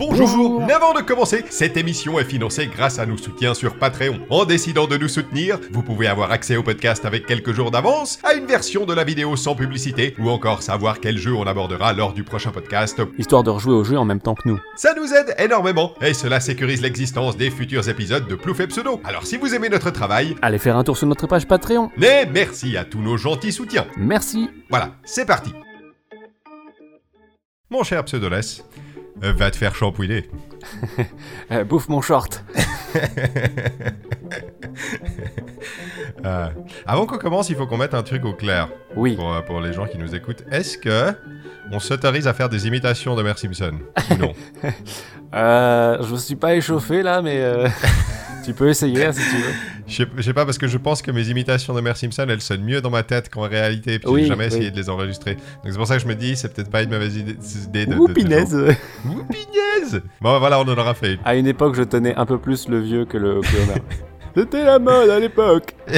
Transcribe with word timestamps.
Bonjour. 0.00 0.62
Mais 0.66 0.72
avant 0.72 0.94
de 0.94 1.02
commencer, 1.02 1.44
cette 1.50 1.76
émission 1.76 2.18
est 2.18 2.24
financée 2.24 2.66
grâce 2.74 2.98
à 2.98 3.04
nos 3.04 3.18
soutiens 3.18 3.52
sur 3.52 3.76
Patreon. 3.76 4.18
En 4.30 4.46
décidant 4.46 4.86
de 4.86 4.96
nous 4.96 5.08
soutenir, 5.08 5.58
vous 5.72 5.82
pouvez 5.82 6.06
avoir 6.06 6.32
accès 6.32 6.56
au 6.56 6.62
podcast 6.62 7.04
avec 7.04 7.26
quelques 7.26 7.52
jours 7.52 7.70
d'avance, 7.70 8.18
à 8.24 8.32
une 8.32 8.46
version 8.46 8.86
de 8.86 8.94
la 8.94 9.04
vidéo 9.04 9.36
sans 9.36 9.54
publicité, 9.54 10.14
ou 10.18 10.30
encore 10.30 10.62
savoir 10.62 11.00
quel 11.00 11.18
jeu 11.18 11.34
on 11.34 11.42
abordera 11.42 11.92
lors 11.92 12.14
du 12.14 12.24
prochain 12.24 12.50
podcast. 12.50 13.02
Histoire 13.18 13.42
de 13.42 13.50
rejouer 13.50 13.74
au 13.74 13.84
jeu 13.84 13.98
en 13.98 14.06
même 14.06 14.22
temps 14.22 14.34
que 14.34 14.48
nous. 14.48 14.58
Ça 14.74 14.94
nous 14.94 15.12
aide 15.12 15.34
énormément, 15.38 15.92
et 16.00 16.14
cela 16.14 16.40
sécurise 16.40 16.80
l'existence 16.80 17.36
des 17.36 17.50
futurs 17.50 17.86
épisodes 17.90 18.26
de 18.26 18.34
Plouf 18.36 18.58
et 18.60 18.68
Pseudo. 18.68 19.02
Alors 19.04 19.26
si 19.26 19.36
vous 19.36 19.54
aimez 19.54 19.68
notre 19.68 19.90
travail, 19.90 20.34
Allez 20.40 20.56
faire 20.58 20.78
un 20.78 20.84
tour 20.84 20.96
sur 20.96 21.08
notre 21.08 21.26
page 21.26 21.46
Patreon. 21.46 21.90
mais 21.98 22.24
merci 22.24 22.78
à 22.78 22.84
tous 22.86 23.00
nos 23.02 23.18
gentils 23.18 23.52
soutiens. 23.52 23.86
Merci. 23.98 24.48
Voilà, 24.70 24.92
c'est 25.04 25.26
parti. 25.26 25.52
Mon 27.68 27.82
cher 27.84 28.02
Pseudoless, 28.06 28.64
euh, 29.22 29.32
va 29.32 29.50
te 29.50 29.56
faire 29.56 29.74
shampouiner. 29.74 30.28
Euh, 31.50 31.64
bouffe 31.64 31.88
mon 31.88 32.00
short. 32.00 32.44
Euh, 36.24 36.48
avant 36.86 37.06
qu'on 37.06 37.16
commence, 37.18 37.48
il 37.48 37.56
faut 37.56 37.66
qu'on 37.66 37.78
mette 37.78 37.94
un 37.94 38.02
truc 38.02 38.24
au 38.24 38.34
clair 38.34 38.68
Oui. 38.94 39.16
pour, 39.16 39.42
pour 39.46 39.60
les 39.60 39.72
gens 39.72 39.86
qui 39.86 39.96
nous 39.96 40.14
écoutent. 40.14 40.44
Est-ce 40.50 40.76
que 40.76 41.14
on 41.72 41.78
s'autorise 41.80 42.26
à 42.26 42.34
faire 42.34 42.48
des 42.48 42.66
imitations 42.66 43.14
de 43.16 43.22
Mer 43.22 43.38
Simpson? 43.38 43.72
Ou 44.10 44.14
non? 44.16 44.32
Je 45.32 46.12
me 46.12 46.18
suis 46.18 46.36
pas 46.36 46.54
échauffé 46.54 47.02
là, 47.02 47.22
mais 47.22 47.42
tu 48.44 48.52
peux 48.54 48.68
essayer 48.68 49.04
hein, 49.06 49.12
si 49.12 49.20
tu 49.28 49.36
veux. 49.36 49.52
Je 49.86 49.94
sais- 49.96 50.08
je 50.16 50.22
sais 50.22 50.32
pas 50.34 50.44
parce 50.44 50.58
que 50.58 50.66
je 50.68 50.78
pense 50.78 51.02
que 51.02 51.10
mes 51.10 51.28
imitations 51.28 51.74
de 51.74 51.80
Mer 51.80 51.96
Simpson 51.96 52.26
elles 52.28 52.40
sonnent 52.40 52.62
mieux 52.64 52.80
dans 52.80 52.90
ma 52.90 53.02
tête 53.02 53.28
qu'en 53.30 53.42
réalité. 53.48 53.98
Puis 53.98 54.08
Oui, 54.10 54.22
j'ai 54.22 54.28
jamais 54.28 54.44
oui. 54.48 54.54
essayé 54.54 54.70
de 54.70 54.76
les 54.76 54.88
enregistrer. 54.90 55.34
Donc 55.34 55.70
c'est 55.72 55.76
pour 55.76 55.86
ça 55.86 55.96
que 55.96 56.02
je 56.02 56.06
me 56.08 56.14
dis 56.14 56.36
c'est 56.36 56.52
peut-être 56.54 56.70
pas 56.70 56.82
une 56.82 56.90
mauvaise 56.90 57.16
idée, 57.16 57.34
de. 57.34 57.92
de- 57.92 57.96
Ouh, 57.96 58.08
de- 58.08 58.12
pinaise. 58.12 58.54
Ouh, 59.06 59.24
pinaise 59.24 60.02
Bon 60.20 60.38
voilà, 60.38 60.58
on 60.60 60.62
en 60.64 60.78
aura 60.78 60.94
fait 60.94 61.14
une. 61.14 61.20
À 61.24 61.34
une 61.36 61.46
époque, 61.46 61.74
je 61.74 61.82
tenais 61.82 62.14
un 62.14 62.26
peu 62.26 62.38
plus 62.38 62.68
le 62.68 62.80
vieux 62.80 63.04
que 63.04 63.16
le. 63.18 63.40
C'était 64.36 64.64
la 64.64 64.78
mode 64.78 65.10
à 65.10 65.18
l'époque. 65.18 65.74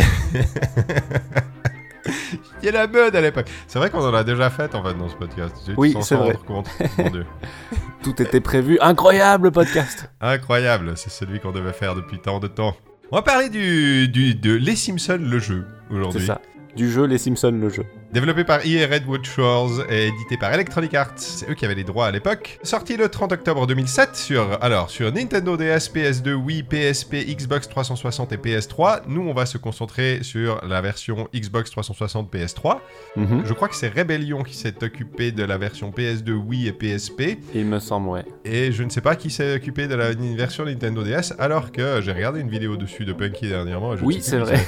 Il 2.62 2.66
y 2.66 2.68
a 2.68 2.72
la 2.72 2.86
mode 2.86 3.14
à 3.14 3.20
l'époque. 3.20 3.46
C'est 3.66 3.78
vrai 3.78 3.90
qu'on 3.90 4.00
en 4.04 4.14
a 4.14 4.24
déjà 4.24 4.50
fait 4.50 4.74
en 4.74 4.82
fait 4.82 4.94
dans 4.94 5.08
ce 5.08 5.14
podcast. 5.16 5.54
Oui, 5.76 5.94
c'est 6.00 6.14
vrai. 6.16 6.36
compte 6.46 6.68
Mon 6.98 7.10
Dieu. 7.10 7.26
Tout 8.02 8.20
était 8.20 8.40
prévu. 8.40 8.78
Incroyable 8.80 9.52
podcast. 9.52 10.10
Incroyable, 10.20 10.92
c'est 10.96 11.10
celui 11.10 11.38
qu'on 11.40 11.52
devait 11.52 11.72
faire 11.72 11.94
depuis 11.94 12.18
tant 12.18 12.40
de 12.40 12.48
temps. 12.48 12.74
On 13.10 13.16
va 13.16 13.22
parler 13.22 13.48
du, 13.50 14.08
du- 14.08 14.34
de 14.34 14.54
Les 14.54 14.74
Simpsons, 14.76 15.18
le 15.20 15.38
jeu, 15.38 15.64
C'est 15.88 15.94
aujourd'hui. 15.96 16.26
ça. 16.26 16.40
Du 16.74 16.90
jeu 16.90 17.04
Les 17.06 17.18
Simpsons, 17.18 17.50
le 17.60 17.68
jeu. 17.68 17.84
Développé 18.12 18.44
par 18.44 18.60
EA 18.66 18.86
Redwood 18.86 19.24
Shores 19.24 19.90
et 19.90 20.08
édité 20.08 20.36
par 20.36 20.52
Electronic 20.52 20.92
Arts, 20.92 21.14
c'est 21.16 21.48
eux 21.48 21.54
qui 21.54 21.64
avaient 21.64 21.74
les 21.74 21.82
droits 21.82 22.08
à 22.08 22.10
l'époque. 22.10 22.58
Sorti 22.62 22.98
le 22.98 23.08
30 23.08 23.32
octobre 23.32 23.66
2007 23.66 24.16
sur, 24.16 24.58
alors, 24.60 24.90
sur 24.90 25.10
Nintendo 25.10 25.56
DS, 25.56 25.88
PS2, 25.94 26.34
Wii, 26.34 26.62
PSP, 26.62 27.24
Xbox 27.26 27.70
360 27.70 28.32
et 28.32 28.36
PS3. 28.36 29.04
Nous, 29.06 29.22
on 29.22 29.32
va 29.32 29.46
se 29.46 29.56
concentrer 29.56 30.18
sur 30.22 30.62
la 30.62 30.82
version 30.82 31.26
Xbox 31.34 31.70
360 31.70 32.30
PS3. 32.30 32.80
Mhm. 33.16 33.44
Je 33.46 33.52
crois 33.54 33.68
que 33.68 33.76
c'est 33.76 33.88
Rebellion 33.88 34.42
qui 34.42 34.56
s'est 34.56 34.84
occupé 34.84 35.32
de 35.32 35.42
la 35.42 35.56
version 35.56 35.90
PS2, 35.90 36.32
Wii 36.32 36.68
et 36.68 36.72
PSP. 36.72 37.38
Il 37.54 37.64
me 37.64 37.78
semble, 37.78 38.10
ouais. 38.10 38.26
Et 38.44 38.72
je 38.72 38.82
ne 38.82 38.90
sais 38.90 39.00
pas 39.00 39.16
qui 39.16 39.30
s'est 39.30 39.54
occupé 39.54 39.88
de 39.88 39.94
la 39.94 40.12
version 40.12 40.66
Nintendo 40.66 41.02
DS, 41.02 41.32
alors 41.38 41.72
que 41.72 42.02
j'ai 42.02 42.12
regardé 42.12 42.40
une 42.40 42.50
vidéo 42.50 42.76
dessus 42.76 43.06
de 43.06 43.14
Punky 43.14 43.48
dernièrement. 43.48 43.94
et 43.94 43.96
je 43.96 44.04
Oui, 44.04 44.18
c'est 44.20 44.36
vrai. 44.38 44.60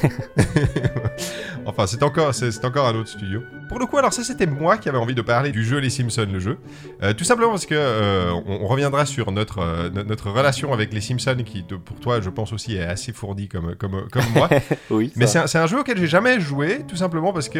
enfin, 1.66 1.86
c'est 1.86 2.02
encore, 2.02 2.34
c'est 2.34 2.64
encore 2.64 2.86
un 2.86 2.94
autre 2.94 3.10
studio. 3.10 3.33
Pour 3.68 3.78
le 3.78 3.86
coup, 3.86 3.96
alors 3.98 4.12
ça, 4.12 4.22
c'était 4.22 4.46
moi 4.46 4.76
qui 4.76 4.88
avais 4.88 4.98
envie 4.98 5.14
de 5.14 5.22
parler 5.22 5.50
du 5.50 5.64
jeu 5.64 5.78
Les 5.78 5.90
Simpsons, 5.90 6.28
le 6.30 6.38
jeu. 6.38 6.58
Euh, 7.02 7.12
tout 7.14 7.24
simplement 7.24 7.50
parce 7.50 7.66
que 7.66 7.74
euh, 7.74 8.30
on, 8.46 8.60
on 8.62 8.66
reviendra 8.66 9.06
sur 9.06 9.32
notre, 9.32 9.58
euh, 9.60 9.90
no- 9.90 10.04
notre 10.04 10.30
relation 10.30 10.72
avec 10.72 10.92
Les 10.92 11.00
Simpsons, 11.00 11.36
qui, 11.44 11.62
de- 11.62 11.76
pour 11.76 11.98
toi, 12.00 12.20
je 12.20 12.28
pense 12.30 12.52
aussi, 12.52 12.76
est 12.76 12.84
assez 12.84 13.12
fournie 13.12 13.48
comme, 13.48 13.74
comme, 13.76 14.06
comme 14.12 14.24
moi. 14.34 14.48
oui. 14.90 15.12
Mais 15.16 15.26
c'est 15.26 15.56
un, 15.58 15.66
jeu 15.66 15.80
auquel 15.80 15.98
j'ai 15.98 16.06
jamais 16.06 16.40
joué, 16.40 16.80
tout 16.86 16.96
simplement 16.96 17.32
parce 17.32 17.48
que 17.48 17.58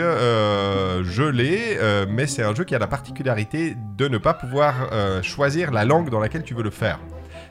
je 1.05 1.23
l'ai, 1.23 1.79
mais 2.09 2.27
c'est 2.27 2.43
un 2.43 2.55
jeu 2.55 2.65
qui 2.65 2.75
a 2.75 2.79
la 2.79 2.87
particularité 2.87 3.77
de 3.97 4.09
ne 4.09 4.19
pas 4.19 4.35
pouvoir 4.35 4.91
choisir 5.23 5.71
la 5.71 5.85
langue 5.85 6.11
dans 6.11 6.21
laquelle 6.21 6.43
tu 6.45 6.55
veux 6.55 6.63
le 6.63 6.71
faire. 6.71 6.99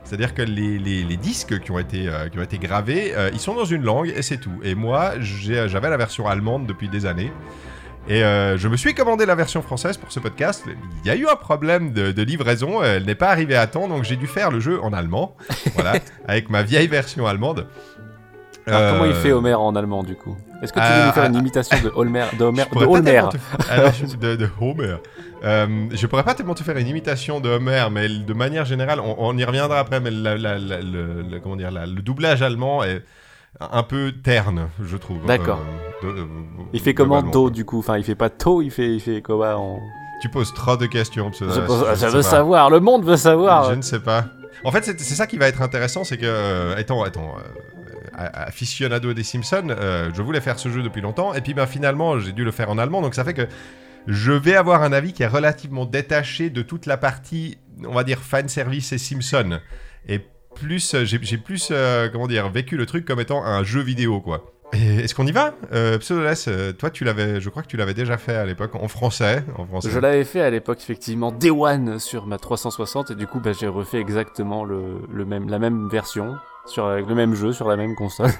C'est-à-dire 0.05 0.33
que 0.33 0.41
les, 0.41 0.77
les- 0.79 1.03
les 1.03 1.17
disques 1.17 1.59
qui 1.61 1.71
ont 1.71 1.79
été, 1.79 2.09
euh, 2.09 2.27
qui 2.27 2.37
ont 2.37 2.41
été 2.43 2.57
gravés, 2.57 3.13
euh, 3.15 3.29
ils 3.33 3.39
sont 3.39 3.55
dans 3.55 3.63
une 3.63 3.83
langue 3.83 4.11
et 4.13 4.21
c'est 4.21 4.35
tout. 4.37 4.59
Et 4.61 4.75
moi, 4.75 5.13
j'avais 5.21 5.89
la 5.89 5.95
version 5.97 6.27
allemande 6.27 6.65
depuis 6.67 6.89
des 6.89 7.05
années. 7.05 7.31
Et 8.09 8.21
euh, 8.23 8.57
je 8.57 8.67
me 8.67 8.75
suis 8.75 8.93
commandé 8.93 9.25
la 9.25 9.33
version 9.35 9.61
française 9.61 9.95
pour 9.97 10.11
ce 10.11 10.19
podcast. 10.19 10.65
Il 11.03 11.07
y 11.07 11.09
a 11.09 11.15
eu 11.15 11.25
un 11.25 11.35
problème 11.37 11.93
de, 11.93 12.11
de 12.11 12.21
livraison, 12.21 12.83
elle 12.83 13.05
n'est 13.05 13.15
pas 13.15 13.29
arrivée 13.29 13.55
à 13.55 13.65
temps, 13.65 13.87
donc 13.87 14.03
j'ai 14.03 14.17
dû 14.17 14.27
faire 14.27 14.51
le 14.51 14.59
jeu 14.59 14.81
en 14.83 14.91
allemand, 14.91 15.37
voilà, 15.75 15.93
avec 16.27 16.49
ma 16.49 16.63
vieille 16.63 16.87
version 16.87 17.25
allemande. 17.27 17.65
Alors, 18.65 18.91
comment 18.93 19.05
il 19.05 19.11
Euh, 19.11 19.15
fait 19.21 19.31
Homer 19.33 19.53
en 19.55 19.75
allemand 19.75 20.03
du 20.03 20.15
coup? 20.15 20.37
Est-ce 20.61 20.71
que 20.71 20.79
tu 20.79 20.85
veux 20.85 20.91
euh, 20.91 21.05
nous 21.07 21.11
faire 21.13 21.23
euh, 21.23 21.27
une 21.27 21.35
imitation 21.35 21.77
de 21.81 21.91
Homer, 21.95 22.25
de 22.37 22.43
Homer, 22.45 22.63
de 22.73 22.85
Homer? 22.85 23.03
tellement 23.11 23.29
te- 23.29 23.37
Alors, 23.71 23.91
je- 23.93 24.15
de, 24.17 24.35
de 24.37 24.49
Homer. 24.61 24.95
Euh, 25.43 25.67
je 25.91 26.07
pourrais 26.07 26.23
pas 26.23 26.33
tellement 26.33 26.53
te 26.55 26.63
faire 26.63 26.77
une 26.77 26.87
imitation 26.87 27.39
de 27.41 27.49
Homer, 27.49 27.85
mais 27.91 28.07
de 28.07 28.33
manière 28.33 28.63
générale, 28.65 28.99
on, 29.01 29.15
on 29.17 29.37
y 29.37 29.43
reviendra 29.43 29.79
après, 29.79 29.99
mais 29.99 30.11
la- 30.11 30.37
la- 30.37 30.57
la- 30.59 30.81
le, 30.81 31.21
le- 31.29 31.39
comment 31.41 31.57
dire, 31.57 31.71
le 31.71 32.01
doublage 32.01 32.41
allemand 32.41 32.83
est 32.83 33.01
un 33.59 33.83
peu 33.83 34.11
terne, 34.23 34.67
je 34.83 34.97
trouve. 34.97 35.25
D'accord. 35.25 35.59
Euh, 36.03 36.07
euh, 36.07 36.25
Il 36.73 36.79
fait 36.81 36.93
comment. 36.93 37.21
Do 37.21 37.49
du 37.49 37.65
coup 37.65 37.79
Enfin, 37.79 37.97
il 37.97 38.03
fait 38.03 38.15
pas 38.15 38.29
To, 38.29 38.61
il 38.61 38.71
fait, 38.71 38.95
il 38.95 38.99
fait 38.99 39.21
en... 39.29 39.79
Tu 40.21 40.29
poses 40.29 40.53
trop 40.53 40.77
de 40.77 40.85
questions. 40.85 41.31
Je, 41.31 41.43
euh, 41.45 41.65
pose- 41.65 41.85
je 41.95 42.07
je 42.07 42.07
veux 42.07 42.21
savoir, 42.21 42.69
le 42.69 42.79
monde 42.79 43.03
veut 43.05 43.17
savoir. 43.17 43.69
Je 43.69 43.75
ne 43.75 43.81
sais 43.81 43.99
pas. 43.99 44.25
En 44.63 44.71
fait, 44.71 44.83
c'est 44.83 45.15
ça 45.15 45.27
qui 45.27 45.37
va 45.37 45.47
être 45.47 45.61
intéressant, 45.61 46.03
c'est 46.03 46.17
que, 46.17 46.25
euh, 46.25 46.77
étant, 46.77 47.05
étant 47.05 47.35
euh, 47.37 47.41
a- 48.15 48.43
aficionado 48.43 49.13
des 49.13 49.23
Simpsons, 49.23 49.67
je 50.13 50.21
voulais 50.21 50.39
faire 50.41 50.59
ce 50.59 50.69
jeu 50.69 50.81
depuis 50.83 51.01
longtemps, 51.01 51.33
et 51.33 51.41
puis 51.41 51.53
ben, 51.53 51.65
finalement, 51.65 52.19
j'ai 52.19 52.31
dû 52.31 52.43
le 52.45 52.51
faire 52.51 52.69
en 52.69 52.77
allemand, 52.77 53.01
donc 53.01 53.15
ça 53.15 53.23
fait 53.25 53.33
que 53.33 53.47
je 54.07 54.31
vais 54.31 54.55
avoir 54.55 54.83
un 54.83 54.93
avis 54.93 55.11
qui 55.13 55.23
est 55.23 55.27
relativement 55.27 55.85
détaché 55.85 56.49
de 56.49 56.61
toute 56.61 56.85
la 56.85 56.97
partie, 56.97 57.57
on 57.85 57.93
va 57.93 58.03
dire, 58.03 58.19
fan 58.19 58.47
service 58.47 58.91
et 58.93 58.97
Simpson. 58.97 59.59
Et 60.07 60.21
plus, 60.53 60.93
euh, 60.93 61.05
j'ai 61.05 61.37
plus, 61.37 61.69
euh, 61.71 62.09
comment 62.09 62.27
dire, 62.27 62.49
vécu 62.49 62.77
le 62.77 62.85
truc 62.85 63.05
comme 63.05 63.19
étant 63.19 63.43
un 63.43 63.63
jeu 63.63 63.81
vidéo, 63.81 64.21
quoi. 64.21 64.53
Est-ce 64.73 65.13
qu'on 65.13 65.27
y 65.27 65.31
va? 65.31 65.53
Euh, 65.71 65.99
Pseudoless, 65.99 66.47
euh, 66.47 66.73
toi, 66.73 66.89
tu 66.89 67.03
l'avais, 67.03 67.39
je 67.39 67.49
crois 67.49 67.61
que 67.61 67.67
tu 67.67 67.77
l'avais 67.77 67.93
déjà 67.93 68.17
fait 68.17 68.35
à 68.35 68.45
l'époque 68.45 68.73
en 68.75 68.87
français, 68.87 69.43
en 69.57 69.65
français. 69.65 69.89
Je 69.91 69.99
l'avais 69.99 70.23
fait 70.23 70.41
à 70.41 70.49
l'époque 70.49 70.79
effectivement 70.81 71.31
Day 71.31 71.51
One 71.51 71.99
sur 71.99 72.25
ma 72.25 72.37
360 72.39 73.11
et 73.11 73.15
du 73.15 73.27
coup 73.27 73.39
bah, 73.39 73.51
j'ai 73.53 73.67
refait 73.67 73.99
exactement 73.99 74.65
la 74.65 75.59
même 75.59 75.89
version 75.89 76.35
sur 76.65 76.85
avec 76.87 77.07
le 77.07 77.15
même 77.15 77.33
jeu 77.35 77.51
sur 77.51 77.67
la 77.67 77.75
même 77.75 77.95
console. 77.95 78.31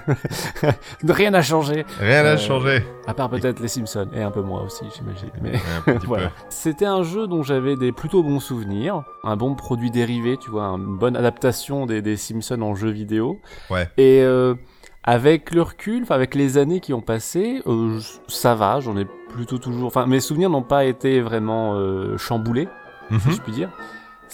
Rien 1.08 1.30
n'a 1.30 1.42
changé, 1.42 1.84
Rien 2.00 2.22
n'a 2.22 2.30
Euh, 2.30 2.36
changé. 2.38 2.84
à 3.06 3.14
part 3.14 3.28
peut-être 3.28 3.60
les 3.60 3.68
Simpsons 3.68 4.08
et 4.14 4.22
un 4.22 4.30
peu 4.30 4.42
moi 4.42 4.62
aussi 4.62 4.84
j'imagine. 4.96 5.30
Mais 5.42 5.52
un 5.86 5.98
voilà. 6.06 6.30
C'était 6.48 6.86
un 6.86 7.02
jeu 7.02 7.26
dont 7.26 7.42
j'avais 7.42 7.76
des 7.76 7.92
plutôt 7.92 8.22
bons 8.22 8.40
souvenirs, 8.40 9.02
un 9.24 9.36
bon 9.36 9.54
produit 9.54 9.90
dérivé, 9.90 10.36
tu 10.38 10.50
vois, 10.50 10.64
une 10.64 10.96
bonne 10.96 11.16
adaptation 11.16 11.86
des, 11.86 12.02
des 12.02 12.16
Simpsons 12.16 12.62
en 12.62 12.74
jeu 12.74 12.90
vidéo. 12.90 13.40
Ouais. 13.70 13.88
Et 13.98 14.22
euh, 14.22 14.54
avec 15.02 15.52
le 15.54 15.62
recul, 15.62 16.02
enfin 16.02 16.14
avec 16.14 16.34
les 16.34 16.56
années 16.56 16.80
qui 16.80 16.94
ont 16.94 17.02
passé, 17.02 17.60
euh, 17.66 17.98
ça 18.26 18.54
va, 18.54 18.80
j'en 18.80 18.96
ai 18.96 19.06
plutôt 19.28 19.58
toujours. 19.58 19.86
Enfin, 19.86 20.06
mes 20.06 20.20
souvenirs 20.20 20.48
n'ont 20.48 20.62
pas 20.62 20.84
été 20.86 21.20
vraiment 21.20 21.74
euh, 21.74 22.16
chamboulés, 22.16 22.68
peu. 23.10 23.18
si 23.18 23.32
je 23.32 23.40
puis 23.42 23.52
dire. 23.52 23.70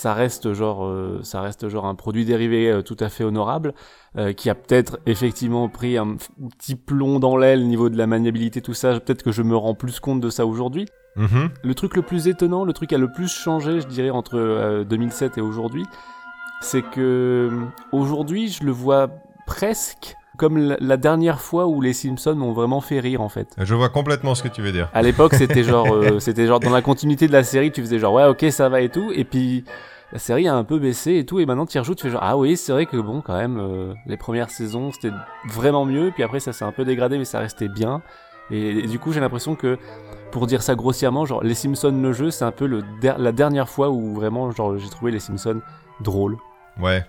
Ça 0.00 0.14
reste 0.14 0.54
genre, 0.54 0.86
euh, 0.86 1.20
ça 1.22 1.42
reste 1.42 1.68
genre 1.68 1.84
un 1.84 1.94
produit 1.94 2.24
dérivé 2.24 2.70
euh, 2.70 2.80
tout 2.80 2.96
à 3.00 3.10
fait 3.10 3.22
honorable, 3.22 3.74
euh, 4.16 4.32
qui 4.32 4.48
a 4.48 4.54
peut-être 4.54 4.98
effectivement 5.04 5.68
pris 5.68 5.98
un 5.98 6.16
petit 6.56 6.74
plomb 6.74 7.18
dans 7.18 7.36
l'aile 7.36 7.60
au 7.60 7.66
niveau 7.66 7.90
de 7.90 7.98
la 7.98 8.06
maniabilité, 8.06 8.62
tout 8.62 8.72
ça. 8.72 8.98
Peut-être 8.98 9.22
que 9.22 9.30
je 9.30 9.42
me 9.42 9.54
rends 9.54 9.74
plus 9.74 10.00
compte 10.00 10.22
de 10.22 10.30
ça 10.30 10.46
aujourd'hui. 10.46 10.86
Mhm. 11.16 11.50
Le 11.62 11.74
truc 11.74 11.96
le 11.96 12.02
plus 12.02 12.28
étonnant, 12.28 12.64
le 12.64 12.72
truc 12.72 12.88
qui 12.88 12.94
a 12.94 12.98
le 12.98 13.12
plus 13.12 13.30
changé, 13.30 13.82
je 13.82 13.86
dirais, 13.88 14.08
entre 14.08 14.38
euh, 14.38 14.84
2007 14.84 15.36
et 15.36 15.42
aujourd'hui, 15.42 15.84
c'est 16.62 16.80
que 16.80 17.50
euh, 17.52 17.66
aujourd'hui, 17.92 18.48
je 18.48 18.64
le 18.64 18.72
vois 18.72 19.10
presque 19.46 20.16
comme 20.40 20.74
la, 20.80 20.96
dernière 20.96 21.38
fois 21.38 21.66
où 21.66 21.82
les 21.82 21.92
Simpsons 21.92 22.34
m'ont 22.34 22.52
vraiment 22.52 22.80
fait 22.80 22.98
rire 22.98 23.20
en 23.20 23.28
fait. 23.28 23.54
Je 23.58 23.74
vois 23.74 23.90
complètement 23.90 24.34
ce 24.34 24.42
que 24.42 24.48
tu 24.48 24.62
veux 24.62 24.72
dire. 24.72 24.88
À 24.94 25.02
l'époque, 25.02 25.34
c'était 25.34 25.62
genre, 25.62 25.86
euh, 25.94 26.18
c'était 26.18 26.46
genre 26.46 26.60
dans 26.60 26.70
la 26.70 26.80
continuité 26.80 27.26
de 27.26 27.32
la 27.32 27.42
série, 27.42 27.70
tu 27.70 27.82
faisais 27.82 27.98
genre 27.98 28.14
ouais, 28.14 28.24
ok, 28.24 28.46
ça 28.50 28.70
va 28.70 28.80
et 28.80 28.88
tout, 28.88 29.12
et 29.14 29.24
puis 29.24 29.64
la 30.14 30.18
série 30.18 30.48
a 30.48 30.56
un 30.56 30.64
peu 30.64 30.78
baissé 30.78 31.16
et 31.16 31.26
tout, 31.26 31.40
et 31.40 31.46
maintenant 31.46 31.66
tu 31.66 31.76
y 31.76 31.78
rejoutes, 31.78 31.98
tu 31.98 32.04
fais 32.04 32.10
genre 32.10 32.22
ah 32.24 32.38
oui, 32.38 32.56
c'est 32.56 32.72
vrai 32.72 32.86
que 32.86 32.96
bon, 32.96 33.20
quand 33.20 33.36
même, 33.36 33.58
euh, 33.60 33.92
les 34.06 34.16
premières 34.16 34.48
saisons 34.48 34.92
c'était 34.92 35.14
vraiment 35.46 35.84
mieux, 35.84 36.10
puis 36.10 36.22
après 36.22 36.40
ça 36.40 36.54
s'est 36.54 36.64
un 36.64 36.72
peu 36.72 36.86
dégradé, 36.86 37.18
mais 37.18 37.26
ça 37.26 37.38
restait 37.38 37.68
bien. 37.68 38.00
Et, 38.50 38.78
et 38.78 38.86
du 38.86 38.98
coup, 38.98 39.12
j'ai 39.12 39.20
l'impression 39.20 39.56
que 39.56 39.76
pour 40.32 40.46
dire 40.46 40.62
ça 40.62 40.74
grossièrement, 40.74 41.26
genre 41.26 41.44
les 41.44 41.54
Simpsons 41.54 42.00
le 42.02 42.12
jeu, 42.14 42.30
c'est 42.30 42.46
un 42.46 42.50
peu 42.50 42.64
le 42.64 42.82
der- 43.02 43.18
la 43.18 43.32
dernière 43.32 43.68
fois 43.68 43.90
où 43.90 44.14
vraiment 44.14 44.50
genre 44.52 44.78
j'ai 44.78 44.88
trouvé 44.88 45.12
les 45.12 45.20
Simpsons 45.20 45.60
drôles. 46.00 46.38
Ouais. 46.80 47.04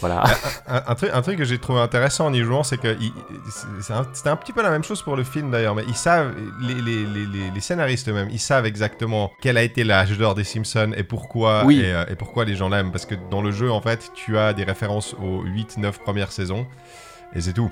Voilà. 0.00 0.24
un, 0.68 0.82
un 0.86 0.94
truc, 0.94 1.10
un 1.12 1.22
truc 1.22 1.38
que 1.38 1.44
j'ai 1.44 1.58
trouvé 1.58 1.80
intéressant 1.80 2.26
en 2.26 2.32
y 2.32 2.40
jouant, 2.42 2.62
c'est 2.62 2.78
que 2.78 2.88
un- 2.88 4.06
c'était 4.12 4.28
un, 4.28 4.36
petit 4.36 4.52
peu 4.52 4.62
la 4.62 4.70
même 4.70 4.84
chose 4.84 5.02
pour 5.02 5.16
le 5.16 5.24
film 5.24 5.50
d'ailleurs, 5.50 5.74
mais 5.74 5.84
ils 5.88 5.94
savent, 5.96 6.34
les, 6.60 6.74
les, 6.74 7.04
les, 7.04 7.26
les- 7.26 7.50
les 7.54 7.60
scénaristes 7.60 8.08
eux-mêmes, 8.08 8.28
ils 8.30 8.38
savent 8.38 8.66
exactement 8.66 9.32
quel 9.40 9.56
a 9.56 9.62
été 9.62 9.84
l'âge 9.84 10.16
d'or 10.16 10.34
des 10.34 10.44
Simpsons 10.44 10.92
et 10.96 11.02
pourquoi, 11.02 11.64
Oui. 11.64 11.80
et, 11.80 11.92
euh, 11.92 12.04
et 12.08 12.14
pourquoi 12.16 12.44
les 12.44 12.54
gens 12.54 12.68
l'aiment. 12.68 12.92
Parce 12.92 13.06
que 13.06 13.14
dans 13.30 13.42
le 13.42 13.50
jeu, 13.50 13.70
en 13.72 13.80
fait, 13.80 14.10
tu 14.14 14.38
as 14.38 14.52
des 14.52 14.64
références 14.64 15.14
aux 15.20 15.42
8-9 15.44 15.92
premières 15.98 16.32
saisons. 16.32 16.66
Et 17.34 17.42
c'est 17.42 17.52
tout. 17.52 17.70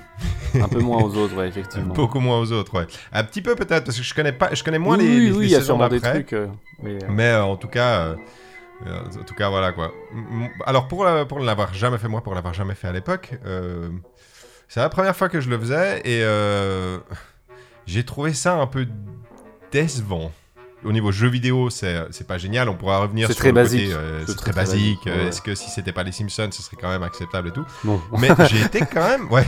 un 0.61 0.67
peu 0.67 0.79
moins 0.81 1.01
aux 1.01 1.15
autres, 1.15 1.35
ouais, 1.35 1.47
effectivement. 1.47 1.93
Beaucoup 1.95 2.19
moins 2.19 2.37
aux 2.39 2.51
autres, 2.51 2.77
ouais. 2.79 2.85
Un 3.11 3.23
petit 3.23 3.41
peu 3.41 3.55
peut-être, 3.55 3.85
parce 3.85 3.97
que 3.97 4.03
je 4.03 4.13
connais 4.13 4.31
pas, 4.31 4.53
je 4.53 4.63
connais 4.63 4.77
moins 4.77 4.97
oui, 4.97 5.03
les, 5.07 5.09
oui, 5.15 5.19
les- 5.25 5.31
oui, 5.31 5.39
les 5.39 5.45
il 5.45 5.51
y 5.51 5.55
a 5.55 5.59
saisons 5.59 5.65
sûrement 5.77 5.87
des 5.87 5.99
d'après. 5.99 6.19
trucs. 6.23 6.33
euh, 6.33 6.47
mais, 6.83 6.91
euh, 7.03 7.07
Mais 7.09 7.23
euh, 7.29 7.43
en 7.43 7.55
tout 7.55 7.67
cas, 7.67 7.99
euh, 8.01 8.15
en 8.85 9.23
tout 9.23 9.33
cas, 9.35 9.49
voilà 9.49 9.71
quoi. 9.71 9.91
Alors 10.65 10.87
pour, 10.87 11.03
la- 11.03 11.25
pour 11.25 11.39
ne 11.39 11.45
l'avoir 11.45 11.73
jamais 11.73 11.97
fait 11.97 12.07
moi, 12.07 12.21
pour 12.21 12.35
l'avoir 12.35 12.53
jamais 12.53 12.75
fait 12.75 12.87
à 12.87 12.91
l'époque, 12.91 13.31
euh, 13.45 13.89
c'est 14.67 14.79
la 14.79 14.89
première 14.89 15.15
fois 15.15 15.29
que 15.29 15.41
je 15.41 15.49
le 15.49 15.57
faisais 15.59 15.99
et 16.05 16.21
euh, 16.23 16.97
j'ai 17.85 18.03
trouvé 18.05 18.33
ça 18.33 18.55
un 18.55 18.67
peu 18.67 18.87
décevant. 19.71 20.31
Au 20.85 20.91
niveau 20.91 21.11
jeu 21.11 21.27
vidéo, 21.27 21.71
c'est 21.71 22.05
c'est 22.11 22.27
pas 22.27 22.37
génial. 22.37 22.69
On 22.69 22.75
pourra 22.75 22.99
revenir 22.99 23.27
C'est 23.27 23.33
sur 23.33 23.41
très 23.41 23.51
le 23.51 23.63
côté, 23.63 23.77
basique. 23.77 23.93
euh, 23.95 24.23
C'est 24.27 24.35
très, 24.35 24.53
basique. 24.53 24.79
basique, 25.05 25.07
Euh, 25.07 25.23
ouais. 25.23 25.29
Est-ce 25.29 25.41
que 25.41 25.55
si 25.55 25.71
c'était 25.71 25.91
pas 25.91 26.03
les 26.03 26.11
Simpsons, 26.11 26.49
ce 26.51 26.61
serait 26.61 26.77
quand 26.79 26.89
même 26.89 27.01
acceptable 27.01 27.47
et 27.47 27.51
tout 27.51 27.65
bon. 27.83 27.99
mais 28.19 28.29
j'ai 28.47 28.61
été 28.61 28.81
quand 28.81 29.03
même, 29.09 29.27
ouais, 29.31 29.45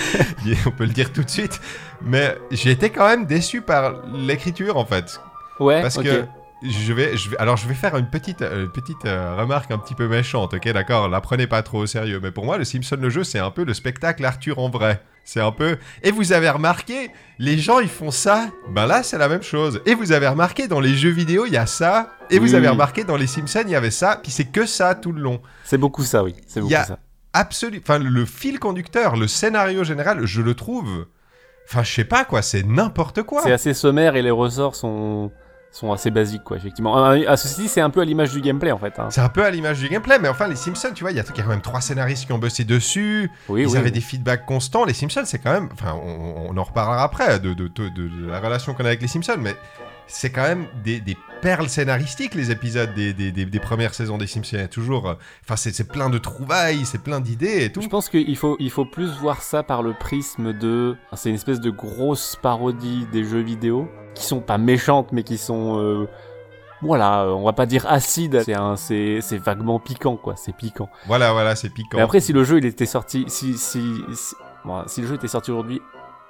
on 0.66 0.70
peut 0.70 0.84
le 0.84 0.92
dire 0.92 1.12
tout 1.12 1.24
de 1.24 1.28
suite, 1.28 1.60
mais 2.02 2.38
j'ai 2.52 2.70
été 2.70 2.90
quand 2.90 3.06
même 3.08 3.26
déçu 3.26 3.62
par 3.62 3.94
l'écriture 4.14 4.76
en 4.76 4.84
fait. 4.86 5.20
Ouais, 5.58 5.82
Parce 5.82 5.96
que 5.98 6.24
je 6.62 6.92
vais, 6.92 7.16
je 7.16 7.30
vais, 7.30 7.38
alors 7.38 7.56
je 7.56 7.66
vais 7.66 7.74
faire 7.74 7.96
une 7.96 8.08
petite, 8.08 8.42
euh, 8.42 8.66
petite 8.66 9.04
euh, 9.06 9.34
remarque 9.36 9.70
un 9.70 9.78
petit 9.78 9.94
peu 9.94 10.08
méchante, 10.08 10.54
ok, 10.54 10.72
d'accord, 10.72 11.08
la 11.08 11.20
prenez 11.20 11.46
pas 11.46 11.62
trop 11.62 11.78
au 11.80 11.86
sérieux, 11.86 12.20
mais 12.22 12.30
pour 12.30 12.44
moi, 12.44 12.58
le 12.58 12.64
Simpson 12.64 12.98
le 13.00 13.10
jeu, 13.10 13.24
c'est 13.24 13.38
un 13.38 13.50
peu 13.50 13.64
le 13.64 13.74
spectacle 13.74 14.24
Arthur 14.24 14.58
en 14.58 14.68
vrai. 14.68 15.02
C'est 15.22 15.40
un 15.40 15.52
peu. 15.52 15.76
Et 16.02 16.10
vous 16.10 16.32
avez 16.32 16.48
remarqué, 16.48 17.10
les 17.38 17.58
gens 17.58 17.78
ils 17.78 17.90
font 17.90 18.10
ça? 18.10 18.48
Ben 18.70 18.86
là, 18.86 19.02
c'est 19.02 19.18
la 19.18 19.28
même 19.28 19.42
chose. 19.42 19.80
Et 19.86 19.94
vous 19.94 20.12
avez 20.12 20.26
remarqué 20.26 20.66
dans 20.66 20.80
les 20.80 20.94
jeux 20.94 21.10
vidéo, 21.10 21.44
il 21.46 21.52
y 21.52 21.56
a 21.58 21.66
ça. 21.66 22.16
Et 22.30 22.38
vous 22.38 22.54
avez 22.54 22.68
remarqué 22.68 23.04
dans 23.04 23.16
les 23.16 23.26
Simpsons, 23.26 23.62
il 23.66 23.70
y 23.70 23.76
avait 23.76 23.90
ça. 23.90 24.18
Puis 24.20 24.32
c'est 24.32 24.46
que 24.46 24.66
ça 24.66 24.94
tout 24.94 25.12
le 25.12 25.20
long. 25.20 25.40
C'est 25.62 25.78
beaucoup 25.78 26.02
ça, 26.04 26.24
oui. 26.24 26.34
C'est 26.48 26.60
beaucoup 26.60 26.72
y 26.72 26.76
a- 26.76 26.84
ça. 26.84 26.98
Absolument. 27.32 27.82
Enfin, 27.82 27.98
le 27.98 28.24
fil 28.24 28.58
conducteur, 28.58 29.14
le 29.16 29.28
scénario 29.28 29.84
général, 29.84 30.24
je 30.26 30.42
le 30.42 30.54
trouve. 30.54 31.06
Enfin, 31.68 31.84
je 31.84 31.92
sais 31.92 32.04
pas 32.04 32.24
quoi, 32.24 32.42
c'est 32.42 32.64
n'importe 32.64 33.22
quoi. 33.22 33.42
C'est 33.44 33.52
assez 33.52 33.74
sommaire 33.74 34.16
et 34.16 34.22
les 34.22 34.32
ressorts 34.32 34.74
sont, 34.74 35.30
sont 35.72 35.92
assez 35.92 36.10
basiques, 36.10 36.42
quoi, 36.44 36.56
effectivement. 36.56 36.96
Ah, 37.04 37.14
À 37.28 37.36
ceci 37.36 37.62
dit, 37.62 37.68
c'est 37.68 37.80
un 37.80 37.90
peu 37.90 38.00
à 38.00 38.04
l'image 38.04 38.32
du 38.32 38.40
gameplay, 38.40 38.72
en 38.72 38.78
fait. 38.78 38.98
hein. 38.98 39.08
C'est 39.10 39.20
un 39.20 39.28
peu 39.28 39.44
à 39.44 39.50
l'image 39.50 39.78
du 39.78 39.88
gameplay, 39.88 40.18
mais 40.18 40.28
enfin, 40.28 40.48
les 40.48 40.56
Simpsons, 40.56 40.90
tu 40.94 41.04
vois, 41.04 41.12
il 41.12 41.16
y, 41.16 41.20
a 41.20 41.22
quand 41.22 41.46
même 41.46 41.60
trois 41.60 41.80
scénaristes 41.80 42.26
qui 42.26 42.32
ont 42.32 42.38
bossé 42.38 42.64
dessus. 42.64 43.30
Oui, 43.48 43.62
ils 43.62 43.68
oui. 43.68 43.76
avaient 43.76 43.86
oui. 43.86 43.92
des 43.92 44.00
feedbacks 44.00 44.44
constants. 44.46 44.84
Les 44.84 44.94
Simpsons, 44.94 45.22
c'est 45.24 45.38
quand 45.38 45.52
même. 45.52 45.68
Enfin, 45.72 45.94
on, 46.02 46.48
on 46.50 46.56
en 46.56 46.64
reparlera 46.64 47.02
après 47.04 47.38
de, 47.38 47.54
de- 47.54 47.68
de- 47.68 47.88
de- 47.88 48.08
de 48.08 48.26
la 48.28 48.40
relation 48.40 48.74
qu'on 48.74 48.84
a 48.84 48.88
avec 48.88 49.00
les 49.00 49.08
Simpsons, 49.08 49.36
mais 49.38 49.54
c'est 50.12 50.30
quand 50.30 50.42
même 50.42 50.66
des, 50.84 51.00
des 51.00 51.16
perles 51.40 51.68
scénaristiques, 51.68 52.34
les 52.34 52.50
épisodes 52.50 52.92
des, 52.94 53.12
des- 53.14 53.32
des- 53.32 53.44
des 53.46 53.60
premières 53.60 53.94
saisons 53.94 54.18
des 54.18 54.26
Simpsons. 54.26 54.56
Il 54.56 54.60
y 54.60 54.64
a 54.64 54.68
toujours. 54.68 55.08
euh, 55.08 55.14
Enfin, 55.44 55.56
c'est 55.56 55.88
plein 55.88 56.10
de 56.10 56.18
trouvailles, 56.18 56.84
c'est 56.84 57.02
plein 57.02 57.20
d'idées 57.20 57.64
et 57.64 57.72
tout. 57.72 57.80
Je 57.80 57.88
pense 57.88 58.08
qu'il 58.08 58.36
faut, 58.36 58.56
il 58.58 58.70
faut 58.70 58.84
plus 58.84 59.10
voir 59.20 59.40
ça 59.42 59.62
par 59.62 59.82
le 59.82 59.94
prisme 59.94 60.52
de. 60.52 60.96
C'est 61.14 61.28
une 61.30 61.36
espèce 61.36 61.60
de 61.60 61.70
grosse 61.70 62.36
parodie 62.42 63.06
des 63.12 63.24
jeux 63.24 63.40
vidéo 63.42 63.88
qui 64.14 64.24
sont 64.24 64.40
pas 64.40 64.58
méchantes, 64.58 65.12
mais 65.12 65.22
qui 65.22 65.38
sont. 65.38 65.78
euh, 65.78 66.06
Voilà, 66.82 67.26
on 67.28 67.44
va 67.44 67.52
pas 67.52 67.66
dire 67.66 67.86
acide, 67.86 68.42
c'est 68.76 69.38
vaguement 69.38 69.78
piquant, 69.78 70.16
quoi. 70.16 70.34
C'est 70.36 70.54
piquant. 70.56 70.88
Voilà, 71.06 71.32
voilà, 71.32 71.54
c'est 71.54 71.68
piquant. 71.70 71.96
Mais 71.98 72.02
après, 72.02 72.20
si 72.20 72.32
le 72.32 72.42
jeu 72.44 72.58
il 72.58 72.64
était 72.66 72.86
sorti, 72.86 73.24
si 73.28 73.56
si 73.58 73.94
si, 74.14 74.34
bon, 74.64 74.82
si 74.86 75.02
le 75.02 75.06
jeu 75.06 75.14
était 75.14 75.28
sorti 75.28 75.50
aujourd'hui, 75.50 75.80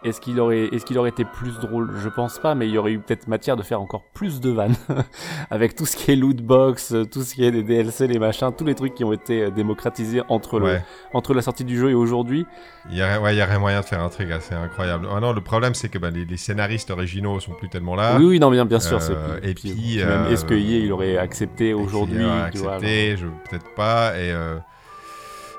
est-ce 0.04 0.20
qu'il 0.20 0.40
aurait 0.40 0.64
est-ce 0.72 0.84
qu'il 0.84 0.98
aurait 0.98 1.10
été 1.10 1.24
plus 1.24 1.58
drôle? 1.60 1.92
Je 2.02 2.08
pense 2.08 2.38
pas, 2.38 2.54
mais 2.54 2.66
il 2.68 2.72
y 2.74 2.78
aurait 2.78 2.92
eu 2.92 2.98
peut-être 3.00 3.28
matière 3.28 3.56
de 3.56 3.62
faire 3.62 3.80
encore 3.80 4.02
plus 4.14 4.40
de 4.40 4.50
vannes 4.50 4.74
avec 5.50 5.74
tout 5.74 5.86
ce 5.86 5.96
qui 5.96 6.10
est 6.12 6.16
loot 6.16 6.36
box, 6.38 6.94
tout 7.10 7.22
ce 7.22 7.34
qui 7.34 7.44
est 7.44 7.50
des 7.50 7.62
DLC, 7.62 8.06
les 8.06 8.18
machins, 8.18 8.50
tous 8.56 8.64
les 8.64 8.74
trucs 8.74 8.94
qui 8.94 9.04
ont 9.04 9.12
été 9.12 9.42
euh, 9.42 9.50
démocratisés 9.50 10.22
entre 10.28 10.58
le 10.58 10.66
Ouais. 10.66 10.82
entre 11.14 11.34
la 11.34 11.42
sortie 11.42 11.64
du 11.64 11.78
jeu 11.78 11.90
et 11.90 11.94
aujourd'hui. 11.94 12.46
Il 12.90 12.96
y, 12.96 13.02
aurait, 13.02 13.18
ouais, 13.18 13.34
il 13.34 13.38
y 13.38 13.42
aurait 13.42 13.58
moyen 13.58 13.80
de 13.80 13.84
faire 13.84 14.00
un 14.02 14.08
truc 14.08 14.30
assez 14.30 14.54
incroyable. 14.54 15.06
Ah 15.14 15.20
non, 15.20 15.32
le 15.32 15.40
problème, 15.40 15.74
c'est 15.74 15.88
que 15.88 15.98
bah, 15.98 16.10
les, 16.10 16.24
les 16.24 16.36
scénaristes 16.36 16.90
originaux 16.90 17.38
sont 17.40 17.52
plus 17.52 17.68
tellement 17.68 17.94
là. 17.94 18.16
Oui, 18.18 18.24
oui, 18.24 18.40
non, 18.40 18.50
bien, 18.50 18.64
bien 18.64 18.80
sûr. 18.80 18.98
Euh, 19.10 19.38
et 19.42 19.54
puis, 19.54 19.98
même 19.98 20.08
euh, 20.08 20.30
est-ce 20.30 20.44
que 20.44 20.54
EA, 20.54 20.78
il 20.84 20.92
aurait 20.92 21.16
accepté 21.18 21.74
aujourd'hui 21.74 22.24
accepté, 22.24 23.16
je 23.16 23.26
peut-être 23.48 23.74
pas. 23.74 24.16
Et 24.18 24.32
euh, 24.32 24.56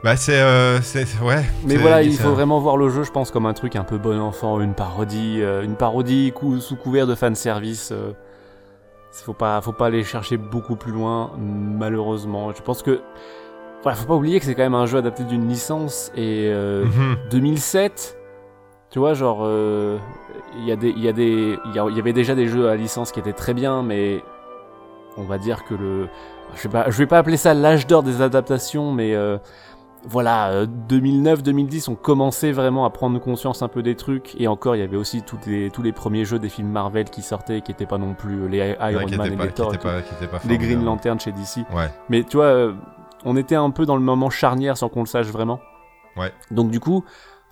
bah 0.03 0.15
c'est, 0.15 0.39
euh, 0.42 0.81
c'est 0.81 1.06
ouais. 1.21 1.44
Mais 1.63 1.75
c'est- 1.75 1.77
voilà, 1.77 2.01
il 2.01 2.18
faut 2.18 2.30
un- 2.30 2.33
vraiment 2.33 2.59
voir 2.59 2.75
le 2.77 2.89
jeu, 2.89 3.03
je 3.03 3.12
pense, 3.12 3.30
comme 3.31 3.45
un 3.45 3.53
truc 3.53 3.75
un 3.75 3.83
peu 3.83 3.98
bon 3.98 4.19
enfant, 4.19 4.59
une 4.59 4.74
parodie, 4.74 5.39
euh, 5.42 5.63
une 5.63 5.75
parodie 5.75 6.31
cou- 6.33 6.59
sous 6.59 6.75
couvert 6.75 7.06
de 7.07 7.13
fanservice. 7.15 7.92
Euh, 7.92 8.12
faut 9.12 9.33
pas, 9.33 9.59
faut 9.62 9.74
pas 9.74 9.88
aller 9.88 10.03
chercher 10.03 10.38
beaucoup 10.38 10.75
plus 10.75 10.92
loin, 10.92 11.31
malheureusement. 11.38 12.51
Je 12.56 12.62
pense 12.62 12.81
que, 12.81 13.01
voilà, 13.83 13.95
faut 13.98 14.07
pas 14.07 14.15
oublier 14.15 14.39
que 14.39 14.45
c'est 14.45 14.56
quand 14.56 14.63
même 14.63 14.74
un 14.75 14.86
jeu 14.86 14.98
adapté 14.98 15.24
d'une 15.24 15.48
licence 15.48 16.12
et 16.15 16.48
euh, 16.51 16.86
Mhm. 16.86 17.18
2007. 17.30 18.18
Tu 18.89 19.00
vois, 19.00 19.13
genre, 19.13 19.39
euh, 19.44 19.98
il 20.57 20.65
y 20.65 20.71
a 20.71 20.75
des, 20.75 20.89
il 20.89 21.03
y 21.03 21.07
a 21.07 21.13
des, 21.13 21.57
il 21.65 21.75
y, 21.75 21.80
a- 21.80 21.86
il 21.89 21.95
y 21.95 22.00
avait 22.00 22.13
déjà 22.13 22.36
des 22.36 22.48
jeux 22.48 22.69
à 22.69 22.75
licence 22.75 23.12
qui 23.12 23.19
étaient 23.19 23.33
très 23.33 23.53
bien, 23.53 23.83
mais 23.83 24.21
on 25.18 25.24
va 25.24 25.38
dire 25.38 25.63
que 25.65 25.74
le, 25.75 26.07
je 26.56 26.63
vais 26.63 26.69
pas, 26.69 26.89
je 26.89 26.98
vais 26.98 27.06
pas 27.06 27.18
appeler 27.19 27.38
ça 27.38 27.53
l'âge 27.53 27.86
d'or 27.88 28.03
des 28.03 28.21
adaptations, 28.21 28.92
mais 28.92 29.13
euh, 29.15 29.38
voilà, 30.07 30.50
euh, 30.51 30.65
2009-2010, 30.89 31.89
on 31.89 31.95
commençait 31.95 32.51
vraiment 32.51 32.86
à 32.86 32.89
prendre 32.89 33.19
conscience 33.19 33.62
un 33.62 33.68
peu 33.68 33.83
des 33.83 33.95
trucs, 33.95 34.36
et 34.39 34.48
encore, 34.48 34.75
il 34.75 34.80
y 34.80 34.83
avait 34.83 34.98
aussi 34.98 35.21
tous 35.21 35.38
les, 35.45 35.69
tous 35.69 35.81
les 35.83 35.92
premiers 35.92 36.25
jeux 36.25 36.39
des 36.39 36.50
films 36.50 36.69
Marvel 36.69 37.09
qui 37.09 37.21
sortaient, 37.21 37.62
qui 37.62 37.71
étaient 37.71 37.86
pas 37.86 37.98
non 37.98 38.13
plus 38.13 38.48
les 38.48 38.59
Ouais, 38.62 38.77
Iron 38.94 39.18
Man 39.18 39.33
et 39.33 39.36
pas, 39.38 39.45
les 39.45 39.51
Thor, 39.51 39.74
et 39.74 39.77
pas, 39.77 40.01
pas 40.01 40.39
les 40.48 40.57
Green. 40.57 40.83
Lantern 40.83 41.19
chez 41.19 41.31
DC. 41.31 41.65
Ouais. 41.74 41.89
Mais 42.09 42.24
tu 42.24 42.38
vois, 42.38 42.45
euh, 42.45 42.74
on 43.25 43.36
était 43.38 43.56
un 43.56 43.69
peu 43.69 43.86
dans 43.86 43.95
le 43.95 44.01
moment 44.01 44.30
charnière 44.30 44.77
sans 44.77 44.89
qu'on 44.89 45.01
le 45.01 45.07
sache 45.07 45.27
vraiment. 45.27 45.59
Ouais. 46.18 46.31
Donc 46.51 46.71
du 46.71 46.80
coup, 46.80 47.03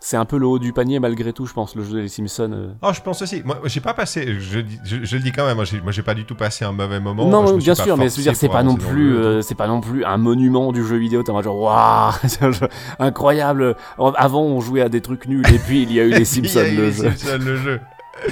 c'est 0.01 0.17
un 0.17 0.25
peu 0.25 0.37
le 0.37 0.47
haut 0.47 0.59
du 0.59 0.71
panier 0.71 0.99
malgré 0.99 1.33
tout, 1.33 1.45
je 1.45 1.53
pense, 1.53 1.75
le 1.75 1.83
jeu 1.83 2.01
des 2.01 2.07
Simpsons. 2.07 2.51
euh. 2.53 2.73
Oh, 2.81 2.91
je 2.93 3.01
pense 3.01 3.21
aussi. 3.21 3.41
Moi, 3.43 3.59
j'ai 3.65 3.81
pas 3.81 3.93
passé. 3.93 4.35
Je, 4.39 4.59
je, 4.83 5.03
je 5.03 5.15
le 5.17 5.21
dis 5.21 5.31
quand 5.31 5.45
même. 5.45 5.55
Moi, 5.55 5.91
j'ai, 5.91 6.03
pas 6.03 6.13
du 6.13 6.25
tout 6.25 6.35
passé 6.35 6.63
un 6.65 6.71
mauvais 6.71 6.99
moment. 6.99 7.25
non, 7.27 7.57
bien 7.57 7.75
sûr, 7.75 7.97
mais 7.97 8.05
je 8.05 8.09
forcé 8.09 8.17
veux 8.17 8.23
dire, 8.23 8.35
c'est 8.35 8.49
pas 8.49 8.63
non 8.63 8.75
plus, 8.75 9.17
euh, 9.17 9.41
c'est 9.41 9.55
pas 9.55 9.67
non 9.67 9.81
plus 9.81 10.05
un 10.05 10.17
monument 10.17 10.71
du 10.71 10.85
jeu 10.85 10.97
vidéo. 10.97 11.21
T'es 11.23 11.31
en 11.31 11.41
genre, 11.41 11.59
waouh, 11.59 12.13
incroyable. 12.99 13.75
Avant, 14.15 14.43
on 14.43 14.61
jouait 14.61 14.81
à 14.81 14.89
des 14.89 15.01
trucs 15.01 15.25
nuls, 15.27 15.45
et 15.53 15.59
puis 15.59 15.83
il 15.83 15.91
y 15.91 15.99
a 15.99 16.03
eu 16.03 16.11
les 16.11 16.25
Simpsons 16.25 16.59
le 16.75 16.91
jeu. 16.91 17.11
Simpsons, 17.11 17.39
le 17.45 17.55
jeu. 17.57 17.81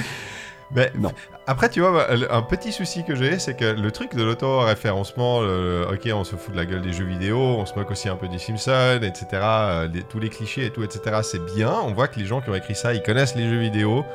Mais 0.71 0.91
Non. 0.97 1.11
Après, 1.47 1.69
tu 1.69 1.79
vois, 1.79 1.91
bah, 1.91 2.07
un 2.29 2.41
petit 2.41 2.71
souci 2.71 3.03
que 3.05 3.15
j'ai, 3.15 3.39
c'est 3.39 3.55
que 3.55 3.65
le 3.65 3.91
truc 3.91 4.13
de 4.15 4.23
l'auto-référencement, 4.23 5.37
ok, 5.39 6.09
on 6.13 6.23
se 6.23 6.35
fout 6.35 6.51
de 6.53 6.57
la 6.57 6.65
gueule 6.65 6.81
des 6.81 6.93
jeux 6.93 7.05
vidéo, 7.05 7.37
on 7.39 7.65
se 7.65 7.73
moque 7.75 7.89
aussi 7.91 8.09
un 8.09 8.15
peu 8.15 8.27
des 8.27 8.37
Simpsons, 8.39 8.99
etc. 9.01 9.25
euh, 9.33 9.87
les- 9.93 10.03
tous 10.03 10.19
les 10.19 10.29
clichés 10.29 10.65
et 10.65 10.69
tout, 10.71 10.83
etc. 10.83 11.21
C'est 11.23 11.43
bien. 11.55 11.71
On 11.83 11.93
voit 11.93 12.07
que 12.07 12.19
les 12.19 12.25
gens 12.25 12.41
qui 12.41 12.49
ont 12.49 12.55
écrit 12.55 12.75
ça, 12.75 12.93
ils 12.93 13.01
connaissent 13.01 13.35
les 13.35 13.49
jeux 13.49 13.59
vidéo. 13.59 14.05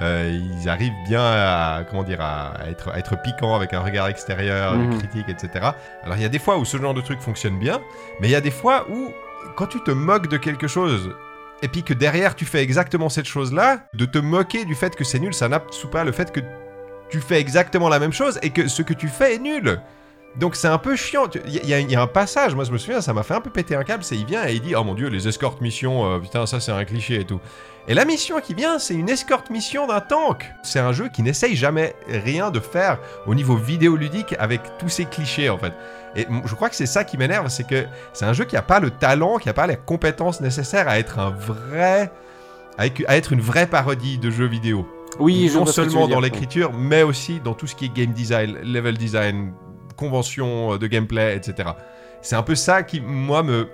euh, 0.00 0.40
ils 0.62 0.70
arrivent 0.70 0.94
bien 1.06 1.20
à, 1.22 1.84
comment 1.90 2.02
dire, 2.02 2.22
à, 2.22 2.54
être, 2.66 2.88
à 2.88 2.98
être 2.98 3.20
piquants 3.20 3.54
avec 3.54 3.74
un 3.74 3.80
regard 3.80 4.08
extérieur, 4.08 4.72
Mhm. 4.74 4.98
critique, 4.98 5.28
etc. 5.28 5.66
Alors, 6.02 6.16
il 6.16 6.22
y 6.22 6.24
a 6.24 6.30
des 6.30 6.38
fois 6.38 6.56
où 6.56 6.64
ce 6.64 6.78
genre 6.78 6.94
de 6.94 7.02
truc 7.02 7.20
fonctionne 7.20 7.58
bien, 7.58 7.78
mais 8.18 8.28
il 8.28 8.30
y 8.30 8.34
a 8.34 8.40
des 8.40 8.50
fois 8.50 8.86
où, 8.88 9.10
quand 9.54 9.66
tu 9.66 9.82
te 9.84 9.90
moques 9.90 10.28
de 10.28 10.38
quelque 10.38 10.66
chose 10.66 11.10
et 11.62 11.68
puis 11.68 11.82
que 11.82 11.92
derrière 11.92 12.34
tu 12.34 12.46
fais 12.46 12.62
exactement 12.62 13.10
cette 13.10 13.26
chose-là, 13.26 13.80
de 13.92 14.06
te 14.06 14.16
moquer 14.16 14.64
du 14.64 14.74
fait 14.74 14.96
que 14.96 15.04
c'est 15.04 15.18
nul, 15.18 15.34
ça 15.34 15.48
n'absout 15.50 15.88
pas 15.90 16.04
le 16.04 16.12
fait 16.12 16.32
que 16.32 16.40
tu 17.12 17.20
fais 17.20 17.38
exactement 17.38 17.88
la 17.88 17.98
même 18.00 18.12
chose 18.12 18.38
et 18.42 18.50
que 18.50 18.66
ce 18.66 18.82
que 18.82 18.94
tu 18.94 19.06
fais 19.08 19.34
est 19.36 19.38
nul. 19.38 19.78
Donc 20.36 20.56
c'est 20.56 20.66
un 20.68 20.78
peu 20.78 20.96
chiant. 20.96 21.26
Il 21.46 21.66
y, 21.68 21.94
a- 21.94 22.00
un 22.02 22.06
passage, 22.06 22.54
moi 22.54 22.64
je 22.64 22.72
me 22.72 22.78
souviens, 22.78 23.02
ça 23.02 23.12
m'a 23.12 23.22
fait 23.22 23.34
un 23.34 23.42
peu 23.42 23.50
péter 23.50 23.76
un 23.76 23.84
câble, 23.84 24.02
c'est 24.02 24.16
il 24.16 24.24
vient 24.24 24.48
et 24.48 24.54
il 24.54 24.62
dit 24.62 24.74
Oh 24.74 24.82
mon 24.82 24.94
dieu, 24.94 25.08
les 25.08 25.28
escortes 25.28 25.60
missions, 25.60 26.10
euh, 26.10 26.18
putain, 26.20 26.46
ça 26.46 26.58
c'est 26.58 26.72
un 26.72 26.84
cliché 26.86 27.20
et 27.20 27.24
tout. 27.26 27.38
Et 27.86 27.92
la 27.92 28.06
mission 28.06 28.40
qui 28.40 28.54
vient, 28.54 28.78
c'est 28.78 28.94
une 28.94 29.10
escorte 29.10 29.50
mission 29.50 29.86
d'un 29.86 30.00
tank. 30.00 30.50
C'est 30.62 30.78
un 30.78 30.92
jeu 30.92 31.10
qui 31.12 31.22
n'essaye 31.22 31.54
jamais 31.54 31.94
rien 32.08 32.50
de 32.50 32.60
faire 32.60 32.98
au 33.26 33.34
niveau 33.34 33.56
vidéoludique 33.56 34.34
avec 34.38 34.62
tous 34.78 34.88
ces 34.88 35.04
clichés 35.04 35.50
en 35.50 35.58
fait. 35.58 35.74
Et 36.16 36.26
je 36.46 36.54
crois 36.54 36.70
que 36.70 36.76
c'est 36.76 36.86
ça 36.86 37.04
qui 37.04 37.18
m'énerve, 37.18 37.48
c'est 37.48 37.66
que 37.66 37.84
c'est 38.14 38.24
un 38.24 38.32
jeu 38.32 38.44
qui 38.46 38.54
n'a 38.54 38.62
pas 38.62 38.80
le 38.80 38.90
talent, 38.90 39.36
qui 39.36 39.48
n'a 39.48 39.54
pas 39.54 39.66
les 39.66 39.76
compétences 39.76 40.40
nécessaires 40.40 40.88
à 40.88 40.98
être 40.98 41.18
un 41.18 41.28
vrai. 41.28 42.10
à 42.78 42.86
être 43.18 43.34
une 43.34 43.40
vraie 43.42 43.66
parodie 43.66 44.16
de 44.16 44.30
jeux 44.30 44.46
vidéo. 44.46 44.86
Oui, 45.18 45.48
je 45.52 45.58
non 45.58 45.66
seulement 45.66 46.08
dans 46.08 46.20
l'écriture, 46.20 46.72
mais 46.72 47.02
aussi 47.02 47.40
dans 47.40 47.54
tout 47.54 47.66
ce 47.66 47.74
qui 47.74 47.86
est 47.86 47.92
game 47.94 48.12
design, 48.12 48.56
level 48.64 48.96
design, 48.96 49.52
convention 49.96 50.76
de 50.76 50.86
gameplay, 50.86 51.36
etc. 51.36 51.70
c'est 52.22 52.36
un 52.36 52.42
peu 52.42 52.54
ça 52.54 52.82
qui, 52.82 53.00
moi, 53.00 53.42
me. 53.42 53.66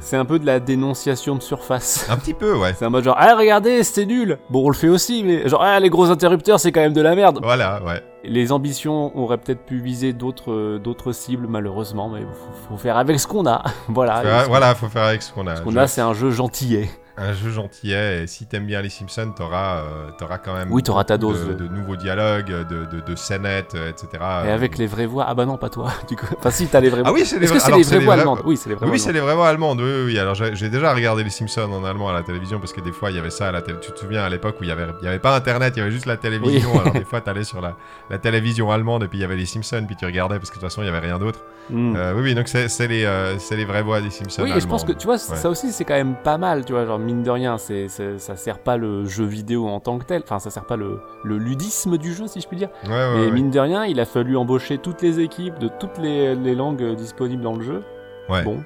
C'est 0.00 0.16
un 0.16 0.24
peu 0.24 0.38
de 0.38 0.46
la 0.46 0.60
dénonciation 0.60 1.36
de 1.36 1.42
surface. 1.42 2.06
Un 2.10 2.16
petit 2.16 2.34
peu, 2.34 2.54
ouais. 2.56 2.74
C'est 2.76 2.84
un 2.84 2.90
mode 2.90 3.04
genre, 3.04 3.16
ah 3.18 3.34
regardez, 3.36 3.82
c'était 3.84 4.06
nul. 4.06 4.38
Bon, 4.50 4.64
on 4.66 4.68
le 4.70 4.74
fait 4.74 4.88
aussi, 4.88 5.22
mais 5.24 5.48
genre, 5.48 5.62
ah 5.62 5.78
les 5.80 5.90
gros 5.90 6.10
interrupteurs, 6.10 6.58
c'est 6.60 6.72
quand 6.72 6.80
même 6.80 6.92
de 6.92 7.00
la 7.02 7.14
merde. 7.14 7.40
Voilà, 7.42 7.82
ouais. 7.84 8.02
Les 8.24 8.50
ambitions 8.50 9.16
auraient 9.16 9.38
peut-être 9.38 9.64
pu 9.64 9.80
viser 9.80 10.12
d'autres 10.12 10.52
euh, 10.52 10.78
d'autres 10.78 11.12
cibles, 11.12 11.46
malheureusement, 11.48 12.08
mais 12.08 12.20
faut, 12.22 12.70
faut 12.74 12.76
faire 12.76 12.96
avec 12.96 13.20
ce 13.20 13.26
qu'on 13.26 13.46
a. 13.46 13.62
voilà. 13.88 14.42
Faut- 14.42 14.48
voilà, 14.48 14.74
faut 14.74 14.88
faire 14.88 15.04
avec 15.04 15.22
ce 15.22 15.32
qu'on 15.32 15.46
a. 15.46 15.56
Ce 15.56 15.62
qu'on 15.62 15.76
a, 15.76 15.86
c'est 15.86 16.00
un 16.00 16.14
jeu 16.14 16.30
gentillet. 16.30 16.90
Un 17.18 17.32
jeu 17.32 17.50
gentillet, 17.50 18.22
et 18.22 18.26
si 18.26 18.46
t'aimes 18.46 18.66
bien 18.66 18.80
les 18.82 18.88
Simpsons, 18.88 19.32
t'auras 19.36 19.78
euh, 19.78 20.10
t'auras 20.18 20.38
quand 20.38 20.54
même 20.54 20.70
Oui, 20.72 20.82
t'auras 20.82 21.04
ta 21.04 21.18
dose 21.18 21.46
de, 21.46 21.52
de- 21.54 21.66
de 21.66 21.74
nouveaux 21.74 21.96
dialogues, 21.96 22.46
de, 22.48 22.84
de, 22.84 23.00
de 23.00 23.16
scénettes, 23.16 23.74
euh, 23.74 23.90
etc. 23.90 24.08
Et 24.46 24.50
avec 24.50 24.78
les 24.78 24.86
vraies 24.86 25.06
voix, 25.06 25.26
ah 25.28 25.34
bah 25.34 25.44
non, 25.46 25.56
pas 25.56 25.68
toi. 25.68 25.92
Du 26.08 26.16
coup, 26.16 26.26
enfin 26.38 26.50
si, 26.50 26.66
t'as 26.68 26.80
les 26.80 26.88
vraies 26.90 27.02
voix. 27.02 27.10
Ah 27.10 27.14
oui, 27.14 27.24
c'est 27.26 27.38
les 27.38 27.50
alors, 27.50 27.76
les 27.78 27.82
vraies 27.84 27.98
voix 27.98 28.14
allemandes 28.14 28.40
Oui, 28.44 28.56
c'est 28.56 28.68
les 28.68 28.74
vraies 28.74 28.84
Oui, 28.84 28.88
voix 28.90 28.92
oui, 28.94 29.00
c'est 29.00 29.08
allemandes. 29.08 29.14
les 29.16 29.26
vraies 29.26 29.34
voix 29.36 29.48
allemandes. 29.48 29.80
Oui, 29.80 30.04
oui. 30.06 30.18
Alors 30.18 30.34
j'ai 30.34 30.68
déjà 30.68 30.94
regardé 30.94 31.24
les 31.24 31.30
Simpsons 31.30 31.70
en 31.72 31.84
allemand 31.84 32.08
à 32.08 32.12
la 32.12 32.22
télévision 32.22 32.58
parce 32.60 32.72
que 32.72 32.80
des 32.80 32.92
fois 32.92 33.10
il 33.10 33.16
y 33.16 33.18
avait 33.18 33.30
ça 33.30 33.48
à 33.48 33.52
la 33.52 33.62
télé. 33.62 33.78
Tu 33.80 33.92
te 33.92 33.98
souviens 33.98 34.22
à 34.22 34.28
l'époque 34.28 34.56
où 34.60 34.64
il 34.64 34.68
y 34.68 34.72
avait, 34.72 34.86
y 35.02 35.06
avait 35.08 35.18
pas 35.18 35.34
internet, 35.36 35.74
il 35.76 35.80
y 35.80 35.82
avait 35.82 35.90
juste 35.90 36.06
la 36.06 36.16
télévision. 36.16 36.78
Alors 36.80 36.92
des 36.92 37.04
fois 37.04 37.20
t'allais 37.20 37.44
sur 37.44 37.60
la, 37.60 37.76
la 38.10 38.18
télévision 38.18 38.70
allemande 38.70 39.02
et 39.04 39.08
puis 39.08 39.18
il 39.18 39.22
y 39.22 39.24
avait 39.24 39.36
les 39.36 39.46
Simpsons, 39.46 39.84
puis 39.86 39.96
tu 39.96 40.04
regardais 40.06 40.38
parce 40.38 40.50
que 40.50 40.56
de 40.56 40.60
toute 40.60 40.68
façon 40.70 40.82
il 40.82 40.86
y 40.86 40.88
avait 40.88 40.98
rien 41.00 41.18
d'autre. 41.18 41.40
Hmm. 41.70 41.94
Euh, 41.96 42.14
oui, 42.14 42.22
oui, 42.22 42.34
donc 42.34 42.48
c'est 42.48 42.66
les, 42.88 43.04
euh, 43.04 43.34
les 43.50 43.64
vraies 43.66 43.82
voix 43.82 44.00
des 44.00 44.08
Simpsons. 44.10 44.42
Oui, 44.42 44.52
et 44.56 44.60
je 44.60 44.66
pense 44.66 44.84
que 44.84 44.92
tu 44.92 45.06
vois, 45.06 45.16
Ouais. 45.16 45.36
ça 45.36 45.50
aussi 45.50 45.70
c'est 45.72 45.84
quand 45.84 45.94
même 45.94 46.14
pas 46.14 46.38
mal, 46.38 46.64
tu 46.64 46.72
vois, 46.72 46.86
genre 46.86 46.98
mine 47.08 47.22
de 47.22 47.30
rien, 47.30 47.58
c'est, 47.58 47.88
c'est- 47.88 48.18
ça 48.18 48.36
sert 48.36 48.58
pas 48.58 48.76
le 48.76 49.04
jeu 49.06 49.24
vidéo 49.24 49.66
en 49.68 49.80
tant 49.80 49.98
que 49.98 50.04
tel, 50.04 50.22
enfin 50.22 50.38
ça 50.38 50.50
sert 50.50 50.66
pas 50.66 50.76
le, 50.76 51.00
le 51.24 51.38
ludisme 51.38 51.96
du 51.98 52.12
jeu 52.12 52.26
si 52.26 52.40
je 52.40 52.46
puis 52.48 52.56
dire. 52.56 52.68
Ouais, 52.84 52.90
ouais, 52.90 53.08
Mais 53.16 53.24
ouais. 53.26 53.30
mine 53.32 53.50
de 53.50 53.58
rien, 53.58 53.84
il 53.86 53.98
a 54.00 54.04
fallu 54.04 54.36
embaucher 54.36 54.78
toutes 54.78 55.02
les 55.02 55.20
équipes 55.20 55.58
de 55.58 55.68
toutes 55.68 55.98
les, 55.98 56.34
les 56.34 56.54
langues 56.54 56.82
euh, 56.82 56.94
disponibles 56.94 57.42
dans 57.42 57.54
le 57.56 57.62
jeu. 57.62 57.82
Ouais. 58.28 58.42
Bon, 58.44 58.62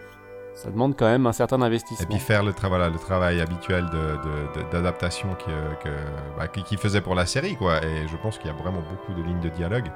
ça 0.55 0.71
demande 0.71 0.97
quand 0.99 1.07
même 1.07 1.27
un 1.27 1.33
certain 1.33 1.61
Et 1.63 1.65
investissement. 1.65 2.07
puis 2.11 2.19
faire 2.19 2.43
le, 2.43 2.53
tra- 2.53 2.69
voilà, 2.69 2.89
le 2.91 2.99
travail 2.99 3.41
habituel 3.41 3.87
de- 3.87 3.91
de- 3.93 4.61
de- 4.65 4.71
d'adaptation 4.73 5.29
que, 5.35 5.85
que, 5.89 5.95
bah, 6.37 6.47
qu'il 6.49 6.63
qu'il 6.65 6.79
faisait 6.79 7.01
pour 7.01 7.15
la 7.15 7.25
série, 7.27 7.57
quoi. 7.57 7.79
Et 7.85 8.07
je 8.09 8.17
pense 8.23 8.37
qu'il 8.39 8.49
y 8.49 8.51
a 8.51 8.57
vraiment 8.57 8.83
beaucoup 8.91 9.19
de 9.19 9.25
lignes 9.27 9.41
de 9.41 9.49
dialogue. 9.49 9.87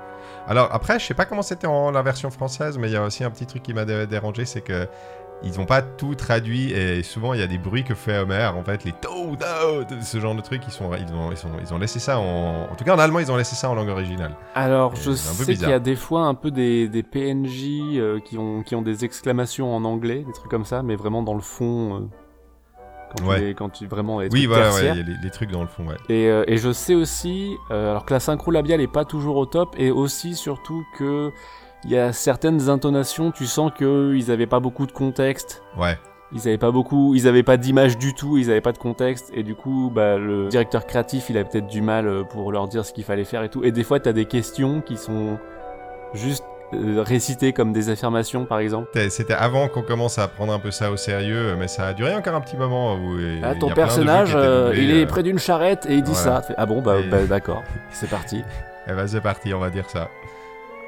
Alors 0.49 0.69
après, 0.73 0.99
je 0.99 1.05
sais 1.07 1.15
pas 1.15 1.25
comment 1.25 1.43
c'était 1.43 1.67
en 1.67 1.91
la 1.91 2.03
version 2.03 2.31
française, 2.31 2.79
mais 2.79 2.89
il 2.89 2.93
y 2.93 2.97
a 2.97 3.03
aussi 3.05 3.25
un 3.25 3.31
petit 3.31 3.47
truc 3.47 3.63
qui 3.63 3.75
m'a 3.75 3.85
dé- 3.85 4.07
dérangé, 4.07 4.45
c'est 4.45 4.61
que 4.61 4.87
ils 5.43 5.59
n'ont 5.59 5.67
pas 5.67 5.83
tout 5.83 6.15
traduit 6.15 6.73
et 6.73 7.03
souvent 7.03 7.35
il 7.35 7.41
y 7.41 7.43
a 7.43 7.47
des 7.47 7.59
bruits 7.59 7.85
que 7.85 7.95
fait 7.95 8.17
Homer, 8.17 8.47
en 8.57 8.63
fait, 8.65 8.85
les 8.85 8.93
toad, 8.93 9.45
ce 10.01 10.19
genre 10.19 10.35
de 10.35 10.41
trucs, 10.41 10.63
ils, 10.67 10.73
sont, 10.73 10.91
ils, 10.95 11.13
ont, 11.13 11.31
ils, 11.31 11.37
sont, 11.37 11.49
ils 11.61 11.75
ont 11.75 11.79
laissé 11.79 11.99
ça 11.99 12.19
en... 12.19 12.63
En 12.71 12.75
tout 12.75 12.85
cas 12.85 12.95
en 12.95 12.99
allemand, 12.99 13.19
ils 13.19 13.31
ont 13.31 13.37
laissé 13.37 13.55
ça 13.55 13.69
en 13.69 13.75
langue 13.75 13.91
originale. 13.91 14.35
Alors, 14.55 14.95
Et 14.95 14.97
je 14.97 15.13
sais 15.13 15.55
qu'il 15.55 15.69
y 15.69 15.73
a 15.73 15.79
des 15.79 15.95
fois 15.97 16.23
un 16.23 16.35
peu 16.35 16.51
des, 16.51 16.89
des 16.89 17.03
PNJ 17.03 17.97
euh, 17.99 18.19
qui, 18.21 18.39
ont, 18.39 18.63
qui 18.63 18.75
ont 18.75 18.81
des 18.83 19.05
exclamations 19.05 19.75
en 19.77 19.85
anglais, 19.85 20.25
des 20.27 20.33
trucs 20.33 20.51
comme 20.51 20.65
ça, 20.65 20.83
mais 20.83 20.97
vraiment 20.97 21.23
dans 21.23 21.35
le 21.35 21.43
fond, 21.43 21.97
euh, 21.97 22.01
quand, 23.17 23.27
Ouais. 23.27 23.39
tu 23.39 23.45
les- 23.47 23.55
quand 23.55 23.69
tu 23.71 23.87
vraiment 23.87 24.21
les 24.21 24.29
Oui, 24.33 24.47
voilà, 24.47 24.73
ouais, 24.75 24.85
y 24.87 24.89
a 24.89 24.95
les, 24.95 25.05
les 25.23 25.31
trucs 25.31 25.51
dans 25.51 25.63
le 25.63 25.69
fond, 25.69 25.87
ouais. 25.87 25.97
Et, 26.09 26.29
euh, 26.29 26.45
et 26.47 26.57
je 26.57 26.73
sais 26.73 26.95
aussi, 26.95 27.57
euh, 27.71 27.91
alors 27.91 28.05
que 28.07 28.13
la 28.15 28.21
synchro 28.21 28.51
labiale 28.51 28.81
est 28.81 28.87
pas 28.93 29.05
toujours 29.05 29.37
au 29.37 29.47
top, 29.47 29.75
et 29.79 29.91
aussi 29.91 30.35
surtout 30.35 30.85
que 30.99 31.31
il 31.85 31.91
y 31.91 31.99
a 31.99 32.13
certaines 32.13 32.69
intonations, 32.69 33.31
tu 33.31 33.47
sens 33.47 33.71
que 33.77 34.15
ils 34.17 34.31
avaient 34.31 34.47
pas 34.47 34.61
beaucoup 34.61 34.87
de 34.87 34.93
contexte, 34.93 35.63
Ouais, 35.79 35.97
ils 36.33 36.41
avaient 36.49 36.59
pas 36.59 36.73
beaucoup, 36.73 37.15
ils 37.15 37.29
avaient 37.29 37.45
pas 37.45 37.57
d'image 37.57 37.97
du 37.97 38.13
tout, 38.15 38.39
ils 38.39 38.51
avaient 38.51 38.61
pas 38.61 38.73
de 38.73 38.79
contexte, 38.79 39.31
et 39.35 39.43
du 39.45 39.55
coup, 39.55 39.93
bah, 39.95 40.17
le 40.19 40.49
directeur 40.49 40.85
créatif, 40.87 41.31
il 41.31 41.39
a 41.39 41.45
peut-être 41.45 41.69
du 41.69 41.83
mal 41.83 42.09
euh, 42.09 42.25
pour 42.25 42.51
leur 42.51 42.67
dire 42.67 42.85
ce 42.85 42.93
qu'il 42.93 43.05
fallait 43.05 43.25
faire 43.25 43.45
et 43.45 43.49
tout. 43.51 43.63
Et 43.63 43.71
des 43.71 43.85
fois, 43.85 44.01
t'as 44.01 44.13
des 44.13 44.25
questions 44.25 44.81
qui 44.81 44.97
sont 44.97 45.39
juste 46.15 46.45
euh, 46.75 47.03
récitées 47.03 47.53
comme 47.53 47.73
des 47.73 47.91
affirmations, 47.91 48.45
par 48.45 48.59
exemple. 48.59 48.89
C'était- 49.11 49.35
avant 49.35 49.69
qu'on 49.69 49.83
commence 49.83 50.19
à 50.19 50.27
prendre 50.29 50.53
un 50.53 50.59
peu 50.59 50.71
ça 50.71 50.91
au 50.91 50.97
sérieux, 50.97 51.55
mais 51.59 51.69
ça 51.69 51.87
a 51.87 51.93
duré 51.95 52.15
encore 52.15 52.35
un 52.35 52.41
petit 52.41 52.57
moment. 52.57 52.95
Où 52.97 53.17
Ah, 53.43 53.55
ton 53.55 53.71
personnage, 53.71 54.33
euh, 54.35 54.69
doublés, 54.69 54.83
il 54.83 54.91
est 54.91 55.05
euh, 55.05 55.07
près 55.07 55.23
d'une 55.23 55.39
charrette 55.39 55.87
et 55.89 55.95
il 55.95 56.03
dit 56.03 56.13
voilà. 56.13 56.43
ça. 56.43 56.55
Ah 56.57 56.67
bon, 56.67 56.83
bah, 56.83 56.97
Et- 56.99 57.09
bah, 57.09 57.25
d'accord, 57.27 57.63
c'est 57.91 58.11
parti. 58.11 58.43
Eh 58.89 58.93
ben 58.93 59.05
c'est 59.09 59.21
parti, 59.21 59.53
on 59.53 59.59
va 59.59 59.69
dire 59.69 59.91
ça. 59.91 60.09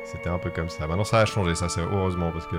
C'était 0.05 0.29
un 0.31 0.39
peu 0.39 0.51
comme 0.51 0.69
ça. 0.69 0.87
Maintenant 0.87 1.03
ça 1.03 1.19
a 1.19 1.25
changé, 1.25 1.57
ça 1.57 1.69
c'est 1.69 1.81
heureusement 1.81 2.31
parce 2.33 2.47
que. 2.47 2.55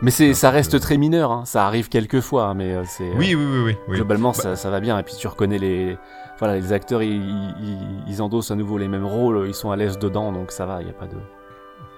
Mais 0.00 0.10
c'est, 0.10 0.34
ça 0.34 0.50
reste 0.50 0.80
très 0.80 0.96
mineur, 0.96 1.30
hein. 1.30 1.42
ça 1.44 1.64
arrive 1.64 1.88
quelques 1.88 2.20
fois, 2.20 2.46
hein, 2.46 2.54
mais 2.54 2.72
euh, 2.74 2.82
c'est. 2.84 3.04
euh, 3.04 3.12
Oui, 3.16 3.36
oui, 3.36 3.44
oui, 3.48 3.60
oui. 3.66 3.76
oui. 3.86 3.96
Globalement, 3.98 4.30
Bah- 4.32 4.34
ça, 4.42 4.56
ça 4.56 4.68
va 4.68 4.80
bien. 4.80 4.98
Et 4.98 5.04
puis 5.04 5.14
tu 5.16 5.28
reconnais 5.28 5.58
les, 5.58 5.96
voilà, 6.40 6.56
les 6.56 6.72
acteurs, 6.72 7.04
ils, 7.04 7.22
ils, 7.22 7.78
ils 8.08 8.20
endossent 8.20 8.50
à 8.50 8.56
nouveau 8.56 8.78
les 8.78 8.88
mêmes 8.88 9.06
rôles, 9.06 9.44
ils 9.46 9.54
sont 9.54 9.70
à 9.70 9.76
l'aise 9.76 9.96
dedans, 9.96 10.32
donc 10.32 10.50
ça 10.50 10.66
va, 10.66 10.80
il 10.82 10.88
y 10.88 10.90
a 10.90 10.94
pas 10.94 11.06
de. 11.06 11.16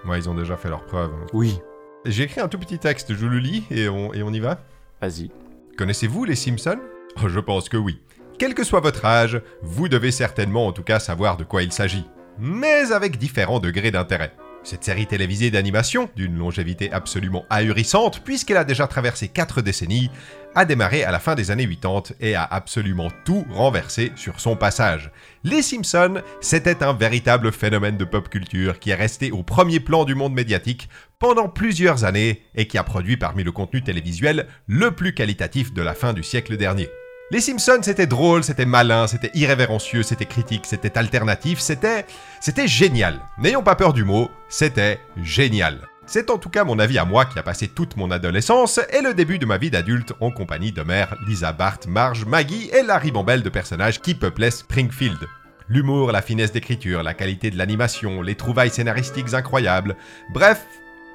Ouais, 0.07 0.19
ils 0.19 0.29
ont 0.29 0.35
déjà 0.35 0.57
fait 0.57 0.69
leurs 0.69 0.85
preuves. 0.85 1.13
Oui. 1.33 1.59
J'ai 2.05 2.25
écrit 2.25 2.41
un 2.41 2.49
tout 2.49 2.59
petit 2.59 2.79
texte, 2.79 3.15
je 3.15 3.27
le 3.27 3.39
lis 3.39 3.65
et 3.71 3.89
on, 3.89 4.13
et 4.13 4.23
on 4.23 4.33
y 4.33 4.41
va. 4.41 4.59
Vas-y. 5.01 5.31
Connaissez-vous 5.79 6.25
les 6.25 6.37
Simpsons? 6.37 6.81
Oh, 7.23 7.29
Je 7.29 7.41
pense 7.41 7.69
que 7.69 7.77
oui. 7.77 8.01
Quel 8.39 8.55
que 8.55 8.65
soit 8.65 8.81
votre 8.81 9.05
âge, 9.05 9.41
vous 9.63 9.89
devez 9.89 10.11
certainement 10.11 10.67
en 10.67 10.73
tout 10.73 10.83
cas 10.83 10.99
savoir 10.99 11.37
de 11.37 11.45
quoi 11.45 11.63
il 11.63 11.73
s'agit. 11.73 12.05
Mais 12.39 12.93
avec 12.93 13.17
différents 13.17 13.61
degrés 13.61 13.91
d'intérêt. 13.91 14.33
Cette 14.65 14.83
série 14.83 15.07
télévisée 15.07 15.51
d'animation, 15.51 16.09
d'une 16.17 16.39
longévité 16.39 16.91
absolument 16.91 17.45
ahurissante, 17.51 18.25
puisqu'elle 18.25 18.57
a 18.57 18.65
déjà 18.65 18.87
traversé 18.87 19.29
4 19.29 19.61
décennies, 19.61 20.11
a 20.55 20.65
démarré 20.65 21.05
à 21.05 21.11
la 21.11 21.19
fin 21.19 21.35
des 21.35 21.51
années 21.51 21.69
80 21.69 22.15
et 22.21 22.35
a 22.35 22.45
absolument 22.45 23.11
tout 23.27 23.45
renversé 23.51 24.11
sur 24.17 24.41
son 24.41 24.57
passage. 24.57 25.11
Les 25.43 25.61
Simpsons, 25.61 26.23
c'était 26.41 26.83
un 26.83 26.95
véritable 26.95 27.53
phénomène 27.53 27.99
de 27.99 28.07
pop 28.07 28.31
culture 28.31 28.79
qui 28.79 28.89
est 28.89 28.95
resté 28.95 29.31
au 29.33 29.43
premier 29.43 29.81
plan 29.81 30.07
du 30.07 30.15
monde 30.15 30.33
médiatique 30.33 30.89
pendant 31.19 31.51
plusieurs 31.51 32.05
années 32.05 32.43
et 32.55 32.67
qui 32.67 32.79
a 32.79 32.85
produit 32.85 33.19
parmi 33.19 33.45
le 33.45 33.53
contenu 33.53 33.83
télévisuel 33.83 34.47
le 34.67 34.93
plus 34.93 35.13
qualitatif 35.13 35.75
de 35.75 35.83
la 35.83 35.93
fin 35.93 36.15
du 36.15 36.23
siècle 36.23 36.57
dernier. 36.57 36.89
Les 37.31 37.41
Simpsons, 37.41 37.81
c'était 37.81 38.07
drôle, 38.07 38.45
c'était 38.45 38.67
malin, 38.67 39.07
c'était 39.07 39.31
irrévérencieux, 39.33 40.03
c'était 40.03 40.27
critique, 40.27 40.67
c'était 40.67 40.99
alternatif, 40.99 41.59
c'était... 41.59 42.05
C'était 42.39 42.69
génial. 42.69 43.19
N'ayons 43.39 43.63
pas 43.63 43.77
peur 43.77 43.95
du 43.95 44.05
mot, 44.05 44.31
c'était 44.51 45.01
génial. 45.23 45.89
C'est 46.05 46.29
en 46.29 46.37
tout 46.37 46.51
cas 46.51 46.65
mon 46.65 46.79
avis 46.79 46.99
à 46.99 47.07
moi 47.07 47.25
qui 47.25 47.39
a 47.39 47.43
passé 47.43 47.69
toute 47.69 47.97
mon 47.97 48.11
adolescence 48.11 48.79
et 48.93 49.01
le 49.01 49.15
début 49.15 49.39
de 49.39 49.47
ma 49.47 49.57
vie 49.57 49.71
d'adulte 49.71 50.13
en 50.21 50.31
compagnie 50.31 50.71
de 50.71 50.83
mère, 50.83 51.17
Lisa 51.27 51.53
Bart, 51.53 51.81
Marge, 51.89 52.27
Maggie 52.27 52.69
et 52.75 52.83
la 52.83 52.99
ribambelle 52.99 53.43
de 53.43 53.49
personnages 53.49 54.03
qui 54.03 54.15
peuplaient 54.15 54.51
Springfield. 54.51 55.27
L'humour, 55.71 56.13
la 56.13 56.21
finesse 56.21 56.53
d'écriture, 56.53 57.03
la 57.03 57.15
qualité 57.15 57.51
de 57.51 57.57
l'animation, 57.57 58.21
les 58.21 58.35
trouvailles 58.35 58.69
scénaristiques 58.69 59.33
incroyables, 59.33 59.97
bref, 60.35 60.67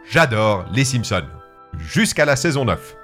j'adore 0.10 0.66
les 0.74 0.86
Simpsons. 0.86 1.28
Jusqu'à 1.78 2.26
la 2.26 2.36
saison 2.36 2.66
9. 2.66 2.96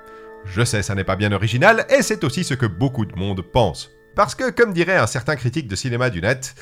Je 0.46 0.64
sais, 0.64 0.84
ça 0.84 0.96
n'est 0.96 1.04
pas 1.04 1.16
bien 1.16 1.32
original, 1.32 1.86
et 1.90 2.02
c'est 2.02 2.24
aussi 2.24 2.44
ce 2.44 2.54
que 2.54 2.66
beaucoup 2.66 3.06
de 3.06 3.16
monde 3.16 3.42
pense. 3.42 3.92
Parce 4.16 4.36
que, 4.36 4.50
comme 4.50 4.74
dirait 4.74 4.98
un 4.98 5.08
certain 5.08 5.36
critique 5.36 5.68
de 5.68 5.76
cinéma 5.76 6.10
du 6.10 6.22
net, 6.22 6.56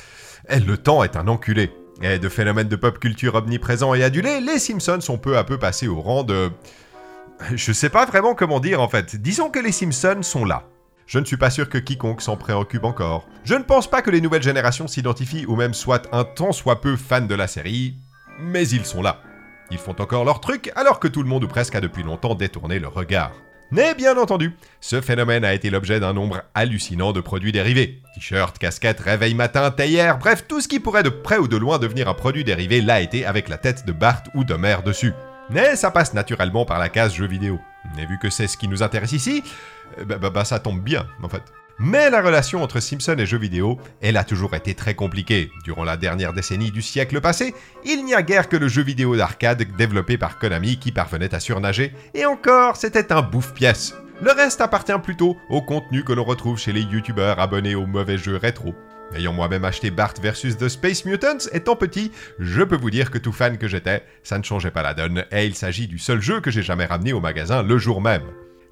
eh, 0.48 0.58
le 0.58 0.76
temps 0.76 1.04
est 1.04 1.16
un 1.16 1.28
enculé. 1.28 1.70
Et 2.02 2.18
de 2.18 2.28
phénomènes 2.28 2.68
de 2.68 2.76
pop 2.76 2.98
culture 2.98 3.36
omniprésents 3.36 3.94
et 3.94 4.02
adulés, 4.02 4.40
les 4.40 4.58
Simpsons 4.58 5.00
sont 5.00 5.18
peu 5.18 5.38
à 5.38 5.44
peu 5.44 5.58
passés 5.58 5.86
au 5.86 6.00
rang 6.00 6.24
de... 6.24 6.50
Je 7.54 7.72
sais 7.72 7.88
pas 7.88 8.06
vraiment 8.06 8.34
comment 8.34 8.60
dire 8.60 8.80
en 8.80 8.88
fait. 8.88 9.16
Disons 9.16 9.50
que 9.50 9.60
les 9.60 9.72
Simpsons 9.72 10.22
sont 10.22 10.44
là. 10.44 10.66
Je 11.06 11.18
ne 11.18 11.24
suis 11.24 11.36
pas 11.36 11.50
sûr 11.50 11.68
que 11.68 11.78
quiconque 11.78 12.22
s'en 12.22 12.36
préoccupe 12.36 12.84
encore. 12.84 13.28
Je 13.44 13.54
ne 13.54 13.62
pense 13.62 13.88
pas 13.88 14.02
que 14.02 14.10
les 14.10 14.20
nouvelles 14.20 14.42
générations 14.42 14.88
s'identifient 14.88 15.46
ou 15.46 15.54
même 15.54 15.74
soient 15.74 16.02
un 16.12 16.24
tant 16.24 16.52
soit 16.52 16.80
peu 16.80 16.96
fans 16.96 17.20
de 17.20 17.34
la 17.34 17.46
série, 17.46 17.94
mais 18.40 18.66
ils 18.68 18.86
sont 18.86 19.02
là. 19.02 19.20
Ils 19.70 19.78
font 19.78 19.94
encore 19.98 20.24
leur 20.24 20.40
truc 20.40 20.72
alors 20.74 20.98
que 20.98 21.08
tout 21.08 21.22
le 21.22 21.28
monde 21.28 21.44
ou 21.44 21.48
presque 21.48 21.74
a 21.74 21.80
depuis 21.80 22.02
longtemps 22.02 22.34
détourné 22.34 22.78
le 22.78 22.88
regard. 22.88 23.32
Mais 23.70 23.94
bien 23.94 24.16
entendu, 24.16 24.52
ce 24.80 25.00
phénomène 25.00 25.44
a 25.44 25.54
été 25.54 25.70
l'objet 25.70 25.98
d'un 25.98 26.12
nombre 26.12 26.42
hallucinant 26.54 27.12
de 27.12 27.20
produits 27.20 27.52
dérivés. 27.52 28.02
T-shirts, 28.14 28.58
casquettes, 28.58 29.00
réveil 29.00 29.34
matin, 29.34 29.70
théière, 29.70 30.18
bref, 30.18 30.44
tout 30.46 30.60
ce 30.60 30.68
qui 30.68 30.80
pourrait 30.80 31.02
de 31.02 31.08
près 31.08 31.38
ou 31.38 31.48
de 31.48 31.56
loin 31.56 31.78
devenir 31.78 32.08
un 32.08 32.14
produit 32.14 32.44
dérivé 32.44 32.80
l'a 32.80 33.00
été 33.00 33.26
avec 33.26 33.48
la 33.48 33.58
tête 33.58 33.86
de 33.86 33.92
Bart 33.92 34.22
ou 34.34 34.44
de 34.44 34.54
Mère 34.54 34.82
dessus. 34.82 35.12
Mais 35.50 35.76
ça 35.76 35.90
passe 35.90 36.14
naturellement 36.14 36.64
par 36.64 36.78
la 36.78 36.88
case 36.88 37.14
jeux 37.14 37.26
vidéo. 37.26 37.60
Et 37.98 38.06
vu 38.06 38.18
que 38.18 38.30
c'est 38.30 38.46
ce 38.46 38.56
qui 38.56 38.68
nous 38.68 38.82
intéresse 38.82 39.12
ici, 39.12 39.42
euh, 39.98 40.04
bah, 40.04 40.18
bah, 40.18 40.30
bah, 40.30 40.44
ça 40.44 40.58
tombe 40.58 40.80
bien, 40.80 41.06
en 41.22 41.28
fait. 41.28 41.42
Mais 41.78 42.08
la 42.08 42.22
relation 42.22 42.62
entre 42.62 42.78
Simpson 42.78 43.16
et 43.18 43.26
jeux 43.26 43.38
vidéo, 43.38 43.78
elle 44.00 44.16
a 44.16 44.22
toujours 44.22 44.54
été 44.54 44.74
très 44.74 44.94
compliquée. 44.94 45.50
Durant 45.64 45.82
la 45.82 45.96
dernière 45.96 46.32
décennie 46.32 46.70
du 46.70 46.82
siècle 46.82 47.20
passé, 47.20 47.52
il 47.84 48.04
n'y 48.04 48.14
a 48.14 48.22
guère 48.22 48.48
que 48.48 48.56
le 48.56 48.68
jeu 48.68 48.82
vidéo 48.82 49.16
d'arcade 49.16 49.64
développé 49.76 50.16
par 50.16 50.38
Konami 50.38 50.78
qui 50.78 50.92
parvenait 50.92 51.34
à 51.34 51.40
surnager, 51.40 51.92
et 52.14 52.26
encore, 52.26 52.76
c'était 52.76 53.12
un 53.12 53.22
bouffe-pièce. 53.22 53.94
Le 54.22 54.30
reste 54.30 54.60
appartient 54.60 54.98
plutôt 55.02 55.36
au 55.50 55.60
contenu 55.62 56.04
que 56.04 56.12
l'on 56.12 56.22
retrouve 56.22 56.58
chez 56.58 56.72
les 56.72 56.82
youtubeurs 56.82 57.40
abonnés 57.40 57.74
aux 57.74 57.86
mauvais 57.86 58.18
jeux 58.18 58.36
rétro. 58.36 58.72
Ayant 59.12 59.32
moi-même 59.32 59.64
acheté 59.64 59.90
Bart 59.90 60.14
vs 60.22 60.56
The 60.56 60.68
Space 60.68 61.04
Mutants 61.04 61.48
étant 61.52 61.74
petit, 61.74 62.12
je 62.38 62.62
peux 62.62 62.76
vous 62.76 62.90
dire 62.90 63.10
que 63.10 63.18
tout 63.18 63.32
fan 63.32 63.58
que 63.58 63.68
j'étais, 63.68 64.04
ça 64.22 64.38
ne 64.38 64.44
changeait 64.44 64.70
pas 64.70 64.82
la 64.82 64.94
donne, 64.94 65.24
et 65.32 65.46
il 65.46 65.56
s'agit 65.56 65.88
du 65.88 65.98
seul 65.98 66.20
jeu 66.22 66.40
que 66.40 66.52
j'ai 66.52 66.62
jamais 66.62 66.86
ramené 66.86 67.12
au 67.12 67.20
magasin 67.20 67.64
le 67.64 67.78
jour 67.78 68.00
même. 68.00 68.22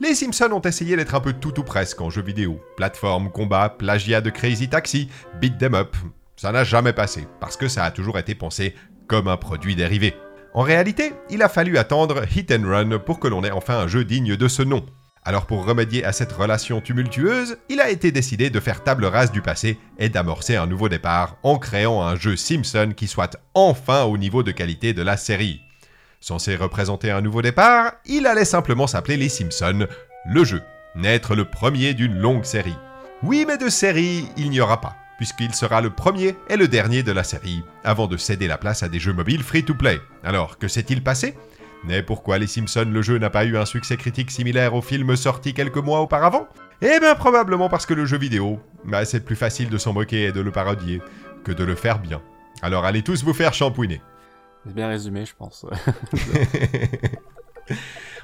Les 0.02 0.16
Simpsons 0.16 0.50
ont 0.50 0.60
essayé 0.60 0.96
d'être 0.96 1.14
un 1.14 1.20
peu 1.20 1.32
tout 1.32 1.60
ou 1.60 1.62
presque 1.62 2.00
en 2.00 2.10
jeu 2.10 2.22
vidéo. 2.22 2.60
Plateforme, 2.76 3.30
combat, 3.30 3.68
plagiat 3.68 4.20
de 4.20 4.30
Crazy 4.30 4.68
Taxi, 4.68 5.08
beat 5.40 5.58
them 5.58 5.76
up. 5.76 5.94
Ça 6.34 6.50
n'a 6.50 6.64
jamais 6.64 6.92
passé, 6.92 7.28
parce 7.38 7.56
que 7.56 7.68
ça 7.68 7.84
a 7.84 7.92
toujours 7.92 8.18
été 8.18 8.34
pensé 8.34 8.74
comme 9.06 9.28
un 9.28 9.36
produit 9.36 9.76
dérivé. 9.76 10.16
En 10.54 10.62
réalité, 10.62 11.12
il 11.30 11.40
a 11.40 11.48
fallu 11.48 11.78
attendre 11.78 12.24
Hit 12.34 12.50
and 12.50 12.66
Run 12.66 12.98
pour 12.98 13.20
que 13.20 13.28
l'on 13.28 13.44
ait 13.44 13.52
enfin 13.52 13.78
un 13.78 13.86
jeu 13.86 14.04
digne 14.04 14.34
de 14.34 14.48
ce 14.48 14.62
nom. 14.62 14.84
Alors 15.22 15.46
pour 15.46 15.64
remédier 15.64 16.04
à 16.04 16.10
cette 16.10 16.32
relation 16.32 16.80
tumultueuse, 16.80 17.58
il 17.68 17.80
a 17.80 17.88
été 17.88 18.10
décidé 18.10 18.50
de 18.50 18.58
faire 18.58 18.82
table 18.82 19.04
rase 19.04 19.30
du 19.30 19.40
passé 19.40 19.78
et 20.00 20.08
d'amorcer 20.08 20.56
un 20.56 20.66
nouveau 20.66 20.88
départ 20.88 21.36
en 21.44 21.58
créant 21.58 22.02
un 22.02 22.16
jeu 22.16 22.34
Simpson 22.34 22.92
qui 22.96 23.06
soit 23.06 23.36
enfin 23.54 24.02
au 24.02 24.18
niveau 24.18 24.42
de 24.42 24.50
qualité 24.50 24.94
de 24.94 25.02
la 25.02 25.16
série. 25.16 25.60
Censé 26.22 26.54
représenter 26.54 27.10
un 27.10 27.20
nouveau 27.20 27.42
départ, 27.42 27.94
il 28.06 28.28
allait 28.28 28.44
simplement 28.44 28.86
s'appeler 28.86 29.16
Les 29.16 29.28
Simpsons, 29.28 29.88
le 30.24 30.44
jeu, 30.44 30.62
naître 30.94 31.34
le 31.34 31.44
premier 31.44 31.94
d'une 31.94 32.16
longue 32.16 32.44
série. 32.44 32.76
Oui, 33.24 33.44
mais 33.44 33.58
de 33.58 33.68
série, 33.68 34.28
il 34.36 34.50
n'y 34.50 34.60
aura 34.60 34.80
pas, 34.80 34.94
puisqu'il 35.16 35.52
sera 35.52 35.80
le 35.80 35.90
premier 35.90 36.36
et 36.48 36.56
le 36.56 36.68
dernier 36.68 37.02
de 37.02 37.10
la 37.10 37.24
série, 37.24 37.64
avant 37.82 38.06
de 38.06 38.16
céder 38.16 38.46
la 38.46 38.56
place 38.56 38.84
à 38.84 38.88
des 38.88 39.00
jeux 39.00 39.12
mobiles 39.12 39.42
free-to-play. 39.42 39.98
Alors, 40.22 40.58
que 40.58 40.68
s'est-il 40.68 41.02
passé? 41.02 41.36
Mais 41.82 42.04
pourquoi 42.04 42.38
Les 42.38 42.46
Simpsons, 42.46 42.88
le 42.88 43.02
jeu 43.02 43.18
n'a 43.18 43.30
pas 43.30 43.44
eu 43.44 43.56
un 43.56 43.66
succès 43.66 43.96
critique 43.96 44.30
similaire 44.30 44.76
au 44.76 44.80
film 44.80 45.16
sorti 45.16 45.54
quelques 45.54 45.78
mois 45.78 46.02
auparavant? 46.02 46.46
Eh 46.82 47.00
bien, 47.00 47.16
probablement 47.16 47.68
parce 47.68 47.84
que 47.84 47.94
le 47.94 48.06
jeu 48.06 48.18
vidéo, 48.18 48.60
bah, 48.84 49.04
c'est 49.04 49.24
plus 49.24 49.34
facile 49.34 49.70
de 49.70 49.78
s'en 49.78 49.92
moquer 49.92 50.26
et 50.26 50.32
de 50.32 50.40
le 50.40 50.52
parodier 50.52 51.02
que 51.42 51.50
de 51.50 51.64
le 51.64 51.74
faire 51.74 51.98
bien. 51.98 52.22
Alors 52.62 52.84
allez 52.84 53.02
tous 53.02 53.24
vous 53.24 53.34
faire 53.34 53.54
shampouiner. 53.54 54.00
C'est 54.66 54.74
bien 54.74 54.88
résumé, 54.88 55.24
je 55.26 55.34
pense. 55.36 55.66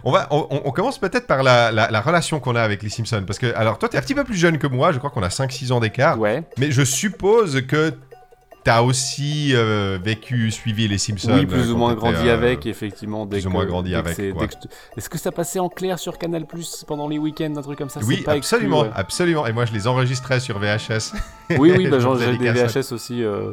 On, 0.04 0.12
va, 0.12 0.28
on, 0.30 0.46
on 0.64 0.70
commence 0.70 0.98
peut-être 0.98 1.26
par 1.26 1.42
la, 1.42 1.72
la- 1.72 1.90
la 1.90 2.00
relation 2.00 2.38
qu'on 2.38 2.54
a 2.54 2.62
avec 2.62 2.82
les 2.84 2.88
Simpsons. 2.88 3.24
Parce 3.26 3.38
que, 3.38 3.52
alors, 3.56 3.78
toi, 3.78 3.88
t'es 3.88 3.98
un 3.98 4.00
petit 4.00 4.14
peu 4.14 4.22
plus 4.24 4.36
jeune 4.36 4.58
que 4.58 4.66
moi. 4.68 4.92
Je 4.92 4.98
crois 4.98 5.10
qu'on 5.10 5.22
a 5.24 5.28
5-6 5.28 5.72
ans 5.72 5.80
d'écart. 5.80 6.18
ouais. 6.20 6.44
Mais 6.56 6.70
je 6.70 6.82
suppose 6.84 7.62
que 7.66 7.92
t'as 8.62 8.82
aussi 8.82 9.52
euh, 9.56 9.98
vécu, 10.02 10.52
suivi 10.52 10.86
les 10.86 10.98
Simpsons. 10.98 11.32
Oui, 11.34 11.46
plus 11.46 11.70
euh, 11.70 11.72
ou 11.72 11.76
moins 11.76 11.94
grandi 11.94 12.28
euh, 12.28 12.34
avec, 12.34 12.66
effectivement. 12.66 13.26
Dès 13.26 13.38
plus 13.38 13.46
ou 13.48 13.50
moins 13.50 13.64
grandi 13.64 13.90
dès 13.90 13.96
avec, 13.96 14.16
que 14.16 14.22
je 14.22 14.68
Est-ce 14.96 15.08
que 15.08 15.18
ça 15.18 15.32
passait 15.32 15.58
en 15.58 15.68
clair 15.68 15.98
sur 15.98 16.16
Canal 16.18 16.46
Plus 16.46 16.84
pendant 16.86 17.08
les 17.08 17.18
week-ends, 17.18 17.54
un 17.56 17.62
truc 17.62 17.78
comme 17.78 17.88
ça? 17.90 17.98
Oui, 18.04 18.16
exclu, 18.18 18.30
absolument, 18.36 18.82
ouais. 18.82 18.90
absolument. 18.94 19.46
Et 19.46 19.52
moi, 19.52 19.64
je 19.64 19.72
les 19.72 19.88
enregistrais 19.88 20.38
sur 20.38 20.58
VHS. 20.60 21.12
Oui, 21.58 21.72
oui, 21.76 21.88
bah, 21.88 21.98
genre, 22.00 22.16
j'ai 22.18 22.36
des. 22.36 22.52
VHS 22.52 22.92
aussi. 22.92 23.24
euh, 23.24 23.50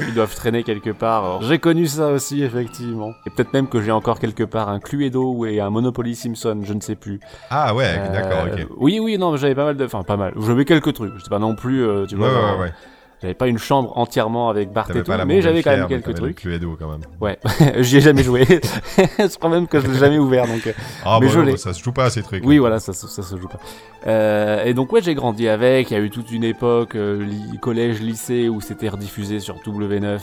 Ils 0.00 0.14
doivent 0.14 0.34
traîner 0.34 0.62
quelque 0.62 0.90
part. 0.90 1.42
J'ai 1.42 1.58
connu 1.58 1.86
ça 1.86 2.08
aussi, 2.08 2.42
effectivement. 2.42 3.12
Et 3.26 3.30
peut-être 3.30 3.52
même 3.52 3.68
que 3.68 3.80
j'ai 3.82 3.90
encore 3.90 4.18
quelque 4.20 4.44
part 4.44 4.68
un 4.68 4.78
Cluedo 4.80 5.44
et 5.46 5.60
un 5.60 5.70
Monopoly 5.70 6.14
Simpson, 6.14 6.60
je 6.62 6.72
ne 6.72 6.80
sais 6.80 6.94
plus. 6.94 7.20
Ah 7.50 7.74
ouais, 7.74 7.96
Euh, 7.98 8.12
d'accord, 8.12 8.46
ok. 8.46 8.66
Oui, 8.78 9.00
oui, 9.00 9.18
non, 9.18 9.32
mais 9.32 9.38
j'avais 9.38 9.54
pas 9.54 9.64
mal 9.64 9.76
de. 9.76 9.84
Enfin, 9.84 10.02
pas 10.04 10.16
mal. 10.16 10.34
J'avais 10.40 10.64
quelques 10.64 10.92
trucs. 10.94 11.12
Je 11.16 11.22
sais 11.24 11.30
pas 11.30 11.38
non 11.40 11.54
plus, 11.56 11.82
euh, 11.84 12.06
tu 12.06 12.14
vois. 12.16 12.28
ouais, 12.28 12.34
ouais, 12.54 12.60
ouais. 12.60 12.72
J'avais 13.20 13.34
pas 13.34 13.48
une 13.48 13.58
chambre 13.58 13.92
entièrement 13.98 14.48
avec 14.48 14.72
Bart 14.72 14.88
et 14.94 15.02
tout, 15.02 15.12
mais 15.26 15.42
j'avais 15.42 15.62
quand 15.62 15.72
même 15.76 15.88
quelques 15.88 16.14
trucs. 16.14 16.36
Cluedo 16.36 16.76
quand 16.78 16.88
même. 16.88 17.00
Ouais, 17.20 17.36
j'y 17.82 17.96
ai 17.96 18.00
jamais 18.00 18.22
joué. 18.22 18.44
je 18.96 19.36
crois 19.38 19.50
même 19.50 19.66
que 19.66 19.80
je 19.80 19.88
l'ai 19.88 19.98
jamais 19.98 20.18
ouvert, 20.18 20.46
donc. 20.46 20.64
euh, 20.68 20.72
Ah 21.04 21.18
Mais 21.20 21.26
bon, 21.26 21.32
je 21.32 21.38
non, 21.40 21.44
l'ai. 21.46 21.52
bah, 21.52 21.58
ça 21.58 21.72
se 21.72 21.82
joue 21.82 21.90
pas 21.92 22.04
à 22.04 22.10
ces 22.10 22.22
trucs. 22.22 22.44
Oui, 22.46 22.58
voilà, 22.58 22.78
ça, 22.78 22.92
se- 22.92 23.08
ça 23.08 23.22
se 23.22 23.36
joue 23.36 23.48
pas. 23.48 23.58
Euh, 24.06 24.64
et 24.64 24.72
donc 24.72 24.92
ouais, 24.92 25.02
j'ai 25.02 25.14
grandi 25.14 25.48
avec. 25.48 25.90
Il 25.90 25.94
y 25.94 25.96
a 25.96 26.00
eu 26.00 26.10
toute 26.10 26.30
une 26.30 26.44
époque, 26.44 26.94
euh, 26.94 27.24
li- 27.24 27.58
collège, 27.60 28.00
lycée, 28.00 28.48
où 28.48 28.60
c'était 28.60 28.88
rediffusé 28.88 29.40
sur 29.40 29.56
W9, 29.56 30.20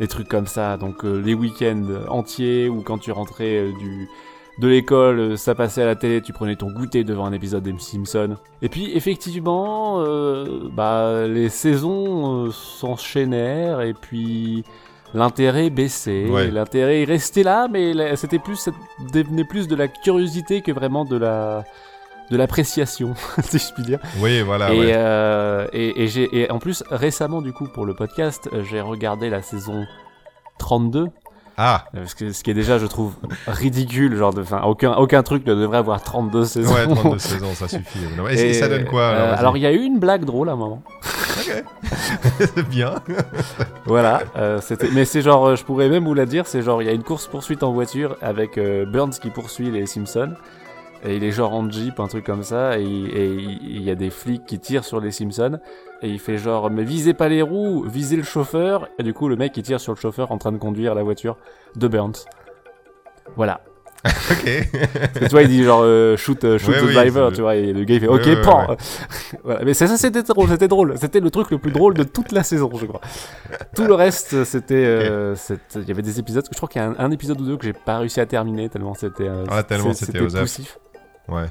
des 0.00 0.08
trucs 0.08 0.28
comme 0.28 0.48
ça. 0.48 0.76
Donc 0.76 1.04
euh, 1.04 1.20
les 1.24 1.34
week-ends 1.34 1.84
entiers, 2.08 2.68
ou 2.68 2.82
quand 2.82 2.98
tu 2.98 3.12
rentrais 3.12 3.66
du 3.78 4.08
de 4.58 4.68
l'école, 4.68 5.18
euh, 5.18 5.36
ça 5.36 5.54
passait 5.54 5.82
à 5.82 5.86
la 5.86 5.96
télé, 5.96 6.20
tu 6.20 6.32
prenais 6.32 6.56
ton 6.56 6.70
goûter 6.70 7.04
devant 7.04 7.24
un 7.24 7.32
épisode 7.32 7.62
des 7.62 7.74
Simpsons. 7.78 8.36
Et 8.60 8.68
puis 8.68 8.92
effectivement, 8.94 10.00
euh, 10.00 10.68
bah 10.72 11.26
les 11.26 11.48
saisons 11.48 12.46
euh, 12.46 12.50
s'enchaînèrent 12.50 13.80
et 13.80 13.94
puis 13.94 14.64
l'intérêt 15.14 15.70
baissait. 15.70 16.26
Ouais. 16.26 16.50
L'intérêt 16.50 17.04
restait 17.04 17.42
là, 17.42 17.66
mais 17.70 18.14
c'était 18.16 18.38
plus, 18.38 18.56
ça 18.56 18.72
devenait 19.12 19.44
plus 19.44 19.68
de 19.68 19.74
la 19.74 19.88
curiosité 19.88 20.60
que 20.60 20.72
vraiment 20.72 21.04
de 21.04 21.16
la 21.16 21.64
de 22.30 22.36
l'appréciation, 22.38 23.14
si 23.42 23.58
je 23.58 23.74
puis 23.74 23.82
dire. 23.82 23.98
Oui, 24.20 24.40
voilà, 24.40 24.72
et, 24.72 24.78
ouais. 24.78 24.92
euh, 24.94 25.66
et, 25.72 26.02
et 26.02 26.08
j'ai 26.08 26.28
et 26.32 26.50
en 26.50 26.58
plus 26.58 26.82
récemment 26.90 27.42
du 27.42 27.52
coup 27.52 27.66
pour 27.66 27.84
le 27.84 27.94
podcast, 27.94 28.48
j'ai 28.70 28.80
regardé 28.80 29.28
la 29.28 29.42
saison 29.42 29.84
32 30.58 31.08
Ah, 31.56 31.84
ce, 32.06 32.42
qui 32.42 32.50
est 32.50 32.54
déjà 32.54 32.78
je 32.78 32.86
trouve 32.86 33.14
ridicule 33.46 34.16
genre 34.16 34.32
de 34.32 34.40
enfin 34.42 34.62
aucun 34.62 34.94
aucun 34.94 35.22
truc 35.22 35.46
ne 35.46 35.54
devrait 35.54 35.78
avoir 35.78 36.02
32 36.02 36.44
saisons. 36.44 36.74
ouais, 36.74 36.86
32 36.86 37.18
saisons, 37.18 37.54
ça 37.54 37.68
suffit. 37.68 37.98
Et, 38.30 38.50
et 38.50 38.54
ça 38.54 38.68
donne 38.68 38.84
quoi 38.84 39.08
alors, 39.08 39.28
euh. 39.28 39.36
Alors 39.36 39.56
il 39.56 39.62
y 39.62 39.66
a 39.66 39.72
eu 39.72 39.82
une 39.82 39.98
blague 39.98 40.24
drôle 40.24 40.48
à 40.48 40.52
un 40.52 40.56
moment. 40.56 40.82
Ok. 41.38 41.64
C'est 42.38 42.68
bien. 42.68 42.94
Voilà, 43.84 44.22
euh, 44.36 44.60
c'était 44.60 44.88
mais 44.92 45.04
c'est 45.04 45.22
genre 45.22 45.44
euh, 45.48 45.56
je 45.56 45.64
pourrais 45.64 45.88
même 45.88 46.04
vous 46.04 46.14
la 46.14 46.24
dire, 46.24 46.46
c'est 46.46 46.62
genre 46.62 46.82
il 46.82 46.86
y 46.86 46.88
a 46.88 46.92
une 46.92 47.02
course 47.02 47.26
poursuite 47.26 47.64
en 47.64 47.72
voiture 47.72 48.16
avec 48.22 48.56
euh, 48.56 48.86
Burns 48.86 49.10
qui 49.20 49.28
poursuit 49.28 49.70
les 49.70 49.86
Simpsons. 49.86 50.34
Et 51.04 51.16
il 51.16 51.24
est 51.24 51.32
genre 51.32 51.52
en 51.52 51.68
jeep, 51.68 51.98
un 51.98 52.06
truc 52.06 52.24
comme 52.24 52.44
ça, 52.44 52.78
et 52.78 52.84
il 52.84 53.82
y 53.82 53.90
a 53.90 53.94
des 53.96 54.10
flics 54.10 54.44
qui 54.46 54.58
tirent 54.60 54.84
sur 54.84 55.00
les 55.00 55.10
Simpsons, 55.10 55.58
et 56.00 56.08
il 56.08 56.20
fait 56.20 56.38
genre, 56.38 56.70
mais 56.70 56.84
visez 56.84 57.12
pas 57.12 57.28
les 57.28 57.42
roues, 57.42 57.84
visez 57.88 58.16
le 58.16 58.22
chauffeur, 58.22 58.88
et 58.98 59.02
du 59.02 59.12
coup 59.12 59.28
le 59.28 59.34
mec 59.36 59.56
il 59.56 59.62
tire 59.64 59.80
sur 59.80 59.92
le 59.94 59.98
chauffeur 59.98 60.30
en 60.30 60.38
train 60.38 60.52
de 60.52 60.58
conduire 60.58 60.94
la 60.94 61.02
voiture 61.02 61.36
de 61.74 61.88
Burns. 61.88 62.12
Voilà. 63.36 63.62
Ok. 64.32 64.44
Parce 64.92 65.12
que 65.12 65.24
tu 65.26 65.30
vois, 65.30 65.42
il 65.42 65.48
dit 65.48 65.62
genre 65.62 65.82
euh, 65.84 66.16
shoot, 66.16 66.42
euh, 66.42 66.58
shoot 66.58 66.70
Ouais, 66.74 66.80
the 66.80 66.84
oui, 66.86 66.94
driver, 66.94 67.32
tu 67.32 67.40
vois, 67.40 67.54
et 67.54 67.72
le 67.72 67.84
gars 67.84 67.94
il 67.94 68.00
fait 68.00 68.08
Ouais, 68.08 68.18
ok, 68.20 68.26
ouais, 68.26 68.40
pan 68.42 68.66
voilà. 69.44 69.64
Mais 69.64 69.74
c'est 69.74 69.86
ça, 69.86 69.96
c'était 69.96 70.22
drôle, 70.24 70.48
c'était 70.48 70.66
drôle. 70.66 70.94
C'était 70.98 71.20
le 71.20 71.30
truc 71.30 71.50
le 71.52 71.58
plus 71.58 71.70
drôle 71.70 71.94
de 71.94 72.02
toute 72.02 72.32
la 72.32 72.42
saison, 72.42 72.68
je 72.74 72.86
crois. 72.86 73.00
Tout 73.76 73.84
le 73.84 73.94
reste, 73.94 74.42
c'était. 74.42 74.74
euh, 74.84 75.36
Il 75.76 75.86
y 75.86 75.90
avait 75.92 76.02
des 76.02 76.18
épisodes, 76.18 76.42
que 76.42 76.50
je 76.52 76.56
crois 76.58 76.68
qu'il 76.68 76.80
y 76.82 76.84
a 76.84 76.88
un, 76.88 76.96
un 76.98 77.10
épisode 77.12 77.40
ou 77.40 77.44
deux 77.44 77.56
que 77.56 77.64
j'ai 77.64 77.72
pas 77.72 77.98
réussi 77.98 78.18
à 78.20 78.26
terminer 78.26 78.68
tellement 78.68 78.94
c'était. 78.94 79.28
euh, 79.28 79.44
Ah, 79.48 79.62
tellement 79.62 79.92
c'était 79.94 80.20
aux 80.20 80.28
F. 80.30 80.78
Ouais. 81.28 81.46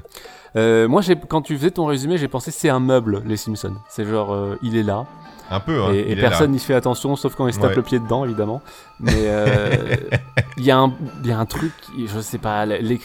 Euh, 0.56 0.86
moi, 0.88 1.00
quand 1.28 1.42
tu 1.42 1.56
faisais 1.56 1.70
ton 1.70 1.86
résumé, 1.86 2.18
j'ai 2.18 2.28
pensé 2.28 2.50
c'est 2.50 2.68
un 2.68 2.80
meuble, 2.80 3.22
les 3.24 3.36
Simpsons. 3.36 3.74
C'est 3.88 4.04
genre, 4.04 4.32
euh, 4.34 4.58
il 4.62 4.76
est 4.76 4.82
là, 4.82 5.06
Un 5.50 5.60
peu, 5.60 5.82
hein. 5.82 5.92
et, 5.94 6.14
personne 6.14 6.50
n'y 6.52 6.58
fait 6.58 6.74
attention, 6.74 7.16
sauf 7.16 7.34
quand 7.34 7.46
il 7.46 7.54
se 7.54 7.58
tape 7.58 7.70
Ouais. 7.70 7.76
le 7.76 7.82
pied 7.82 7.98
dedans, 7.98 8.24
évidemment. 8.26 8.60
Mais 9.00 9.14
euh, 9.16 9.96
il 10.58 10.64
y, 10.64 10.70
a 10.70 10.78
un- 10.78 10.92
il 11.24 11.30
y 11.30 11.32
a 11.32 11.38
un 11.38 11.46
truc, 11.46 11.72
je 12.06 12.20
sais 12.20 12.36
pas, 12.38 12.66
il- 12.66 12.98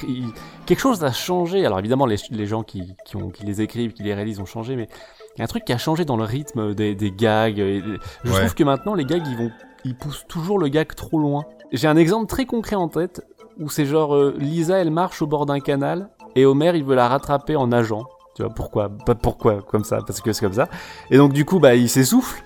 quelque 0.66 0.80
chose 0.80 1.04
a 1.06 1.12
changé. 1.14 1.66
Alors 1.66 1.80
évidemment, 1.80 2.06
les, 2.06 2.18
les 2.32 2.46
gens 2.48 2.64
qui, 2.64 2.96
qui, 3.06 3.16
ont, 3.16 3.30
qui 3.30 3.46
les 3.46 3.62
écrivent, 3.62 3.94
qui 3.94 4.04
les 4.04 4.14
réalisent 4.14 4.42
ont 4.42 4.46
changé, 4.46 4.76
mais 4.76 4.90
il 5.36 5.40
y 5.40 5.42
a 5.42 5.46
un 5.46 5.48
truc 5.48 5.64
qui 5.64 5.72
a 5.72 5.78
changé 5.78 6.04
dans 6.04 6.18
le 6.18 6.26
rythme 6.26 6.74
des, 6.76 6.96
des 6.96 7.12
gags. 7.12 7.60
et- 7.60 7.82
je 8.26 8.32
Ouais. 8.32 8.40
trouve 8.40 8.56
que 8.56 8.64
maintenant, 8.66 8.94
les 8.94 9.06
gags, 9.06 9.26
ils 9.26 9.38
vont, 9.38 9.52
ils 9.86 9.96
poussent 9.96 10.26
toujours 10.28 10.60
le 10.60 10.68
gag 10.68 10.94
trop 10.96 11.18
loin. 11.18 11.46
J'ai 11.72 11.88
un 11.88 11.96
exemple 11.98 12.28
très 12.28 12.46
concret 12.46 12.76
en 12.76 12.90
tête 12.90 13.22
où 13.58 13.70
c'est 13.70 13.86
genre 13.86 14.16
Lisa, 14.38 14.78
elle 14.78 14.92
marche 14.92 15.22
au 15.22 15.28
bord 15.28 15.46
d'un 15.46 15.60
canal 15.62 16.10
et 16.40 16.46
Homer, 16.46 16.72
il 16.76 16.84
veut 16.84 16.96
la 16.96 17.08
rattraper 17.08 17.56
en 17.56 17.68
nageant. 17.68 18.06
Tu 18.36 18.44
vois 18.44 18.54
pourquoi? 18.54 18.90
Pas 18.90 19.16
pourquoi 19.16 19.62
comme 19.62 19.84
ça, 19.84 20.00
parce 20.06 20.22
que 20.22 20.32
c'est 20.32 20.46
comme 20.46 20.54
ça. 20.54 20.68
Et 21.12 21.18
donc 21.18 21.34
du 21.34 21.44
coup, 21.46 21.60
bah, 21.60 21.76
il 21.76 21.90
s'essouffle. 21.90 22.44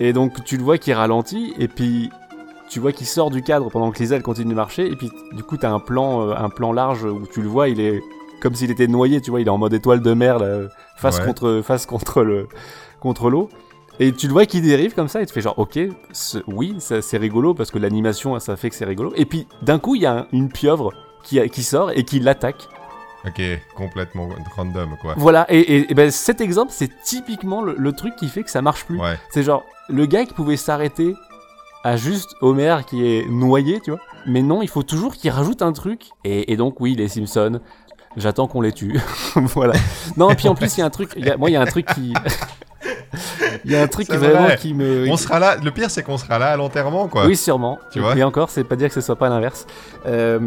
Et 0.00 0.12
donc 0.12 0.44
tu 0.44 0.56
le 0.56 0.62
vois 0.62 0.78
qui 0.78 0.92
ralentit 0.92 1.54
et 1.58 1.66
puis 1.68 2.10
tu 2.70 2.80
vois 2.80 2.92
qu'il 2.92 3.06
sort 3.06 3.30
du 3.30 3.42
cadre 3.42 3.68
pendant 3.70 3.90
que 3.90 3.98
Lisa 3.98 4.14
elle 4.16 4.22
continue 4.22 4.50
de 4.50 4.54
marcher 4.54 4.86
et 4.86 4.94
puis 4.94 5.10
du 5.32 5.42
coup 5.42 5.56
t'as 5.56 5.70
un 5.70 5.80
plan 5.80 6.22
euh, 6.28 6.34
un 6.36 6.50
plan 6.50 6.72
large 6.72 7.02
où 7.04 7.22
tu 7.32 7.40
le 7.42 7.48
vois 7.48 7.68
il 7.68 7.80
est 7.80 8.00
comme 8.40 8.54
s'il 8.54 8.70
était 8.70 8.86
noyé 8.86 9.20
tu 9.20 9.30
vois 9.30 9.40
il 9.40 9.46
est 9.46 9.50
en 9.50 9.58
mode 9.58 9.72
étoile 9.72 10.00
de 10.02 10.12
mer 10.14 10.38
là, 10.38 10.68
face 10.96 11.18
Ouais. 11.18 11.24
contre 11.26 11.62
face 11.64 11.84
contre 11.86 12.22
le 12.22 12.46
contre 13.00 13.28
l'eau 13.30 13.48
et 13.98 14.12
tu 14.12 14.26
le 14.28 14.34
vois 14.34 14.44
qui 14.46 14.60
dérive 14.60 14.94
comme 14.94 15.08
ça 15.08 15.20
et 15.22 15.26
tu 15.26 15.32
fais 15.32 15.40
genre 15.40 15.58
ok 15.58 15.78
oui 16.46 16.76
c'est 16.78 17.16
rigolo 17.16 17.54
parce 17.54 17.70
que 17.72 17.78
l'animation 17.78 18.38
ça 18.38 18.54
fait 18.56 18.68
que 18.70 18.76
c'est 18.76 18.84
rigolo 18.84 19.12
et 19.16 19.24
puis 19.24 19.48
d'un 19.62 19.78
coup 19.80 19.94
il 19.96 20.02
y 20.02 20.06
a 20.06 20.12
un- 20.18 20.26
une 20.32 20.48
pieuvre 20.50 20.92
qui, 21.24 21.40
qui 21.48 21.62
sort 21.64 21.90
et 21.90 22.04
qui 22.04 22.20
l'attaque 22.20 22.68
Ok, 23.28 23.40
complètement 23.76 24.28
random, 24.56 24.96
quoi. 25.00 25.14
voilà 25.16 25.46
et, 25.48 25.58
et- 25.60 25.90
et 25.90 25.94
ben 25.94 26.10
cet 26.10 26.40
exemple 26.40 26.72
c'est 26.74 26.90
typiquement 27.02 27.62
le, 27.62 27.74
le 27.78 27.92
truc 27.92 28.16
qui 28.16 28.28
fait 28.28 28.42
que 28.42 28.50
ça 28.50 28.62
marche 28.62 28.84
plus 28.84 28.98
Ouais. 28.98 29.18
c'est 29.30 29.42
genre, 29.42 29.64
le 29.88 30.06
gars 30.06 30.24
qui 30.24 30.34
pouvait 30.34 30.56
s'arrêter 30.56 31.14
à 31.84 31.96
juste 31.96 32.34
Homer 32.40 32.76
qui 32.86 33.06
est 33.06 33.26
noyé, 33.30 33.80
tu 33.80 33.92
vois. 33.92 34.00
Mais 34.26 34.42
non, 34.42 34.62
il 34.62 34.68
faut 34.68 34.82
toujours 34.82 35.14
qu'il 35.14 35.30
rajoute 35.30 35.62
un 35.62 35.72
truc. 35.72 36.06
Et, 36.24 36.52
et 36.52 36.56
donc, 36.56 36.80
oui, 36.80 36.96
les 36.96 37.06
Simpsons, 37.08 37.60
j'attends 38.16 38.48
qu'on 38.48 38.60
les 38.60 38.72
tue. 38.72 38.98
voilà. 39.36 39.74
Non, 40.16 40.28
et 40.28 40.34
puis 40.34 40.48
en 40.48 40.56
plus, 40.56 40.76
il 40.76 40.80
y 40.80 40.82
a 40.82 40.86
un 40.86 40.90
truc, 40.90 41.12
il 41.16 41.24
y 41.24 41.30
a- 41.30 41.36
moi, 41.36 41.48
il 41.50 41.52
y 41.52 41.56
a 41.56 41.60
un 41.62 41.66
truc 41.66 41.86
qui. 41.94 42.12
Il 43.64 43.72
y 43.72 43.76
a 43.76 43.82
un 43.82 43.88
truc 43.88 44.08
vraiment 44.10 44.44
vrai. 44.44 44.56
qui 44.56 44.72
me. 44.74 45.08
On 45.10 45.16
sera 45.16 45.38
là. 45.38 45.56
Le 45.56 45.70
pire, 45.70 45.90
c'est 45.90 46.02
qu'on 46.02 46.18
sera 46.18 46.38
là 46.38 46.52
à 46.52 46.56
l'enterrement, 46.56 47.08
quoi. 47.08 47.26
Oui, 47.26 47.36
sûrement. 47.36 47.78
Tu 47.92 47.98
vois 48.00 48.16
Et 48.16 48.22
encore, 48.22 48.50
c'est 48.50 48.62
pas 48.64 48.76
dire 48.76 48.88
que 48.88 48.94
ce 48.94 49.00
soit 49.00 49.16
pas 49.16 49.28
l'inverse. 49.28 49.66
Euh, 50.06 50.38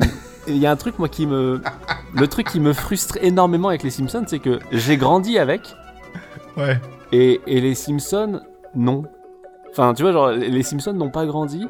Il 0.48 0.58
y 0.58 0.66
a 0.66 0.72
un 0.72 0.76
truc, 0.76 1.00
moi, 1.00 1.10
qui 1.10 1.26
me. 1.28 1.62
Le 2.14 2.28
truc 2.28 2.48
qui 2.50 2.60
me 2.60 2.74
frustre 2.74 3.18
énormément 3.22 3.70
avec 3.70 3.84
les 3.84 3.90
Simpsons, 3.90 4.26
c'est 4.28 4.40
que 4.40 4.60
j'ai 4.72 4.98
grandi 4.98 5.38
avec. 5.38 5.76
Ouais. 6.58 6.80
Et, 7.14 7.40
et 7.48 7.62
les 7.62 7.76
Simpsons, 7.76 8.42
non. 8.76 9.04
Enfin, 9.72 9.94
tu 9.94 10.04
vois, 10.04 10.12
genre, 10.12 10.32
les 10.32 10.64
Simpsons 10.64 10.94
n'ont 10.94 11.10
pas 11.10 11.26
grandi, 11.26 11.68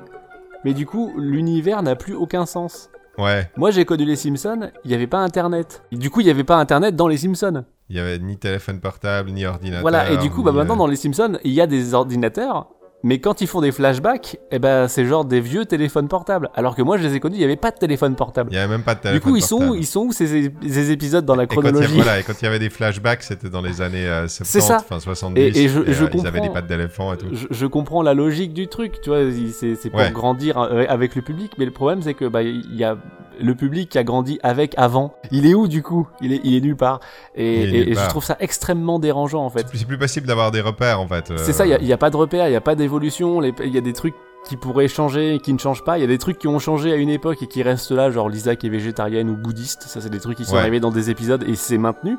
mais 0.63 0.73
du 0.73 0.85
coup, 0.85 1.13
l'univers 1.17 1.83
n'a 1.83 1.95
plus 1.95 2.15
aucun 2.15 2.45
sens. 2.45 2.89
Ouais. 3.17 3.49
Moi, 3.57 3.71
j'ai 3.71 3.85
connu 3.85 4.05
les 4.05 4.15
Simpsons, 4.15 4.71
il 4.83 4.87
n'y 4.87 4.93
avait 4.95 5.07
pas 5.07 5.19
Internet. 5.19 5.83
Et 5.91 5.97
du 5.97 6.09
coup, 6.09 6.21
il 6.21 6.25
n'y 6.25 6.29
avait 6.31 6.43
pas 6.43 6.55
Internet 6.55 6.95
dans 6.95 7.07
les 7.07 7.17
Simpsons. 7.17 7.63
Il 7.89 7.97
y 7.97 7.99
avait 7.99 8.17
ni 8.19 8.37
téléphone 8.37 8.79
portable, 8.79 9.31
ni 9.31 9.45
ordinateur. 9.45 9.81
Voilà, 9.81 10.11
et 10.11 10.17
du 10.17 10.31
coup, 10.31 10.43
bah, 10.43 10.51
maintenant, 10.51 10.75
euh, 10.75 10.79
dans 10.79 10.87
les 10.87 10.95
Simpsons, 10.95 11.37
il 11.43 11.51
y 11.51 11.61
a 11.61 11.67
des 11.67 11.93
ordinateurs, 11.93 12.69
Mais 13.03 13.19
quand 13.19 13.41
ils 13.41 13.47
font 13.47 13.61
des 13.61 13.71
flashbacks, 13.71 14.37
eh 14.51 14.59
ben 14.59 14.87
c'est 14.87 15.05
genre 15.05 15.25
des 15.25 15.41
vieux 15.41 15.65
téléphones 15.65 16.07
portables. 16.07 16.49
Alors 16.53 16.75
que 16.75 16.81
moi 16.83 16.97
je 16.97 17.03
les 17.07 17.15
ai 17.15 17.19
connus, 17.19 17.35
il 17.35 17.39
n'y 17.39 17.45
avait 17.45 17.55
pas 17.55 17.71
de 17.71 17.77
téléphone 17.77 18.15
portable. 18.15 18.49
Il 18.51 18.55
y 18.55 18.59
avait 18.59 18.67
même 18.67 18.83
pas 18.83 18.93
de 18.93 18.99
Du 18.99 19.03
téléphone 19.07 19.31
coup, 19.31 19.35
ils 19.37 19.41
sont 19.41 19.55
où, 19.55 19.59
portable. 19.59 19.77
ils 19.79 19.85
sont 19.87 19.99
où 20.01 20.11
ces, 20.11 20.91
épisodes 20.91 21.25
dans 21.25 21.35
la 21.35 21.43
Et 21.43 21.47
quand, 21.47 21.55
il 21.61 21.67
y 21.67 21.71
chronologie 21.71 21.95
voilà, 21.95 22.19
et 22.19 22.23
quand 22.23 22.33
il 22.41 22.45
y 22.45 22.47
avait 22.47 22.59
des 22.59 22.69
flashbacks, 22.69 23.23
c'était 23.23 23.49
dans 23.49 23.61
les 23.61 23.81
années 23.81 24.05
euh, 24.07 24.27
70, 24.27 24.61
ça. 24.67 24.77
enfin 24.77 24.99
70. 24.99 25.41
Et- 25.41 25.63
et 25.63 25.67
je- 25.67 25.91
je 25.91 26.03
euh, 26.05 26.09
ils 26.13 26.27
avaient 26.27 26.41
des 26.41 26.49
pattes 26.49 26.67
d'éléphant 26.67 27.13
et 27.13 27.17
tout. 27.17 27.25
je, 27.31 27.47
je 27.49 27.65
comprends 27.65 28.03
la 28.03 28.13
logique 28.13 28.53
du 28.53 28.67
truc, 28.67 29.01
tu 29.01 29.09
vois, 29.09 29.19
c'est 29.51 29.89
pour 29.89 29.99
Ouais. 29.99 30.11
grandir 30.11 30.57
euh, 30.59 30.85
avec 30.87 31.15
le 31.15 31.21
public, 31.23 31.53
mais 31.57 31.65
le 31.65 31.71
problème 31.71 32.01
c'est 32.03 32.13
que 32.13 32.25
bah 32.25 32.43
il 32.43 32.75
y 32.75 32.83
a 32.83 32.97
le 33.39 33.55
public 33.55 33.89
qui 33.89 33.97
a 33.97 34.03
grandi 34.03 34.39
avec 34.43 34.75
avant. 34.77 35.15
Il 35.31 35.47
est 35.47 35.55
où 35.55 35.67
du 35.67 35.81
coup? 35.81 36.07
Il 36.21 36.31
est 36.33 36.41
il 36.43 36.53
est 36.55 36.61
nulle 36.61 36.75
part. 36.75 36.99
Et, 37.33 37.65
nulle 37.85 37.97
je 37.97 38.09
trouve 38.09 38.23
ça 38.23 38.35
extrêmement 38.39 38.99
dérangeant 38.99 39.43
en 39.43 39.49
fait. 39.49 39.65
C'est 39.73 39.87
plus- 39.87 39.97
possible 39.97 40.27
d'avoir 40.27 40.51
des 40.51 40.61
repères 40.61 40.99
en 40.99 41.07
fait. 41.07 41.31
euh, 41.31 41.37
C'est 41.37 41.53
ça, 41.53 41.65
il 41.65 41.83
n'y 41.83 41.93
a, 41.93 41.97
pas 41.97 42.09
de 42.11 42.17
repère, 42.17 42.47
il 42.47 42.51
n'y 42.51 42.55
a 42.55 42.61
pas 42.61 42.75
les- 42.99 43.53
il 43.63 43.73
y 43.73 43.77
a 43.77 43.81
des 43.81 43.93
trucs 43.93 44.15
qui 44.47 44.57
pourraient 44.57 44.87
changer 44.87 45.35
et 45.35 45.39
qui 45.39 45.53
ne 45.53 45.59
changent 45.59 45.83
pas, 45.83 45.97
il 45.97 46.01
y 46.01 46.03
a 46.03 46.07
des 46.07 46.17
trucs 46.17 46.37
qui 46.39 46.47
ont 46.47 46.57
changé 46.59 46.91
à 46.91 46.95
une 46.95 47.09
époque 47.09 47.43
et 47.43 47.47
qui 47.47 47.61
restent 47.61 47.91
là, 47.91 48.09
genre 48.09 48.27
Lisa 48.29 48.55
qui 48.55 48.67
est 48.67 48.69
végétarienne 48.71 49.29
ou 49.29 49.35
bouddhiste, 49.37 49.83
ça 49.83 50.01
c'est 50.01 50.09
des 50.09 50.19
trucs 50.19 50.37
qui 50.37 50.45
sont 50.45 50.53
Ouais. 50.55 50.59
arrivés 50.61 50.79
dans 50.79 50.89
des 50.91 51.09
épisodes 51.11 51.43
et 51.47 51.55
c'est 51.55 51.77
maintenu. 51.77 52.17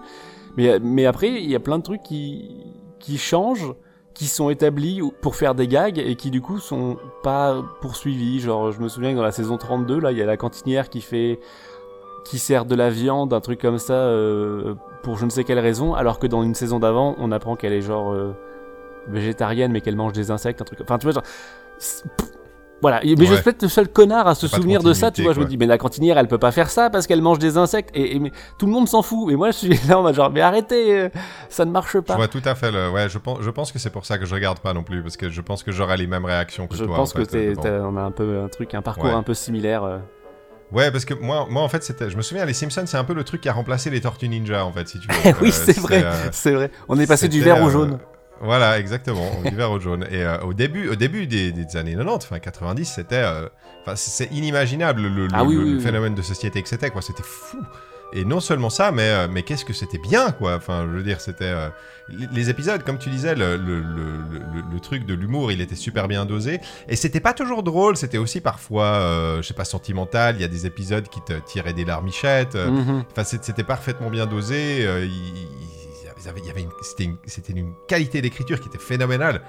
Mais, 0.57 0.79
mais 0.81 1.07
après, 1.07 1.29
il 1.31 1.51
y 1.51 1.57
a 1.57 1.61
plein 1.61 1.79
de 1.79 1.83
trucs 1.83 2.03
qui, 2.03 2.51
qui 3.01 3.19
changent, 3.19 3.73
qui 4.15 4.27
sont 4.27 4.51
établis 4.51 5.01
pour 5.23 5.35
faire 5.35 5.55
des 5.55 5.67
gags 5.67 5.99
et 5.99 6.15
qui 6.15 6.31
du 6.31 6.41
coup 6.43 6.59
sont 6.59 6.99
pas 7.23 7.63
poursuivis. 7.81 8.39
Genre, 8.41 8.71
je 8.71 8.81
me 8.81 8.89
souviens 8.89 9.13
que 9.13 9.17
dans 9.17 9.23
la 9.23 9.33
saison 9.33 9.57
32, 9.57 9.99
là, 9.99 10.13
il 10.13 10.19
y 10.19 10.23
a 10.23 10.27
la 10.27 10.37
cantinière 10.37 10.91
qui 10.91 11.01
fait 11.01 11.41
qui 12.25 12.39
sert 12.39 12.67
de 12.67 12.77
la 12.77 12.89
viande, 12.89 13.33
un 13.33 13.41
truc 13.41 13.61
comme 13.61 13.79
ça, 13.79 13.95
euh, 13.95 14.75
pour 15.03 15.17
je 15.17 15.25
ne 15.25 15.31
sais 15.31 15.43
quelle 15.43 15.59
raison, 15.59 15.95
alors 15.95 16.21
que 16.21 16.29
dans 16.29 16.45
une 16.45 16.55
saison 16.55 16.79
d'avant, 16.79 17.17
on 17.19 17.33
apprend 17.33 17.57
qu'elle 17.57 17.73
est 17.73 17.81
genre 17.81 18.13
euh, 18.13 18.33
végétarienne, 19.09 19.73
mais 19.73 19.81
qu'elle 19.81 19.97
mange 19.97 20.13
des 20.13 20.31
insectes, 20.31 20.61
un 20.61 20.65
truc. 20.65 20.81
Enfin, 20.83 20.99
tu 20.99 21.07
vois, 21.07 21.13
genre. 21.13 21.25
Voilà, 22.81 23.01
mais 23.05 23.15
je 23.27 23.35
suis 23.35 23.43
peut-être 23.45 23.63
le 23.63 23.69
seul 23.69 23.87
connard 23.89 24.27
à 24.27 24.35
se 24.35 24.47
de 24.47 24.51
souvenir 24.51 24.83
de 24.83 24.93
ça, 24.93 25.13
tu 25.13 25.23
vois. 25.23 25.35
Je 25.35 25.39
me 25.41 25.45
dis, 25.45 25.57
mais 25.57 25.67
la 25.67 25.79
cantinière, 25.79 26.19
elle 26.19 26.27
peut 26.27 26.39
pas 26.39 26.51
faire 26.51 26.69
ça 26.69 26.91
parce 26.91 27.07
qu'elle 27.07 27.23
mange 27.23 27.39
des 27.39 27.57
insectes, 27.57 27.91
et, 27.95 28.17
et- 28.17 28.19
mais 28.19 28.33
tout 28.59 28.67
le 28.67 28.73
monde 28.73 28.89
s'en 28.89 29.03
fout. 29.03 29.29
Mais 29.29 29.37
moi, 29.37 29.53
je 29.53 29.57
suis 29.57 29.81
là 29.89 30.01
en 30.01 30.03
mode 30.03 30.17
genre, 30.17 30.31
mais 30.33 30.41
arrêtez, 30.41 30.99
euh, 30.99 31.09
ça 31.49 31.65
ne 31.65 31.71
marche 31.71 31.93
Je 31.93 31.99
pas. 31.99 32.17
vois 32.17 32.27
tout 32.27 32.43
à 32.45 32.57
fait 32.57 32.73
le. 32.73 32.91
Ouais, 32.91 33.09
je 33.09 33.19
pense, 33.19 33.39
je 33.41 33.51
pense 33.51 33.71
que 33.71 33.79
c'est 33.79 33.91
pour 33.91 34.05
ça 34.05 34.19
que 34.19 34.27
je 34.27 34.35
regarde 34.35 34.59
pas 34.59 34.73
non 34.73 34.83
plus, 34.83 35.01
parce 35.01 35.17
que 35.17 35.31
je 35.31 35.41
pense 35.41 35.63
que 35.63 35.71
j'aurai 35.71 35.97
les 35.97 36.09
mêmes 36.09 36.25
réactions 36.25 36.67
que 36.67 36.75
Je 36.75 36.85
toi. 36.85 36.97
pense 36.97 37.15
en 37.15 37.21
que 37.21 37.25
t'es, 37.25 37.53
t'as- 37.55 37.83
on 37.83 37.97
a 37.97 38.01
un 38.03 38.11
peu 38.11 38.41
un 38.43 38.49
truc, 38.49 38.75
un 38.75 38.83
parcours 38.83 39.05
Ouais. 39.05 39.13
un 39.13 39.23
peu 39.23 39.35
similaire. 39.35 39.85
euh. 39.85 39.99
Ouais, 40.73 40.91
parce 40.91 41.05
que 41.05 41.15
moi, 41.15 41.47
moi 41.49 41.63
en 41.63 41.69
fait, 41.69 41.85
c'était. 41.85 42.11
Je 42.11 42.17
me 42.17 42.23
souviens, 42.23 42.45
les 42.47 42.55
Simpsons, 42.55 42.83
c'est 42.87 42.97
un 42.97 43.05
peu 43.05 43.15
le 43.15 43.23
truc 43.23 43.43
qui 43.43 43.49
a 43.49 43.53
remplacé 43.53 43.91
les 43.91 44.01
Tortues 44.01 44.29
Ninja, 44.29 44.65
en 44.67 44.73
fait, 44.73 44.89
si 44.89 44.99
tu 44.99 45.07
veux. 45.07 45.15
oui, 45.43 45.51
Euh, 45.51 45.53
c'est 45.53 45.79
vrai, 45.79 46.03
euh, 46.03 46.13
c'est 46.33 46.51
vrai. 46.53 46.71
On 46.89 46.99
est 46.99 47.07
passé 47.07 47.29
du 47.29 47.43
vert 47.43 47.63
au 47.63 47.69
euh, 47.69 47.71
jaune. 47.71 47.99
Voilà, 48.43 48.79
exactement, 48.79 49.31
au 49.71 49.81
jaune. 49.81 50.05
Et 50.11 50.23
euh, 50.25 50.39
au 50.41 50.53
début, 50.53 50.89
au 50.89 50.97
début 50.97 51.27
des, 51.27 51.53
des 51.53 51.77
années 51.77 51.93
90, 51.95 52.25
enfin 52.27 52.39
90, 52.41 52.85
c'était, 52.85 53.15
euh, 53.17 53.49
enfin 53.83 53.95
c'est 53.97 54.27
inimaginable 54.33 55.03
le, 55.03 55.09
le- 55.09 55.29
Ah 55.33 55.45
oui, 55.45 55.55
le- 55.55 55.63
oui, 55.63 55.71
le 55.71 55.77
oui. 55.77 55.83
phénomène 55.83 56.15
de 56.15 56.23
société 56.23 56.61
que 56.63 56.69
c'était, 56.69 56.91
quoi. 56.91 57.03
C'était 57.03 57.23
fou. 57.23 57.59
Et 58.15 58.27
non 58.27 58.41
seulement 58.41 58.69
ça, 58.69 58.93
mais 58.93 59.09
euh, 59.09 59.27
mais 59.31 59.43
qu'est-ce 59.43 59.65
que 59.65 59.73
c'était 59.73 59.97
bien, 59.99 60.33
quoi. 60.33 60.57
Enfin, 60.57 60.87
je 60.91 60.97
veux 60.97 61.03
dire, 61.03 61.21
c'était 61.23 61.45
euh, 61.47 61.71
les, 62.11 62.51
épisodes, 62.51 62.83
comme 62.83 62.99
tu 62.99 63.09
disais, 63.09 63.35
le, 63.35 63.57
le, 63.57 63.81
le, 63.81 64.81
truc 64.81 65.07
de 65.07 65.15
l'humour, 65.15 65.51
il 65.51 65.63
était 65.63 65.77
super 65.77 66.09
bien 66.09 66.27
dosé. 66.27 66.61
Et 66.89 66.97
c'était 66.97 67.21
pas 67.21 67.33
toujours 67.33 67.63
drôle, 67.63 67.97
c'était 67.97 68.19
aussi 68.19 68.43
parfois, 68.43 68.85
euh, 68.85 69.37
je 69.41 69.47
sais 69.49 69.55
pas, 69.55 69.65
sentimental. 69.65 70.35
Il 70.37 70.43
y 70.43 70.45
a 70.45 70.49
des 70.49 70.67
épisodes 70.67 71.09
qui 71.09 71.23
te 71.23 71.33
tiraient 71.47 71.73
des 71.73 71.87
larmichettes. 71.87 72.57
Mhm. 72.57 73.05
Enfin, 73.11 73.25
c'était 73.25 73.63
parfaitement 73.65 74.11
bien 74.11 74.27
dosé. 74.27 74.83
il, 75.05 75.07
il 75.09 75.72
c'était 76.81 77.05
une, 77.05 77.19
une 77.57 77.75
qualité 77.89 78.23
d'écriture 78.23 78.61
qui 78.61 78.69
était 78.69 78.79
phénoménale. 78.79 79.43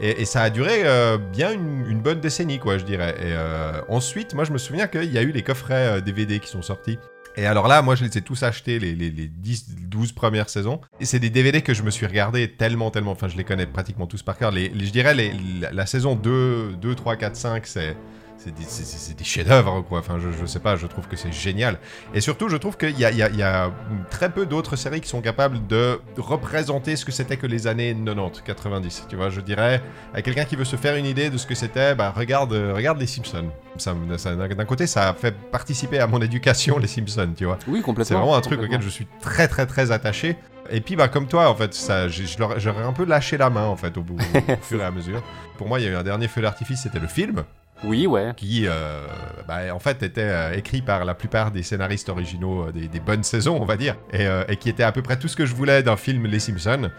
Et, 0.00 0.24
ça 0.24 0.42
a 0.42 0.50
duré 0.50 0.82
euh, 0.84 1.18
bien 1.18 1.52
une, 1.52 2.00
bonne 2.00 2.20
décennie, 2.20 2.58
quoi, 2.58 2.78
je 2.78 2.84
dirais. 2.84 3.14
Et 3.18 3.32
euh, 3.32 3.80
ensuite, 3.88 4.34
moi, 4.34 4.44
je 4.44 4.52
me 4.52 4.58
souviens 4.58 4.86
qu'il 4.86 5.12
y 5.12 5.18
a 5.18 5.22
eu 5.22 5.30
les 5.30 5.42
coffrets 5.42 5.98
euh, 5.98 6.00
DVD 6.00 6.40
qui 6.40 6.48
sont 6.48 6.62
sortis. 6.62 6.98
Et 7.36 7.46
alors 7.46 7.68
là, 7.68 7.82
moi, 7.82 7.94
je 7.94 8.04
les 8.04 8.18
ai 8.18 8.22
tous 8.22 8.42
achetés, 8.42 8.78
les, 8.78 8.94
les, 8.94 9.10
les 9.10 9.26
10, 9.28 9.76
12 9.88 10.12
premières 10.12 10.48
saisons. 10.48 10.80
Et 11.00 11.04
c'est 11.04 11.18
des 11.18 11.30
DVD 11.30 11.62
que 11.62 11.74
je 11.74 11.82
me 11.82 11.90
suis 11.90 12.06
regardé 12.06 12.48
tellement, 12.48 12.90
tellement. 12.90 13.12
Enfin, 13.12 13.28
je 13.28 13.36
les 13.36 13.44
connais 13.44 13.66
pratiquement 13.66 14.06
tous 14.06 14.22
par 14.22 14.36
cœur. 14.36 14.50
Les, 14.50 14.66
je 14.68 14.90
dirais, 14.90 15.14
la, 15.14 15.72
la 15.72 15.86
saison 15.86 16.14
2, 16.16 16.74
2, 16.80 16.94
3, 16.94 17.16
4, 17.16 17.36
5, 17.36 17.66
c'est. 17.66 17.96
C'est 18.44 18.54
des, 18.54 18.62
c'est- 18.64 18.84
c'est- 18.84 18.98
c'est 18.98 19.16
des 19.16 19.24
chefs-d'œuvre, 19.24 19.80
quoi. 19.88 20.00
Enfin, 20.00 20.18
je, 20.22 20.28
je 20.38 20.44
sais 20.44 20.58
pas, 20.58 20.76
je 20.76 20.86
trouve 20.86 21.08
que 21.08 21.16
c'est 21.16 21.32
génial. 21.32 21.78
Et 22.12 22.20
surtout, 22.20 22.50
je 22.50 22.56
trouve 22.58 22.76
qu'il 22.76 22.98
y 22.98 23.04
a, 23.06 23.10
il 23.10 23.16
y 23.16 23.22
a- 23.22 23.30
il 23.30 23.36
y 23.36 23.42
a 23.42 23.70
très 24.10 24.30
peu 24.30 24.44
d'autres 24.44 24.76
séries 24.76 25.00
qui 25.00 25.08
sont 25.08 25.22
capables 25.22 25.66
de 25.66 25.98
représenter 26.18 26.96
ce 26.96 27.06
que 27.06 27.12
c'était 27.12 27.38
que 27.38 27.46
les 27.46 27.66
années 27.66 27.94
90, 27.94 28.42
90. 28.42 29.06
Tu 29.08 29.16
vois, 29.16 29.30
je 29.30 29.40
dirais, 29.40 29.82
à 30.12 30.20
quelqu'un 30.20 30.44
qui 30.44 30.56
veut 30.56 30.66
se 30.66 30.76
faire 30.76 30.94
une 30.96 31.06
idée 31.06 31.30
de 31.30 31.38
ce 31.38 31.46
que 31.46 31.54
c'était, 31.54 31.94
bah, 31.94 32.12
regarde, 32.14 32.52
regarde 32.52 32.98
les 33.00 33.06
Simpsons. 33.06 33.48
Ça, 33.78 33.94
D'un 34.34 34.64
côté, 34.66 34.86
ça 34.86 35.08
a 35.08 35.14
fait 35.14 35.34
participer 35.50 35.98
à 35.98 36.06
mon 36.06 36.20
éducation, 36.20 36.78
les 36.78 36.86
Simpsons, 36.86 37.32
tu 37.36 37.46
vois. 37.46 37.58
Oui, 37.66 37.80
complètement. 37.80 38.04
C'est 38.04 38.14
vraiment 38.14 38.36
un 38.36 38.40
truc 38.42 38.60
auquel 38.60 38.82
je 38.82 38.88
suis 38.90 39.06
très, 39.22 39.48
très, 39.48 39.64
très 39.66 39.90
attaché. 39.90 40.36
Et 40.70 40.80
puis, 40.82 40.96
bah, 40.96 41.08
comme 41.08 41.26
toi, 41.28 41.48
en 41.48 41.54
fait, 41.54 41.72
ça, 41.72 42.08
j'aurais 42.08 42.82
un 42.84 42.92
peu 42.92 43.04
lâché 43.06 43.38
la 43.38 43.48
main, 43.48 43.64
en 43.64 43.76
fait, 43.76 43.96
au, 43.96 44.02
bout, 44.02 44.16
au 44.18 44.56
fur 44.62 44.80
et 44.80 44.84
à 44.84 44.90
mesure. 44.90 45.22
Pour 45.56 45.66
moi, 45.66 45.80
il 45.80 45.84
y 45.86 45.88
a 45.88 45.92
eu 45.92 45.96
un 45.96 46.02
dernier 46.02 46.28
feu 46.28 46.42
d'artifice, 46.42 46.82
c'était 46.82 47.00
le 47.00 47.06
film 47.08 47.44
Oui, 47.82 48.06
ouais. 48.06 48.32
qui 48.36 48.66
euh, 48.66 49.06
bah, 49.48 49.74
en 49.74 49.78
fait 49.78 50.02
était 50.02 50.22
euh, 50.22 50.56
écrit 50.56 50.80
par 50.80 51.04
la 51.04 51.14
plupart 51.14 51.50
des 51.50 51.62
scénaristes 51.62 52.08
originaux 52.08 52.68
euh, 52.68 52.72
des, 52.72 52.88
des 52.88 53.00
bonnes 53.00 53.24
saisons, 53.24 53.58
on 53.60 53.64
va 53.64 53.76
dire, 53.76 53.96
et, 54.12 54.26
et 54.48 54.56
qui 54.56 54.68
était 54.68 54.84
à 54.84 54.92
peu 54.92 55.02
près 55.02 55.18
tout 55.18 55.28
ce 55.28 55.36
que 55.36 55.44
je 55.44 55.54
voulais 55.54 55.82
d'un 55.82 55.96
film 55.96 56.26
Les 56.26 56.38
Simpsons. 56.38 56.90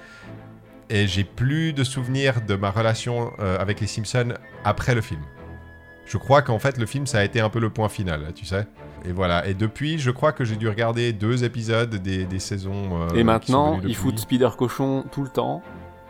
Et 0.89 1.07
j'ai 1.07 1.23
plus 1.23 1.73
de 1.73 1.83
souvenirs 1.83 2.41
de 2.47 2.55
ma 2.55 2.69
relation 2.69 3.31
avec 3.39 3.79
Les 3.79 3.87
Simpsons 3.87 4.33
après 4.63 4.93
le 4.93 5.01
film. 5.01 5.21
Je 6.05 6.17
crois 6.17 6.43
qu'en 6.43 6.59
fait 6.59 6.77
le 6.77 6.85
film 6.85 7.07
ça 7.07 7.19
a 7.19 7.23
été 7.23 7.39
un 7.39 7.49
peu 7.49 7.59
le 7.59 7.71
point 7.71 7.89
final, 7.89 8.31
tu 8.35 8.45
sais. 8.45 8.67
Et 9.07 9.11
voilà. 9.11 9.47
Et 9.47 9.55
depuis, 9.55 9.97
je 9.97 10.11
crois 10.11 10.31
que 10.31 10.45
j'ai 10.45 10.55
dû 10.55 10.69
regarder 10.69 11.13
deux 11.13 11.43
épisodes 11.43 11.95
des, 11.95 12.25
des 12.25 12.39
saisons. 12.39 13.07
Et 13.15 13.23
maintenant, 13.23 13.79
ils 13.83 13.95
foutent 13.95 14.19
Spider 14.19 14.49
Cochon 14.57 15.05
tout 15.11 15.23
le 15.23 15.29
temps. 15.29 15.63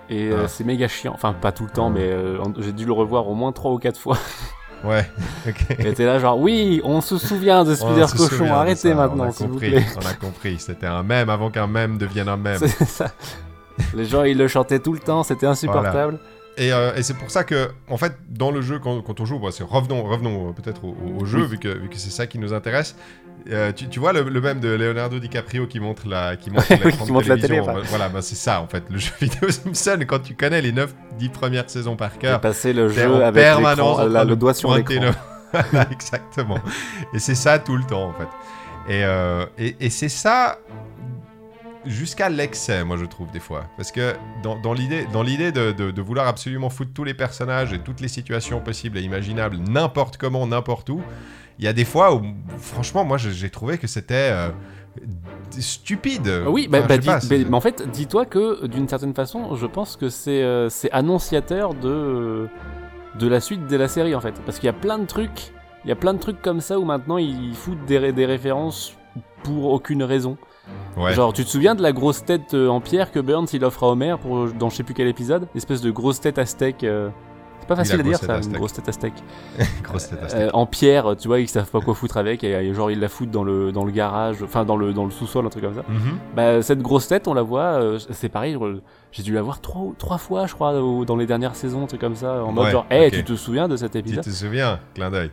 Et 0.10 0.30
euh, 0.32 0.44
Ah. 0.44 0.48
c'est 0.48 0.64
méga 0.64 0.88
chiant. 0.88 1.14
Enfin, 1.14 1.34
pas 1.34 1.52
tout 1.52 1.64
le 1.64 1.70
temps, 1.72 1.90
mais 1.90 2.04
euh, 2.04 2.38
j'ai 2.60 2.72
dû 2.74 2.86
le 2.86 2.92
revoir 2.94 3.28
au 3.28 3.34
moins 3.34 3.52
3 3.52 3.72
ou 3.72 3.78
4 3.80 4.00
fois. 4.00 4.18
Ouais. 4.84 5.10
ok. 5.48 5.80
Et 5.80 5.94
t'es 5.94 6.06
là, 6.06 6.20
genre, 6.20 6.38
oui, 6.40 6.80
on 6.84 7.02
se 7.02 7.18
souvient 7.18 7.64
de 7.64 7.74
Spider 7.74 8.06
Cochon, 8.16 8.54
arrêtez 8.54 8.90
ça, 8.90 8.94
maintenant, 8.94 9.24
on 9.24 9.28
a 9.30 9.32
s'il 9.32 9.48
vous 9.48 9.54
compris, 9.54 9.72
plaît. 9.72 9.86
On 9.96 10.06
a 10.06 10.14
compris. 10.14 10.60
C'était 10.60 10.86
un 10.86 11.02
mème 11.02 11.30
avant 11.30 11.50
qu'un 11.50 11.66
mème 11.66 11.98
devienne 11.98 12.28
un 12.28 12.38
mème. 12.38 12.60
C'est 12.60 12.86
ça. 12.86 13.08
Les 13.96 14.06
gens, 14.06 14.24
ils 14.26 14.38
le 14.38 14.48
chantaient 14.48 14.78
tout 14.80 14.94
le 14.94 15.00
temps, 15.00 15.24
c'était 15.24 15.48
insupportable. 15.48 16.20
Et, 16.58 16.72
euh, 16.72 16.94
et 16.96 17.02
c'est 17.02 17.16
pour 17.16 17.32
ça 17.32 17.44
que, 17.44 17.70
en 17.90 17.98
fait, 17.98 18.14
dans 18.30 18.52
le 18.52 18.62
jeu, 18.62 18.78
quand, 18.78 19.02
quand 19.02 19.20
on 19.20 19.26
joue, 19.26 19.40
bon, 19.40 19.50
c'est- 19.50 19.64
revenons, 19.64 20.04
revenons 20.04 20.54
peut-être 20.54 20.86
au, 20.86 20.90
au- 20.90 21.22
au 21.22 21.26
jeu, 21.26 21.40
Oui. 21.42 21.48
vu 21.48 21.58
que, 21.58 21.70
vu 21.70 21.90
que 21.90 21.98
c'est 21.98 22.12
ça 22.12 22.28
qui 22.28 22.38
nous 22.38 22.54
intéresse. 22.54 22.96
Euh, 23.52 23.72
tu, 23.72 23.88
tu 23.88 24.00
vois 24.00 24.12
le, 24.12 24.24
le 24.24 24.42
même 24.42 24.60
de 24.60 24.70
Leonardo 24.70 25.20
DiCaprio 25.20 25.68
qui 25.68 25.80
montre 25.80 26.08
la, 26.08 26.36
qui 26.36 26.50
montre 26.50 26.66
Oui, 26.72 26.80
l'écran 26.84 27.04
qui 27.04 27.10
de 27.10 27.14
montre 27.14 27.30
la 27.30 27.38
télé, 27.38 27.60
enfin. 27.60 27.76
Voilà, 27.86 28.10
bah, 28.10 28.22
c'est 28.22 28.36
ça 28.36 28.62
en 28.62 28.68
fait. 28.68 28.84
Le 28.90 28.98
jeu 29.00 29.12
vidéo 29.22 29.50
Simpson, 29.50 30.00
quand 30.08 30.20
tu 30.20 30.36
connais 30.36 30.62
les 30.62 30.72
9-10 30.72 31.30
premières 31.32 31.70
saisons 31.70 31.96
par 31.96 32.18
cœur, 32.18 32.42
passé 32.42 32.74
le 32.74 32.90
jeu 32.90 33.24
avec 33.24 33.44
permanence 33.44 34.00
en 34.00 34.06
là, 34.06 34.20
train 34.22 34.30
le 34.30 34.36
doigt 34.36 34.54
sur 34.54 34.76
l'écran. 34.76 35.12
Exactement. 35.92 36.60
Et 37.14 37.20
c'est 37.20 37.36
ça 37.36 37.60
tout 37.60 37.78
le 37.78 37.84
temps 37.84 38.10
en 38.10 38.14
fait. 38.14 38.28
Et, 38.88 39.04
euh, 39.04 39.46
et, 39.58 39.76
et 39.80 39.90
c'est 39.90 40.10
ça 40.10 40.60
jusqu'à 41.86 42.30
l'excès, 42.30 42.84
moi 42.84 42.98
je 42.98 43.06
trouve 43.06 43.32
des 43.32 43.40
fois. 43.40 43.66
Parce 43.78 43.92
que 43.92 44.14
dans, 44.44 44.58
dans 44.60 44.74
l'idée, 44.74 45.06
dans 45.14 45.24
l'idée 45.24 45.52
de, 45.52 45.72
de- 45.72 45.92
de 45.92 46.02
vouloir 46.02 46.28
absolument 46.28 46.70
foutre 46.70 46.92
tous 46.94 47.04
les 47.04 47.14
personnages 47.14 47.74
et 47.74 47.80
toutes 47.80 48.02
les 48.02 48.08
situations 48.08 48.60
possibles 48.62 48.98
et 48.98 49.02
imaginables, 49.02 49.58
n'importe 49.58 50.18
comment, 50.18 50.46
n'importe 50.48 50.90
où, 50.90 51.02
il 51.60 51.66
y 51.66 51.68
a 51.68 51.74
des 51.74 51.86
fois 51.86 52.14
où, 52.16 52.22
franchement, 52.60 53.06
moi 53.06 53.18
j'ai 53.18 53.50
trouvé 53.50 53.78
que 53.78 53.88
c'était 53.88 54.30
euh, 54.32 54.50
stupide. 55.52 56.44
Oui, 56.48 56.68
bah, 56.68 56.80
Enfin, 56.84 56.98
bah, 56.98 57.20
pas, 57.20 57.20
mais- 57.30 57.54
en 57.54 57.62
fait, 57.62 57.90
dis-toi 57.92 58.26
que 58.26 58.66
d'une 58.68 58.88
certaine 58.88 59.14
façon, 59.14 59.56
je 59.56 59.66
pense 59.66 59.96
que 59.96 60.10
c'est 60.10 60.44
euh, 60.44 60.70
c'est 60.70 60.92
annonciateur 60.92 61.74
de, 61.74 62.48
de 63.20 63.28
la 63.28 63.40
suite 63.40 63.68
de 63.68 63.76
la 63.78 63.88
série 63.88 64.16
en 64.16 64.22
fait. 64.22 64.34
Parce 64.46 64.58
qu'il 64.60 64.68
y 64.68 64.70
a 64.70 64.74
plein 64.74 64.98
de 64.98 65.06
trucs, 65.06 65.52
il 65.84 65.90
y 65.90 65.92
a 65.92 65.96
plein 65.96 66.14
de 66.14 66.20
trucs 66.20 66.42
comme 66.42 66.62
ça 66.62 66.80
où 66.80 66.86
maintenant 66.86 67.18
ils 67.18 67.54
foutent 67.56 67.86
des 67.86 67.98
références 68.26 68.94
pour 69.44 69.66
aucune 69.72 70.04
raison. 70.04 70.38
Ouais. 70.98 71.14
Genre, 71.14 71.34
tu 71.34 71.44
te 71.46 71.50
souviens 71.50 71.76
de 71.76 71.82
la 71.82 71.92
grosse 71.92 72.24
tête 72.26 72.54
euh, 72.54 72.68
en 72.68 72.82
pierre 72.82 73.12
que 73.12 73.20
Burns 73.20 73.48
il 73.54 73.64
offre 73.64 73.84
à 73.84 73.88
Homer 73.92 74.16
pour, 74.22 74.48
dans 74.54 74.70
je 74.70 74.76
sais 74.78 74.84
plus 74.84 74.94
quel 74.94 75.08
épisode? 75.08 75.48
Espèce 75.56 75.82
de 75.82 75.92
grosse 75.92 76.20
tête 76.22 76.38
aztèque. 76.40 76.84
euh, 76.84 77.10
C'est 77.60 77.68
pas 77.68 77.76
facile 77.76 78.00
à 78.00 78.04
dire 78.04 78.18
ça, 78.18 78.34
une 78.34 78.40
aztèque. 78.40 78.58
grosse 78.58 78.74
tête 78.74 78.90
aztèque. 78.90 79.14
Grosse 79.84 80.10
tête 80.10 80.20
Euh, 80.24 80.28
steak. 80.28 80.50
en 80.54 80.66
pierre, 80.68 81.16
tu 81.18 81.28
vois, 81.28 81.40
ils 81.40 81.48
savent 81.48 81.70
pas 81.70 81.80
quoi 81.82 81.96
foutre 81.96 82.18
avec, 82.18 82.44
et 82.44 82.54
euh, 82.56 82.74
genre 82.76 82.92
ils 82.92 83.00
la 83.00 83.10
foutent 83.10 83.32
dans 83.32 83.44
le, 83.44 83.72
dans 83.72 83.86
le 83.86 83.92
garage, 83.92 84.44
enfin 84.44 84.66
dans 84.66 84.78
le, 84.78 84.94
dans 84.94 85.06
le 85.06 85.12
sous-sol, 85.12 85.46
un 85.46 85.50
truc 85.50 85.64
comme 85.64 85.74
ça. 85.76 85.84
Mhm. 85.88 86.18
Bah, 86.36 86.62
cette 86.62 86.82
grosse 86.82 87.08
tête, 87.08 87.28
on 87.28 87.34
la 87.34 87.42
voit, 87.42 87.82
euh, 87.82 87.98
c'est 88.12 88.30
pareil, 88.30 88.56
euh, 88.62 88.82
j'ai 89.12 89.24
dû 89.24 89.34
la 89.34 89.42
voir 89.42 89.62
trois, 89.62 89.94
trois 89.98 90.18
fois, 90.20 90.46
je 90.46 90.54
crois, 90.54 90.74
dans 91.06 91.16
les 91.16 91.26
dernières 91.26 91.56
saisons, 91.56 91.84
un 91.84 91.88
truc 91.88 92.02
comme 92.02 92.16
ça, 92.16 92.44
en 92.44 92.52
mode 92.52 92.66
Ouais, 92.66 92.72
genre, 92.72 92.86
hé, 92.92 93.08
ok. 93.08 93.14
tu 93.14 93.24
te 93.24 93.34
souviens 93.36 93.68
de 93.68 93.78
cet 93.78 93.94
Tu 93.94 93.98
épisode? 94.00 94.24
te 94.24 94.30
souviens 94.30 94.80
Clin 94.94 95.10
d'œil. 95.10 95.32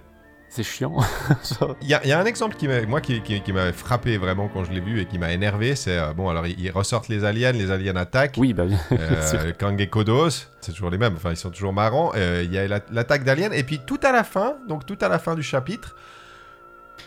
C'est 0.55 0.63
chiant. 0.63 0.95
Il 1.81 1.89
y, 1.89 1.95
a- 1.95 2.03
il 2.05 2.11
y 2.11 2.13
a 2.13 2.21
un 2.21 2.27
exemple 2.27 2.57
qui 2.57 2.69
m'a, 2.69 2.83
moi, 2.83 3.01
qui, 3.01 3.23
qui- 3.23 3.41
qui 3.41 3.53
m'avait 3.55 3.73
frappé 3.73 4.19
vraiment 4.19 4.49
quand 4.53 4.65
je 4.65 4.71
l'ai 4.73 4.81
vu 4.81 5.01
et 5.01 5.07
qui 5.07 5.19
m'a 5.19 5.33
énervé. 5.33 5.75
C'est 5.77 5.97
euh, 5.97 6.13
bon, 6.13 6.29
alors 6.29 6.47
ils, 6.47 6.71
ressortent 6.71 7.09
les 7.09 7.25
aliens, 7.25 7.53
les 7.53 7.71
aliens 7.71 7.97
attaquent. 7.97 8.35
oui, 8.37 8.53
bah 8.53 8.67
bien. 8.67 8.79
Euh. 8.93 9.53
Kang 9.59 9.81
et 9.81 9.89
Kodos, 9.89 10.29
c'est 10.61 10.73
toujours 10.73 10.91
les 10.91 10.99
mêmes, 10.99 11.15
enfin 11.17 11.31
ils 11.31 11.37
sont 11.39 11.51
toujours 11.51 11.73
marrants. 11.73 12.13
Euh, 12.15 12.43
Il 12.45 12.53
y 12.53 12.59
a 12.59 12.69
la- 12.69 12.81
l'attaque 12.91 13.25
d'aliens, 13.25 13.51
et 13.53 13.63
puis 13.65 13.81
tout 13.87 14.01
à 14.03 14.13
la 14.13 14.25
fin, 14.25 14.57
donc 14.69 14.85
tout 14.85 14.99
à 15.01 15.09
la 15.09 15.19
fin 15.19 15.35
du 15.35 15.43
chapitre, 15.43 15.97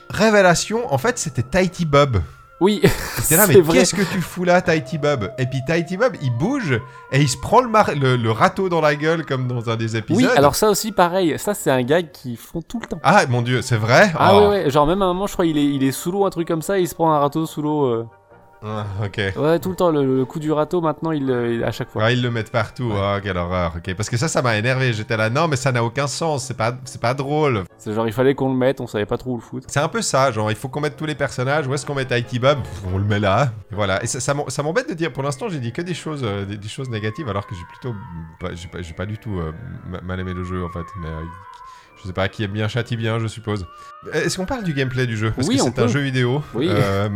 révélation, 0.10 0.92
en 0.92 0.98
fait 0.98 1.18
c'était 1.20 1.44
Tighty 1.44 1.86
Bob. 1.86 2.22
Oui, 2.62 2.82
T'es 3.28 3.36
là, 3.36 3.46
mais 3.48 3.56
c'est 3.56 3.64
qu'est-ce 3.64 3.96
que 3.96 4.02
tu 4.04 4.22
fous 4.22 4.46
là, 4.46 4.62
Tighty 4.62 4.98
Bob? 4.98 5.30
Et 5.38 5.46
puis 5.46 5.60
Tighty 5.68 5.98
Bob, 5.98 6.14
il 6.22 6.32
bouge 6.32 6.80
et 7.12 7.20
il 7.20 7.28
se 7.28 7.36
prend 7.38 7.60
le, 7.60 7.68
mar- 7.68 7.92
le, 7.94 8.16
le 8.16 8.32
râteau 8.32 8.70
dans 8.70 8.80
la 8.80 8.96
gueule 8.96 9.26
comme 9.26 9.48
dans 9.48 9.70
un 9.70 9.76
des 9.76 9.98
épisodes. 9.98 10.24
Oui, 10.24 10.30
alors 10.38 10.56
ça 10.56 10.70
aussi, 10.70 10.94
pareil. 10.94 11.38
Ça, 11.38 11.54
c'est 11.54 11.70
un 11.70 11.84
gag 11.84 12.12
qu'ils 12.12 12.38
font 12.38 12.62
tout 12.62 12.80
le 12.80 12.88
temps. 12.88 13.00
Ah 13.04 13.24
mon 13.28 13.42
dieu, 13.42 13.62
c'est 13.62 13.76
vrai? 13.78 14.12
Ah 14.18 14.32
Oh. 14.36 14.40
ouais, 14.40 14.48
ouais. 14.48 14.70
Genre, 14.70 14.88
même 14.88 15.02
à 15.02 15.06
un 15.06 15.10
moment, 15.14 15.28
je 15.28 15.34
crois, 15.34 15.46
il 15.46 15.58
est, 15.58 15.66
il 15.66 15.84
est 15.84 15.92
sous 15.92 16.12
l'eau, 16.14 16.26
un 16.26 16.30
truc 16.30 16.48
comme 16.48 16.62
ça, 16.62 16.80
il 16.80 16.88
se 16.88 16.96
prend 16.96 17.12
un 17.14 17.20
râteau 17.20 17.46
sous 17.46 17.62
l'eau. 17.62 17.86
euh. 17.88 18.06
Ah, 18.68 18.86
ok. 19.06 19.22
Ouais, 19.38 19.60
tout 19.60 19.70
le 19.70 19.76
temps, 19.76 19.92
le, 19.92 20.18
le 20.18 20.26
coup 20.26 20.40
du 20.40 20.52
râteau, 20.52 20.82
maintenant, 20.82 21.12
il, 21.12 21.30
euh, 21.30 21.54
il- 21.54 21.64
à 21.64 21.72
chaque 21.72 21.90
fois. 21.90 22.04
Ah, 22.06 22.12
ils 22.12 22.22
le 22.22 22.32
mettent 22.32 22.52
partout. 22.52 22.92
Ah, 22.96 23.20
quelle 23.22 23.38
horreur. 23.38 23.74
Ok, 23.78 23.94
parce 23.96 24.10
que 24.10 24.18
ça, 24.18 24.28
ça 24.28 24.42
m'a 24.42 24.58
énervé. 24.58 24.92
J'étais 24.94 25.16
là, 25.18 25.30
non, 25.30 25.48
mais 25.48 25.56
ça 25.56 25.72
n'a 25.72 25.84
aucun 25.84 26.08
sens. 26.08 26.46
C'est 26.46 26.58
pas, 26.58 26.74
c'est 26.86 27.00
pas 27.00 27.14
drôle. 27.14 27.64
C'est 27.78 27.94
genre, 27.94 28.08
il 28.08 28.14
fallait 28.14 28.34
qu'on 28.34 28.50
le 28.50 28.58
mette, 28.58 28.82
on 28.82 28.88
savait 28.88 29.06
pas 29.06 29.18
trop 29.18 29.34
où 29.34 29.36
le 29.36 29.42
foutre. 29.42 29.68
C'est 29.70 29.80
un 29.80 29.88
peu 29.88 30.02
ça, 30.02 30.32
genre 30.32 30.50
il 30.50 30.58
faut 30.58 30.68
qu'on 30.70 30.82
mette 30.82 30.96
tous 30.98 31.06
les 31.06 31.14
personnages, 31.16 31.68
où 31.68 31.74
est-ce 31.74 31.86
qu'on 31.86 31.94
met 31.96 32.06
Tahiti 32.06 32.40
Bob 32.40 32.58
On 32.92 32.98
le 32.98 33.04
met 33.04 33.20
là, 33.20 33.52
et 33.72 33.76
voilà. 33.76 34.04
Et 34.04 34.08
ça, 34.08 34.20
ça 34.20 34.64
m'embête 34.64 34.90
de 34.90 34.94
dire, 34.96 35.12
pour 35.14 35.22
l'instant 35.24 35.48
j'ai 35.50 35.60
dit 35.60 35.72
que 35.72 35.82
des 35.84 35.94
choses, 35.94 36.22
euh, 36.24 36.46
des, 36.46 36.58
des 36.58 36.68
choses 36.68 36.90
négatives, 36.90 37.30
alors 37.30 37.46
que 37.46 37.54
j'ai 37.54 37.66
plutôt, 37.66 37.96
pas- 38.40 38.56
j'ai 38.56 38.68
pas, 38.68 38.80
pas 38.98 39.06
du 39.06 39.18
tout 39.20 39.38
euh, 39.40 39.52
ma- 39.88 40.02
mal 40.02 40.20
aimé 40.20 40.34
le 40.34 40.44
jeu 40.44 40.64
en 40.66 40.70
fait, 40.70 40.86
mais 41.02 41.08
euh, 41.08 41.22
je 42.06 42.10
sais 42.10 42.14
pas, 42.14 42.30
qui 42.30 42.44
aime 42.44 42.52
bien 42.52 42.68
châtie 42.68 42.96
bien, 42.96 43.18
je 43.20 43.26
suppose. 43.28 43.66
Est-ce 44.14 44.38
qu'on 44.38 44.46
parle 44.46 44.64
du 44.64 44.74
gameplay 44.74 45.08
du 45.08 45.18
jeu? 45.18 45.32
Parce 45.36 45.48
Oui, 45.48 45.58
que 45.58 45.64
c'est 45.64 45.80
un 45.80 45.88
jeu 45.88 46.00
vidéo. 46.02 46.44
Oui. 46.54 46.68
Euh, 46.70 47.08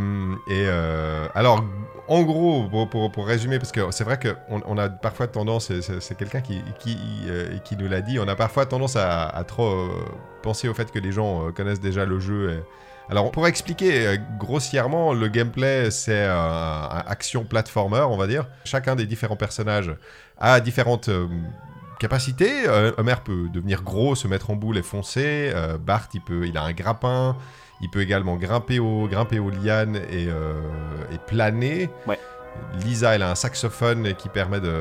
et 0.49 0.65
euh, 0.67 1.27
alors, 1.35 1.63
en 2.07 2.23
gros, 2.23 2.67
pour, 2.67 2.89
pour, 2.89 3.11
pour 3.11 3.27
résumer, 3.27 3.59
parce 3.59 3.71
que 3.71 3.81
c'est 3.91 4.03
vrai 4.03 4.17
qu'on 4.19 4.61
on 4.65 4.77
a 4.79 4.89
parfois 4.89 5.27
tendance, 5.27 5.71
c'est 5.99 6.17
quelqu'un 6.17 6.41
qui, 6.41 6.61
qui, 6.79 6.97
euh, 7.27 7.57
qui 7.59 7.77
nous 7.77 7.87
l'a 7.87 8.01
dit, 8.01 8.17
on 8.19 8.27
a 8.27 8.35
parfois 8.35 8.65
tendance 8.65 8.95
à, 8.95 9.27
à 9.27 9.43
trop 9.43 9.89
penser 10.41 10.67
au 10.67 10.73
fait 10.73 10.91
que 10.91 10.97
les 10.99 11.11
gens 11.11 11.51
connaissent 11.51 11.81
déjà 11.81 12.05
le 12.05 12.19
jeu. 12.19 12.51
et- 12.51 13.11
Alors, 13.11 13.31
pour 13.31 13.45
expliquer 13.47 14.19
grossièrement, 14.39 15.13
le 15.13 15.27
gameplay, 15.27 15.91
c'est 15.91 16.25
un 16.25 17.03
action 17.07 17.43
platformer, 17.43 18.01
on 18.09 18.17
va 18.17 18.25
dire. 18.27 18.47
Chacun 18.65 18.95
des 18.95 19.05
différents 19.05 19.35
personnages 19.37 19.93
a 20.39 20.59
différentes 20.59 21.09
capacités. 21.99 22.67
Euh, 22.67 22.91
Homer 22.97 23.15
peut 23.23 23.49
devenir 23.49 23.83
gros, 23.83 24.15
se 24.15 24.27
mettre 24.27 24.49
en 24.49 24.55
boule 24.55 24.77
et 24.77 24.81
foncer. 24.81 25.51
Euh, 25.53 25.77
Bart, 25.77 26.07
il, 26.13 26.21
peut, 26.21 26.47
il 26.47 26.57
a 26.57 26.63
un 26.63 26.73
grappin. 26.73 27.37
Il 27.81 27.89
peut 27.89 28.01
également 28.01 28.35
grimper, 28.37 28.79
au, 28.79 29.07
grimper 29.07 29.39
aux 29.39 29.51
lianes 29.51 29.97
et, 30.09 30.27
euh, 30.27 30.53
et 31.13 31.17
planer. 31.17 31.89
Ouais. 32.07 32.19
Lisa, 32.83 33.15
elle 33.15 33.21
a 33.21 33.31
un 33.31 33.35
saxophone 33.35 34.15
qui 34.15 34.27
permet 34.27 34.59
de... 34.59 34.73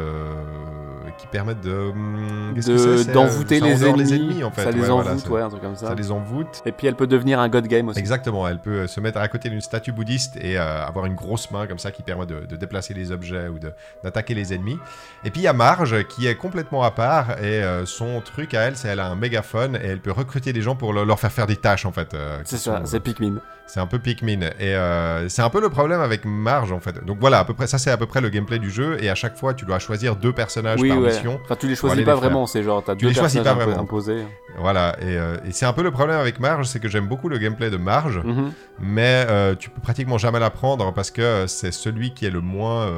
Qui 1.19 1.27
permet 1.27 1.55
de... 1.57 1.71
hum, 1.91 2.55
De- 2.55 2.71
euh, 2.71 3.05
D'envoûter 3.13 3.59
ça 3.59 3.67
les, 3.67 4.15
ennemis, 4.15 4.45
en 4.45 4.51
fait. 4.53 4.63
Ça 4.63 4.71
les 4.71 4.81
Ouais, 4.81 4.87
voilà, 4.89 5.11
envoûte, 5.11 5.25
ça- 5.25 5.31
ouais, 5.31 5.43
un 5.43 5.49
truc 5.49 5.63
comme 5.63 5.75
ça. 5.77 5.89
ça 5.89 5.95
les 5.95 6.11
envoûte. 6.13 6.63
Et 6.65 6.71
puis 6.73 6.87
elle 6.87 6.95
peut 6.95 7.07
devenir 7.09 7.41
un 7.41 7.49
god 7.49 7.67
game 7.67 7.89
aussi. 7.89 7.99
Exactement, 7.99 8.47
elle 8.47 8.61
peut 8.61 8.71
euh, 8.83 8.87
se 8.87 9.01
mettre 9.01 9.19
à 9.19 9.27
côté 9.29 9.51
d'une 9.51 9.61
statue 9.61 9.91
bouddhiste 9.93 10.37
et 10.37 10.57
euh, 10.59 10.87
avoir 10.87 11.07
une 11.07 11.15
grosse 11.17 11.51
main 11.51 11.67
comme 11.67 11.79
ça 11.81 11.91
qui 11.91 12.03
permet 12.03 12.27
de, 12.27 12.47
de 12.47 12.57
déplacer 12.57 12.95
les 12.95 13.11
objets 13.13 13.49
ou 13.49 13.59
d'attaquer 14.05 14.35
les 14.35 14.55
ennemis. 14.55 14.79
Et 15.25 15.31
puis 15.31 15.41
il 15.41 15.45
y 15.45 15.49
a 15.49 15.53
Marge 15.53 16.07
qui 16.09 16.27
est 16.29 16.37
complètement 16.37 16.85
à 16.85 16.93
part 16.93 17.33
et 17.43 17.63
euh, 17.65 17.85
son 17.85 18.21
truc 18.21 18.55
à 18.55 18.61
elle, 18.63 18.77
c'est 18.77 18.89
elle 18.89 19.01
a 19.01 19.09
un 19.09 19.17
mégaphone 19.17 19.75
et 19.77 19.87
elle 19.87 20.01
peut 20.01 20.13
recruter 20.13 20.53
des 20.53 20.63
gens 20.63 20.77
pour 20.77 20.93
le- 20.93 21.05
leur 21.05 21.19
faire 21.19 21.33
faire 21.33 21.47
des 21.49 21.57
tâches 21.57 21.85
en 21.85 21.93
fait. 21.93 22.15
euh, 22.15 22.39
C'est 22.45 22.59
ça, 22.59 22.79
sont- 22.79 22.87
c'est 22.87 23.01
Pikmin. 23.01 23.41
C'est 23.69 23.79
un 23.79 23.87
peu 23.87 24.01
Pikmin. 24.01 24.41
Et 24.59 24.75
euh, 24.75 25.29
c'est 25.29 25.43
un 25.43 25.51
peu 25.51 25.61
le 25.61 25.69
problème 25.69 26.01
avec 26.01 26.25
Marge 26.25 26.73
en 26.73 26.81
fait. 26.81 27.05
Donc 27.05 27.19
voilà, 27.21 27.39
à 27.39 27.45
peu 27.45 27.55
près, 27.55 27.67
ça 27.69 27.79
c'est 27.79 27.91
à 27.93 27.97
peu 27.97 28.07
près 28.07 28.21
le 28.21 28.29
gameplay 28.31 28.59
du 28.59 28.71
jeu 28.71 28.97
et 29.01 29.09
à 29.11 29.15
chaque 29.15 29.37
fois 29.37 29.55
tu 29.55 29.65
dois 29.65 29.79
choisir 29.79 30.17
deux 30.17 30.33
personnages 30.33 30.81
Oui, 30.81 30.89
par 30.89 30.99
ouais. 30.99 31.09
mission. 31.11 31.39
Enfin, 31.45 31.55
tu 31.55 31.69
les 31.69 31.77
choisis 31.77 32.05
pas 32.05 32.15
vraiment, 32.17 32.47
c'est 32.47 32.63
genre, 32.65 32.83
t'as 32.83 32.97
Tu 32.97 33.05
deux 33.05 33.11
les 33.11 33.15
choisis 33.15 33.41
personnages 33.41 33.59
pas 33.65 33.71
vraiment. 33.71 33.83
imposés. 33.85 34.25
Voilà, 34.59 34.97
et, 35.01 35.05
euh, 35.17 35.37
et 35.47 35.53
c'est 35.53 35.67
un 35.67 35.73
peu 35.73 35.83
le 35.85 35.91
problème 35.93 36.19
avec 36.19 36.41
Marge, 36.41 36.67
c'est 36.67 36.81
que 36.81 36.89
j'aime 36.89 37.07
beaucoup 37.07 37.29
le 37.29 37.39
gameplay 37.39 37.71
de 37.71 37.77
Marge. 37.77 38.19
Mhm. 38.25 38.53
mais 38.81 39.27
euh, 39.29 39.55
tu 39.55 39.71
peux 39.71 39.81
pratiquement 39.81 40.19
jamais 40.19 40.41
l'apprendre 40.41 40.93
parce 40.93 41.11
que 41.11 41.47
c'est 41.47 41.73
celui 41.73 42.13
qui 42.15 42.27
est 42.27 42.31
le 42.31 42.41
moins 42.41 42.89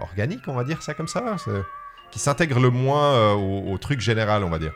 organique, 0.00 0.42
on 0.46 0.54
va 0.54 0.64
dire 0.64 0.82
ça 0.82 0.94
comme 0.94 1.08
ça, 1.08 1.36
qui 2.10 2.18
s'intègre 2.18 2.60
le 2.60 2.70
moins 2.70 3.32
au, 3.32 3.72
au 3.72 3.78
truc 3.78 4.00
général, 4.00 4.44
on 4.44 4.50
va 4.50 4.58
dire. 4.58 4.72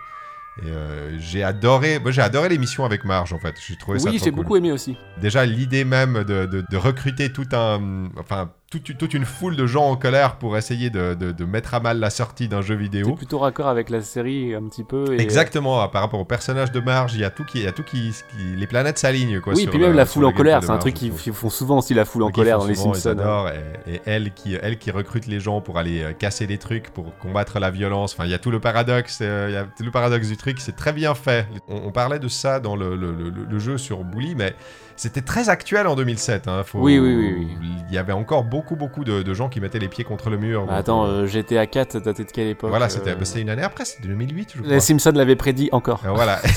Et 0.64 0.71
euh, 0.71 1.16
j'ai 1.18 1.44
adoré, 1.44 1.99
moi 2.01 2.11
j'ai 2.11 2.21
adoré 2.23 2.49
l'émission 2.49 2.85
avec 2.85 3.05
Marge 3.05 3.33
en 3.33 3.38
fait. 3.38 3.55
J'ai 3.64 3.77
trouvé 3.77 3.99
ça 4.01 4.11
Oui, 4.11 4.18
j'ai 4.18 4.31
cool. 4.31 4.42
beaucoup 4.42 4.57
aimé 4.57 4.73
aussi. 4.73 4.97
Déjà 5.21 5.47
l'idée 5.47 5.85
même 5.85 6.25
de, 6.25 6.47
de- 6.47 6.64
de 6.68 6.77
recruter 6.77 7.33
tout 7.33 7.47
un, 7.53 8.09
enfin 8.18 8.51
toute, 8.70 8.98
toute 8.98 9.14
une 9.14 9.24
foule 9.24 9.57
de 9.57 9.66
gens 9.66 9.87
en 9.88 9.96
colère 9.96 10.37
pour 10.37 10.57
essayer 10.59 10.90
de, 10.90 11.14
de- 11.14 11.33
de 11.33 11.44
mettre 11.46 11.72
à 11.72 11.81
mal 11.81 11.98
la 12.00 12.11
sortie 12.11 12.48
d'un 12.48 12.61
jeu 12.61 12.74
C'est 12.74 12.83
vidéo. 12.83 13.14
plutôt 13.14 13.38
raccord 13.38 13.68
avec 13.68 13.88
la 13.88 14.02
série 14.02 14.54
un 14.54 14.62
petit 14.64 14.85
peu. 14.85 15.14
Et... 15.14 15.22
Exactement, 15.22 15.88
par 15.88 16.02
rapport 16.02 16.20
au 16.20 16.26
personnage 16.26 16.70
de 16.70 16.81
Marge, 16.81 17.14
il 17.14 17.20
y 17.20 17.24
a 17.24 17.31
tout 17.31 17.44
qui, 17.44 17.59
il 17.61 17.64
y 17.64 17.66
a 17.66 17.72
tout 17.72 17.83
qui, 17.83 18.11
qui- 18.31 18.57
les 18.57 18.66
planètes 18.66 18.98
s'alignent 18.98 19.40
quoi. 19.40 19.54
Oui, 19.54 19.62
sur 19.62 19.70
puis 19.70 19.78
même 19.81 19.94
la 19.94 20.04
foule 20.04 20.22
le 20.22 20.28
en 20.28 20.33
colère, 20.33 20.62
c'est 20.62 20.70
un 20.70 20.76
truc 20.76 20.94
qu'ils 20.94 21.12
font 21.12 21.48
souvent 21.48 21.78
aussi 21.78 21.94
la 21.94 22.04
foule 22.04 22.24
en 22.24 22.31
colère 22.31 22.59
dans 22.59 22.66
les 22.66 22.74
Simpsons. 22.74 23.16
hein. 23.18 23.46
et, 23.87 23.94
et 23.94 24.00
elle, 24.04 24.33
qui, 24.35 24.54
elle 24.61 24.76
qui 24.78 24.90
recrute 24.90 25.26
les 25.26 25.40
gens 25.40 25.62
pour 25.62 25.78
aller 25.78 26.02
euh, 26.02 26.12
casser 26.12 26.46
des 26.46 26.59
trucs, 26.59 26.90
pour 26.90 27.16
combattre 27.18 27.59
la 27.61 27.70
violence. 27.70 28.12
Enfin, 28.12 28.26
il 28.26 28.31
y 28.31 28.35
a 28.35 28.38
tout 28.38 28.50
le 28.50 28.61
paradoxe, 28.61 29.20
euh, 29.22 29.46
il 29.48 29.54
y 29.54 29.57
a 29.57 29.64
tout 29.64 29.83
le 29.83 29.90
paradoxe 29.90 30.28
du 30.28 30.37
truc, 30.37 30.61
c'est 30.61 30.76
très 30.76 30.92
bien 30.92 31.14
fait. 31.14 31.46
On, 31.68 31.87
on 31.87 31.90
parlait 31.90 32.18
de 32.18 32.28
ça 32.28 32.61
dans 32.61 32.76
le, 32.76 32.96
le- 32.96 33.12
le- 33.12 33.31
le 33.48 33.59
jeu 33.59 33.78
sur 33.78 34.04
Bully, 34.04 34.35
mais 34.35 34.54
c'était 34.99 35.23
très 35.23 35.49
actuel 35.49 35.87
en 35.87 35.95
2007. 35.97 36.47
hein, 36.49 36.63
faut- 36.65 36.81
Oui, 36.81 36.99
oui, 36.99 37.15
oui, 37.15 37.35
oui. 37.39 37.49
Il 37.89 37.95
y 37.95 37.99
avait 37.99 38.13
encore 38.13 38.45
beaucoup, 38.45 38.77
beaucoup 38.77 39.05
de, 39.05 39.23
de 39.23 39.35
gens 39.35 39.49
qui 39.49 39.61
mettaient 39.61 39.79
les 39.79 39.89
pieds 39.89 40.05
contre 40.05 40.29
le 40.29 40.37
mur. 40.37 40.67
Bah, 40.67 40.73
donc, 40.73 40.79
attends, 40.81 41.07
euh, 41.07 41.23
euh, 41.23 41.27
GTA 41.27 41.67
4, 41.67 41.93
ça 41.93 42.01
datait 42.01 42.25
de 42.25 42.31
quelle 42.31 42.49
époque 42.49 42.69
voilà, 42.69 42.85
euh, 42.87 42.89
c'était 42.91 43.15
bah, 43.15 43.25
c'était 43.25 43.41
une 43.41 43.49
année 43.51 43.63
après, 43.63 43.85
c'était 43.87 44.07
2008, 44.09 44.51
je 44.57 44.59
crois. 44.63 44.71
Les 44.75 44.81
Simpsons 44.81 45.13
l'avaient 45.15 45.37
prédit 45.37 45.69
encore. 45.73 46.03
Euh, 46.05 46.11
voilà. 46.13 46.41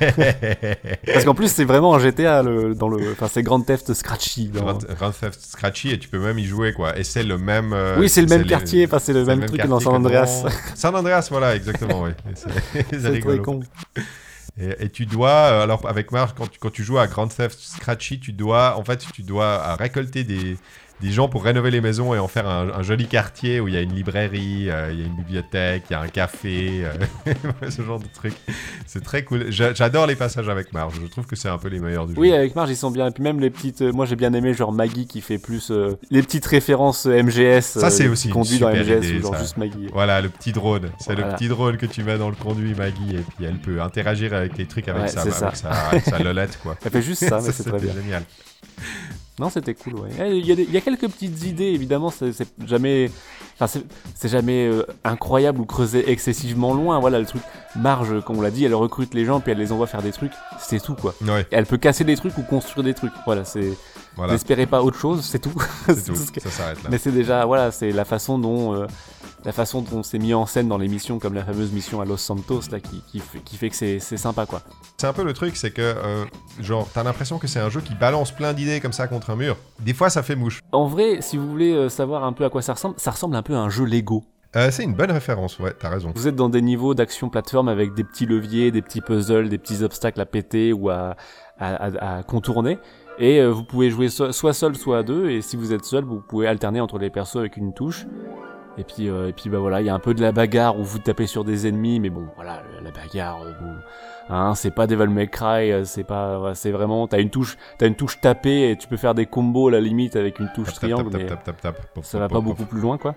Parce 1.12 1.24
qu'en 1.24 1.34
plus, 1.34 1.48
c'est 1.50 1.64
vraiment 1.64 1.94
un 1.94 1.98
GTA 1.98 2.42
le, 2.42 2.74
dans 2.74 2.88
le. 2.88 3.12
Enfin, 3.12 3.28
c'est 3.32 3.42
Grand 3.42 3.60
Theft 3.60 3.94
Scratchy. 3.94 4.48
dans- 4.48 4.60
Grand 4.62 4.78
Grand 4.98 5.10
Theft 5.10 5.40
Scratchy 5.40 5.90
et 5.92 5.98
tu 5.98 6.08
peux 6.08 6.18
même 6.18 6.38
y 6.38 6.44
jouer 6.44 6.72
quoi. 6.72 6.98
Et 6.98 7.04
c'est 7.04 7.22
le 7.22 7.38
même. 7.38 7.72
euh, 7.72 7.96
Oui, 7.98 8.08
c'est 8.08 8.20
le 8.22 8.26
même 8.28 8.42
les- 8.42 8.48
quartier, 8.48 8.84
enfin, 8.86 8.98
c'est 8.98 9.12
le 9.12 9.24
c'est 9.24 9.36
même 9.36 9.46
truc 9.46 9.60
que 9.62 9.66
dans 9.66 9.80
San 9.80 9.94
Andreas. 9.94 10.42
dans- 10.44 10.50
San 10.74 10.94
Andreas, 10.96 11.28
voilà, 11.30 11.54
exactement, 11.56 12.02
oui. 12.02 12.10
C'est 12.92 13.20
très 13.20 13.38
con. 13.38 13.60
Et, 14.56 14.88
tu 14.88 15.04
dois, 15.04 15.30
euh, 15.30 15.62
alors 15.64 15.88
avec 15.88 16.12
Marge, 16.12 16.32
quand 16.36 16.46
tu, 16.46 16.60
quand 16.60 16.70
tu 16.70 16.84
joues 16.84 16.98
à 16.98 17.08
Grand 17.08 17.26
Theft 17.26 17.58
Scratchy, 17.58 18.20
tu 18.20 18.32
dois, 18.32 18.78
en 18.78 18.84
fait, 18.84 19.04
tu 19.12 19.22
dois 19.22 19.44
euh, 19.44 19.74
récolter 19.74 20.22
des, 20.22 20.56
des 21.00 21.10
gens 21.10 21.28
pour 21.28 21.44
rénover 21.44 21.70
les 21.70 21.80
maisons 21.80 22.14
et 22.14 22.18
en 22.18 22.28
faire 22.28 22.48
un, 22.48 22.68
un 22.70 22.82
joli 22.82 23.06
quartier 23.06 23.60
où 23.60 23.68
il 23.68 23.74
y 23.74 23.76
a 23.76 23.80
une 23.82 23.92
librairie, 23.94 24.70
euh, 24.70 24.90
il 24.92 25.00
y 25.00 25.02
a 25.02 25.06
une 25.06 25.16
bibliothèque, 25.16 25.82
il 25.90 25.92
y 25.92 25.96
a 25.96 26.00
un 26.00 26.08
café, 26.08 26.84
euh, 26.84 27.34
ce 27.68 27.82
genre 27.82 27.98
de 27.98 28.06
truc. 28.14 28.32
C'est 28.86 29.02
très 29.02 29.22
cool. 29.24 29.50
J'a- 29.50 29.74
J'adore 29.74 30.06
les 30.06 30.14
passages 30.16 30.48
avec 30.48 30.72
Marge. 30.72 30.94
Je 31.02 31.06
trouve 31.08 31.26
que 31.26 31.36
c'est 31.36 31.48
un 31.48 31.58
peu 31.58 31.68
les 31.68 31.78
meilleurs 31.80 32.06
du 32.06 32.14
Oui, 32.16 32.28
jeu. 32.30 32.34
avec 32.36 32.54
Marge, 32.54 32.70
ils 32.70 32.76
sont 32.76 32.90
bien. 32.90 33.08
Et 33.08 33.10
puis 33.10 33.22
même 33.22 33.40
les 33.40 33.50
petites. 33.50 33.82
euh, 33.82 33.92
moi, 33.92 34.06
j'ai 34.06 34.16
bien 34.16 34.32
aimé, 34.32 34.54
genre 34.54 34.72
Maggie 34.72 35.06
qui 35.06 35.20
fait 35.20 35.38
plus. 35.38 35.70
euh, 35.70 35.96
les 36.10 36.22
petites 36.22 36.46
références 36.46 37.06
MGS. 37.06 37.60
Ça, 37.62 37.90
c'est 37.90 38.08
aussi 38.08 38.30
Conduit 38.30 38.58
dans 38.60 38.70
MGS, 38.70 38.80
idée, 39.04 39.18
ou 39.18 39.22
genre 39.22 39.34
ça. 39.34 39.40
juste 39.42 39.56
Maggie. 39.56 39.88
Voilà, 39.92 40.20
le 40.20 40.28
petit 40.28 40.52
drone. 40.52 40.90
C'est 41.00 41.16
le 41.16 41.24
petit 41.34 41.48
drone 41.48 41.76
que 41.76 41.86
tu 41.86 42.02
mets 42.04 42.16
dans 42.18 42.30
le 42.30 42.36
conduit, 42.36 42.74
Maggie, 42.74 43.16
et 43.16 43.24
puis 43.36 43.44
elle 43.44 43.58
peut 43.58 43.82
interagir 43.82 44.32
avec 44.32 44.56
les 44.56 44.66
trucs 44.66 44.88
avec, 44.88 45.02
Ouais, 45.02 45.08
sa, 45.08 45.22
avec, 45.22 45.34
ça. 45.34 45.50
sa, 45.54 45.68
avec 45.70 46.04
sa 46.04 46.18
lolette, 46.20 46.58
quoi. 46.62 46.76
Elle 46.84 46.90
fait 46.92 47.02
juste 47.02 47.28
ça, 47.28 47.40
mais 47.44 47.52
c'est 47.52 47.64
très 47.64 47.78
bien. 47.80 47.92
génial. 47.92 48.22
Non, 49.38 49.50
c'était 49.50 49.74
cool, 49.74 49.94
ouais. 49.94 50.10
Eh, 50.20 50.36
Il 50.38 50.46
y, 50.46 50.52
a 50.52 50.54
des- 50.54 50.62
il 50.62 50.70
y 50.72 50.76
a 50.76 50.80
quelques 50.80 51.08
petites 51.08 51.44
idées, 51.44 51.64
évidemment, 51.72 52.10
c'est 52.10 52.30
jamais. 52.66 53.10
Enfin, 53.58 53.80
c'est- 54.14 54.28
jamais 54.28 54.66
euh, 54.68 54.84
incroyable 55.04 55.60
ou 55.60 55.64
creusé 55.64 56.08
excessivement 56.10 56.72
loin. 56.72 57.00
Voilà, 57.00 57.18
le 57.18 57.26
truc. 57.26 57.42
Marge, 57.76 58.20
comme 58.24 58.38
on 58.38 58.42
l'a 58.42 58.52
dit, 58.52 58.64
elle 58.64 58.74
recrute 58.74 59.12
les 59.14 59.24
gens, 59.24 59.40
puis 59.40 59.50
elle 59.52 59.58
les 59.58 59.72
envoie 59.72 59.88
faire 59.88 60.02
des 60.02 60.12
trucs. 60.12 60.32
C'est 60.60 60.80
tout, 60.80 60.94
quoi. 60.94 61.14
Ouais, 61.22 61.46
Elle 61.50 61.66
peut 61.66 61.76
casser 61.78 62.04
des 62.04 62.14
trucs 62.16 62.38
ou 62.38 62.42
construire 62.42 62.84
des 62.84 62.94
trucs. 62.94 63.12
Voilà, 63.26 63.44
c'est. 63.44 63.72
voilà. 64.16 64.32
N'espérez 64.34 64.66
pas 64.66 64.82
autre 64.82 64.98
chose, 64.98 65.24
c'est 65.24 65.40
tout. 65.40 65.52
C'est 65.86 66.04
tout. 66.06 66.14
ce 66.14 66.30
que- 66.30 66.40
Ça 66.40 66.50
s'arrête 66.50 66.82
là. 66.84 66.90
Mais 66.90 66.98
c'est 66.98 67.10
déjà, 67.12 67.44
voilà, 67.44 67.72
c'est 67.72 67.90
la 67.90 68.04
façon 68.04 68.38
dont. 68.38 68.74
euh, 68.74 68.86
la 69.44 69.52
façon 69.52 69.82
dont 69.82 70.02
c'est 70.02 70.18
mis 70.18 70.32
en 70.34 70.46
scène 70.46 70.68
dans 70.68 70.78
les 70.78 70.88
missions, 70.88 71.18
comme 71.18 71.34
la 71.34 71.44
fameuse 71.44 71.70
mission 71.72 72.00
à 72.00 72.04
Los 72.04 72.16
Santos, 72.18 72.62
là, 72.72 72.80
qui, 72.80 73.02
qui, 73.10 73.18
fait, 73.18 73.38
qui 73.40 73.56
fait 73.56 73.68
que 73.70 73.76
c'est 73.76 73.98
sympa, 74.16 74.46
quoi. 74.46 74.62
C'est 74.98 75.06
un 75.06 75.12
peu 75.12 75.24
le 75.24 75.32
truc, 75.34 75.56
c'est 75.56 75.70
que, 75.70 75.82
euh, 75.82 76.24
genre, 76.60 76.88
t'as 76.92 77.02
l'impression 77.02 77.38
que 77.38 77.46
c'est 77.46 77.60
un 77.60 77.68
jeu 77.68 77.80
qui 77.80 77.94
balance 77.94 78.32
plein 78.32 78.52
d'idées 78.54 78.80
comme 78.80 78.92
ça 78.92 79.06
contre 79.06 79.30
un 79.30 79.36
mur. 79.36 79.56
Des 79.80 79.92
fois, 79.94 80.08
ça 80.10 80.22
fait 80.22 80.36
mouche. 80.36 80.60
En 80.72 80.86
vrai, 80.86 81.18
si 81.20 81.36
vous 81.36 81.48
voulez 81.48 81.72
euh, 81.72 81.88
savoir 81.88 82.24
un 82.24 82.32
peu 82.32 82.44
à 82.44 82.50
quoi 82.50 82.62
ça 82.62 82.72
ressemble, 82.74 82.94
ça 82.98 83.10
ressemble 83.10 83.36
un 83.36 83.42
peu 83.42 83.54
à 83.54 83.58
un 83.58 83.68
jeu 83.68 83.84
Lego. 83.84 84.24
Euh, 84.56 84.70
c'est 84.70 84.84
une 84.84 84.94
bonne 84.94 85.10
référence, 85.10 85.58
ouais, 85.58 85.72
t'as 85.78 85.88
raison. 85.88 86.12
Vous 86.14 86.28
êtes 86.28 86.36
dans 86.36 86.48
des 86.48 86.62
niveaux 86.62 86.94
d'action 86.94 87.28
plateforme 87.28 87.68
avec 87.68 87.92
des 87.94 88.04
petits 88.04 88.24
leviers, 88.24 88.70
des 88.70 88.82
petits 88.82 89.00
puzzles, 89.00 89.48
des 89.48 89.58
petits 89.58 89.82
obstacles 89.82 90.20
à 90.20 90.26
péter 90.26 90.72
ou 90.72 90.90
à, 90.90 91.16
à, 91.58 91.74
à- 91.74 92.18
à 92.18 92.22
contourner. 92.22 92.78
Et 93.18 93.40
euh, 93.40 93.50
vous 93.50 93.64
pouvez 93.64 93.90
jouer 93.90 94.08
so- 94.08 94.30
soit 94.32 94.52
seul, 94.52 94.76
soit 94.76 94.98
à 94.98 95.02
deux. 95.02 95.28
Et 95.28 95.42
si 95.42 95.56
vous 95.56 95.72
êtes 95.72 95.84
seul, 95.84 96.04
vous 96.04 96.20
pouvez 96.20 96.46
alterner 96.46 96.80
entre 96.80 96.98
les 96.98 97.10
persos 97.10 97.36
avec 97.36 97.56
une 97.56 97.74
touche. 97.74 98.06
Et 98.76 98.84
puis, 98.84 99.08
euh, 99.08 99.28
et 99.28 99.32
puis 99.32 99.50
bah 99.50 99.58
voilà, 99.58 99.80
il 99.80 99.86
y 99.86 99.88
a 99.88 99.94
un 99.94 100.00
peu 100.00 100.14
de 100.14 100.20
la 100.20 100.32
bagarre 100.32 100.78
où 100.78 100.82
vous 100.82 100.98
tapez 100.98 101.26
sur 101.26 101.44
des 101.44 101.66
ennemis, 101.68 102.00
mais 102.00 102.10
bon, 102.10 102.26
voilà, 102.34 102.62
la 102.82 102.90
bagarre, 102.90 103.42
euh, 103.42 103.52
bon, 103.60 103.72
hein, 104.34 104.54
c'est 104.56 104.72
pas 104.72 104.88
Devil 104.88 105.08
May 105.08 105.28
Cry, 105.28 105.70
euh, 105.70 105.84
c'est 105.84 106.02
pas, 106.02 106.52
c'est 106.54 106.72
vraiment, 106.72 107.06
t'as 107.06 107.20
une 107.20 107.30
touche, 107.30 107.56
t'as 107.78 107.86
une 107.86 107.94
touche 107.94 108.20
tapée 108.20 108.70
et 108.70 108.76
tu 108.76 108.88
peux 108.88 108.96
faire 108.96 109.14
des 109.14 109.26
combos 109.26 109.68
à 109.68 109.72
la 109.72 109.80
limite 109.80 110.16
avec 110.16 110.40
une 110.40 110.50
touche 110.54 110.68
Tap, 110.68 110.74
triangle, 110.76 111.10
tap, 111.10 111.20
mais 111.20 111.26
tap, 111.26 111.44
tap, 111.44 111.60
tap, 111.60 111.94
tap. 111.94 112.04
ça 112.04 112.18
va 112.18 112.28
pas 112.28 112.40
beaucoup 112.40 112.64
plus 112.64 112.80
loin, 112.80 112.98
quoi. 112.98 113.14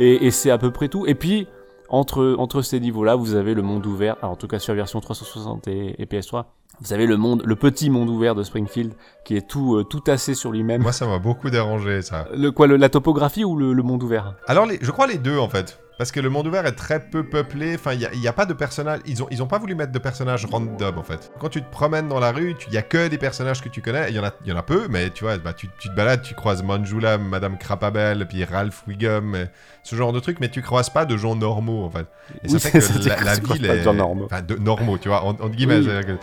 Et, 0.00 0.26
et 0.26 0.30
c'est 0.30 0.50
à 0.50 0.56
peu 0.56 0.70
près 0.70 0.88
tout. 0.88 1.06
Et 1.06 1.14
puis 1.14 1.48
entre 1.94 2.34
entre 2.38 2.62
ces 2.62 2.80
niveaux-là, 2.80 3.14
vous 3.16 3.34
avez 3.34 3.54
le 3.54 3.62
monde 3.62 3.86
ouvert, 3.86 4.16
alors, 4.20 4.32
en 4.32 4.36
tout 4.36 4.48
cas 4.48 4.58
sur 4.58 4.74
version 4.74 5.00
360 5.00 5.68
et, 5.68 5.94
et 6.00 6.06
PS3. 6.06 6.44
Vous 6.80 6.92
avez 6.92 7.06
le 7.06 7.16
monde, 7.16 7.42
le 7.44 7.54
petit 7.54 7.88
monde 7.88 8.08
ouvert 8.08 8.34
de 8.34 8.42
Springfield, 8.42 8.94
qui 9.24 9.36
est 9.36 9.46
tout 9.48 9.76
euh, 9.76 9.84
tout 9.84 10.00
tassé 10.00 10.34
sur 10.34 10.50
lui-même. 10.50 10.82
Moi, 10.82 10.90
ça 10.92 11.06
m'a 11.06 11.20
beaucoup 11.20 11.48
dérangé, 11.48 12.02
ça. 12.02 12.26
Le 12.34 12.50
quoi, 12.50 12.66
le- 12.66 12.76
la 12.76 12.88
topographie 12.88 13.44
ou 13.44 13.56
le, 13.56 13.72
le 13.72 13.82
monde 13.84 14.02
ouvert? 14.02 14.34
Alors, 14.48 14.66
les- 14.66 14.78
je 14.82 14.90
crois 14.90 15.06
les 15.06 15.18
deux, 15.18 15.38
en 15.38 15.48
fait. 15.48 15.78
Parce 15.96 16.10
que 16.10 16.18
le 16.18 16.28
monde 16.28 16.48
ouvert 16.48 16.66
est 16.66 16.72
très 16.72 16.98
peu 16.98 17.22
peuplé. 17.22 17.76
Enfin, 17.76 17.92
il 17.92 18.20
n'y 18.20 18.26
a, 18.28 18.32
pas 18.32 18.46
de 18.46 18.52
personnages. 18.52 18.98
Ils 19.06 19.22
ont, 19.22 19.28
ils 19.30 19.42
ont 19.42 19.46
pas 19.46 19.58
voulu 19.58 19.76
mettre 19.76 19.92
de 19.92 19.98
personnages 20.00 20.44
random, 20.44 20.98
en 20.98 21.02
fait. 21.04 21.30
Quand 21.40 21.48
tu 21.48 21.62
te 21.62 21.70
promènes 21.70 22.08
dans 22.08 22.18
la 22.18 22.32
rue, 22.32 22.56
il 22.68 22.74
y 22.74 22.76
a 22.76 22.82
que 22.82 23.06
des 23.06 23.16
personnages 23.18 23.62
que 23.62 23.68
tu 23.68 23.80
connais. 23.80 24.10
Il 24.10 24.16
y, 24.16 24.18
en 24.18 24.24
a- 24.24 24.32
y 24.44 24.50
en 24.50 24.56
a 24.56 24.62
peu, 24.64 24.88
mais 24.90 25.10
tu 25.10 25.22
vois, 25.22 25.38
bah, 25.38 25.52
tu, 25.52 25.68
tu 25.78 25.88
te 25.88 25.94
balades, 25.94 26.22
tu 26.22 26.34
croises 26.34 26.64
Manjula, 26.64 27.16
Madame 27.18 27.58
Crapabelle, 27.58 28.26
puis 28.28 28.42
Ralph 28.44 28.82
Wiggum, 28.88 29.46
ce 29.84 29.94
genre 29.94 30.12
de 30.12 30.18
trucs, 30.18 30.40
mais 30.40 30.48
tu 30.48 30.62
croises 30.62 30.90
pas 30.90 31.04
de 31.04 31.16
gens 31.16 31.36
normaux, 31.36 31.84
en 31.84 31.90
fait. 31.90 32.06
Et 32.42 32.48
Oui, 32.50 32.50
ça 32.58 32.70
fait 32.70 32.80
que 32.80 33.08
la, 33.08 33.20
la 33.22 33.34
ville 33.36 33.64
est. 33.66 33.82
gens 33.84 33.94
normaux. 33.94 34.24
Enfin, 34.24 34.42
de, 34.42 34.56
normaux, 34.56 34.98
tu 34.98 35.08
vois, 35.08 35.22
en- 35.24 35.34
guillemets. 35.48 35.78
Oui. 35.78 36.14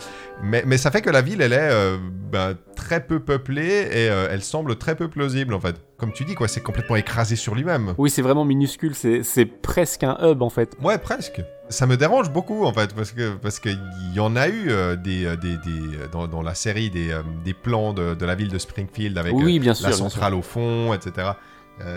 Mais, 0.43 0.63
mais 0.65 0.77
ça 0.77 0.91
fait 0.91 1.01
que 1.01 1.09
la 1.09 1.21
ville, 1.21 1.41
elle 1.41 1.53
est 1.53 1.57
euh, 1.71 1.97
ben, 2.31 2.55
très 2.91 2.99
peu 3.05 3.21
peuplée 3.21 3.87
et 3.89 4.09
euh, 4.09 4.27
elle 4.29 4.43
semble 4.43 4.75
très 4.75 4.95
peu 4.95 5.07
plausible, 5.07 5.53
en 5.53 5.61
fait. 5.61 5.75
Comme 5.97 6.11
tu 6.11 6.25
dis, 6.25 6.35
quoi, 6.35 6.49
c'est 6.49 6.59
complètement 6.61 6.97
écrasé 6.97 7.37
sur 7.37 7.55
lui-même. 7.55 7.93
Oui, 7.97 8.09
c'est 8.09 8.21
vraiment 8.21 8.43
minuscule. 8.43 8.95
C'est 8.95 9.23
c'est 9.23 9.45
presque 9.45 10.03
un 10.03 10.17
hub 10.21 10.41
en 10.41 10.49
fait. 10.49 10.75
Ouais, 10.83 10.97
presque. 10.97 11.41
Ça 11.69 11.87
me 11.87 11.95
dérange 11.95 12.31
beaucoup 12.31 12.65
en 12.65 12.73
fait 12.73 12.93
parce 12.93 13.11
que 13.13 13.35
parce 13.35 13.59
qu'il 13.61 13.79
y 14.13 14.19
en 14.19 14.35
a 14.35 14.49
eu 14.49 14.65
euh, 14.71 14.97
des, 14.97 15.25
euh, 15.25 15.37
des, 15.37 15.55
des 15.57 15.79
euh, 16.01 16.07
dans, 16.11 16.27
dans 16.27 16.41
la 16.41 16.53
série 16.53 16.89
des, 16.89 17.15
des 17.45 17.53
plans 17.53 17.93
de, 17.93 18.13
de 18.13 18.25
la 18.25 18.35
ville 18.35 18.49
de 18.49 18.57
Springfield 18.57 19.17
avec 19.17 19.33
Oui, 19.33 19.59
bien 19.59 19.73
sûr, 19.73 19.83
la 19.85 19.89
bien 19.95 19.97
sûr. 19.97 20.11
centrale 20.11 20.33
au 20.33 20.41
fond, 20.41 20.93
etc. 20.93 21.29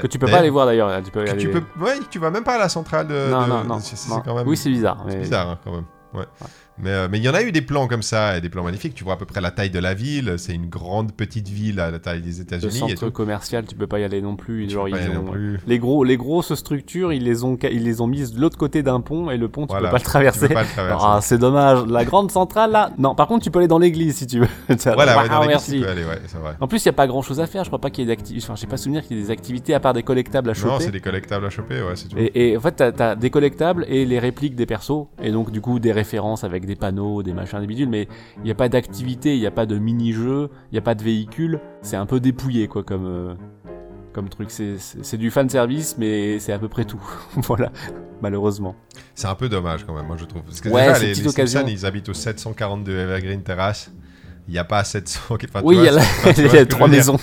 Que 0.01 0.07
tu 0.07 0.19
peux 0.21 0.29
pas 0.29 0.39
aller 0.39 0.51
voir 0.51 0.67
d'ailleurs. 0.67 1.03
Tu 1.03 1.11
peux 1.11 1.21
aller- 1.23 1.37
Tu 1.37 1.51
peux, 1.51 1.63
ouais, 1.81 1.99
tu 2.09 2.21
vas 2.21 2.31
même 2.31 2.45
pas 2.45 2.55
à 2.55 2.59
la 2.59 2.69
centrale 2.69 3.09
de. 3.09 3.31
Non, 3.31 3.43
de- 3.43 3.49
non, 3.49 3.65
non. 3.65 3.79
c'est- 3.81 3.97
c'est 3.97 4.11
non. 4.11 4.23
quand 4.25 4.37
même 4.37 4.47
Oui, 4.47 4.57
c'est 4.57 4.71
bizarre. 4.71 5.05
c'est 5.09 5.19
bizarre 5.19 5.49
hein, 5.51 5.59
quand 5.65 5.73
même. 5.73 5.85
Ouais. 6.15 6.25
Mais 6.79 6.91
euh, 6.91 7.09
mais 7.11 7.19
il 7.19 7.25
y 7.25 7.29
en 7.29 7.35
a 7.35 7.43
eu 7.43 7.53
des 7.53 7.63
plans 7.63 7.87
comme 7.87 8.03
ça, 8.03 8.37
et 8.37 8.41
des 8.41 8.49
plans 8.49 8.65
magnifiques. 8.65 8.95
Tu 8.95 9.05
vois 9.05 9.15
à 9.15 9.17
peu 9.17 9.27
près 9.27 9.41
la 9.41 9.51
taille 9.53 9.71
de 9.71 9.79
la 9.79 9.95
ville. 9.95 10.35
C'est 10.39 10.55
une 10.55 10.67
grande 10.69 11.13
petite 11.13 11.49
ville 11.49 11.79
à 11.79 11.91
la 11.91 11.99
taille 12.01 12.21
des 12.21 12.33
Le 12.33 12.41
États-Unis. 12.43 12.75
et 12.77 12.79
centre 12.79 13.07
tout. 13.07 13.11
commercial, 13.13 13.65
tu 13.65 13.75
peux 13.77 13.87
pas 13.87 14.01
y 14.01 14.05
aller 14.05 14.21
non 14.21 14.35
plus. 14.35 14.69
Genre, 14.69 14.89
ils 14.89 14.95
ont- 15.11 15.15
non 15.23 15.31
plus. 15.31 15.61
Les 15.67 15.79
gros, 15.79 16.03
les 16.03 16.17
grosses 16.17 16.53
structures, 16.55 17.13
ils 17.13 17.23
les 17.23 17.45
ont, 17.45 17.57
ils 17.71 17.85
les 17.85 18.01
ont 18.01 18.07
mises 18.09 18.33
de 18.33 18.41
l'autre 18.41 18.59
côté 18.59 18.83
d'un 18.83 19.01
pont 19.01 19.31
et 19.31 19.37
le 19.37 19.49
pont, 19.49 19.67
tu 19.67 19.73
Voilà. 19.73 19.89
peux 19.89 19.93
pas 19.93 19.99
le 19.99 20.05
traverser. 20.05 20.49
le. 20.49 20.57
Ah, 20.79 21.21
c'est 21.23 21.39
dommage. 21.39 21.87
La 21.87 22.05
grande 22.05 22.31
centrale 22.33 22.73
là. 22.73 22.91
Non, 22.99 23.15
par 23.15 23.29
contre, 23.29 23.45
tu 23.45 23.51
peux 23.53 23.61
aller 23.61 23.69
dans 23.69 23.79
l'église 23.79 24.17
si 24.17 24.27
tu 24.27 24.41
veux. 24.41 24.49
voilà, 24.95 25.17
ouais, 25.19 25.29
Ah, 25.31 25.35
dans 25.37 25.43
les 25.43 25.49
merci. 25.49 25.73
tu 25.73 25.81
peux 25.81 25.89
aller, 25.89 26.05
ouais, 26.05 26.19
c'est 26.27 26.39
vrai. 26.39 26.55
En 26.61 26.67
plus, 26.67 26.83
il 26.83 26.87
y 26.87 26.89
a 26.89 26.93
pas 26.93 27.07
grand 27.07 27.23
chose 27.23 27.39
à 27.41 27.47
faire. 27.47 27.63
Je 27.65 27.69
crois 27.69 27.81
pas 27.81 27.91
qu'il 27.91 28.03
y 28.05 28.11
ait 28.11 28.15
d'activités. 28.15 28.45
Enfin, 28.45 28.57
j'ai 28.57 28.67
pas 28.67 28.77
souvenir 28.79 29.03
qu'il 29.07 29.17
y 29.17 29.21
ait 29.21 29.23
des 29.23 29.31
activités 29.31 29.75
à 29.75 29.81
part 29.81 29.93
des 29.93 30.03
collectables 30.03 30.51
à 30.51 30.55
Non, 30.55 30.59
choper. 30.59 30.85
c'est 30.85 30.91
des 30.91 31.01
collectables 31.01 31.47
à 31.47 31.51
choper, 31.51 31.83
ouais, 31.83 31.95
c'est 31.95 32.09
tout. 32.09 32.17
Et, 32.19 32.51
et 32.51 32.57
en 32.57 32.61
fait, 32.61 32.73
t'as 32.93 33.11
as 33.11 33.15
des 33.15 33.31
collectables 33.31 33.85
et 33.89 34.05
les 34.05 34.19
répliques 34.19 34.57
des 34.57 34.67
persos, 34.67 35.07
et 35.23 35.31
donc 35.31 35.51
du 35.53 35.61
coup 35.61 35.79
des 35.79 35.93
références 35.93 36.43
avec 36.43 36.64
des 36.67 36.77
panneaux, 36.77 37.23
des 37.23 37.33
machins, 37.33 37.61
des 37.61 37.67
bidules, 37.67 37.89
mais 37.89 38.09
il 38.39 38.45
n'y 38.45 38.51
a 38.51 38.55
pas 38.55 38.69
d'activité, 38.69 39.35
il 39.37 39.41
n'y 39.41 39.47
a 39.47 39.51
pas 39.51 39.67
de 39.67 39.79
mini-jeu, 39.79 40.51
il 40.71 40.75
n'y 40.75 40.79
a 40.79 40.83
pas 40.83 40.95
de 40.95 41.03
véhicule, 41.03 41.61
c'est 41.83 41.97
un 41.97 42.07
peu 42.07 42.21
dépouillé 42.21 42.69
quoi 42.69 42.83
comme, 42.85 43.07
euh, 43.07 43.35
comme 44.13 44.29
truc. 44.29 44.51
C'est- 44.51 45.17
du 45.17 45.31
fan 45.31 45.49
service, 45.49 45.97
mais 45.99 46.39
c'est 46.39 46.53
à 46.53 46.59
peu 46.59 46.69
près 46.69 46.85
tout. 46.85 47.03
voilà, 47.37 47.73
malheureusement. 48.23 48.75
C'est 49.15 49.27
un 49.29 49.35
peu 49.35 49.49
dommage 49.49 49.85
quand 49.85 49.95
même, 49.95 50.07
moi 50.07 50.17
je 50.19 50.25
trouve. 50.25 50.43
Parce 50.43 50.61
que 50.61 50.69
Ouais, 50.69 50.87
déjà, 50.89 50.99
les, 51.01 51.15
les. 51.15 51.15
Simpsons, 51.31 51.65
ils 51.69 51.87
habitent 51.87 52.09
au 52.09 52.15
742 52.15 52.97
Evergreen 52.97 53.43
Terrace. 53.43 53.91
Il 54.47 54.53
n'y 54.53 54.59
a 54.59 54.65
pas 54.65 54.85
700. 54.85 55.21
Enfin, 55.31 55.37
tu 55.61 55.67
oui, 55.67 55.77
il 55.79 55.85
y 55.85 55.89
a, 55.89 55.93
la- 55.93 56.03
y 56.63 56.67
trois 56.69 56.87
maisons. 56.89 57.17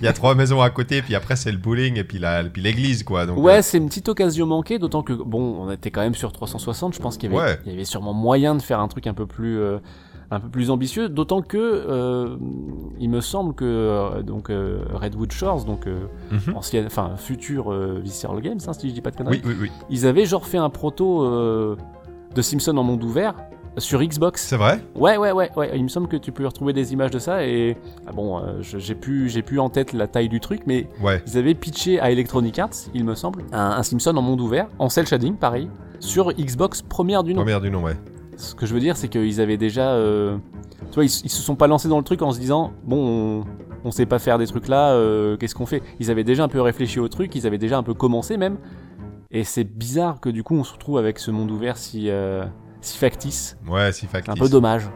Il 0.00 0.04
y 0.04 0.08
a 0.08 0.12
trois 0.12 0.34
maisons 0.34 0.60
à 0.60 0.68
côté, 0.68 1.00
puis 1.00 1.14
après 1.14 1.36
c'est 1.36 1.50
le 1.52 1.58
bowling 1.58 1.96
et 1.96 2.04
puis 2.04 2.18
la- 2.18 2.44
puis 2.44 2.60
l'église, 2.60 3.02
quoi. 3.02 3.24
Donc, 3.24 3.38
ouais, 3.38 3.58
euh, 3.58 3.62
c'est 3.62 3.78
une 3.78 3.86
petite 3.88 4.08
occasion 4.10 4.44
manquée, 4.46 4.78
d'autant 4.78 5.02
que 5.02 5.14
bon, 5.14 5.56
on 5.60 5.70
était 5.70 5.90
quand 5.90 6.02
même 6.02 6.14
sur 6.14 6.32
360. 6.32 6.94
Je 6.94 7.00
pense 7.00 7.16
qu'il 7.16 7.32
y 7.32 7.34
avait, 7.36 7.44
Ouais. 7.52 7.58
y 7.64 7.70
avait 7.72 7.84
sûrement 7.84 8.12
moyen 8.12 8.54
de 8.54 8.60
faire 8.62 8.80
un 8.80 8.88
truc 8.88 9.06
un 9.06 9.14
peu 9.14 9.26
plus, 9.26 9.58
euh, 9.58 9.78
un 10.30 10.38
peu 10.38 10.48
plus 10.50 10.70
ambitieux. 10.70 11.08
D'autant 11.08 11.40
que 11.40 11.56
euh, 11.56 12.36
il 12.98 13.08
me 13.08 13.22
semble 13.22 13.54
que 13.54 14.20
donc 14.22 14.48
Redwood 14.50 15.32
Shores, 15.32 15.64
donc 15.64 15.86
euh, 15.86 16.00
mhm. 16.30 16.56
ancienne, 16.56 16.84
enfin 16.86 17.12
futur 17.16 17.70
Visceral 18.02 18.40
Games, 18.42 18.58
hein, 18.66 18.72
si 18.74 18.90
je 18.90 18.94
dis 18.94 19.00
pas 19.00 19.10
de 19.12 19.16
conneries, 19.16 19.40
Oui, 19.44 19.52
oui, 19.52 19.56
oui. 19.62 19.70
ils 19.88 20.06
avaient 20.06 20.26
genre 20.26 20.46
fait 20.46 20.58
un 20.58 20.70
proto 20.70 21.76
de 22.34 22.42
Simpson 22.42 22.76
en 22.76 22.82
monde 22.84 23.02
ouvert 23.02 23.34
sur 23.78 24.02
Xbox. 24.02 24.42
C'est 24.46 24.56
vrai 24.56 24.80
Ouais, 24.94 25.16
ouais, 25.16 25.32
ouais, 25.32 25.50
ouais. 25.56 25.70
Il 25.74 25.82
me 25.84 25.88
semble 25.88 26.08
que 26.08 26.16
tu 26.16 26.32
peux 26.32 26.44
retrouver 26.46 26.72
des 26.72 26.92
images 26.92 27.10
de 27.10 27.18
ça 27.18 27.44
et 27.44 27.76
ah 28.06 28.12
bon, 28.12 28.38
euh, 28.38 28.60
j'ai 28.60 28.94
plus, 28.94 29.28
j'ai 29.28 29.42
plus 29.42 29.58
en 29.60 29.68
tête 29.70 29.92
la 29.92 30.06
taille 30.06 30.28
du 30.28 30.40
truc, 30.40 30.62
mais 30.66 30.88
Ouais. 31.02 31.22
ils 31.26 31.38
avaient 31.38 31.54
pitché 31.54 32.00
à 32.00 32.10
Electronic 32.10 32.58
Arts, 32.58 32.70
il 32.94 33.04
me 33.04 33.14
semble, 33.14 33.42
un, 33.52 33.70
un 33.70 33.82
Simpson 33.82 34.16
en 34.16 34.22
monde 34.22 34.40
ouvert, 34.40 34.68
en 34.78 34.88
cel 34.88 35.06
shading, 35.06 35.36
pareil, 35.36 35.70
sur 36.00 36.32
Xbox 36.32 36.82
première 36.82 37.22
du 37.22 37.32
nom. 37.34 37.42
Première 37.42 37.60
du 37.60 37.70
nom, 37.70 37.82
ouais. 37.82 37.96
Ce 38.36 38.54
que 38.54 38.66
je 38.66 38.72
veux 38.74 38.80
dire, 38.80 38.96
c'est 38.96 39.08
qu'ils 39.08 39.40
avaient 39.40 39.58
déjà. 39.58 39.90
euh, 39.92 40.36
Tu 40.90 40.94
vois, 40.94 41.04
ils, 41.04 41.08
ils 41.24 41.30
se 41.30 41.42
sont 41.42 41.56
pas 41.56 41.66
lancés 41.66 41.88
dans 41.88 41.98
le 41.98 42.04
truc 42.04 42.22
en 42.22 42.32
se 42.32 42.38
disant, 42.40 42.72
bon, 42.84 43.42
on, 43.42 43.44
on 43.84 43.90
sait 43.90 44.06
pas 44.06 44.18
faire 44.18 44.38
des 44.38 44.46
trucs 44.46 44.66
là, 44.68 44.92
euh, 44.92 45.36
qu'est-ce 45.36 45.54
qu'on 45.54 45.66
fait? 45.66 45.82
Ils 46.00 46.10
avaient 46.10 46.24
déjà 46.24 46.42
un 46.44 46.48
peu 46.48 46.60
réfléchi 46.60 47.00
au 47.00 47.08
truc, 47.08 47.34
ils 47.34 47.46
avaient 47.46 47.58
déjà 47.58 47.76
un 47.78 47.82
peu 47.82 47.92
commencé 47.94 48.36
même. 48.38 48.56
Et 49.30 49.44
c'est 49.44 49.64
bizarre 49.64 50.20
que 50.20 50.28
du 50.30 50.42
coup, 50.42 50.54
on 50.54 50.64
se 50.64 50.72
retrouve 50.72 50.96
avec 50.98 51.18
ce 51.18 51.30
monde 51.30 51.50
ouvert 51.50 51.76
si, 51.76 52.08
si 52.80 52.98
factice. 52.98 53.56
Ouais, 53.66 53.92
si 53.92 54.00
C'est 54.00 54.06
un 54.06 54.10
factice. 54.10 54.38
peu 54.38 54.48
dommage. 54.48 54.88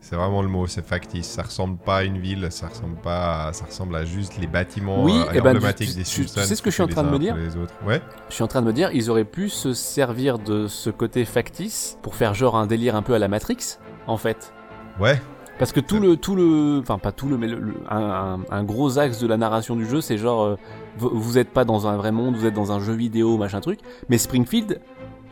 C'est 0.00 0.16
vraiment 0.16 0.42
le 0.42 0.48
mot, 0.48 0.66
c'est 0.66 0.86
factice. 0.86 1.26
Ça 1.26 1.42
ressemble 1.42 1.76
pas 1.76 1.98
à 1.98 2.02
une 2.04 2.18
ville, 2.18 2.46
ça 2.50 2.68
ressemble 2.68 2.96
pas, 2.96 3.48
à... 3.48 3.52
ça 3.52 3.64
ressemble 3.66 3.94
à 3.96 4.04
juste 4.04 4.38
les 4.38 4.46
bâtiments 4.46 5.02
Oui, 5.04 5.12
euh, 5.12 5.30
eh 5.34 5.40
ben, 5.40 5.50
emblématiques 5.50 5.90
tu- 5.90 5.96
des 5.96 6.04
tu- 6.04 6.26
sais 6.28 6.54
ce 6.54 6.62
que 6.62 6.70
je 6.70 6.74
suis 6.74 6.82
en 6.82 6.86
train 6.88 7.02
de 7.02 7.10
me 7.10 7.18
dire 7.18 7.34
après 7.34 7.44
Les 7.46 7.56
autres. 7.56 7.74
Ouais. 7.84 8.00
Je 8.28 8.34
suis 8.34 8.44
en 8.44 8.46
train 8.46 8.62
de 8.62 8.66
me 8.66 8.72
dire, 8.72 8.90
ils 8.92 9.10
auraient 9.10 9.24
pu 9.24 9.48
se 9.48 9.74
servir 9.74 10.38
de 10.38 10.66
ce 10.66 10.88
côté 10.88 11.24
factice 11.24 11.98
pour 12.00 12.14
faire 12.14 12.32
genre 12.34 12.56
un 12.56 12.66
délire 12.66 12.94
un 12.96 13.02
peu 13.02 13.12
à 13.14 13.18
la 13.18 13.28
Matrix, 13.28 13.78
en 14.06 14.16
fait. 14.16 14.54
Ouais. 15.00 15.20
Parce 15.58 15.72
que 15.72 15.80
tout 15.80 15.98
le, 15.98 16.16
tout 16.16 16.36
le, 16.36 16.78
enfin 16.80 16.98
pas 16.98 17.10
tout 17.10 17.28
le, 17.28 17.36
mais 17.36 17.48
le- 17.48 17.58
le- 17.58 17.74
un, 17.90 17.98
un- 18.00 18.40
un 18.50 18.62
gros 18.64 18.98
axe 19.00 19.18
de 19.18 19.26
la 19.26 19.36
narration 19.36 19.74
du 19.74 19.84
jeu, 19.84 20.00
c'est 20.00 20.16
genre, 20.16 20.42
euh, 20.44 20.56
vous, 20.96 21.10
vous 21.12 21.36
êtes 21.38 21.50
pas 21.50 21.64
dans 21.64 21.88
un 21.88 21.96
vrai 21.96 22.12
monde, 22.12 22.36
vous 22.36 22.46
êtes 22.46 22.54
dans 22.54 22.70
un 22.70 22.78
jeu 22.78 22.92
vidéo, 22.92 23.36
machin 23.36 23.60
truc. 23.60 23.80
Mais 24.08 24.16
Springfield, 24.18 24.80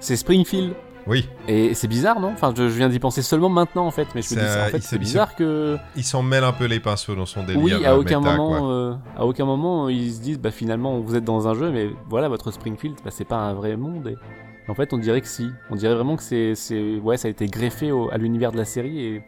c'est 0.00 0.16
Springfield. 0.16 0.74
Oui. 1.06 1.28
Et 1.46 1.74
c'est 1.74 1.86
bizarre, 1.88 2.18
non? 2.18 2.30
Enfin, 2.32 2.52
je, 2.56 2.68
je 2.68 2.76
viens 2.76 2.88
d'y 2.88 2.98
penser 2.98 3.22
seulement 3.22 3.48
maintenant, 3.48 3.86
en 3.86 3.90
fait. 3.90 4.08
Mais 4.14 4.22
je 4.22 4.34
me 4.34 4.40
dis, 4.40 4.44
euh, 4.46 4.66
en 4.66 4.68
fait, 4.70 4.80
c'est 4.82 4.96
se- 4.96 5.00
bizarre 5.00 5.34
que, 5.36 5.76
Il 5.96 6.02
s'en 6.04 6.22
mêle 6.22 6.42
un 6.44 6.52
peu 6.52 6.64
les 6.64 6.80
pinceaux 6.80 7.14
dans 7.14 7.26
son 7.26 7.44
délire. 7.44 7.62
oui, 7.62 7.72
euh, 7.72 7.88
à 7.92 7.96
aucun 7.96 8.20
méta, 8.20 8.36
moment, 8.36 8.70
euh, 8.72 8.94
à 9.16 9.24
aucun 9.24 9.44
moment, 9.44 9.88
ils 9.88 10.12
se 10.14 10.20
disent, 10.20 10.40
bah 10.40 10.50
finalement, 10.50 10.98
vous 10.98 11.14
êtes 11.14 11.24
dans 11.24 11.46
un 11.46 11.54
jeu, 11.54 11.70
mais 11.70 11.90
voilà, 12.08 12.28
votre 12.28 12.50
Springfield, 12.50 12.96
bah, 13.04 13.10
c'est 13.12 13.24
pas 13.24 13.36
un 13.36 13.54
vrai 13.54 13.76
monde. 13.76 14.08
Et... 14.08 14.16
En 14.68 14.74
fait, 14.74 14.92
on 14.92 14.98
dirait 14.98 15.20
que 15.20 15.28
si. 15.28 15.48
On 15.70 15.76
dirait 15.76 15.94
vraiment 15.94 16.16
que 16.16 16.24
c'est, 16.24 16.56
c'est, 16.56 16.96
ouais, 16.96 17.16
ça 17.16 17.28
a 17.28 17.30
été 17.30 17.46
greffé 17.46 17.92
au- 17.92 18.10
à 18.10 18.18
l'univers 18.18 18.50
de 18.50 18.56
la 18.56 18.64
série 18.64 18.98
et 19.00 19.22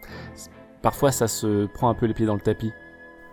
parfois 0.82 1.12
ça 1.12 1.28
se 1.28 1.66
prend 1.66 1.88
un 1.88 1.94
peu 1.94 2.06
les 2.06 2.14
pieds 2.14 2.26
dans 2.26 2.34
le 2.34 2.40
tapis. 2.40 2.72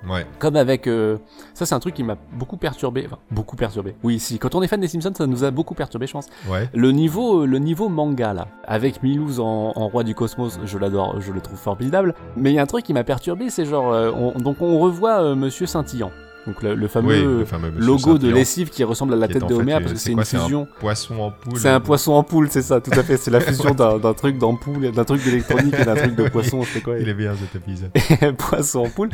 Ouais. 0.08 0.26
Comme 0.40 0.56
avec, 0.56 0.88
euh, 0.88 1.18
ça 1.54 1.66
c'est 1.66 1.74
un 1.76 1.80
truc 1.80 1.94
qui 1.96 2.04
m'a 2.04 2.16
beaucoup 2.34 2.58
perturbé, 2.58 3.04
enfin 3.08 3.18
beaucoup 3.32 3.56
perturbé. 3.56 3.96
Oui, 4.04 4.20
si. 4.20 4.38
Quand 4.40 4.54
on 4.56 4.62
est 4.62 4.68
fan 4.68 4.80
des 4.80 4.88
Simpsons, 4.88 5.14
ça 5.16 5.26
nous 5.28 5.44
a 5.44 5.52
beaucoup 5.52 5.74
perturbé, 5.74 6.06
je 6.08 6.12
pense. 6.14 6.28
Ouais. 6.50 6.70
Le 6.74 6.92
niveau, 6.92 7.46
le 7.46 7.58
niveau 7.60 7.90
manga 7.90 8.34
là, 8.34 8.48
avec 8.66 9.02
Milouz 9.02 9.40
en, 9.40 9.74
en 9.76 9.88
roi 9.88 10.04
du 10.04 10.14
cosmos, 10.14 10.60
je 10.64 10.78
l'adore, 10.78 11.20
je 11.22 11.32
le 11.32 11.42
trouve 11.42 11.58
formidable. 11.58 12.14
Mais 12.38 12.52
il 12.52 12.56
y 12.56 12.60
a 12.60 12.62
un 12.62 12.68
truc 12.68 12.84
qui 12.86 12.94
m'a 12.94 13.04
perturbé, 13.04 13.50
c'est 13.50 13.66
genre, 13.66 13.92
euh, 13.92 14.12
on- 14.16 14.38
donc 14.40 14.62
on 14.62 14.78
revoit 14.80 15.22
euh, 15.22 15.36
Monsieur 15.36 15.66
Scintillant, 15.66 16.12
donc 16.46 16.62
le, 16.62 16.76
le 16.76 16.88
fameux 16.88 17.16
oui, 17.16 17.40
le 17.40 17.46
fameux 17.46 17.72
monsieur 17.72 17.88
logo 17.88 18.18
de 18.18 18.30
lessive 18.30 18.70
qui 18.70 18.84
ressemble 18.84 19.14
à 19.14 19.18
la 19.18 19.28
tête 19.28 19.48
de 19.48 19.54
Homer 19.54 19.80
parce 19.80 19.94
que 19.94 19.98
c'est 20.00 20.12
une 20.12 20.24
fusion. 20.24 20.64
un 20.64 20.80
poisson 20.80 21.20
en 21.20 21.32
poule. 21.32 21.58
C'est 21.58 21.70
un 21.70 21.80
poisson 21.80 22.14
en 22.14 22.24
poule, 22.24 22.50
c'est 22.52 22.62
ça, 22.62 22.80
tout 22.82 22.92
à 22.92 23.04
fait. 23.04 23.18
C'est 23.18 23.32
la 23.32 23.40
fusion 23.40 23.72
d'un 23.74 24.14
truc 24.14 24.38
d'ampoule, 24.38 24.92
d'un 24.92 25.04
truc 25.04 25.24
d'électronique 25.24 25.74
et 25.80 25.86
d'un 25.86 25.96
truc 25.96 26.16
de 26.16 26.30
poisson, 26.30 26.64
sais 26.64 26.82
quoi. 26.82 27.00
Il 27.00 27.10
est 27.10 27.14
bien 27.14 27.34
cet 27.36 27.56
épisode. 27.56 27.92
poisson 28.38 28.86
en 28.86 28.90
poule. 28.90 29.10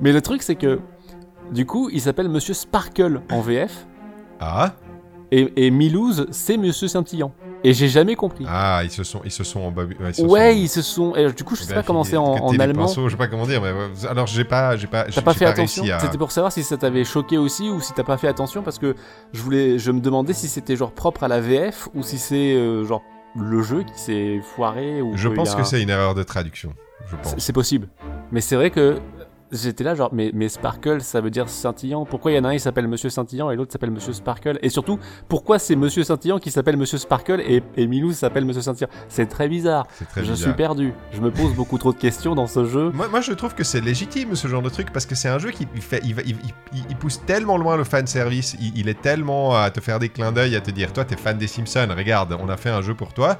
Mais 0.00 0.12
le 0.12 0.20
truc, 0.20 0.42
c'est 0.42 0.56
que 0.56 0.80
du 1.52 1.66
coup, 1.66 1.88
il 1.92 2.00
s'appelle 2.00 2.28
Monsieur 2.28 2.54
Sparkle 2.54 3.20
en 3.30 3.40
VF 3.40 3.86
Ah 4.40 4.74
et, 5.30 5.66
et 5.66 5.70
Milouz, 5.70 6.26
c'est 6.30 6.56
Monsieur 6.56 6.88
Scintillant. 6.88 7.32
Et 7.64 7.72
j'ai 7.72 7.88
jamais 7.88 8.16
compris. 8.16 8.44
Ah, 8.48 8.80
ils 8.82 8.90
se 8.90 9.04
sont, 9.04 9.20
ils 9.24 9.30
se 9.30 9.44
sont 9.44 9.60
embabu- 9.70 9.96
ouais, 10.00 10.10
ils 10.10 10.14
se 10.14 10.22
ouais, 10.22 10.52
sont- 10.52 10.58
ils 10.58 10.68
se 10.68 10.82
sont. 10.82 11.14
et 11.16 11.32
du 11.32 11.44
coup, 11.44 11.54
je 11.54 11.62
sais 11.62 11.74
pas 11.74 11.82
comment 11.82 12.02
c'est 12.04 12.16
en, 12.16 12.24
en 12.24 12.58
allemand. 12.58 12.82
pinceaux, 12.86 13.08
je 13.08 13.12
sais 13.12 13.18
pas 13.18 13.28
comment 13.28 13.46
dire, 13.46 13.62
mais 13.62 13.72
alors 14.08 14.26
j'ai 14.26 14.44
pas, 14.44 14.76
j'ai 14.76 14.86
pas, 14.88 15.04
T'as 15.04 15.22
pas 15.22 15.34
fait 15.34 15.46
attention 15.46 15.84
à. 15.92 16.00
C'était 16.00 16.18
pour 16.18 16.32
savoir 16.32 16.52
si 16.52 16.62
ça 16.64 16.76
t'avait 16.76 17.04
choqué 17.04 17.38
aussi 17.38 17.68
ou 17.70 17.80
si 17.80 17.92
t'as 17.92 18.02
pas 18.04 18.16
fait 18.16 18.28
attention 18.28 18.62
parce 18.62 18.78
que 18.78 18.96
je 19.32 19.40
voulais, 19.42 19.78
je 19.78 19.92
me 19.92 20.00
demandais 20.00 20.32
si 20.32 20.48
c'était 20.48 20.74
genre 20.76 20.92
propre 20.92 21.22
à 21.24 21.28
la 21.28 21.40
VF 21.40 21.88
ou 21.94 22.02
si 22.02 22.18
c'est 22.18 22.54
euh, 22.54 22.84
genre 22.84 23.02
le 23.36 23.62
jeu 23.62 23.82
qui 23.84 23.98
s'est 23.98 24.40
foiré 24.56 25.00
ou 25.00 25.16
Je 25.16 25.28
pense 25.28 25.54
a 25.54 25.56
que 25.56 25.62
c'est 25.64 25.80
une 25.82 25.90
erreur 25.90 26.14
de 26.14 26.22
traduction. 26.22 26.74
Je 27.06 27.16
pense. 27.16 27.34
C'est 27.38 27.52
possible. 27.52 27.88
Mais 28.32 28.40
c'est 28.40 28.56
vrai 28.56 28.70
que 28.70 28.98
j'étais 29.52 29.84
là 29.84 29.94
genre 29.94 30.10
mais, 30.12 30.30
mais 30.34 30.48
Sparkle 30.48 31.00
ça 31.02 31.20
veut 31.20 31.30
dire 31.30 31.48
scintillant 31.48 32.04
pourquoi 32.06 32.32
il 32.32 32.36
y 32.36 32.38
en 32.38 32.44
a 32.44 32.48
un 32.48 32.52
qui 32.54 32.60
s'appelle 32.60 32.88
Monsieur 32.88 33.10
Scintillant 33.10 33.50
et 33.50 33.56
l'autre 33.56 33.70
s'appelle 33.72 33.90
Monsieur 33.90 34.12
Sparkle? 34.12 34.58
Et 34.62 34.68
surtout 34.70 34.98
pourquoi 35.28 35.58
c'est 35.58 35.76
Monsieur 35.76 36.02
Scintillant 36.04 36.38
qui 36.38 36.50
s'appelle 36.50 36.76
Monsieur 36.76 36.98
Sparkle 36.98 37.40
et, 37.46 37.62
et 37.76 37.86
Milou 37.86 38.12
s'appelle 38.12 38.44
Monsieur 38.44 38.62
Scintillant? 38.62 38.88
C'est 39.08 39.26
très 39.26 39.48
bizarre 39.48 39.86
très 40.10 40.24
je 40.24 40.32
bizarre. 40.32 40.36
suis 40.48 40.56
perdu 40.56 40.94
je 41.12 41.20
me 41.20 41.30
pose 41.30 41.52
beaucoup 41.54 41.78
trop 41.78 41.92
de 41.92 41.98
questions 41.98 42.34
dans 42.34 42.46
ce 42.46 42.64
jeu 42.64 42.90
Moi, 42.94 43.08
moi, 43.08 43.20
je 43.20 43.32
trouve 43.32 43.54
que 43.54 43.64
c'est 43.64 43.80
légitime 43.80 44.34
ce 44.34 44.48
genre 44.48 44.62
de 44.62 44.68
truc 44.70 44.92
parce 44.92 45.06
que 45.06 45.14
c'est 45.14 45.28
un 45.28 45.38
jeu 45.38 45.50
qui 45.50 45.66
il 45.74 45.82
fait, 45.82 46.00
il, 46.04 46.14
va- 46.14 46.22
il- 46.22 46.36
il- 46.72 46.84
il 46.90 46.96
pousse 46.96 47.20
tellement 47.26 47.56
loin 47.58 47.76
le 47.76 47.84
fan 47.84 48.06
service. 48.06 48.56
Il, 48.60 48.76
il 48.78 48.88
est 48.88 49.00
tellement 49.00 49.54
à 49.54 49.70
te 49.70 49.80
faire 49.80 49.98
des 49.98 50.08
clins 50.08 50.32
d'œil, 50.32 50.56
à 50.56 50.60
te 50.60 50.70
dire 50.70 50.92
toi 50.92 51.04
t'es 51.04 51.16
fan 51.16 51.36
des 51.38 51.46
Simpsons, 51.46 51.88
regarde, 51.96 52.36
on 52.40 52.48
a 52.48 52.56
fait 52.56 52.70
un 52.70 52.80
jeu 52.82 52.94
pour 52.94 53.12
toi. 53.12 53.38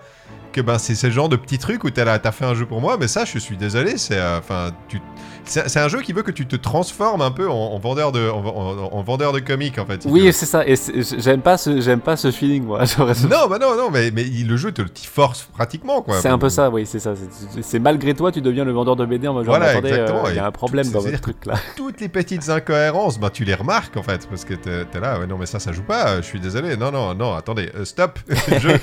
Que 0.52 0.60
ben 0.60 0.78
c'est 0.78 0.94
ce 0.94 1.10
genre 1.10 1.28
de 1.28 1.36
petits 1.36 1.58
trucs 1.58 1.82
où 1.84 1.90
t'es 1.90 2.04
là, 2.04 2.18
t'as 2.18 2.32
fait 2.32 2.44
un 2.44 2.54
jeu 2.54 2.66
pour 2.66 2.80
moi, 2.80 2.96
mais 3.00 3.08
ça 3.08 3.24
je 3.24 3.38
suis 3.38 3.56
désolé, 3.56 3.96
c'est 3.96 4.18
euh, 4.18 4.40
tu. 4.88 5.00
C'est 5.44 5.80
un 5.80 5.88
jeu 5.88 6.02
qui 6.02 6.12
veut 6.12 6.22
que 6.22 6.30
tu 6.30 6.46
te 6.46 6.54
transformes 6.54 7.20
un 7.20 7.32
peu 7.32 7.50
en, 7.50 7.54
en 7.54 7.78
vendeur 7.80 8.12
de 8.12 8.30
en, 8.30 8.44
en- 8.46 8.92
en 8.92 9.02
vendeur 9.02 9.32
de 9.32 9.40
comics 9.40 9.76
en 9.76 9.84
fait. 9.84 10.02
si 10.02 10.08
oui 10.08 10.32
c'est 10.32 10.46
ça 10.46 10.64
et 10.64 10.76
j'aime 11.18 11.40
pas 11.40 11.56
ce 11.58 11.80
j'aime 11.80 11.98
pas 11.98 12.16
ce 12.16 12.30
feeling 12.30 12.62
moi 12.64 12.84
Non, 12.98 13.48
bah 13.50 13.58
non, 13.60 13.74
non, 13.76 13.90
mais, 13.90 14.10
le 14.12 14.56
jeu 14.56 14.70
te 14.70 14.82
t'y 14.82 15.04
force 15.04 15.48
pratiquement 15.52 16.00
quoi. 16.00 16.20
c'est 16.20 16.28
un 16.28 16.38
peu 16.38 16.48
ça 16.48 16.70
oui 16.70 16.86
c'est 16.86 17.00
ça 17.00 17.14
C'est- 17.60 17.80
malgré 17.80 18.14
toi 18.14 18.30
tu 18.30 18.40
deviens 18.40 18.64
le 18.64 18.70
vendeur 18.70 18.94
de 18.94 19.04
BD 19.04 19.26
en 19.26 19.32
mode 19.34 19.44
genre 19.46 19.56
Voilà, 19.56 19.72
euh, 19.78 20.22
il 20.30 20.36
y 20.36 20.38
a 20.38 20.46
un 20.46 20.52
problème 20.52 20.88
dans 20.92 21.00
votre 21.00 21.20
truc 21.20 21.44
là 21.44 21.54
toutes 21.76 22.00
les 22.00 22.08
petites 22.08 22.48
incohérences, 22.48 23.18
bah, 23.18 23.30
tu 23.30 23.42
les 23.44 23.54
remarques 23.54 23.96
en 23.96 24.02
fait, 24.04 24.28
parce 24.28 24.44
que 24.44 24.54
t'es 24.54 24.84
t'es 24.84 25.00
là, 25.00 25.18
ouais, 25.18 25.26
non 25.26 25.38
mais 25.38 25.46
ça, 25.46 25.58
ça 25.58 25.72
joue 25.72 25.82
pas, 25.82 26.18
je 26.18 26.26
suis 26.26 26.38
désolé, 26.38 26.76
non, 26.76 26.92
non, 26.92 27.14
non, 27.16 27.34
attendez, 27.34 27.68
euh, 27.74 27.84
stop, 27.84 28.20
jeu, 28.60 28.78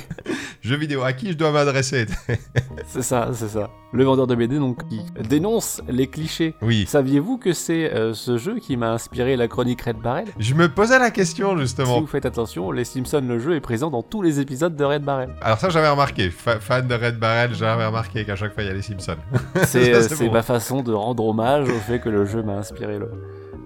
jeu 0.62 0.76
vidéo, 0.76 1.04
à 1.04 1.14
qui 1.14 1.30
je 1.32 1.38
dois 1.38 1.52
m'adresser 1.66 2.06
c'est 2.88 3.02
ça 3.02 3.30
c'est 3.34 3.48
ça 3.50 3.70
le 3.92 4.04
vendeur 4.04 4.28
de 4.28 4.36
BD 4.36 4.58
donc 4.60 4.88
qui 4.88 5.02
dénonce 5.28 5.82
les 5.90 6.08
clichés 6.08 6.54
Oui, 6.62 6.86
Saviez-vous 6.88 7.38
que 7.40 7.54
c'est 7.54 7.92
euh, 7.94 8.14
ce 8.14 8.38
jeu 8.38 8.60
qui 8.60 8.78
m'a 8.78 8.92
inspiré 8.92 9.36
la 9.36 9.48
chronique 9.48 9.82
Red 9.82 9.98
Barrel? 9.98 10.28
Je 10.38 10.54
me 10.54 10.70
posais 10.70 11.00
la 11.00 11.10
question 11.10 11.56
Si 11.56 11.62
justement. 11.62 12.00
vous 12.00 12.06
faites 12.06 12.26
attention, 12.28 12.70
les 12.72 12.84
Simpsons, 12.84 13.24
le 13.28 13.40
jeu 13.40 13.56
est 13.56 13.62
présent 13.62 13.90
dans 13.90 14.04
tous 14.04 14.22
les 14.22 14.40
épisodes 14.40 14.76
de 14.76 14.84
Red 14.84 15.02
Barrel. 15.04 15.34
Alors 15.42 15.58
ça, 15.58 15.70
j'avais 15.70 15.90
remarqué, 15.90 16.30
Fa- 16.30 16.60
fan 16.60 16.88
de 16.88 16.94
Red 16.94 17.18
Barrel, 17.18 17.56
j'avais 17.56 17.86
remarqué 17.88 18.26
qu'à 18.26 18.36
chaque 18.36 18.54
fois, 18.54 18.62
il 18.62 18.68
y 18.68 18.70
a 18.70 18.74
les 18.74 18.84
Simpsons. 18.84 19.16
C'est 19.64 19.92
euh, 19.96 20.08
bon. 20.20 20.32
ma 20.34 20.44
façon 20.44 20.84
de 20.84 20.94
rendre 20.94 21.26
hommage 21.26 21.68
au 21.68 21.80
fait 21.80 22.00
que 22.00 22.10
le 22.10 22.26
jeu 22.26 22.44
m'a 22.44 22.54
inspiré 22.58 23.00
le- 23.00 23.10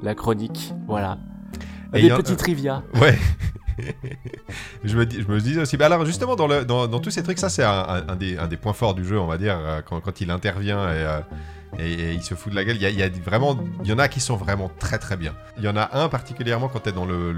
la 0.01 0.15
chronique. 0.15 0.73
Voilà. 0.87 1.17
Et 1.93 2.03
Des 2.03 2.13
en- 2.13 2.17
petits 2.17 2.37
trivia. 2.37 2.81
Ouais. 3.01 3.17
je, 4.83 4.97
me 4.97 5.39
dis, 5.39 5.57
aussi, 5.57 5.77
bah 5.77 5.87
alors 5.87 6.05
justement 6.05 6.35
dans, 6.35 6.99
tous 6.99 7.09
ces 7.09 7.23
trucs, 7.23 7.39
ça 7.39 7.49
c'est 7.49 7.63
un, 7.63 8.15
des, 8.15 8.57
points 8.57 8.73
forts 8.73 8.93
du 8.93 9.05
jeu, 9.05 9.19
on 9.19 9.27
va 9.27 9.37
dire, 9.37 9.57
euh, 9.59 9.81
quand, 9.81 10.21
il 10.21 10.31
intervient 10.31 10.89
et, 10.89 11.03
euh, 11.05 11.19
et, 11.79 12.13
il 12.13 12.21
se 12.21 12.35
fout 12.35 12.51
de 12.51 12.55
la 12.55 12.63
gueule. 12.63 12.77
Il 12.79 12.99
y, 12.99 13.03
a, 13.03 13.09
vraiment, 13.09 13.57
y 13.83 13.91
en 13.91 13.99
a 13.99 14.07
qui 14.07 14.19
sont 14.19 14.35
vraiment 14.35 14.69
très 14.79 14.99
très 14.99 15.17
bien. 15.17 15.33
Il 15.57 15.63
y 15.63 15.67
en 15.67 15.75
a 15.75 15.97
un 15.97 16.09
particulièrement 16.09 16.67
quand 16.67 16.81
tu 16.81 16.89
es 16.89 16.91
dans 16.91 17.05
le, 17.05 17.33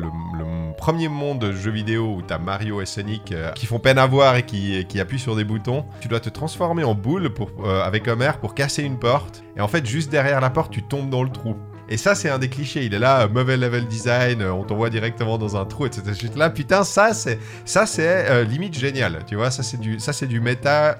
premier 0.78 1.08
monde 1.08 1.40
de 1.40 1.54
jeux 1.54 1.72
vidéo 1.72 2.16
où 2.18 2.22
tu 2.22 2.34
as 2.34 2.38
Mario 2.38 2.82
et 2.82 2.86
Sonic 2.86 3.32
euh, 3.32 3.52
qui 3.54 3.66
font 3.66 3.80
peine 3.80 3.98
à 3.98 4.06
voir 4.06 4.36
et 4.36 4.44
qui, 4.44 5.00
appuient 5.00 5.20
sur 5.20 5.36
des 5.36 5.46
boutons. 5.46 5.86
Tu 6.02 6.08
dois 6.08 6.20
te 6.20 6.30
transformer 6.30 6.84
en 6.84 6.96
boule 6.96 7.34
pour, 7.34 7.52
avec 7.68 8.08
Homer 8.08 8.32
pour 8.42 8.56
casser 8.56 8.84
une 8.84 9.00
porte. 9.00 9.44
Et 9.56 9.62
en 9.62 9.68
fait, 9.68 9.86
juste 9.86 10.12
derrière 10.12 10.42
la 10.42 10.50
porte, 10.50 10.72
tu 10.72 10.84
tombes 10.84 11.10
dans 11.10 11.24
le 11.24 11.30
trou. 11.30 11.56
Et 11.90 11.98
ça, 11.98 12.16
c'est 12.16 12.30
un 12.30 12.40
des 12.40 12.50
clichés. 12.50 12.84
Il 12.86 12.94
est 12.94 13.00
là, 13.00 13.22
euh, 13.22 13.28
mauvais 13.30 13.58
level 13.58 13.86
design, 13.88 14.42
euh, 14.42 14.52
on 14.52 14.64
t'envoie 14.64 14.90
directement 14.90 15.38
dans 15.38 15.56
un 15.56 15.66
trou, 15.66 15.86
etc. 15.86 16.02
Là, 16.36 16.50
putain, 16.50 16.84
ça, 16.84 17.14
c'est, 17.14 17.40
ça, 17.64 17.86
c'est 17.86 18.30
euh, 18.30 18.44
limite 18.44 18.78
génial. 18.78 19.20
Tu 19.28 19.36
vois, 19.36 19.52
ça, 19.52 19.62
c'est 19.64 19.80
du, 19.80 20.00
ça, 20.00 20.12
c'est 20.14 20.26
du 20.28 20.40
méta 20.40 20.98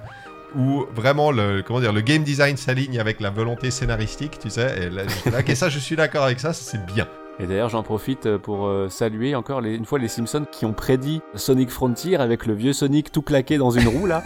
où 0.56 0.86
vraiment 0.94 1.32
le, 1.32 1.62
comment 1.66 1.80
dire, 1.80 1.92
le 1.92 2.00
game 2.02 2.22
design 2.22 2.56
s'aligne 2.56 2.98
avec 3.00 3.20
la 3.20 3.30
volonté 3.30 3.70
scénaristique, 3.70 4.38
tu 4.38 4.48
sais. 4.48 4.74
Et 4.86 4.90
là, 4.90 5.02
ok, 5.38 5.56
ça, 5.56 5.68
je 5.68 5.78
suis 5.80 5.96
d'accord 5.96 6.24
avec 6.24 6.38
ça, 6.40 6.52
c'est 6.52 6.84
bien. 6.86 7.06
Et 7.38 7.46
d'ailleurs, 7.46 7.68
j'en 7.68 7.82
profite 7.82 8.38
pour 8.38 8.70
saluer 8.88 9.34
encore 9.34 9.60
les- 9.60 9.74
une 9.74 9.84
fois 9.84 9.98
les 9.98 10.08
Simpsons 10.08 10.46
qui 10.50 10.64
ont 10.64 10.72
prédit 10.72 11.20
Sonic 11.34 11.68
Frontier 11.68 12.16
avec 12.16 12.46
le 12.46 12.54
vieux 12.54 12.72
Sonic 12.72 13.12
tout 13.12 13.20
claqué 13.20 13.58
dans 13.58 13.70
une 13.70 13.88
roue 13.88 14.06
là. 14.06 14.22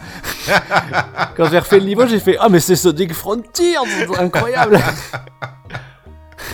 Quand 1.36 1.50
j'ai 1.50 1.58
refait 1.58 1.80
le 1.80 1.86
niveau, 1.86 2.06
j'ai 2.06 2.20
fait 2.20 2.36
Ah, 2.38 2.48
mais 2.48 2.60
c'est 2.60 2.76
Sonic 2.76 3.12
Frontier 3.12 3.74
Incroyable 4.16 4.78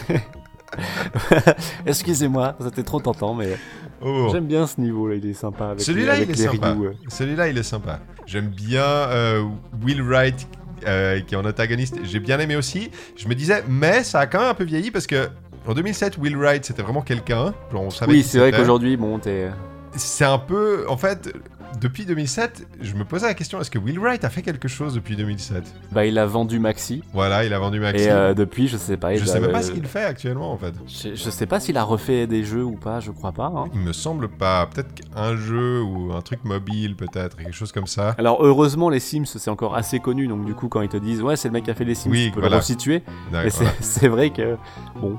Excusez-moi, 1.86 2.56
c'était 2.60 2.82
trop 2.82 3.00
tentant, 3.00 3.34
mais 3.34 3.56
Oh. 4.04 4.28
j'aime 4.30 4.44
bien 4.46 4.66
ce 4.66 4.78
niveau 4.78 5.08
là, 5.08 5.14
il 5.14 5.24
est 5.26 5.32
sympa. 5.32 5.68
Avec 5.68 5.80
Celui-là, 5.80 6.20
il 6.20 6.30
est 6.30 6.34
sympa. 6.34 6.76
euh. 6.78 6.92
Celui-là, 7.08 7.48
il 7.48 7.56
est 7.56 7.62
sympa. 7.62 8.00
J'aime 8.26 8.48
bien 8.48 8.82
euh, 8.84 9.42
Will 9.82 10.02
Wright, 10.02 10.46
euh, 10.86 11.20
qui 11.20 11.34
est 11.34 11.38
en 11.38 11.46
antagoniste. 11.46 11.96
J'ai 12.04 12.20
bien 12.20 12.38
aimé 12.38 12.56
aussi. 12.56 12.90
Je 13.16 13.26
me 13.26 13.34
disais, 13.34 13.64
mais 13.66 14.04
ça 14.04 14.20
a 14.20 14.26
quand 14.26 14.40
même 14.40 14.50
un 14.50 14.54
peu 14.54 14.64
vieilli 14.64 14.90
parce 14.90 15.06
que 15.06 15.30
en 15.66 15.72
2007, 15.72 16.18
Will 16.18 16.36
Wright, 16.36 16.62
c'était 16.66 16.82
vraiment 16.82 17.00
quelqu'un. 17.00 17.54
Genre, 17.72 17.82
on 17.82 17.88
savait 17.90 18.12
Oui, 18.12 18.22
c'est 18.22 18.38
vrai 18.38 18.52
qu'aujourd'hui, 18.52 18.98
bon, 18.98 19.18
t'es. 19.18 19.48
C'est 19.96 20.26
un 20.26 20.38
peu. 20.38 20.84
En 20.90 20.98
fait, 20.98 21.32
depuis 21.80 22.06
2007, 22.06 22.66
je 22.80 22.94
me 22.94 23.04
posais 23.04 23.26
la 23.26 23.34
question 23.34 23.60
est-ce 23.60 23.70
que 23.70 23.78
Will 23.78 23.98
Wright 23.98 24.24
a 24.24 24.30
fait 24.30 24.42
quelque 24.42 24.66
chose 24.68 24.94
depuis 24.94 25.14
2007 25.16 25.62
Bah, 25.92 26.06
il 26.06 26.18
a 26.18 26.24
vendu 26.26 26.58
Maxi. 26.58 27.02
Voilà, 27.12 27.44
il 27.44 27.52
a 27.52 27.58
vendu 27.58 27.80
Maxi. 27.80 28.04
Et 28.04 28.10
euh, 28.10 28.32
depuis, 28.34 28.66
je 28.68 28.76
sais 28.76 28.96
pas. 28.96 29.12
il 29.12 29.18
je 29.18 29.24
doit- 29.24 29.34
sais 29.34 29.40
même 29.40 29.52
pas 29.52 29.58
euh, 29.58 29.62
ce 29.62 29.72
qu'il 29.72 29.84
fait 29.86 30.04
actuellement 30.04 30.52
en 30.52 30.56
fait. 30.56 30.72
Je, 30.86 31.14
je 31.14 31.30
sais 31.30 31.46
pas 31.46 31.60
s'il 31.60 31.76
a 31.76 31.82
refait 31.82 32.26
des 32.26 32.44
jeux 32.44 32.64
ou 32.64 32.76
pas, 32.76 33.00
je 33.00 33.10
crois 33.10 33.32
pas. 33.32 33.52
hein. 33.54 33.64
Il 33.74 33.80
me 33.80 33.92
semble 33.92 34.28
pas. 34.28 34.66
Peut-être 34.66 34.94
qu'un 34.94 35.36
jeu 35.36 35.82
ou 35.82 36.12
un 36.14 36.22
truc 36.22 36.44
mobile, 36.44 36.96
peut-être, 36.96 37.36
quelque 37.36 37.52
chose 37.52 37.72
comme 37.72 37.86
ça. 37.86 38.14
Alors 38.18 38.42
heureusement 38.44 38.88
les 38.88 39.00
Sims 39.00 39.24
c'est 39.26 39.50
encore 39.50 39.74
assez 39.76 39.98
connu 40.00 40.26
donc 40.28 40.44
du 40.46 40.54
coup 40.54 40.68
quand 40.68 40.80
ils 40.82 40.88
te 40.88 40.96
disent 40.96 41.22
ouais 41.22 41.36
c'est 41.36 41.48
le 41.48 41.52
mec 41.52 41.64
qui 41.64 41.70
a 41.70 41.74
fait 41.74 41.84
les 41.84 41.94
Sims 41.94 42.10
Oui, 42.10 42.26
tu 42.26 42.32
peux 42.32 42.40
voilà. 42.40 42.56
le 42.56 42.60
resituer 42.60 43.02
c'est 43.30 43.50
voilà. 43.50 43.72
c'est 43.80 44.08
vrai 44.08 44.30
que 44.30 44.56
bon 45.00 45.18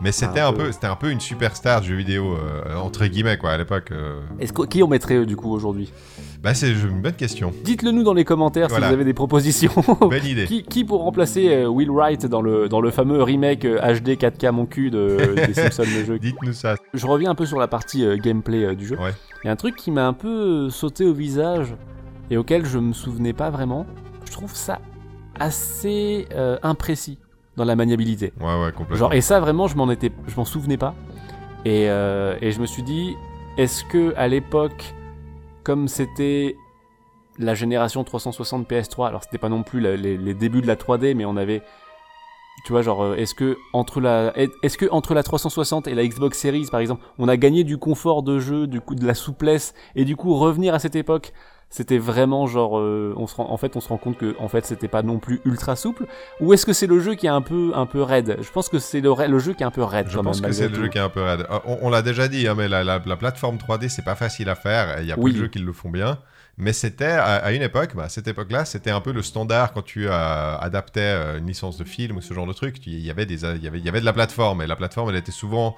Mais 0.00 0.12
c'était 0.12 0.40
un 0.40 0.48
un, 0.48 0.52
peu. 0.52 0.72
c'était 0.72 0.86
un 0.88 0.94
peu 0.96 1.10
une 1.10 1.20
superstar 1.20 1.80
du 1.80 1.88
jeu 1.88 1.94
vidéo 1.96 2.34
euh, 2.36 2.76
entre 2.76 3.06
guillemets 3.06 3.38
quoi 3.38 3.52
à 3.52 3.56
l'époque. 3.56 3.88
euh. 3.92 4.20
est-ce 4.38 4.52
que- 4.52 4.66
qui 4.66 4.82
on 4.82 4.88
mettrait 4.88 5.16
euh, 5.16 5.24
du 5.26 5.36
coup 5.36 5.50
aujourd'hui? 5.52 5.90
Bah 6.42 6.52
c'est 6.52 6.70
une 6.70 7.00
bonne 7.00 7.14
question. 7.14 7.52
Dites-le 7.64 7.92
nous 7.92 8.02
dans 8.02 8.12
les 8.12 8.24
commentaires 8.24 8.68
Voilà. 8.68 8.86
si 8.86 8.90
vous 8.90 8.94
avez 8.94 9.04
des 9.04 9.14
propositions. 9.14 9.72
Bonne 10.00 10.24
idée. 10.26 10.44
qui, 10.44 10.62
qui 10.64 10.84
pour 10.84 11.00
remplacer 11.02 11.48
euh, 11.48 11.66
Will 11.66 11.90
Wright 11.90 12.26
dans 12.26 12.42
le 12.42 12.68
dans 12.68 12.80
le 12.82 12.90
fameux 12.90 13.22
remake 13.22 13.64
euh, 13.64 13.78
HD 13.94 14.10
4K 14.10 14.50
mon 14.50 14.66
cul 14.66 14.90
de, 14.90 15.16
des 15.46 15.54
Simpsons 15.54 15.82
le 15.84 16.04
jeu? 16.04 16.18
Dites-nous 16.18 16.52
ça. 16.52 16.76
Je 16.92 17.06
reviens 17.06 17.30
un 17.30 17.34
peu 17.34 17.46
sur 17.46 17.58
la 17.58 17.66
partie 17.66 18.04
euh, 18.04 18.16
gameplay 18.18 18.64
euh, 18.66 18.74
du 18.74 18.86
jeu. 18.86 18.96
Ouais. 18.98 19.12
Il 19.42 19.46
y 19.46 19.48
a 19.48 19.52
un 19.52 19.56
truc 19.56 19.76
qui 19.76 19.90
m'a 19.90 20.06
un 20.06 20.12
peu 20.12 20.28
euh, 20.66 20.70
sauté 20.70 21.06
au 21.06 21.14
visage 21.14 21.74
et 22.30 22.36
auquel 22.36 22.66
je 22.66 22.78
me 22.78 22.92
souvenais 22.92 23.32
pas 23.32 23.48
vraiment. 23.50 23.86
Je 24.26 24.32
trouve 24.32 24.54
ça 24.54 24.78
assez 25.40 26.26
euh, 26.34 26.58
imprécis 26.62 27.18
dans 27.56 27.64
la 27.64 27.76
maniabilité. 27.76 28.32
Ouais 28.40 28.46
ouais 28.62 28.72
complètement. 28.72 28.96
Genre 28.96 29.14
et 29.14 29.20
ça 29.20 29.40
vraiment 29.40 29.66
je 29.68 29.76
m'en 29.76 29.90
étais 29.90 30.12
je 30.26 30.36
m'en 30.36 30.44
souvenais 30.44 30.76
pas. 30.76 30.94
Et, 31.64 31.90
euh, 31.90 32.36
et 32.40 32.52
je 32.52 32.60
me 32.60 32.66
suis 32.66 32.82
dit 32.82 33.14
est-ce 33.58 33.84
que 33.84 34.14
à 34.16 34.28
l'époque 34.28 34.94
comme 35.64 35.88
c'était 35.88 36.56
la 37.38 37.54
génération 37.54 38.04
360 38.04 38.68
PS3 38.70 39.08
alors 39.08 39.22
c'était 39.24 39.38
pas 39.38 39.48
non 39.48 39.62
plus 39.62 39.80
la- 39.80 39.96
les, 39.96 40.16
les 40.16 40.34
débuts 40.34 40.62
de 40.62 40.66
la 40.66 40.76
3D 40.76 41.14
mais 41.14 41.24
on 41.24 41.36
avait 41.36 41.62
tu 42.64 42.72
vois 42.72 42.82
genre 42.82 43.02
euh, 43.02 43.16
est-ce 43.16 43.34
que 43.34 43.58
entre 43.72 44.00
la 44.00 44.32
est-ce 44.62 44.78
que 44.78 44.86
entre 44.90 45.12
la 45.12 45.22
360 45.22 45.86
et 45.88 45.94
la 45.94 46.06
Xbox 46.06 46.38
Series 46.38 46.68
par 46.70 46.80
exemple 46.80 47.02
on 47.18 47.28
a 47.28 47.36
gagné 47.36 47.64
du 47.64 47.76
confort 47.78 48.22
de 48.22 48.38
jeu 48.38 48.66
du 48.66 48.80
coup 48.80 48.94
de 48.94 49.06
la 49.06 49.14
souplesse 49.14 49.74
et 49.96 50.04
du 50.04 50.16
coup 50.16 50.34
revenir 50.34 50.72
à 50.72 50.78
cette 50.78 50.96
époque 50.96 51.32
c'était 51.68 51.98
vraiment 51.98 52.46
genre 52.46 52.78
euh, 52.78 53.12
on 53.16 53.26
se 53.26 53.34
rend, 53.34 53.50
en 53.50 53.56
fait 53.56 53.76
on 53.76 53.80
se 53.80 53.88
rend 53.88 53.98
compte 53.98 54.16
que 54.16 54.34
en 54.38 54.48
fait 54.48 54.64
c'était 54.64 54.88
pas 54.88 55.02
non 55.02 55.18
plus 55.18 55.40
ultra 55.44 55.74
souple 55.76 56.06
ou 56.40 56.52
est-ce 56.54 56.64
que 56.64 56.72
c'est 56.72 56.86
le 56.86 57.00
jeu 57.00 57.14
qui 57.14 57.26
est 57.26 57.30
un 57.30 57.42
peu 57.42 57.72
un 57.74 57.86
peu 57.86 58.02
raide? 58.02 58.38
Je 58.40 58.50
pense 58.50 58.68
que 58.68 58.78
c'est 58.78 59.00
le, 59.00 59.38
jeu 59.38 59.52
qui 59.52 59.62
est 59.62 59.66
un 59.66 59.70
peu 59.70 59.82
raide 59.82 60.06
Je 60.08 60.16
quand 60.16 60.22
pense 60.24 60.40
même 60.40 60.50
que 60.50 60.56
c'est 60.56 60.68
le 60.68 60.74
jeu 60.74 60.88
qui 60.88 60.98
est 60.98 61.02
un 61.02 61.08
peu 61.08 61.22
raide. 61.22 61.46
Euh, 61.50 61.58
On, 61.66 61.78
on 61.82 61.90
l'a 61.90 62.02
déjà 62.02 62.28
dit, 62.28 62.46
hein, 62.48 62.54
mais 62.56 62.68
la, 62.68 62.84
la- 62.84 63.02
la 63.04 63.16
plateforme 63.16 63.56
3D, 63.56 63.88
c'est 63.88 64.04
pas 64.04 64.14
facile 64.14 64.48
à 64.48 64.54
faire. 64.54 65.00
Il 65.00 65.06
y 65.08 65.12
a 65.12 65.16
Oui. 65.18 65.32
peu 65.32 65.38
de 65.38 65.42
jeux 65.44 65.48
qui 65.48 65.58
le 65.58 65.72
font 65.72 65.90
bien. 65.90 66.18
Mais 66.58 66.72
c'était, 66.72 67.04
à, 67.04 67.34
à 67.36 67.52
une 67.52 67.60
époque, 67.62 67.94
bah, 67.94 68.04
à 68.04 68.08
cette 68.08 68.28
époque-là, 68.28 68.64
c'était 68.64 68.90
un 68.90 69.02
peu 69.02 69.12
le 69.12 69.20
standard 69.20 69.72
quand 69.74 69.82
tu 69.84 70.06
euh, 70.08 70.56
adaptais 70.58 71.36
une 71.38 71.46
licence 71.46 71.76
de 71.76 71.84
film 71.84 72.16
ou 72.16 72.22
ce 72.22 72.32
genre 72.32 72.46
de 72.46 72.54
truc. 72.54 72.78
Il 72.86 72.98
y, 73.00 73.10
avait 73.10 73.26
des, 73.26 73.44
il, 73.44 73.62
y 73.62 73.66
avait, 73.68 73.78
il 73.78 73.84
y 73.84 73.88
avait 73.90 74.00
de 74.00 74.06
la 74.06 74.14
plateforme, 74.14 74.62
et 74.62 74.66
la 74.66 74.76
plateforme, 74.76 75.10
elle 75.10 75.16
était 75.16 75.32
souvent 75.32 75.76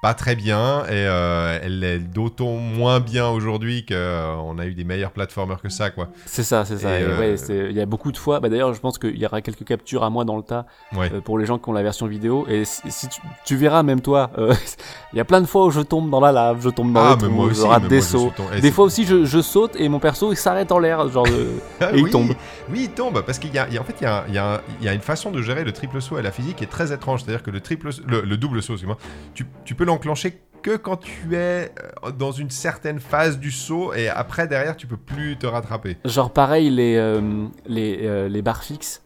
pas 0.00 0.14
très 0.14 0.34
bien, 0.34 0.84
et 0.86 0.90
euh, 0.92 1.58
elle 1.62 1.84
est 1.84 1.98
d'autant 1.98 2.52
moins 2.52 3.00
bien 3.00 3.28
aujourd'hui 3.28 3.84
qu'on 3.84 4.58
a 4.58 4.66
eu 4.66 4.74
des 4.74 4.84
meilleurs 4.84 5.10
platformers 5.10 5.60
que 5.60 5.68
ça, 5.68 5.90
quoi. 5.90 6.08
c'est 6.26 6.42
ça 6.42 6.64
c'est 6.64 6.78
ça 6.78 6.88
euh, 6.88 7.18
ouais, 7.18 7.68
il 7.70 7.76
y 7.76 7.80
a 7.80 7.86
beaucoup 7.86 8.10
de 8.12 8.16
fois 8.16 8.40
bah 8.40 8.48
d'ailleurs 8.48 8.72
je 8.72 8.80
pense 8.80 8.98
qu'il 8.98 9.16
y 9.18 9.26
aura 9.26 9.42
quelques 9.42 9.64
captures 9.64 10.02
à 10.04 10.10
moi 10.10 10.24
dans 10.24 10.36
le 10.36 10.42
tas 10.42 10.64
Ouais. 10.96 11.10
euh, 11.12 11.20
pour 11.20 11.38
les 11.38 11.46
gens 11.46 11.58
qui 11.58 11.68
ont 11.68 11.72
la 11.72 11.82
version 11.82 12.06
vidéo 12.06 12.46
et 12.48 12.64
si, 12.64 12.82
si 12.90 13.08
tu, 13.08 13.20
tu 13.44 13.56
verras 13.56 13.82
même 13.82 14.00
toi 14.00 14.30
euh, 14.38 14.54
il 15.12 15.16
y 15.16 15.20
a 15.20 15.24
plein 15.24 15.40
de 15.40 15.46
fois 15.46 15.66
où 15.66 15.70
je 15.70 15.80
tombe 15.80 16.10
dans 16.10 16.20
la 16.20 16.32
lave 16.32 16.60
je 16.62 16.70
tombe 16.70 16.92
dans 16.92 17.00
ah, 17.04 17.10
le 17.12 17.18
trou 17.18 17.30
moi 17.30 17.46
je 17.46 17.50
aussi, 17.52 17.66
rate 17.66 17.82
mais 17.82 17.88
des 17.88 17.96
moi, 17.96 18.04
je 18.04 18.10
sauts 18.10 18.32
des 18.60 18.70
fois 18.72 18.84
aussi 18.86 19.04
je, 19.04 19.24
je 19.24 19.40
saute 19.40 19.76
et 19.76 19.88
mon 19.88 19.98
perso 19.98 20.32
il 20.32 20.36
s'arrête 20.36 20.72
en 20.72 20.78
l'air 20.78 21.08
genre 21.10 21.26
euh, 21.30 21.58
Ah 21.80 21.90
Et 21.92 21.98
il 21.98 22.04
oui, 22.04 22.10
tombe. 22.10 22.32
Oui, 22.70 22.84
il 22.84 22.90
tombe 22.90 23.22
parce 23.24 23.38
qu'il 23.38 23.52
y 23.54 23.58
a, 23.58 23.66
il 23.68 23.74
y 23.74 23.78
a- 23.78 23.80
en 23.80 23.84
fait 23.84 23.96
il 24.00 24.04
y 24.04 24.06
a, 24.06 24.24
il 24.28 24.34
y 24.34 24.38
a 24.38 24.60
il 24.80 24.86
y 24.86 24.88
a 24.88 24.94
une 24.94 25.00
façon 25.00 25.30
de 25.30 25.42
gérer 25.42 25.64
le 25.64 25.72
triple 25.72 26.00
saut 26.00 26.18
et 26.18 26.22
la 26.22 26.30
physique 26.30 26.56
qui 26.56 26.64
est 26.64 26.68
très 26.68 26.92
étrange. 26.92 27.22
C'est-à-dire 27.22 27.42
que 27.42 27.50
le 27.50 27.60
triple, 27.60 27.90
le, 28.06 28.20
le 28.22 28.36
double 28.36 28.62
saut, 28.62 28.74
excuse-moi, 28.74 28.96
tu, 29.34 29.46
tu 29.64 29.74
peux 29.74 29.84
l'enclencher 29.90 30.40
que 30.62 30.76
quand 30.76 30.96
tu 30.96 31.34
es 31.34 31.72
euh, 32.04 32.10
dans 32.12 32.32
une 32.32 32.50
certaine 32.50 33.00
phase 33.00 33.38
du 33.38 33.50
saut 33.50 33.92
et 33.94 34.08
après 34.08 34.46
derrière 34.46 34.76
tu 34.76 34.86
peux 34.86 34.96
plus 34.96 35.36
te 35.36 35.46
rattraper. 35.46 35.96
genre 36.04 36.32
pareil 36.32 36.70
les 36.70 36.96
euh, 36.96 37.46
les 37.66 38.00
euh, 38.02 38.28
les 38.28 38.42
barres 38.42 38.62
fixes 38.62 39.02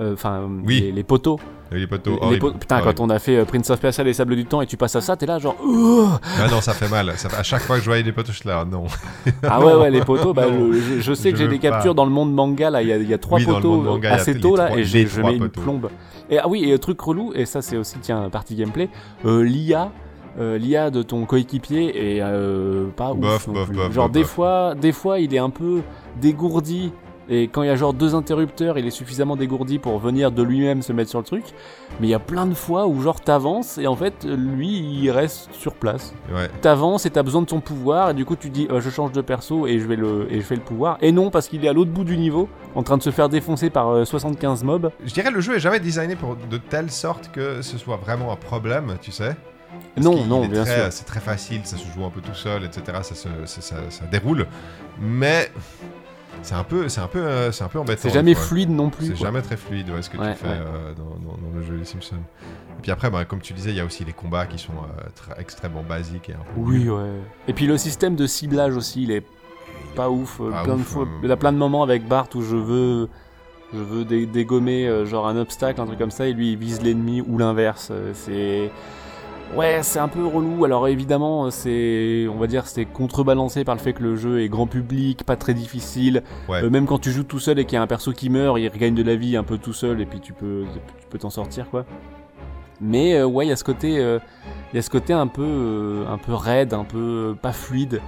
Enfin, 0.00 0.42
Oui. 0.66 0.80
les, 0.80 0.92
les 0.92 1.02
poteaux. 1.04 1.38
Les 1.72 1.86
poteaux. 1.86 2.18
Les- 2.22 2.30
les 2.32 2.38
po- 2.38 2.52
Putain, 2.52 2.76
Horrible. 2.78 2.94
quand 2.94 3.04
on 3.04 3.10
a 3.10 3.18
fait 3.18 3.36
euh, 3.38 3.44
Prince 3.44 3.68
of 3.70 3.80
Persia, 3.80 4.04
les 4.04 4.12
sables 4.12 4.36
du 4.36 4.44
temps, 4.44 4.60
et 4.60 4.66
tu 4.66 4.76
passes 4.76 4.94
à 4.96 5.00
ça, 5.00 5.16
t'es 5.16 5.26
là 5.26 5.38
genre. 5.38 5.56
Ah 6.38 6.46
non, 6.50 6.60
ça 6.60 6.72
fait 6.72 6.88
mal. 6.88 7.12
Ça 7.16 7.28
fait- 7.28 7.36
À 7.36 7.42
chaque 7.42 7.62
fois 7.62 7.76
que 7.76 7.82
je 7.82 7.88
voyais 7.88 8.02
des 8.02 8.12
poteaux, 8.12 8.32
je 8.32 8.38
suis 8.38 8.48
là, 8.48 8.64
non. 8.64 8.84
Ah 9.42 9.58
Non. 9.60 9.66
ouais, 9.66 9.74
ouais, 9.74 9.90
les 9.90 10.02
poteaux, 10.02 10.32
bah, 10.34 10.44
je, 11.00 11.14
sais 11.14 11.30
Je 11.30 11.34
que 11.34 11.38
j'ai 11.38 11.48
des 11.48 11.56
pas. 11.58 11.70
captures 11.70 11.94
dans 11.94 12.04
le 12.04 12.10
monde 12.12 12.32
manga, 12.32 12.70
là, 12.70 12.82
il 12.82 12.88
y 12.88 12.92
a, 12.92 12.96
il 12.96 13.08
y 13.08 13.14
a 13.14 13.18
trois 13.18 13.38
Oui, 13.38 13.46
poteaux 13.46 13.80
manga, 13.80 14.10
a 14.10 14.14
assez 14.14 14.34
les 14.34 14.40
tôt, 14.40 14.56
là, 14.56 14.72
et 14.72 14.84
les 14.84 15.06
je, 15.06 15.20
mets 15.22 15.36
une 15.36 15.48
plombe. 15.48 15.88
Et 16.30 16.38
ah 16.38 16.48
oui, 16.48 16.70
et 16.70 16.78
truc 16.78 17.00
relou, 17.00 17.32
et 17.34 17.44
ça 17.44 17.60
c'est 17.62 17.76
aussi, 17.76 17.96
tiens, 18.00 18.28
partie 18.30 18.54
gameplay, 18.54 18.88
euh, 19.24 19.42
l'IA. 19.44 19.90
euh, 20.38 20.58
l'IA 20.58 20.90
de 20.90 21.02
ton 21.02 21.26
coéquipier 21.26 22.16
est 22.16 22.20
euh, 22.22 22.86
pas 22.96 23.12
ouf 23.12 23.18
Bof, 23.20 23.46
non 23.46 23.52
bof, 23.54 23.66
plus. 23.68 23.76
bof, 23.76 23.92
genre 23.92 24.08
des 24.10 24.24
fois 24.24 24.74
des 24.74 24.90
fois 24.90 25.20
il 25.20 25.32
est 25.32 25.38
un 25.38 25.50
peu 25.50 25.80
dégourdi 26.20 26.92
et 27.28 27.48
quand 27.48 27.62
il 27.62 27.66
y 27.66 27.70
a 27.70 27.76
genre 27.76 27.94
deux 27.94 28.14
interrupteurs 28.14 28.78
il 28.78 28.86
est 28.86 28.90
suffisamment 28.90 29.36
dégourdi 29.36 29.78
pour 29.78 29.98
venir 29.98 30.30
de 30.32 30.42
lui-même 30.42 30.82
se 30.82 30.92
mettre 30.92 31.10
sur 31.10 31.18
le 31.20 31.24
truc 31.24 31.44
mais 32.00 32.06
il 32.06 32.10
y 32.10 32.14
a 32.14 32.18
plein 32.18 32.46
de 32.46 32.54
fois 32.54 32.86
où 32.86 33.00
genre 33.00 33.20
t'avances 33.20 33.78
et 33.78 33.86
en 33.86 33.96
fait 33.96 34.24
lui 34.24 34.68
il 35.02 35.10
reste 35.10 35.48
sur 35.52 35.74
place 35.74 36.12
Ouais. 36.34 36.48
t'avances 36.60 37.06
et 37.06 37.10
t'as 37.10 37.22
besoin 37.22 37.42
de 37.42 37.48
son 37.48 37.60
pouvoir 37.60 38.10
et 38.10 38.14
du 38.14 38.24
coup 38.24 38.36
tu 38.36 38.50
dis 38.50 38.66
euh, 38.70 38.80
je 38.80 38.90
change 38.90 39.12
de 39.12 39.20
perso 39.20 39.66
et 39.66 39.78
je 39.78 39.86
vais 39.86 39.96
le 39.96 40.26
et 40.32 40.36
je 40.40 40.44
fais 40.44 40.56
le 40.56 40.60
pouvoir 40.62 40.98
et 41.00 41.12
non 41.12 41.30
parce 41.30 41.48
qu'il 41.48 41.64
est 41.64 41.68
à 41.68 41.72
l'autre 41.72 41.90
bout 41.90 42.04
du 42.04 42.16
niveau 42.16 42.48
en 42.74 42.82
train 42.82 42.96
de 42.98 43.02
se 43.02 43.10
faire 43.10 43.28
défoncer 43.28 43.70
par 43.70 43.88
euh, 43.90 44.04
75 44.04 44.64
mobs 44.64 44.90
Je 45.04 45.12
dirais 45.14 45.30
le 45.30 45.40
jeu 45.40 45.56
est 45.56 45.60
jamais 45.60 45.80
designé 45.80 46.16
pour 46.16 46.36
de 46.36 46.56
telle 46.58 46.90
sorte 46.90 47.30
que 47.32 47.62
ce 47.62 47.78
soit 47.78 47.96
vraiment 47.96 48.32
un 48.32 48.36
problème, 48.36 48.96
tu 49.00 49.12
sais. 49.12 49.34
Parce 49.94 50.06
non 50.06 50.24
non 50.24 50.46
bien 50.46 50.62
très- 50.64 50.82
sûr 50.82 50.92
C'est 50.92 51.04
très 51.04 51.20
facile, 51.20 51.60
ça 51.64 51.76
se 51.76 51.84
joue 51.94 52.04
un 52.04 52.10
peu 52.10 52.20
tout 52.20 52.34
seul, 52.34 52.64
etc. 52.64 52.98
Ça, 53.02 53.14
se- 53.14 53.28
ça, 53.44 53.60
ça- 53.60 53.90
ça 53.90 54.04
déroule. 54.06 54.46
Mais 55.00 55.50
c'est 56.42 56.54
un 56.54 56.64
peu, 56.64 56.88
c'est 56.88 57.00
un 57.00 57.06
peu, 57.06 57.18
euh, 57.20 57.52
c'est 57.52 57.64
un 57.64 57.68
peu 57.68 57.78
embêtant. 57.78 58.02
c'est 58.02 58.10
jamais 58.10 58.34
quoi. 58.34 58.42
fluide 58.44 58.70
non 58.70 58.90
plus 58.90 59.06
C'est 59.08 59.16
jamais 59.16 59.42
très 59.42 59.56
fluide, 59.56 59.88
ouais, 59.90 60.02
ce 60.02 60.10
que 60.10 60.18
Ouais, 60.18 60.32
tu 60.32 60.38
fais 60.40 60.48
ouais. 60.48 60.54
euh, 60.58 60.92
dans, 60.94 61.04
dans- 61.04 61.38
dans 61.38 61.56
le 61.56 61.62
jeu 61.62 61.76
des 61.78 61.84
Simpsons. 61.84 62.16
Et 62.16 62.82
puis 62.82 62.90
après, 62.90 63.10
bah, 63.10 63.24
comme 63.24 63.40
tu 63.40 63.52
disais, 63.54 63.70
il 63.70 63.76
y 63.76 63.80
a 63.80 63.84
aussi 63.84 64.04
les 64.04 64.12
combats 64.12 64.46
qui 64.46 64.58
sont 64.58 64.72
euh, 64.72 65.08
très- 65.14 65.40
extrêmement 65.40 65.82
basiques 65.82 66.28
et 66.30 66.34
un 66.34 66.36
peu 66.38 66.52
oui 66.60 66.88
ouais 66.90 67.08
et 67.48 67.52
puis 67.54 67.66
le 67.66 67.78
système 67.78 68.14
de 68.16 68.26
ciblage 68.26 68.76
aussi 68.76 69.04
il 69.04 69.10
est 69.10 69.24
pas 69.96 70.10
ouf 70.10 70.38
Pas 70.38 70.64
plein 70.64 70.76
de 70.76 70.82
fois 70.82 71.04
euh. 71.04 71.18
il 71.22 71.28
y 71.28 71.32
a 71.32 71.36
plein 71.36 71.52
de 71.52 71.56
moments 71.58 71.82
avec 71.82 72.06
Bart 72.06 72.26
où 72.34 72.42
je 72.42 72.56
veux 72.56 73.08
je 73.72 73.78
veux 73.78 74.04
dé- 74.04 74.26
dégommer 74.26 75.06
genre 75.06 75.26
un 75.26 75.36
obstacle 75.36 75.80
un 75.80 75.86
truc 75.86 75.98
comme 75.98 76.10
ça 76.10 76.26
et 76.26 76.32
lui 76.34 76.52
il 76.52 76.58
vise 76.58 76.82
l'ennemi 76.82 77.22
ou 77.26 77.38
l'inverse 77.38 77.90
c'est 78.12 78.70
Ouais, 79.54 79.80
c'est 79.82 80.00
un 80.00 80.08
peu 80.08 80.26
relou. 80.26 80.64
Alors 80.64 80.88
évidemment, 80.88 81.50
c'est, 81.50 82.26
on 82.28 82.38
va 82.38 82.46
dire, 82.48 82.66
c'est 82.66 82.84
contrebalancé 82.86 83.62
par 83.64 83.76
le 83.76 83.80
fait 83.80 83.92
que 83.92 84.02
le 84.02 84.16
jeu 84.16 84.40
est 84.42 84.48
grand 84.48 84.66
public, 84.66 85.22
pas 85.24 85.36
très 85.36 85.54
difficile. 85.54 86.22
Ouais. 86.48 86.62
Euh, 86.64 86.70
même 86.70 86.86
quand 86.86 86.98
tu 86.98 87.12
joues 87.12 87.22
tout 87.22 87.38
seul 87.38 87.58
et 87.60 87.64
qu'il 87.64 87.76
y 87.76 87.78
a 87.78 87.82
un 87.82 87.86
perso 87.86 88.12
qui 88.12 88.30
meurt, 88.30 88.58
il 88.58 88.68
regagne 88.68 88.94
de 88.94 89.02
la 89.02 89.14
vie 89.14 89.36
un 89.36 89.44
peu 89.44 89.58
tout 89.58 89.72
seul 89.72 90.00
et 90.00 90.06
puis 90.06 90.18
tu 90.20 90.32
peux, 90.32 90.64
tu 91.00 91.06
peux 91.08 91.18
t'en 91.18 91.30
sortir 91.30 91.70
quoi. 91.70 91.84
Mais 92.80 93.14
euh, 93.14 93.26
ouais, 93.26 93.46
il 93.46 93.48
y 93.48 93.52
a 93.52 93.56
ce 93.56 93.62
côté, 93.62 93.98
euh, 93.98 94.18
y 94.72 94.78
a 94.78 94.82
ce 94.82 94.90
côté 94.90 95.12
un 95.12 95.28
peu, 95.28 95.44
euh, 95.46 96.04
un 96.08 96.18
peu 96.18 96.34
raide, 96.34 96.74
un 96.74 96.82
peu 96.84 97.30
euh, 97.30 97.34
pas 97.34 97.52
fluide, 97.52 98.00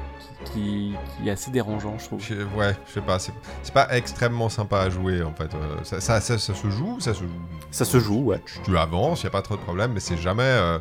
qui, 0.53 0.95
qui, 1.23 1.29
est 1.29 1.31
assez 1.31 1.53
dérangeant, 1.53 1.95
je 1.99 2.07
trouve. 2.07 2.21
Je- 2.21 2.35
ouais, 2.59 2.75
je 2.89 2.93
sais 2.95 3.01
pas, 3.01 3.21
c'est 3.21 3.33
c'est 3.63 3.73
pas 3.73 3.87
extrêmement 3.97 4.49
sympa 4.49 4.81
à 4.81 4.91
jouer 4.91 5.23
en 5.23 5.33
fait. 5.33 5.55
Euh, 5.55 5.77
ça, 5.85 6.01
ça, 6.01 6.21
ça- 6.21 6.39
ça 6.39 6.55
se 6.55 6.69
joue, 6.71 6.99
ça 6.99 7.15
se 7.15 7.21
joue. 7.21 7.31
Ça 7.71 7.85
se 7.85 7.99
joue, 8.01 8.25
ouais. 8.25 8.41
Tu, 8.45 8.59
tu 8.73 8.77
avances, 8.77 9.23
y 9.23 9.29
a 9.29 9.31
pas 9.31 9.43
trop 9.43 9.55
de 9.57 9.61
problème, 9.63 9.93
mais 9.95 10.01
c'est 10.01 10.17
jamais, 10.17 10.43
euh, 10.43 10.79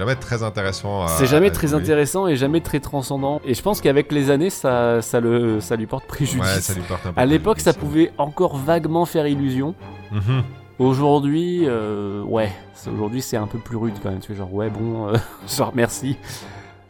jamais 0.00 0.16
très 0.16 0.42
intéressant. 0.42 1.06
C'est 1.08 1.26
jamais 1.26 1.50
très 1.50 1.68
jouer. 1.68 1.78
intéressant 1.78 2.26
et 2.26 2.36
jamais 2.36 2.60
très 2.60 2.80
transcendant. 2.80 3.40
Et 3.44 3.54
je 3.54 3.62
pense 3.62 3.80
qu'avec 3.80 4.10
les 4.12 4.30
années, 4.30 4.48
ça, 4.50 5.02
ça, 5.02 5.20
le, 5.20 5.60
ça 5.60 5.76
lui 5.76 5.86
porte 5.86 6.06
préjudice. 6.06 6.40
Ouais, 6.40 6.60
ça 6.60 6.72
lui 6.72 6.80
porte 6.82 7.04
un 7.06 7.12
peu. 7.12 7.20
À 7.20 7.26
l'époque, 7.26 7.60
ça 7.60 7.74
pouvait 7.74 8.10
encore 8.16 8.56
vaguement 8.56 9.04
faire 9.04 9.26
illusion. 9.26 9.74
Mhm. 10.10 10.42
Aujourd'hui, 10.78 11.64
euh, 11.66 12.22
ouais, 12.22 12.50
aujourd'hui 12.90 13.20
c'est 13.20 13.36
un 13.36 13.46
peu 13.46 13.58
plus 13.58 13.76
rude 13.76 13.92
quand 14.02 14.08
même. 14.10 14.20
Tu 14.20 14.34
genre 14.34 14.52
ouais 14.54 14.70
bon, 14.70 15.08
euh, 15.08 15.16
genre 15.56 15.72
merci. 15.74 16.16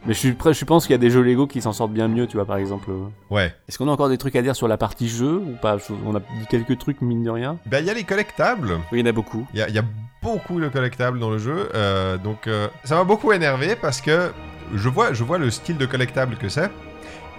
Mais 0.05 0.13
je 0.13 0.19
suis 0.19 0.33
prêt, 0.33 0.53
je 0.53 0.65
pense 0.65 0.85
qu'il 0.87 0.93
y 0.93 0.95
a 0.95 0.97
des 0.97 1.11
jeux 1.11 1.21
Lego 1.21 1.45
qui 1.45 1.61
s'en 1.61 1.73
sortent 1.73 1.91
bien 1.93 2.07
mieux, 2.07 2.25
tu 2.27 2.37
vois 2.37 2.45
par 2.45 2.57
exemple. 2.57 2.89
Ouais. 3.29 3.53
Est-ce 3.69 3.77
qu'on 3.77 3.87
a 3.87 3.91
encore 3.91 4.09
des 4.09 4.17
trucs 4.17 4.35
à 4.35 4.41
dire 4.41 4.55
sur 4.55 4.67
la 4.67 4.77
partie 4.77 5.07
jeu 5.07 5.35
ou 5.37 5.55
pas? 5.61 5.77
On 6.05 6.15
a 6.15 6.19
dit 6.19 6.25
quelques 6.49 6.77
trucs 6.79 7.01
mine 7.01 7.23
de 7.23 7.29
rien. 7.29 7.57
Ben, 7.67 7.79
il 7.79 7.85
y 7.85 7.89
a 7.89 7.93
les 7.93 8.03
collectables. 8.03 8.79
Oui, 8.91 8.99
il 8.99 8.99
y 8.99 9.03
en 9.03 9.05
a 9.05 9.11
beaucoup. 9.11 9.45
Il 9.53 9.59
y, 9.59 9.61
a- 9.61 9.69
il 9.69 9.75
y 9.75 9.79
a 9.79 9.83
beaucoup 10.23 10.59
de 10.59 10.69
collectables 10.69 11.19
dans 11.19 11.29
le 11.29 11.37
jeu. 11.37 11.69
euh, 11.75 12.17
donc, 12.17 12.47
euh, 12.47 12.67
ça 12.83 12.95
m'a 12.95 13.03
beaucoup 13.03 13.31
énervé 13.31 13.75
parce 13.79 14.01
que 14.01 14.31
je 14.73 14.89
vois, 14.89 15.13
je 15.13 15.23
vois 15.23 15.37
le 15.37 15.51
style 15.51 15.77
de 15.77 15.85
collectable 15.85 16.35
que 16.37 16.49
c'est. 16.49 16.71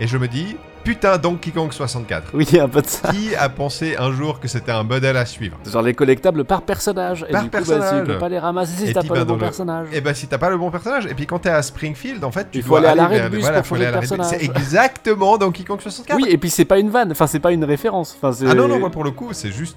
Et 0.02 0.08
je 0.08 0.18
me 0.18 0.26
dis, 0.26 0.56
putain, 0.82 1.16
Donkey 1.16 1.52
Kong 1.52 1.70
64. 1.72 2.30
Oui, 2.34 2.44
il 2.50 2.56
y 2.56 2.58
a 2.58 2.64
un 2.64 2.68
peu 2.68 2.82
de 2.82 2.88
ça. 2.88 3.12
Qui 3.12 3.36
a 3.36 3.48
pensé 3.48 3.94
un 3.96 4.10
jour 4.10 4.40
que 4.40 4.48
c'était 4.48 4.72
un 4.72 4.82
modèle 4.82 5.16
à 5.16 5.24
suivre? 5.24 5.56
Genre 5.64 5.80
les 5.80 5.94
collectables 5.94 6.44
par 6.44 6.62
personnage. 6.62 7.24
et 7.28 7.30
Par 7.30 7.42
du 7.44 7.50
coup, 7.50 7.52
bah, 7.52 7.58
personnage. 7.58 8.00
tu 8.04 8.12
peux 8.12 8.18
pas 8.18 8.28
les 8.28 8.40
ramasser 8.40 8.86
si 8.88 8.92
t'as 8.92 9.02
pas 9.02 9.08
bah, 9.08 9.14
le 9.20 9.24
bon 9.24 9.32
dans 9.34 9.34
le- 9.36 9.40
personnage. 9.42 9.86
Et 9.92 10.00
ben 10.00 10.12
si 10.12 10.26
t'as 10.26 10.38
pas 10.38 10.50
le 10.50 10.58
bon 10.58 10.72
personnage, 10.72 11.06
et 11.06 11.14
puis 11.14 11.24
quand 11.26 11.38
t'es 11.38 11.50
à 11.50 11.62
Springfield, 11.62 12.24
en 12.24 12.32
fait, 12.32 12.48
tu 12.50 12.58
Il 12.58 12.62
faut 12.64 12.70
dois 12.70 12.78
aller 12.80 12.88
à 12.88 12.94
l'arrêt 12.96 13.20
de 13.20 13.28
bus 13.28 13.42
voilà, 13.42 13.58
pour 13.62 13.76
changer 13.76 13.86
de 13.92 13.98
bus. 14.00 14.08
C'est 14.08 14.16
personnage. 14.16 14.42
exactement 14.42 15.38
Donkey 15.38 15.62
Kong 15.62 15.80
64. 15.80 16.16
Oui, 16.16 16.26
et 16.28 16.36
puis 16.36 16.50
c'est 16.50 16.64
pas 16.64 16.80
une 16.80 16.90
vanne, 16.90 17.12
enfin 17.12 17.28
c'est 17.28 17.38
pas 17.38 17.52
une 17.52 17.64
référence. 17.64 18.18
Enfin, 18.20 18.36
Ah 18.50 18.54
non, 18.54 18.66
non, 18.66 18.80
moi 18.80 18.90
pour 18.90 19.04
le 19.04 19.12
coup, 19.12 19.28
c'est 19.32 19.52
juste. 19.52 19.76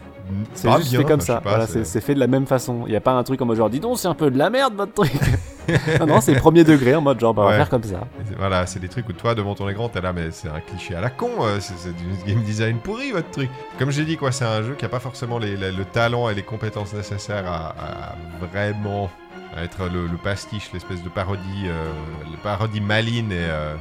c'est 0.55 0.71
juste 0.77 0.89
bien, 0.89 0.99
fait 1.01 1.05
comme 1.05 1.21
ça. 1.21 1.39
voilà, 1.43 1.67
c'est- 1.67 2.01
fait 2.01 2.15
de 2.15 2.19
la 2.19 2.25
même 2.27 2.47
façon. 2.47 2.85
Il 2.87 2.93
y 2.93 2.95
a 2.95 3.01
pas 3.01 3.11
un 3.11 3.21
truc 3.23 3.39
en 3.43 3.45
mode 3.45 3.57
genre 3.57 3.69
dis 3.69 3.79
donc 3.79 3.99
c'est 3.99 4.07
un 4.07 4.15
peu 4.15 4.31
de 4.31 4.39
la 4.39 4.49
merde 4.49 4.73
votre 4.75 4.93
truc. 4.93 5.11
non, 5.99 6.05
non, 6.07 6.21
c'est 6.21 6.35
premier 6.35 6.63
degré 6.63 6.95
en 6.95 7.01
mode 7.01 7.19
genre 7.19 7.33
bah, 7.33 7.41
on 7.41 7.45
va 7.45 7.51
Ouais. 7.51 7.57
faire 7.57 7.69
comme 7.69 7.83
ça. 7.83 8.07
Voilà, 8.37 8.65
c'est 8.65 8.79
des 8.79 8.89
trucs 8.89 9.07
où 9.09 9.13
toi, 9.13 9.35
devant 9.35 9.55
ton 9.55 9.67
écran, 9.69 9.89
t'es 9.89 10.01
là, 10.01 10.13
mais 10.13 10.31
c'est 10.31 10.49
un 10.49 10.59
cliché 10.59 10.95
à 10.95 11.01
la 11.01 11.09
con, 11.09 11.29
euh, 11.41 11.59
c'est 11.59 11.95
du 11.95 12.03
game 12.31 12.41
design 12.43 12.77
pourri, 12.77 13.11
votre 13.11 13.29
truc. 13.31 13.49
Comme 13.79 13.91
j'ai 13.91 14.05
dit, 14.05 14.17
quoi, 14.17 14.31
c'est 14.31 14.45
un 14.45 14.61
jeu 14.63 14.75
qui 14.77 14.85
a 14.85 14.89
pas 14.89 14.99
forcément 14.99 15.37
les- 15.39 15.55
les- 15.57 15.71
le 15.71 15.85
talent 15.85 16.29
et 16.29 16.35
les 16.35 16.43
compétences 16.43 16.93
nécessaires 16.93 17.45
à, 17.47 17.69
à 18.11 18.15
vraiment 18.41 19.09
être 19.57 19.87
le, 19.91 20.07
le 20.07 20.17
pastiche, 20.17 20.69
l'espèce 20.73 21.01
de 21.03 21.09
parodie, 21.09 21.65
euh, 21.67 21.85
le 22.29 22.37
parodie 22.43 22.81
maline 22.81 23.31
et, 23.31 23.35
euh, 23.37 23.75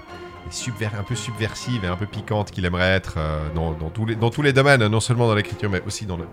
un 0.98 1.02
peu 1.02 1.14
subversive 1.14 1.84
et 1.84 1.88
un 1.88 1.96
peu 1.96 2.06
piquante 2.06 2.50
qu'il 2.50 2.64
aimerait 2.64 2.90
être 2.92 3.14
euh, 3.16 3.38
dans, 3.54 3.72
dans 3.72 3.88
tous 3.90 4.06
les, 4.06 4.14
dans 4.14 4.30
tous 4.30 4.42
les 4.42 4.52
domaines, 4.52 4.86
non 4.86 5.00
seulement 5.00 5.26
dans 5.26 5.34
l'écriture, 5.34 5.70
mais 5.70 5.82
aussi 5.86 6.06
dans 6.06 6.16
le, 6.18 6.26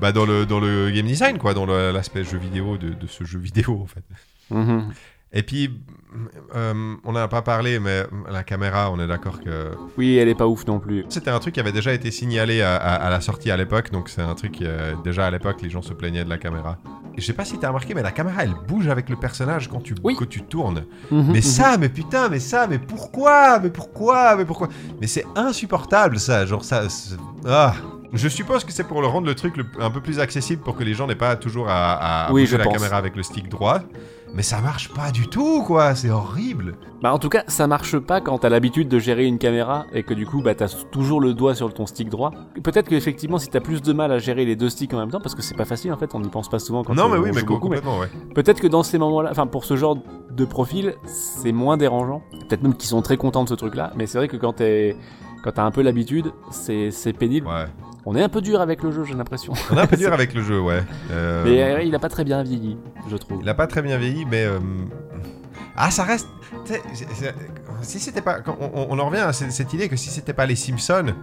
bah, 0.00 0.12
dans 0.12 0.26
le, 0.26 0.44
dans 0.44 0.60
le 0.60 0.90
game 0.90 1.06
design, 1.06 1.38
quoi, 1.38 1.54
dans 1.54 1.64
l'aspect 1.64 2.24
jeu 2.24 2.38
vidéo 2.38 2.76
de, 2.76 2.90
de 2.90 3.06
ce 3.06 3.24
jeu 3.24 3.38
vidéo, 3.38 3.80
en 3.82 3.86
fait. 3.86 4.02
Mhm. 4.50 4.92
Et 5.32 5.42
puis, 5.42 5.70
euh, 6.54 6.94
on 7.04 7.12
n'en 7.12 7.20
a 7.20 7.28
pas 7.28 7.42
parlé, 7.42 7.78
mais 7.78 8.04
la 8.30 8.42
caméra, 8.42 8.90
on 8.90 8.98
est 9.00 9.06
d'accord 9.06 9.40
que 9.40 9.72
Oui, 9.98 10.16
elle 10.16 10.28
est 10.28 10.34
pas 10.34 10.46
ouf 10.46 10.66
non 10.66 10.78
plus. 10.78 11.04
c'était 11.08 11.30
un 11.30 11.38
truc 11.40 11.54
qui 11.54 11.60
avait 11.60 11.72
déjà 11.72 11.92
été 11.92 12.10
signalé 12.10 12.62
à, 12.62 12.76
à- 12.76 12.94
à 12.94 13.10
la 13.10 13.20
sortie 13.20 13.50
à 13.50 13.56
l'époque, 13.56 13.90
donc 13.90 14.08
c'est 14.08 14.22
un 14.22 14.34
truc 14.34 14.62
euh, 14.62 14.94
déjà 15.04 15.26
à 15.26 15.30
l'époque, 15.30 15.60
les 15.62 15.68
gens 15.68 15.82
se 15.82 15.92
plaignaient 15.92 16.24
de 16.24 16.30
la 16.30 16.38
caméra. 16.38 16.78
Et 17.16 17.20
je 17.20 17.26
sais 17.26 17.32
pas 17.32 17.44
si 17.44 17.58
t'as 17.58 17.68
remarqué, 17.68 17.92
mais 17.92 18.02
la 18.02 18.12
caméra, 18.12 18.44
elle 18.44 18.54
bouge 18.68 18.88
avec 18.88 19.10
le 19.10 19.16
personnage 19.16 19.68
quand 19.68 19.82
tu, 19.82 19.94
Oui. 20.04 20.14
quand 20.18 20.28
tu 20.28 20.42
tournes. 20.42 20.84
Mhm, 21.10 21.24
Mais 21.28 21.38
mhm. 21.38 21.42
ça, 21.42 21.76
mais 21.76 21.88
putain, 21.88 22.28
mais 22.28 22.40
ça, 22.40 22.66
mais 22.66 22.78
pourquoi 22.78 23.58
Mais 23.58 23.70
pourquoi 23.70 24.36
Mais 24.36 24.44
pourquoi? 24.44 24.68
Mais 25.00 25.06
c'est 25.08 25.26
insupportable, 25.34 26.18
ça, 26.18 26.46
genre 26.46 26.64
ça... 26.64 26.82
Ah 27.46 27.74
je 28.12 28.28
suppose 28.28 28.64
que 28.64 28.72
c'est 28.72 28.84
pour 28.84 29.02
le 29.02 29.08
rendre 29.08 29.26
le 29.26 29.34
truc 29.34 29.56
le- 29.56 29.66
un 29.80 29.90
peu 29.90 30.00
plus 30.00 30.20
accessible 30.20 30.62
pour 30.62 30.76
que 30.76 30.84
les 30.84 30.94
gens 30.94 31.06
n'aient 31.08 31.16
pas 31.16 31.34
toujours 31.36 31.68
à, 31.68 32.26
à 32.26 32.32
Oui, 32.32 32.42
bouger 32.42 32.52
je 32.52 32.56
la 32.56 32.64
pense. 32.64 32.74
caméra 32.74 32.96
avec 32.96 33.16
le 33.16 33.22
stick 33.24 33.48
droit. 33.48 33.80
Mais 34.36 34.42
ça 34.42 34.60
marche 34.60 34.92
pas 34.92 35.10
du 35.10 35.28
tout, 35.28 35.62
quoi. 35.62 35.94
C'est 35.94 36.10
horrible. 36.10 36.76
Bah 37.02 37.12
en 37.14 37.18
tout 37.18 37.30
cas, 37.30 37.42
ça 37.46 37.66
marche 37.66 37.98
pas 37.98 38.20
quand 38.20 38.38
t'as 38.38 38.48
l'habitude 38.50 38.86
de 38.88 38.98
gérer 38.98 39.24
une 39.24 39.38
caméra 39.38 39.86
et 39.94 40.02
que 40.02 40.12
du 40.14 40.26
coup 40.26 40.42
bah 40.42 40.54
t'as 40.54 40.68
toujours 40.92 41.20
le 41.20 41.32
doigt 41.34 41.54
sur 41.54 41.72
ton 41.72 41.86
stick 41.86 42.08
droit. 42.10 42.30
Peut-être 42.62 42.88
qu'effectivement 42.88 43.38
si 43.38 43.48
t'as 43.48 43.60
plus 43.60 43.80
de 43.82 43.92
mal 43.94 44.12
à 44.12 44.18
gérer 44.18 44.44
les 44.44 44.54
deux 44.56 44.68
sticks 44.68 44.92
en 44.94 44.98
même 44.98 45.10
temps, 45.10 45.20
parce 45.20 45.34
que 45.34 45.42
c'est 45.42 45.56
pas 45.56 45.64
facile 45.64 45.92
en 45.92 45.96
fait, 45.96 46.14
on 46.14 46.20
n'y 46.20 46.28
pense 46.28 46.48
pas 46.50 46.58
souvent 46.58 46.84
quand 46.84 46.94
non, 46.94 47.04
on- 47.04 47.08
mais 47.10 47.18
oui, 47.18 47.30
mais 47.34 47.42
beaucoup, 47.42 47.68
mais 47.68 47.76
complètement, 47.80 47.98
ouais. 47.98 48.08
peut-être 48.34 48.60
que 48.60 48.66
dans 48.66 48.82
ces 48.82 48.98
moments-là, 48.98 49.28
enfin 49.30 49.46
pour 49.46 49.64
ce 49.64 49.76
genre 49.76 49.96
de 50.30 50.44
profil, 50.44 50.94
c'est 51.06 51.52
moins 51.52 51.76
dérangeant. 51.76 52.22
Peut-être 52.48 52.62
même 52.62 52.74
qu'ils 52.74 52.88
sont 52.88 53.02
très 53.02 53.16
contents 53.16 53.44
de 53.44 53.48
ce 53.48 53.54
truc-là, 53.54 53.92
mais 53.96 54.06
c'est 54.06 54.18
vrai 54.18 54.28
que 54.28 54.36
quand 54.36 54.54
t'es 54.54 54.96
quand 55.44 55.52
t'as 55.52 55.64
un 55.64 55.70
peu 55.70 55.82
l'habitude, 55.82 56.32
c'est 56.50 56.90
c'est 56.90 57.12
pénible. 57.12 57.46
Ouais. 57.46 57.66
On 58.08 58.14
est 58.14 58.22
un 58.22 58.28
peu 58.28 58.40
dur 58.40 58.60
avec 58.60 58.82
le 58.84 58.92
jeu, 58.92 59.04
j'ai 59.04 59.14
l'impression. 59.14 59.52
On 59.70 59.76
est 59.76 59.80
un 59.80 59.86
peu 59.86 59.96
dur 59.98 60.12
avec 60.12 60.32
le 60.32 60.40
jeu, 60.42 60.60
ouais. 60.60 60.82
Euh, 61.10 61.42
Mais 61.44 61.62
euh, 61.62 61.82
il 61.82 61.94
a 61.94 61.98
pas 61.98 62.08
très 62.08 62.22
bien 62.24 62.42
vieilli, 62.44 62.76
je 63.10 63.16
trouve. 63.16 63.38
Il 63.42 63.48
a 63.48 63.54
pas 63.54 63.66
très 63.66 63.82
bien 63.82 63.98
vieilli, 63.98 64.24
mais. 64.24 64.44
euh, 64.44 64.58
Ah, 65.76 65.90
ça 65.90 66.04
reste. 66.04 66.28
Si 67.82 67.98
c'était 67.98 68.22
pas. 68.22 68.38
on, 68.60 68.98
en 68.98 69.06
revient 69.06 69.18
à 69.20 69.32
cette, 69.32 69.72
idée 69.72 69.88
que 69.88 69.96
si 69.96 70.10
c'était 70.10 70.32
pas 70.32 70.46
les 70.46 70.54
Simpsons. 70.56 71.14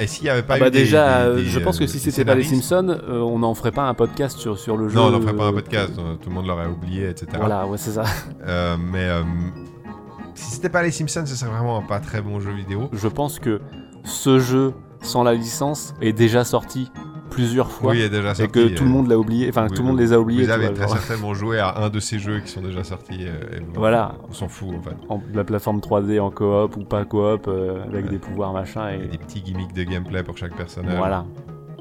et 0.00 0.06
s'il 0.06 0.24
y 0.24 0.30
avait 0.30 0.42
pas 0.42 0.54
Ah 0.54 0.58
eu 0.58 0.60
bah 0.60 0.70
des- 0.70 0.78
déjà, 0.80 1.28
des- 1.30 1.42
des, 1.42 1.48
je 1.48 1.58
pense 1.60 1.78
que 1.78 1.86
si 1.86 1.98
c'était 2.00 2.24
pas 2.24 2.34
les 2.34 2.42
Simpsons, 2.44 2.98
on 3.08 3.38
n'en 3.40 3.54
ferait 3.54 3.70
pas 3.72 3.82
un 3.82 3.94
podcast 3.94 4.38
sur, 4.38 4.58
sur 4.58 4.76
le 4.78 4.88
jeu. 4.88 4.96
Non, 4.96 5.06
on 5.06 5.10
n'en 5.10 5.20
ferait 5.20 5.36
pas 5.36 5.46
un 5.46 5.52
podcast, 5.52 5.92
tout 5.94 6.28
le 6.30 6.34
monde 6.34 6.46
l'aurait 6.46 6.66
oublié, 6.68 7.10
etc. 7.10 7.26
Voilà, 7.38 7.66
ouais, 7.66 7.76
c'est 7.78 7.92
ça. 7.92 8.04
Mais 8.78 9.08
si 10.34 10.52
c'était 10.52 10.70
pas 10.70 10.82
les 10.82 10.90
Simpsons, 10.90 11.24
ce 11.26 11.36
serait 11.36 11.50
vraiment 11.50 11.76
un 11.78 11.82
pas 11.82 12.00
très 12.00 12.22
bon 12.22 12.40
jeu 12.40 12.50
vidéo. 12.52 12.88
Je 12.92 13.08
pense 13.08 13.38
que 13.38 13.60
ce 14.04 14.38
jeu, 14.38 14.72
sans 15.02 15.22
la 15.24 15.34
licence, 15.34 15.94
est 16.00 16.12
déjà 16.12 16.44
sorti 16.44 16.90
plusieurs 17.30 17.70
fois. 17.70 17.92
Oui, 17.92 17.98
il 17.98 18.02
est 18.04 18.08
déjà 18.10 18.32
et 18.32 18.34
sorti. 18.34 18.52
que 18.52 18.68
tout 18.74 18.84
le 18.84 18.90
euh, 18.90 18.92
monde 18.92 19.08
l'a 19.08 19.18
oublié, 19.18 19.48
enfin 19.48 19.66
oui, 19.68 19.74
tout 19.74 19.82
le 19.82 19.88
monde 19.88 19.98
les 19.98 20.12
a 20.12 20.20
oubliés. 20.20 20.44
Vous 20.44 20.50
avez 20.50 20.66
vois, 20.66 20.74
très 20.74 20.88
genre. 20.88 20.98
certainement 20.98 21.32
joué 21.34 21.58
à 21.58 21.78
un 21.78 21.88
de 21.88 21.98
ces 21.98 22.18
jeux 22.18 22.40
qui 22.40 22.50
sont 22.50 22.60
déjà 22.60 22.84
sortis. 22.84 23.20
euh, 23.26 23.58
et 23.58 23.62
Voilà, 23.74 24.16
On 24.28 24.32
s'en 24.34 24.48
fout 24.48 24.68
en 24.78 24.82
fait. 24.82 24.96
en, 25.08 25.20
la 25.32 25.42
plateforme 25.44 25.78
3D 25.80 26.20
en 26.20 26.30
coop 26.30 26.76
ou 26.76 26.84
pas 26.84 27.04
coop, 27.06 27.46
euh, 27.48 27.82
avec 27.84 28.04
Ouais. 28.04 28.10
des 28.10 28.18
pouvoirs 28.18 28.52
machin 28.52 28.90
et 28.90 29.06
des 29.08 29.18
petits 29.18 29.40
gimmicks 29.40 29.72
de 29.72 29.82
gameplay 29.84 30.22
pour 30.22 30.36
chaque 30.36 30.54
personnage. 30.54 30.96
voilà. 30.98 31.24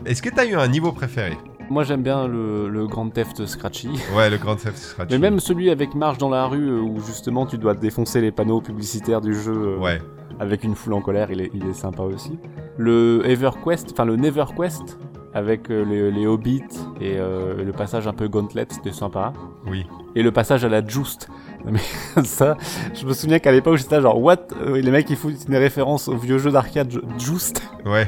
Est-ce 0.06 0.22
que 0.22 0.30
t'as 0.30 0.46
eu 0.46 0.56
un 0.56 0.68
niveau 0.70 0.94
préféré? 0.94 1.38
Moi 1.70 1.84
j'aime 1.84 2.02
bien 2.02 2.28
le, 2.28 2.68
le 2.70 2.88
Grand 2.88 3.10
Theft 3.10 3.46
Scratchy. 3.46 3.90
Ouais, 4.16 4.30
le 4.30 4.38
Grand 4.38 4.56
Theft 4.56 4.78
Scratch. 4.78 5.10
Mais 5.12 5.18
même 5.20 5.40
celui 5.42 5.70
avec 5.70 5.96
marche 5.96 6.18
dans 6.18 6.30
la 6.30 6.46
rue 6.46 6.70
euh, 6.70 6.80
où 6.82 7.00
justement 7.06 7.46
tu 7.46 7.58
dois 7.58 7.74
défoncer 7.76 8.20
les 8.22 8.32
panneaux 8.32 8.62
publicitaires 8.62 9.22
du 9.22 9.34
jeu 9.34 9.54
euh, 9.54 9.78
Ouais. 9.80 10.02
Avec 10.42 10.64
une 10.64 10.76
foule 10.76 10.94
en 10.94 11.02
colère, 11.02 11.30
il 11.32 11.40
est, 11.40 11.52
il 11.54 11.66
est 11.68 11.74
sympa 11.74 12.02
aussi. 12.04 12.38
Le 12.78 13.22
EverQuest, 13.26 13.92
enfin 13.94 14.06
le 14.06 14.16
NeverQuest 14.16 14.98
avec 15.34 15.70
euh, 15.72 15.86
les, 15.86 16.12
les 16.12 16.28
hobbits 16.28 16.64
et 17.00 17.16
euh, 17.18 17.64
le 17.64 17.72
passage 17.72 18.08
un 18.08 18.12
peu 18.14 18.28
gauntlet, 18.28 18.66
c'était 18.70 18.92
sympa. 18.92 19.32
Oui. 19.68 19.86
Et 20.16 20.24
le 20.24 20.32
passage 20.32 20.66
à 20.66 20.70
la 20.70 20.86
Just. 20.86 21.30
Mais 21.66 21.80
ça, 22.26 22.58
je 22.94 23.06
me 23.06 23.14
souviens 23.14 23.40
qu'à 23.40 23.52
l'époque 23.52 23.78
j'étais 23.78 24.02
genre 24.02 24.20
what? 24.22 24.38
Euh, 24.62 24.82
Les 24.82 24.92
mecs 24.92 25.10
ils 25.10 25.16
foutent 25.16 25.46
une 25.48 25.56
référence 25.56 26.08
au 26.10 26.18
vieux 26.18 26.38
jeu 26.40 26.52
d'arcade 26.52 26.92
Ju- 26.92 27.02
Just 27.18 27.62
Ouais. 27.86 28.08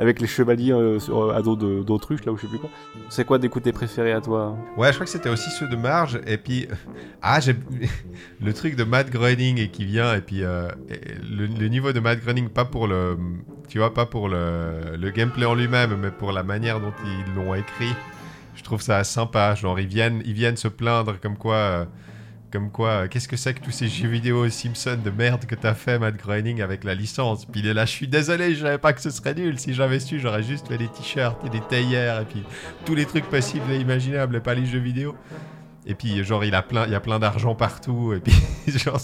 Avec 0.00 0.18
les 0.18 0.26
chevaliers 0.26 0.72
euh, 0.72 0.98
sur, 0.98 1.24
euh, 1.24 1.34
à 1.36 1.42
dos 1.42 1.56
d'autruche 1.56 2.24
là 2.24 2.32
ou 2.32 2.36
je 2.36 2.42
sais 2.42 2.48
plus 2.48 2.58
quoi. 2.58 2.70
C'est 3.10 3.26
quoi 3.26 3.38
des 3.38 3.50
coups 3.50 3.64
tes 3.64 3.72
préférés 3.72 4.12
à 4.12 4.22
toi? 4.22 4.56
Ouais, 4.78 4.88
je 4.88 4.94
crois 4.94 5.04
que 5.04 5.12
c'était 5.12 5.28
aussi 5.28 5.50
ceux 5.50 5.68
de 5.68 5.76
Marge. 5.76 6.18
Et 6.26 6.38
puis, 6.38 6.66
ah, 7.22 7.38
j'ai 7.38 7.54
le 8.40 8.52
truc 8.54 8.76
de 8.76 8.84
Matt 8.84 9.10
Groening 9.10 9.58
et 9.58 9.68
qui 9.68 9.84
vient. 9.84 10.14
Et 10.14 10.22
puis, 10.22 10.42
euh, 10.42 10.68
le, 11.30 11.68
niveau 11.68 11.92
de 11.92 12.00
Matt 12.00 12.20
Groening, 12.20 12.48
pas 12.48 12.64
pour 12.64 12.86
le, 12.86 13.18
tu 13.68 13.76
vois, 13.78 13.92
pas 13.92 14.06
pour 14.06 14.30
le, 14.30 14.96
le 14.98 15.10
gameplay 15.10 15.44
en 15.44 15.54
lui-même, 15.54 15.94
mais 16.00 16.10
pour 16.10 16.32
la 16.32 16.42
manière 16.44 16.80
dont 16.80 16.94
ils 17.04 17.34
l'ont 17.34 17.54
écrit. 17.54 17.94
Je 18.54 18.62
trouve 18.62 18.80
ça 18.80 19.04
sympa. 19.04 19.54
Genre, 19.54 19.78
ils 19.78 19.86
viennent, 19.86 20.22
ils 20.24 20.32
viennent 20.32 20.56
se 20.56 20.68
plaindre 20.68 21.20
comme 21.20 21.36
quoi. 21.36 21.54
euh, 21.54 21.84
comme 22.50 22.70
quoi, 22.70 22.88
euh, 22.90 23.08
qu'est-ce 23.08 23.28
que 23.28 23.36
c'est 23.36 23.54
que 23.54 23.60
tous 23.60 23.70
ces 23.70 23.88
jeux 23.88 24.08
vidéo 24.08 24.48
Simpson 24.48 24.98
de 25.02 25.10
merde 25.10 25.46
que 25.46 25.54
t'as 25.54 25.74
fait, 25.74 25.98
Matt 25.98 26.16
Groening, 26.16 26.60
avec 26.62 26.84
la 26.84 26.94
licence? 26.94 27.46
Puis 27.46 27.60
il 27.60 27.66
est 27.66 27.74
là, 27.74 27.84
je 27.86 27.90
suis 27.92 28.08
désolé, 28.08 28.54
je 28.54 28.62
savais 28.62 28.78
pas 28.78 28.92
que 28.92 29.00
ce 29.00 29.10
serait 29.10 29.34
nul. 29.34 29.58
Si 29.58 29.72
j'avais 29.74 30.00
su, 30.00 30.18
j'aurais 30.18 30.42
juste 30.42 30.68
fait 30.68 30.78
des 30.78 30.88
t-shirts 30.88 31.44
et 31.46 31.50
des 31.50 31.60
théières 31.60 32.20
et 32.20 32.24
puis 32.24 32.42
tous 32.84 32.94
les 32.94 33.06
trucs 33.06 33.24
possibles 33.26 33.70
et 33.72 33.78
imaginables 33.78 34.36
et 34.36 34.40
pas 34.40 34.54
les 34.54 34.66
jeux 34.66 34.78
vidéo. 34.80 35.14
Et 35.86 35.94
puis, 35.94 36.22
genre, 36.24 36.44
il 36.44 36.54
a 36.54 36.60
plein, 36.62 36.84
il 36.84 36.92
y 36.92 36.94
a 36.94 37.00
plein 37.00 37.18
d'argent 37.18 37.54
partout. 37.54 38.12
Et 38.12 38.20
puis, 38.20 38.34
genre, 38.78 38.98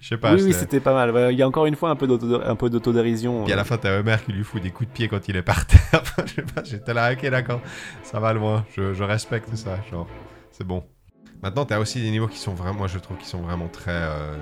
je 0.00 0.08
sais 0.08 0.16
pas. 0.16 0.32
Oui, 0.34 0.42
oui, 0.44 0.52
c'était 0.52 0.78
pas 0.78 0.94
mal. 0.94 1.32
Il 1.32 1.36
y 1.38 1.42
a 1.42 1.48
encore 1.48 1.66
une 1.66 1.74
fois 1.74 1.90
un 1.90 1.96
peu 1.96 2.06
d'auto- 2.06 2.40
un 2.44 2.54
peu 2.54 2.70
d'autodérision. 2.70 3.42
Puis 3.44 3.52
à 3.52 3.56
la 3.56 3.64
fin, 3.64 3.76
t'as 3.76 3.98
Homer 3.98 4.16
qui 4.24 4.32
lui 4.32 4.44
fout 4.44 4.62
des 4.62 4.70
coups 4.70 4.88
de 4.88 4.94
pied 4.94 5.08
quand 5.08 5.26
il 5.28 5.36
est 5.36 5.42
par 5.42 5.66
terre. 5.66 5.80
je 6.26 6.34
sais 6.34 6.42
pas, 6.42 6.62
j'étais 6.62 6.94
là, 6.94 7.12
ok, 7.12 7.28
d'accord, 7.30 7.60
ça 8.04 8.20
va 8.20 8.32
loin. 8.32 8.64
Je, 8.76 8.94
je 8.94 9.02
respecte 9.02 9.54
ça, 9.56 9.80
genre, 9.90 10.06
c'est 10.52 10.64
bon. 10.64 10.84
Maintenant, 11.42 11.64
t'as 11.64 11.78
aussi 11.78 12.02
des 12.02 12.10
niveaux 12.10 12.28
qui 12.28 12.38
sont 12.38 12.52
vraiment, 12.54 12.80
moi 12.80 12.86
je 12.86 12.98
trouve, 12.98 13.16
qui 13.16 13.26
sont 13.26 13.40
vraiment 13.40 13.68
très 13.68 13.92
euh, 13.92 14.36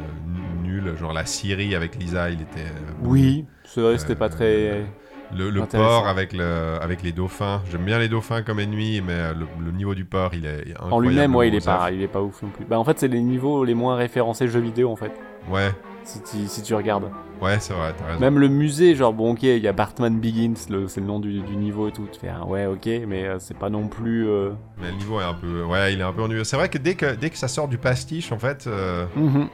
nuls. 0.64 0.96
Genre 0.98 1.12
la 1.12 1.26
Syrie 1.26 1.74
avec 1.74 1.94
Lisa, 1.96 2.30
il 2.30 2.42
était. 2.42 2.60
euh, 2.60 2.92
Oui, 3.02 3.46
c'est 3.64 3.80
vrai, 3.80 3.98
c'était 3.98 4.16
pas 4.16 4.26
Euh, 4.26 4.28
très. 4.28 4.86
Le, 5.30 5.62
port 5.66 6.08
avec, 6.08 6.32
le, 6.32 6.78
avec 6.80 7.02
les 7.02 7.12
dauphins. 7.12 7.62
J'aime 7.70 7.84
bien 7.84 7.98
les 7.98 8.08
dauphins 8.08 8.42
comme 8.42 8.60
ennemis, 8.60 9.00
mais 9.02 9.34
le, 9.34 9.46
le 9.62 9.70
niveau 9.72 9.94
du 9.94 10.04
port, 10.06 10.30
il 10.34 10.46
est 10.46 10.70
incroyable. 10.70 10.94
En 10.94 11.00
lui-même, 11.00 11.36
ouais, 11.36 11.48
il 11.48 11.54
est 11.54 11.64
pas, 11.64 11.90
il 11.92 12.00
est 12.02 12.08
pas 12.08 12.22
ouf 12.22 12.42
non 12.42 12.48
plus. 12.50 12.64
Bah 12.64 12.78
en 12.78 12.84
fait, 12.84 12.98
c'est 12.98 13.08
les 13.08 13.20
niveaux 13.20 13.64
les 13.64 13.74
moins 13.74 13.94
référencés 13.94 14.48
jeux 14.48 14.60
vidéo 14.60 14.90
en 14.90 14.96
fait. 14.96 15.12
Ouais, 15.50 15.70
Si 16.04 16.22
tu, 16.22 16.48
si 16.48 16.62
tu 16.62 16.74
regardes. 16.74 17.10
Ouais, 17.42 17.58
c'est 17.60 17.72
vrai, 17.74 17.94
t'as 17.98 18.06
raison. 18.06 18.20
Même 18.20 18.38
le 18.38 18.48
musée, 18.48 18.94
genre 18.94 19.12
bon 19.12 19.32
ok, 19.32 19.42
il 19.42 19.58
y 19.58 19.68
a 19.68 19.72
Bartman 19.72 20.18
Begins, 20.18 20.54
c'est 20.56 21.00
le 21.00 21.06
nom 21.06 21.20
du, 21.20 21.40
du 21.40 21.56
niveau 21.56 21.88
et 21.88 21.92
tout. 21.92 22.06
Tu 22.12 22.20
fais 22.20 22.28
ah, 22.28 22.44
ouais 22.46 22.66
ok, 22.66 22.86
mais 23.06 23.26
euh, 23.26 23.38
c'est 23.38 23.56
pas 23.56 23.70
non 23.70 23.88
plus. 23.88 24.28
euh, 24.28 24.50
Mais 24.80 24.90
le 24.90 24.96
niveau 24.96 25.20
est 25.20 25.24
un 25.24 25.34
peu. 25.34 25.62
Ouais, 25.64 25.92
il 25.92 26.00
est 26.00 26.04
un 26.04 26.12
peu 26.12 26.22
ennuyeux. 26.22 26.44
C'est 26.44 26.56
vrai 26.56 26.68
que 26.68 26.78
dès, 26.78 26.94
que 26.94 27.14
dès 27.14 27.30
que 27.30 27.36
ça 27.38 27.48
sort 27.48 27.68
du 27.68 27.78
pastiche, 27.78 28.32
en 28.32 28.38
fait. 28.38 28.66
euh, 28.66 29.06
mhm. 29.16 29.48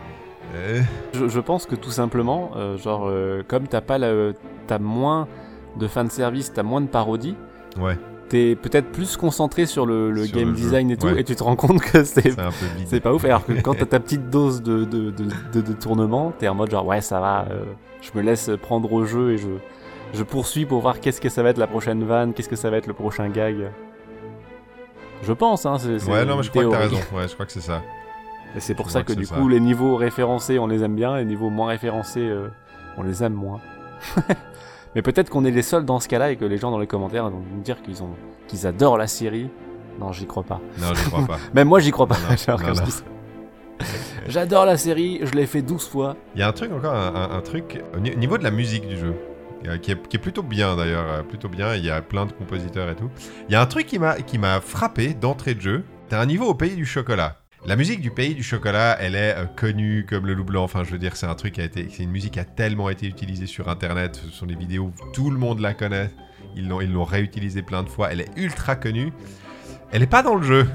euh, 0.54 0.80
Je, 1.14 1.28
je 1.28 1.40
pense 1.40 1.66
que 1.66 1.74
tout 1.74 1.90
simplement, 1.90 2.52
genre 2.76 3.10
comme 3.48 3.66
t'as 3.68 3.80
pas 3.80 3.98
la, 3.98 4.32
t'as 4.66 4.78
moins 4.78 5.28
de 5.78 5.86
fanservice, 5.88 6.52
t'as 6.52 6.62
moins 6.62 6.80
de 6.80 6.86
parodies. 6.86 7.36
ouais, 7.80 7.96
T'es 8.28 8.56
peut-être 8.56 8.90
plus 8.90 9.16
concentré 9.16 9.66
sur 9.66 9.84
le, 9.86 10.10
le 10.10 10.24
Sur 10.24 10.38
game 10.38 10.48
le 10.48 10.54
design 10.54 10.90
et 10.90 10.96
tout, 10.96 11.06
ouais. 11.08 11.20
et 11.20 11.24
tu 11.24 11.36
te 11.36 11.42
rends 11.42 11.56
compte 11.56 11.80
que 11.82 12.04
c'est 12.04 13.00
pas 13.00 13.12
ouf, 13.12 13.24
alors 13.26 13.44
que 13.44 13.52
quand 13.60 13.74
t'as 13.74 13.84
ta 13.86 14.00
petite 14.00 14.30
dose 14.30 14.62
de, 14.62 14.84
de, 14.84 15.10
de, 15.10 15.24
de, 15.52 15.60
de 15.60 15.72
tournement, 15.74 16.32
t'es 16.38 16.48
en 16.48 16.54
mode 16.54 16.70
genre 16.70 16.86
ouais 16.86 17.00
ça 17.02 17.20
va, 17.20 17.46
euh, 17.50 17.64
je 18.00 18.10
me 18.18 18.22
laisse 18.22 18.50
prendre 18.62 18.90
au 18.92 19.04
jeu 19.04 19.32
et 19.32 19.36
je, 19.36 19.48
je 20.14 20.22
poursuis 20.22 20.64
pour 20.64 20.80
voir 20.80 21.00
qu'est-ce 21.00 21.20
que 21.20 21.28
ça 21.28 21.42
va 21.42 21.50
être 21.50 21.58
la 21.58 21.66
prochaine 21.66 22.02
vanne, 22.04 22.32
qu'est-ce 22.32 22.48
que 22.48 22.56
ça 22.56 22.70
va 22.70 22.78
être 22.78 22.86
le 22.86 22.94
prochain 22.94 23.28
gag. 23.28 23.70
Je 25.22 25.32
pense, 25.32 25.66
hein, 25.66 25.76
c'est 25.78 26.02
Ouais, 26.10 26.24
non, 26.24 26.36
mais 26.36 26.42
je 26.42 26.50
crois 26.50 26.64
que 26.64 26.70
t'as 26.70 26.78
raison. 26.78 26.96
Ouais, 27.14 27.28
je 27.28 27.34
crois 27.34 27.46
que 27.46 27.52
c'est 27.52 27.60
ça. 27.60 27.82
Et 28.56 28.60
c'est 28.60 28.74
pour 28.74 28.86
Je 28.86 28.92
ça 28.92 29.02
que, 29.02 29.12
que 29.12 29.18
du 29.18 29.26
coup 29.26 29.34
ça. 29.48 29.54
les 29.54 29.60
niveaux 29.60 29.96
référencés 29.96 30.58
on 30.58 30.66
les 30.66 30.82
aime 30.82 30.94
bien, 30.94 31.16
les 31.16 31.24
niveaux 31.24 31.50
moins 31.50 31.68
référencés 31.68 32.20
euh, 32.26 32.48
on 32.96 33.02
les 33.02 33.22
aime 33.22 33.34
moins. 33.34 33.60
mais 34.94 35.02
peut-être 35.02 35.30
qu'on 35.30 35.44
est 35.44 35.50
les 35.50 35.62
seuls 35.62 35.84
dans 35.84 36.00
ce 36.00 36.08
cas-là 36.08 36.30
et 36.32 36.36
que 36.36 36.44
les 36.44 36.56
gens 36.58 36.70
dans 36.70 36.78
les 36.78 36.86
commentaires 36.86 37.28
vont 37.30 37.42
nous 37.54 37.60
dire 37.62 37.82
qu'ils 37.82 38.02
ont 38.02 38.10
qu'ils 38.48 38.66
adorent 38.66 38.98
la 38.98 39.06
série. 39.06 39.48
Non, 40.00 40.12
j'y 40.12 40.26
crois 40.26 40.42
pas. 40.42 40.60
Non, 40.80 40.88
je 40.94 41.04
crois 41.08 41.26
pas. 41.26 41.38
Même 41.54 41.68
moi 41.68 41.80
j'y 41.80 41.90
crois 41.90 42.06
pas. 42.06 42.16
Non, 42.48 42.56
non, 42.58 42.74
non. 42.74 42.82
J'adore 44.28 44.64
la 44.64 44.76
série, 44.76 45.20
je 45.22 45.32
l'ai 45.32 45.46
fait 45.46 45.62
12 45.62 45.88
fois. 45.88 46.16
Il 46.34 46.40
y 46.40 46.42
a 46.42 46.48
un 46.48 46.52
truc 46.52 46.72
encore, 46.72 46.94
un, 46.94 47.14
un- 47.14 47.36
un 47.36 47.40
truc 47.40 47.82
au 47.96 48.00
ni- 48.00 48.16
niveau 48.16 48.38
de 48.38 48.42
la 48.44 48.50
musique 48.50 48.86
du 48.88 48.96
jeu, 48.96 49.14
euh, 49.66 49.76
qui 49.78 49.90
est, 49.92 50.08
qui 50.08 50.16
est 50.16 50.20
plutôt 50.20 50.42
bien 50.42 50.76
d'ailleurs, 50.76 51.04
euh, 51.08 51.22
plutôt 51.22 51.48
bien. 51.48 51.74
Il 51.74 51.84
y 51.84 51.90
a 51.90 52.00
plein 52.00 52.24
de 52.26 52.32
compositeurs 52.32 52.88
et 52.88 52.94
tout. 52.94 53.10
Il 53.48 53.52
y 53.52 53.56
a 53.56 53.60
un 53.60 53.66
truc 53.66 53.86
qui 53.86 53.98
m'a 53.98 54.14
qui 54.20 54.38
m'a 54.38 54.60
frappé 54.60 55.12
d'entrée 55.14 55.54
de 55.54 55.60
jeu. 55.60 55.84
T'as 56.08 56.20
un 56.20 56.26
niveau 56.26 56.46
au 56.46 56.54
pays 56.54 56.76
du 56.76 56.86
chocolat. 56.86 57.36
La 57.66 57.76
musique 57.76 58.02
du 58.02 58.10
pays 58.10 58.34
du 58.34 58.42
chocolat, 58.42 58.98
elle 59.00 59.14
est 59.14 59.34
euh, 59.38 59.46
connue 59.46 60.04
comme 60.06 60.26
le 60.26 60.34
loup 60.34 60.44
blanc. 60.44 60.64
Enfin, 60.64 60.84
je 60.84 60.90
veux 60.90 60.98
dire, 60.98 61.16
c'est 61.16 61.24
un 61.24 61.34
truc 61.34 61.54
qui 61.54 61.62
a 61.62 61.64
été, 61.64 61.88
c'est 61.90 62.02
une 62.02 62.10
musique 62.10 62.34
qui 62.34 62.40
a 62.40 62.44
tellement 62.44 62.90
été 62.90 63.06
utilisée 63.06 63.46
sur 63.46 63.70
Internet. 63.70 64.20
Ce 64.22 64.30
sont 64.30 64.44
des 64.44 64.54
vidéos, 64.54 64.92
tout 65.14 65.30
le 65.30 65.38
monde 65.38 65.60
la 65.60 65.72
connaît. 65.72 66.10
Ils 66.56 66.68
l'ont, 66.68 66.82
ils 66.82 66.92
l'ont 66.92 67.04
réutilisée 67.04 67.62
plein 67.62 67.82
de 67.82 67.88
fois. 67.88 68.12
Elle 68.12 68.20
est 68.20 68.28
ultra 68.36 68.76
connue. 68.76 69.14
Elle 69.92 70.02
est 70.02 70.06
pas 70.06 70.22
dans 70.22 70.34
le 70.34 70.42
jeu. 70.42 70.66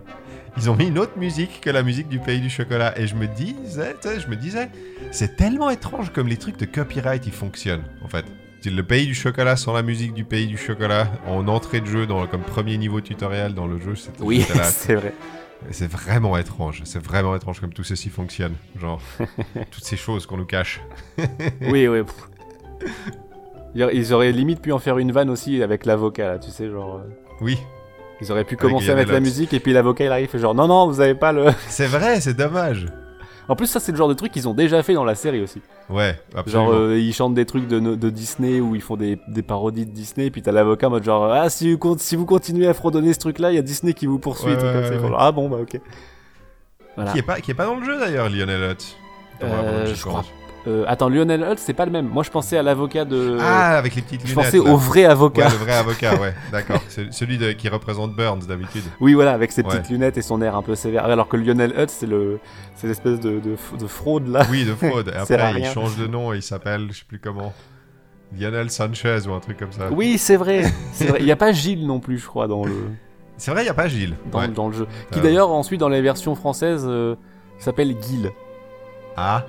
Ils 0.56 0.68
ont 0.68 0.74
mis 0.74 0.88
une 0.88 0.98
autre 0.98 1.16
musique 1.16 1.60
que 1.60 1.70
la 1.70 1.84
musique 1.84 2.08
du 2.08 2.18
pays 2.18 2.40
du 2.40 2.50
chocolat. 2.50 2.92
Et 2.98 3.06
je 3.06 3.14
me 3.14 3.28
disais, 3.28 3.94
je 4.04 4.26
me 4.26 4.34
disais, 4.34 4.68
c'est 5.12 5.36
tellement 5.36 5.70
étrange 5.70 6.12
comme 6.12 6.26
les 6.26 6.36
trucs 6.36 6.58
de 6.58 6.66
copyright 6.66 7.24
ils 7.24 7.32
fonctionnent, 7.32 7.84
en 8.04 8.08
fait. 8.08 8.26
Le 8.66 8.82
pays 8.82 9.06
du 9.06 9.14
chocolat 9.14 9.56
sans 9.56 9.72
la 9.72 9.82
musique 9.82 10.12
du 10.12 10.24
pays 10.24 10.46
du 10.48 10.58
chocolat 10.58 11.10
en 11.26 11.48
entrée 11.48 11.80
de 11.80 11.86
jeu, 11.86 12.06
dans, 12.06 12.26
comme 12.26 12.42
premier 12.42 12.76
niveau 12.78 13.00
tutoriel 13.00 13.54
dans 13.54 13.66
le 13.66 13.80
jeu, 13.80 13.94
c'était 13.94 14.22
Oui, 14.22 14.44
c'est 14.64 14.96
vrai. 14.96 15.14
C'est 15.70 15.90
vraiment 15.90 16.36
étrange. 16.36 16.82
C'est 16.84 17.02
vraiment 17.02 17.34
étrange 17.36 17.60
comme 17.60 17.72
tout 17.72 17.84
ceci 17.84 18.08
fonctionne. 18.10 18.54
Genre, 18.80 19.00
toutes 19.70 19.84
ces 19.84 19.96
choses 19.96 20.26
qu'on 20.26 20.36
nous 20.36 20.44
cache. 20.46 20.80
Oui, 21.62 21.86
oui. 21.88 22.02
Ils 23.74 24.12
auraient- 24.12 24.32
limite 24.32 24.60
pu 24.60 24.70
en 24.72 24.78
faire 24.78 24.98
une 24.98 25.12
vanne 25.12 25.30
aussi 25.30 25.62
avec 25.62 25.86
l'avocat, 25.86 26.32
là, 26.32 26.38
tu 26.38 26.50
sais, 26.50 26.68
genre. 26.70 26.96
euh, 26.96 27.08
Oui, 27.40 27.58
Ils 28.20 28.30
auraient 28.30 28.44
pu 28.44 28.54
Avec 28.54 28.60
commencer 28.60 28.90
à 28.90 28.94
mettre 28.94 29.12
la 29.12 29.20
musique 29.20 29.54
et 29.54 29.60
puis 29.60 29.72
l'avocat 29.72 30.04
il 30.04 30.12
arrive 30.12 30.28
et 30.34 30.38
genre 30.38 30.54
non, 30.54 30.68
non, 30.68 30.86
vous 30.86 31.00
avez 31.00 31.14
pas 31.14 31.32
le. 31.32 31.46
c'est 31.68 31.86
vrai, 31.86 32.20
c'est 32.20 32.34
dommage. 32.34 32.86
En 33.48 33.56
plus, 33.56 33.66
ça, 33.66 33.80
c'est 33.80 33.92
le 33.92 33.98
genre 33.98 34.08
de 34.08 34.14
truc 34.14 34.30
qu'ils 34.32 34.48
ont 34.48 34.54
déjà 34.54 34.82
fait 34.82 34.94
dans 34.94 35.04
la 35.04 35.14
série 35.14 35.40
aussi. 35.42 35.60
Ouais, 35.90 36.18
absolument. 36.34 36.66
Genre, 36.66 36.74
euh, 36.74 36.98
ils 36.98 37.12
chantent 37.12 37.34
des 37.34 37.44
trucs 37.44 37.66
de, 37.68 37.80
de 37.80 38.10
Disney 38.10 38.60
ou 38.60 38.74
ils 38.76 38.80
font 38.80 38.96
des, 38.96 39.18
des 39.28 39.42
parodies 39.42 39.84
de 39.84 39.90
Disney, 39.90 40.26
et 40.26 40.30
puis 40.30 40.42
t'as 40.42 40.52
l'avocat 40.52 40.86
en 40.86 40.90
mode 40.90 41.02
genre, 41.04 41.24
ah, 41.32 41.50
si 41.50 41.74
vous, 41.74 41.96
si 41.98 42.14
vous 42.16 42.24
continuez 42.24 42.68
à 42.68 42.74
fredonner 42.74 43.12
ce 43.12 43.18
truc-là, 43.18 43.50
il 43.50 43.56
y 43.56 43.58
a 43.58 43.62
Disney 43.62 43.94
qui 43.94 44.06
vous 44.06 44.18
poursuit, 44.20 44.46
Ouais, 44.46 44.54
et 44.54 44.58
tout 44.58 44.64
ouais, 44.64 44.72
comme 44.72 44.82
ça. 44.84 44.88
ouais, 44.90 44.94
Ils 44.94 44.98
font 45.00 45.04
ouais. 45.06 45.10
genre, 45.10 45.20
ah 45.20 45.32
bon, 45.32 45.48
bah 45.48 45.56
ok. 45.60 45.80
Voilà. 46.96 47.12
Qui, 47.12 47.18
est 47.18 47.22
pas, 47.22 47.40
qui 47.40 47.50
est 47.50 47.54
pas 47.54 47.66
dans 47.66 47.76
le 47.76 47.84
jeu 47.84 47.98
d'ailleurs, 47.98 48.28
Lionel 48.28 48.70
Hutz. 48.70 48.96
Euh, 49.42 49.92
je 49.92 50.02
commence. 50.04 50.26
Euh, 50.68 50.84
attends, 50.86 51.08
Lionel 51.08 51.40
Hutz, 51.50 51.58
c'est 51.60 51.72
pas 51.72 51.84
le 51.86 51.90
même. 51.90 52.06
Moi, 52.08 52.22
je 52.22 52.30
pensais 52.30 52.56
à 52.56 52.62
l'avocat 52.62 53.04
de. 53.04 53.36
Ah, 53.40 53.76
avec 53.76 53.96
les 53.96 54.02
petites 54.02 54.20
je 54.20 54.28
lunettes. 54.32 54.44
pensais 54.44 54.58
là. 54.58 54.70
au 54.72 54.76
vrai 54.76 55.04
avocat. 55.04 55.46
Ouais, 55.46 55.50
le 55.50 55.56
vrai 55.56 55.72
avocat, 55.72 56.14
ouais, 56.20 56.34
d'accord. 56.52 56.80
Celui 57.10 57.36
de- 57.36 57.50
qui 57.52 57.68
représente 57.68 58.14
Burns 58.14 58.46
d'habitude. 58.46 58.84
Oui, 59.00 59.14
voilà, 59.14 59.32
avec 59.32 59.50
ses 59.50 59.62
Ouais. 59.62 59.70
petites 59.70 59.90
lunettes 59.90 60.18
et 60.18 60.22
son 60.22 60.40
air 60.40 60.54
un 60.56 60.62
peu 60.62 60.74
sévère. 60.76 61.04
Alors 61.06 61.26
que 61.26 61.36
Lionel 61.36 61.72
Hutz, 61.76 61.90
c'est 61.90 62.06
le, 62.06 62.38
c'est 62.76 62.86
l'espèce 62.86 63.18
de, 63.18 63.40
de, 63.40 63.86
fraude 63.88 64.28
là. 64.28 64.46
Oui, 64.50 64.64
de 64.64 64.74
fraude. 64.74 65.08
Et 65.14 65.16
après, 65.18 65.60
il 65.60 65.66
change 65.66 65.96
de 65.96 66.06
nom 66.06 66.32
et 66.32 66.36
il 66.36 66.42
s'appelle, 66.42 66.86
je 66.92 66.98
sais 66.98 67.04
plus 67.08 67.18
comment, 67.18 67.52
Lionel 68.38 68.70
Sanchez 68.70 69.18
ou 69.28 69.32
un 69.32 69.40
truc 69.40 69.58
comme 69.58 69.72
ça. 69.72 69.88
Oui, 69.90 70.16
c'est 70.16 70.36
vrai. 70.36 70.62
Il 71.18 71.26
y 71.26 71.32
a 71.32 71.36
pas 71.36 71.50
Gilles 71.52 71.86
non 71.86 71.98
plus, 71.98 72.18
je 72.18 72.26
crois, 72.28 72.46
dans 72.46 72.64
le, 72.64 72.72
C'est 73.36 73.50
vrai, 73.50 73.62
il 73.62 73.64
n'y 73.64 73.70
a 73.70 73.74
pas 73.74 73.88
Gilles. 73.88 74.14
dans, 74.30 74.38
Ouais. 74.38 74.48
dans 74.48 74.68
le 74.68 74.74
jeu. 74.74 74.86
Qui 75.10 75.18
Euh. 75.18 75.22
d'ailleurs 75.22 75.50
ensuite 75.50 75.80
dans 75.80 75.88
les 75.88 76.00
versions 76.02 76.36
françaises 76.36 76.84
euh, 76.88 77.16
s'appelle 77.58 77.96
Gil. 78.00 78.30
Ah, 79.16 79.44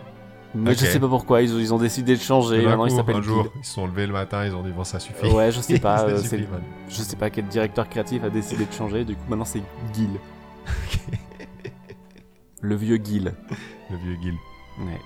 Mais 0.56 0.74
je 0.74 0.86
sais 0.86 1.00
pas 1.00 1.08
pourquoi 1.08 1.42
ils 1.42 1.54
ont, 1.54 1.60
ils 1.60 1.74
ont 1.74 1.78
décidé 1.80 2.16
de 2.16 2.22
changer. 2.22 2.64
Maintenant 2.66 2.88
coup, 2.88 2.96
s'appelle 2.96 3.16
un 3.18 3.22
jour, 3.22 3.48
ils 3.60 3.66
se 3.66 3.74
sont 3.74 3.86
levés 3.88 4.06
le 4.08 4.14
matin, 4.14 4.46
ils 4.46 4.54
ont 4.56 4.62
dit 4.64 4.72
bon, 4.72 4.84
ça 4.84 5.00
suffit. 5.00 5.28
Ouais, 5.28 5.52
je 5.52 5.62
sais 5.62 5.80
pas. 5.80 6.04
Euh, 6.04 6.18
suffit, 6.18 6.30
c'est- 6.30 6.38
man. 6.52 6.62
je 6.90 6.96
sais 6.96 7.16
pas 7.16 7.30
quel 7.30 7.46
directeur 7.48 7.90
créatif 7.90 8.24
a 8.24 8.30
décidé 8.30 8.66
de 8.66 8.72
changer. 8.74 9.04
Du 9.06 9.16
coup 9.16 9.22
maintenant 9.30 9.46
c'est 9.46 9.62
Gil. 9.94 10.10
Le 12.62 12.76
vieux 12.76 13.00
Gil. 13.04 13.34
Le 13.92 13.98
vieux 13.98 14.18
Gil. 14.22 14.36
Ouais. 14.80 15.00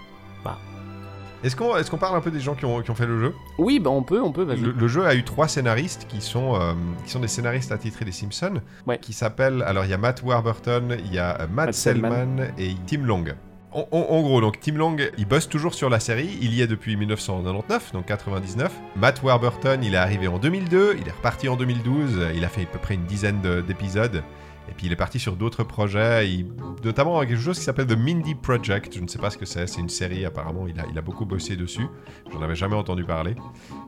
Est-ce 1.44 1.56
qu'on 1.56 1.76
est 1.78 1.88
qu'on 1.90 1.98
parle 1.98 2.18
un 2.18 2.22
peu 2.22 2.32
des 2.32 2.40
gens 2.40 2.56
qui 2.56 2.66
ont, 2.66 2.82
qui 2.82 2.90
ont 2.90 2.96
fait 2.96 3.06
le 3.06 3.20
jeu? 3.20 3.34
Oui, 3.60 3.80
bah 3.80 3.92
on 3.92 4.02
peut, 4.02 4.20
on 4.22 4.32
peut. 4.32 4.44
Vas-y. 4.44 4.60
le, 4.60 4.72
le 4.72 4.88
jeu 4.88 5.06
a 5.06 5.14
eu 5.14 5.24
trois 5.24 5.48
scénaristes 5.48 6.08
qui 6.10 6.20
sont, 6.20 6.56
euh, 6.56 6.74
qui 7.06 7.12
sont 7.12 7.20
des 7.20 7.28
scénaristes 7.28 7.72
attitrés 7.72 8.06
des 8.06 8.12
Simpsons. 8.12 8.60
Ouais. 8.88 8.98
Qui 8.98 9.14
s'appellent. 9.14 9.62
Alors, 9.62 9.86
il 9.86 9.92
y 9.92 9.94
a 9.94 10.00
Matt 10.00 10.24
Warburton, 10.24 10.98
il 11.06 11.14
y 11.14 11.20
a 11.20 11.36
euh, 11.42 11.48
Matt, 11.48 11.68
Matt 11.68 11.74
Selman, 11.76 12.10
Selman. 12.12 12.48
et 12.58 12.76
Tim 12.88 13.04
Long. 13.06 13.24
En, 13.74 14.22
gros, 14.22 14.42
donc 14.42 14.60
Tim 14.60 14.74
Long, 14.76 14.96
il 15.18 15.26
bosse 15.28 15.48
toujours 15.50 15.74
sur 15.74 15.90
la 15.90 16.00
série. 16.00 16.38
Il 16.42 16.54
y 16.54 16.62
est 16.62 16.68
depuis 16.68 16.96
1999, 16.96 17.92
donc 17.94 18.06
99. 18.06 18.72
Matt 18.96 19.22
Warburton, 19.22 19.80
il 19.84 19.94
est 19.94 19.98
arrivé 19.98 20.28
en 20.28 20.40
2002. 20.40 20.98
Il 21.00 21.08
est 21.08 21.12
reparti 21.12 21.48
en 21.50 21.56
2012. 21.58 22.28
Il 22.34 22.44
a 22.44 22.48
fait 22.48 22.64
à 22.64 22.66
peu 22.66 22.80
près 22.80 22.96
une 22.96 23.04
dizaine 23.06 23.42
de- 23.42 23.62
d'épisodes. 23.62 24.24
Et 24.70 24.74
puis 24.76 24.88
il 24.88 24.92
est 24.92 24.96
parti 24.98 25.18
sur 25.20 25.36
d'autres 25.36 25.64
projets, 25.64 26.30
il- 26.30 26.46
notamment 26.84 27.20
quelque 27.22 27.38
chose 27.38 27.58
qui 27.58 27.64
s'appelle 27.64 27.88
The 27.88 27.98
Mindy 27.98 28.36
Project. 28.36 28.96
Je 28.96 29.02
ne 29.02 29.08
sais 29.08 29.18
pas 29.20 29.30
ce 29.30 29.38
que 29.38 29.46
c'est. 29.46 29.66
C'est 29.68 29.82
une 29.82 29.90
série 29.90 30.26
apparemment. 30.26 30.66
Il 30.68 30.80
a, 30.80 30.84
il 30.92 30.98
a 30.98 31.02
beaucoup 31.02 31.26
bossé 31.26 31.56
dessus. 31.56 31.88
J'en 32.32 32.42
avais 32.42 32.56
jamais 32.56 32.76
entendu 32.76 33.04
parler. 33.04 33.36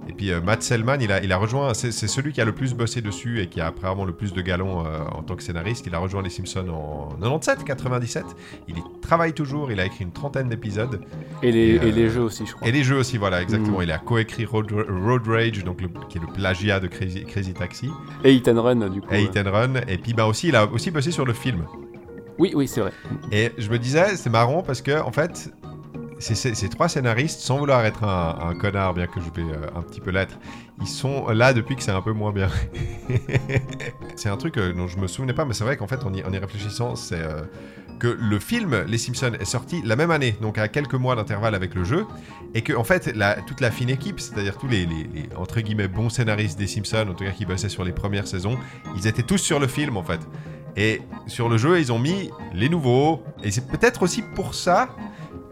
Et 0.08 0.14
puis 0.14 0.32
euh, 0.32 0.42
Matt 0.42 0.64
Selman, 0.64 0.98
il 1.02 1.12
a, 1.12 1.24
il 1.24 1.32
a 1.32 1.38
rejoint. 1.38 1.74
C'est 1.74 1.92
celui 1.92 2.32
qui 2.34 2.42
a 2.42 2.46
le 2.46 2.54
plus 2.54 2.74
bossé 2.74 3.02
dessus 3.02 3.42
et 3.42 3.48
qui 3.48 3.62
a 3.62 3.68
apparemment 3.68 4.06
le 4.06 4.14
plus 4.14 4.34
de 4.34 4.42
galons 4.42 4.86
euh, 4.86 5.00
en 5.12 5.22
tant 5.24 5.36
que 5.36 5.44
scénariste. 5.44 5.86
Il 5.86 5.94
a 5.96 6.00
rejoint 6.00 6.22
les 6.24 6.30
Simpsons 6.30 6.68
en 6.70 7.10
97, 7.20 7.64
97. 7.66 8.26
Il 8.68 8.78
y 8.78 8.84
travaille 9.02 9.34
toujours. 9.34 9.72
Il 9.72 9.80
a 9.80 9.86
écrit 9.86 10.04
une 10.06 10.12
trentaine 10.12 10.50
d'épisodes. 10.50 11.02
Et 11.44 11.52
les, 11.52 11.60
Et, 11.60 11.76
et 11.76 11.80
euh, 11.82 11.92
les 11.92 12.10
jeux 12.10 12.22
aussi, 12.22 12.46
je 12.46 12.54
crois. 12.54 12.68
Et 12.68 12.72
les 12.72 12.84
jeux 12.84 12.98
aussi, 12.98 13.18
voilà, 13.18 13.42
exactement. 13.42 13.80
Mm. 13.80 13.84
Il 13.84 13.92
a 13.92 13.98
coécrit 13.98 14.46
Road, 14.46 14.72
Road 14.72 15.28
Rage, 15.28 15.64
donc 15.64 15.82
le- 15.82 15.90
qui 16.10 16.18
est 16.18 16.22
le 16.22 16.28
plagiat 16.28 16.80
de 16.80 16.88
Crazy, 16.88 17.26
Crazy 17.26 17.54
Taxi, 17.54 17.90
Et 18.24 18.34
Hit 18.34 18.48
and 18.48 18.62
Run, 18.62 18.90
du 18.90 19.02
coup. 19.02 19.08
et. 19.14 19.24
Hit 19.24 19.38
and 19.38 19.52
Run. 19.52 19.74
Et 19.88 19.98
puis 19.98 20.14
bah 20.14 20.26
aussi, 20.26 20.48
il 20.50 20.56
a 20.56 20.66
aussi 20.72 20.92
bossé 20.92 21.12
sur 21.12 21.26
le 21.26 21.34
film. 21.34 21.66
Oui, 22.38 22.54
oui, 22.56 22.68
c'est 22.68 22.82
vrai. 22.82 22.92
Et 23.32 23.52
je 23.58 23.70
me 23.70 23.78
disais, 23.78 24.16
c'est 24.16 24.30
marrant 24.30 24.64
parce 24.64 24.82
que, 24.82 25.02
en 25.02 25.12
fait, 25.12 25.52
ces, 26.20 26.36
ces- 26.36 26.56
ces 26.56 26.70
trois 26.70 26.88
scénaristes, 26.90 27.40
sans 27.42 27.58
vouloir 27.58 27.86
être 27.86 28.04
un, 28.04 28.38
un 28.50 28.56
connard, 28.56 28.94
bien 28.94 29.08
que 29.08 29.20
je 29.20 29.26
vais 29.42 29.48
euh, 29.52 29.68
un 29.76 29.82
petit 29.82 30.00
peu 30.00 30.12
l'être, 30.12 30.38
ils 30.82 30.88
sont 30.88 31.28
là 31.30 31.54
depuis 31.54 31.76
que 31.76 31.84
c'est 31.84 31.92
un 31.92 32.02
peu 32.02 32.14
moins 32.14 32.32
bien. 32.32 32.50
c'est 34.16 34.30
un 34.30 34.38
truc 34.38 34.58
euh, 34.58 34.74
dont 34.74 34.88
je 34.88 34.98
me 34.98 35.08
souvenais 35.08 35.34
pas, 35.34 35.46
mais 35.46 35.54
c'est 35.54 35.64
vrai 35.64 35.78
qu'en 35.78 35.88
fait, 35.88 36.04
en 36.06 36.14
y, 36.14 36.24
en 36.24 36.32
y 36.32 36.38
réfléchissant, 36.38 36.96
c'est 36.96 37.20
euh, 37.22 37.42
que 38.00 38.08
le 38.08 38.40
film 38.40 38.84
Les 38.88 38.98
Simpsons 38.98 39.34
est 39.40 39.46
sorti 39.46 39.82
la 39.84 39.96
même 39.98 40.12
année, 40.12 40.36
donc 40.42 40.58
à 40.58 40.68
quelques 40.70 40.94
mois 40.94 41.16
d'intervalle 41.16 41.56
avec 41.56 41.76
le 41.76 41.84
jeu, 41.84 42.06
et 42.54 42.62
que 42.62 42.74
en 42.74 42.84
fait, 42.84 43.14
la- 43.16 43.36
toute 43.42 43.60
la 43.62 43.72
fine 43.72 43.90
équipe, 43.90 44.20
c'est-à-dire 44.20 44.58
tous 44.58 44.68
les, 44.68 44.86
les- 44.86 45.10
les, 45.14 45.30
entre 45.36 45.60
guillemets 45.62 45.88
bons 45.90 46.10
scénaristes 46.10 46.58
des 46.58 46.68
Simpsons, 46.68 47.08
en 47.10 47.14
tout 47.14 47.26
cas 47.26 47.32
qui 47.32 47.46
bossaient 47.46 47.70
sur 47.70 47.84
les 47.84 47.92
premières 47.92 48.28
saisons, 48.28 48.58
ils 48.96 49.08
étaient 49.08 49.24
tous 49.24 49.38
sur 49.40 49.60
le 49.60 49.68
film 49.68 49.98
en 49.98 50.04
fait. 50.04 50.20
Et 50.76 51.02
sur 51.28 51.50
le 51.50 51.58
jeu, 51.58 51.80
ils 51.80 51.92
ont 51.92 52.00
mis 52.00 52.30
les 52.54 52.70
nouveaux. 52.70 53.24
Et 53.44 53.52
c'est 53.52 53.68
peut-être 53.68 54.04
aussi 54.04 54.22
pour 54.22 54.54
ça 54.54 54.90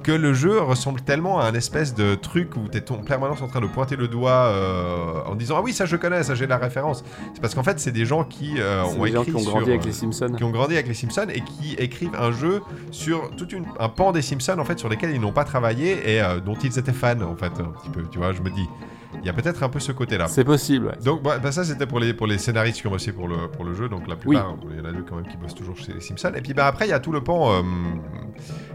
que 0.08 0.12
le 0.14 0.34
jeu 0.34 0.62
ressemble 0.62 1.02
tellement 1.02 1.42
à 1.42 1.48
un 1.48 1.54
espèce 1.54 1.94
de 1.94 2.16
truc 2.16 2.56
où 2.56 2.70
tu 2.72 2.78
es 2.78 2.92
en 2.94 2.98
permanence 2.98 3.42
en 3.42 3.48
train 3.48 3.60
de 3.60 3.68
pointer 3.68 3.98
le 3.98 4.08
doigt 4.08 4.32
euh, 4.32 5.22
en 5.26 5.36
disant 5.36 5.56
Ah 5.58 5.62
oui, 5.62 5.74
ça 5.74 5.86
je 5.86 5.98
connais, 5.98 6.24
ça 6.24 6.34
j'ai 6.34 6.48
la 6.48 6.58
référence. 6.58 7.04
C'est 7.34 7.42
parce 7.42 7.54
qu'en 7.54 7.64
fait, 7.64 7.78
c'est 7.78 7.92
des 7.92 8.06
gens 8.06 8.24
qui 8.24 8.54
euh, 8.58 8.84
ont 8.84 9.04
des 9.04 9.12
gens 9.12 9.22
écrit 9.24 9.32
qui 9.32 9.38
ont 9.38 9.42
sur, 9.42 9.52
grandi 9.52 9.72
avec 9.72 9.82
euh, 9.82 9.88
les 9.88 9.92
Simpsons. 9.92 10.34
qui 10.38 10.44
ont 10.46 10.52
grandi 10.52 10.76
avec 10.76 10.88
les 10.88 10.94
Simpsons 10.94 11.28
et 11.28 11.42
qui 11.42 11.74
écrivent 11.78 12.16
un 12.18 12.32
jeu 12.32 12.62
sur 12.92 13.32
tout 13.36 13.50
une, 13.50 13.66
un 13.82 13.90
pan 13.90 14.14
des 14.14 14.22
Simpsons 14.22 14.60
en 14.60 14.64
fait 14.64 14.80
sur 14.80 14.88
lesquels 14.88 15.12
ils 15.12 15.20
n'ont 15.20 15.34
pas 15.34 15.44
travaillé 15.44 15.98
et 16.10 16.22
euh, 16.22 16.40
dont 16.40 16.56
ils 16.56 16.80
étaient 16.80 16.94
fans 16.94 17.20
en 17.20 17.36
fait 17.36 17.52
un 17.60 17.72
petit 17.78 17.90
peu. 17.92 18.04
Tu 18.10 18.18
vois, 18.18 18.32
je 18.32 18.42
me 18.42 18.50
dis, 18.50 18.66
il 19.22 19.26
y 19.26 19.30
a 19.30 19.34
peut-être 19.34 19.64
un 19.64 19.70
peu 19.70 19.80
ce 19.80 19.92
côté-là. 19.92 20.28
C'est 20.28 20.44
possible, 20.44 20.88
ouais. 20.88 20.98
Donc 21.04 21.24
bah, 21.24 21.40
bah, 21.40 21.52
ça 21.52 21.64
c'était 21.64 21.86
pour 21.86 22.00
les, 22.00 22.14
pour 22.14 22.28
les 22.28 22.38
scénaristes 22.38 22.82
qui 22.82 22.88
ont 22.88 22.92
bossé 22.92 23.12
pour 23.12 23.28
le, 23.28 23.50
pour 23.50 23.66
le 23.66 23.74
jeu, 23.74 23.90
donc 23.90 24.08
la 24.08 24.16
plupart, 24.16 24.56
il 24.70 24.78
y 24.78 24.82
en 24.82 24.86
a 24.86 24.92
deux 24.92 25.04
quand 25.04 25.16
même 25.16 25.28
qui 25.28 25.38
bossent 25.38 25.56
toujours 25.56 25.78
chez 25.78 25.94
les 25.94 26.02
Simpsons. 26.02 26.34
Et 26.36 26.42
puis 26.42 26.54
bah, 26.54 26.68
après 26.68 26.88
il 26.88 26.90
y 26.90 26.94
a 26.94 27.00
tout 27.00 27.12
le 27.12 27.24
pan 27.24 27.52
euh, 27.52 27.62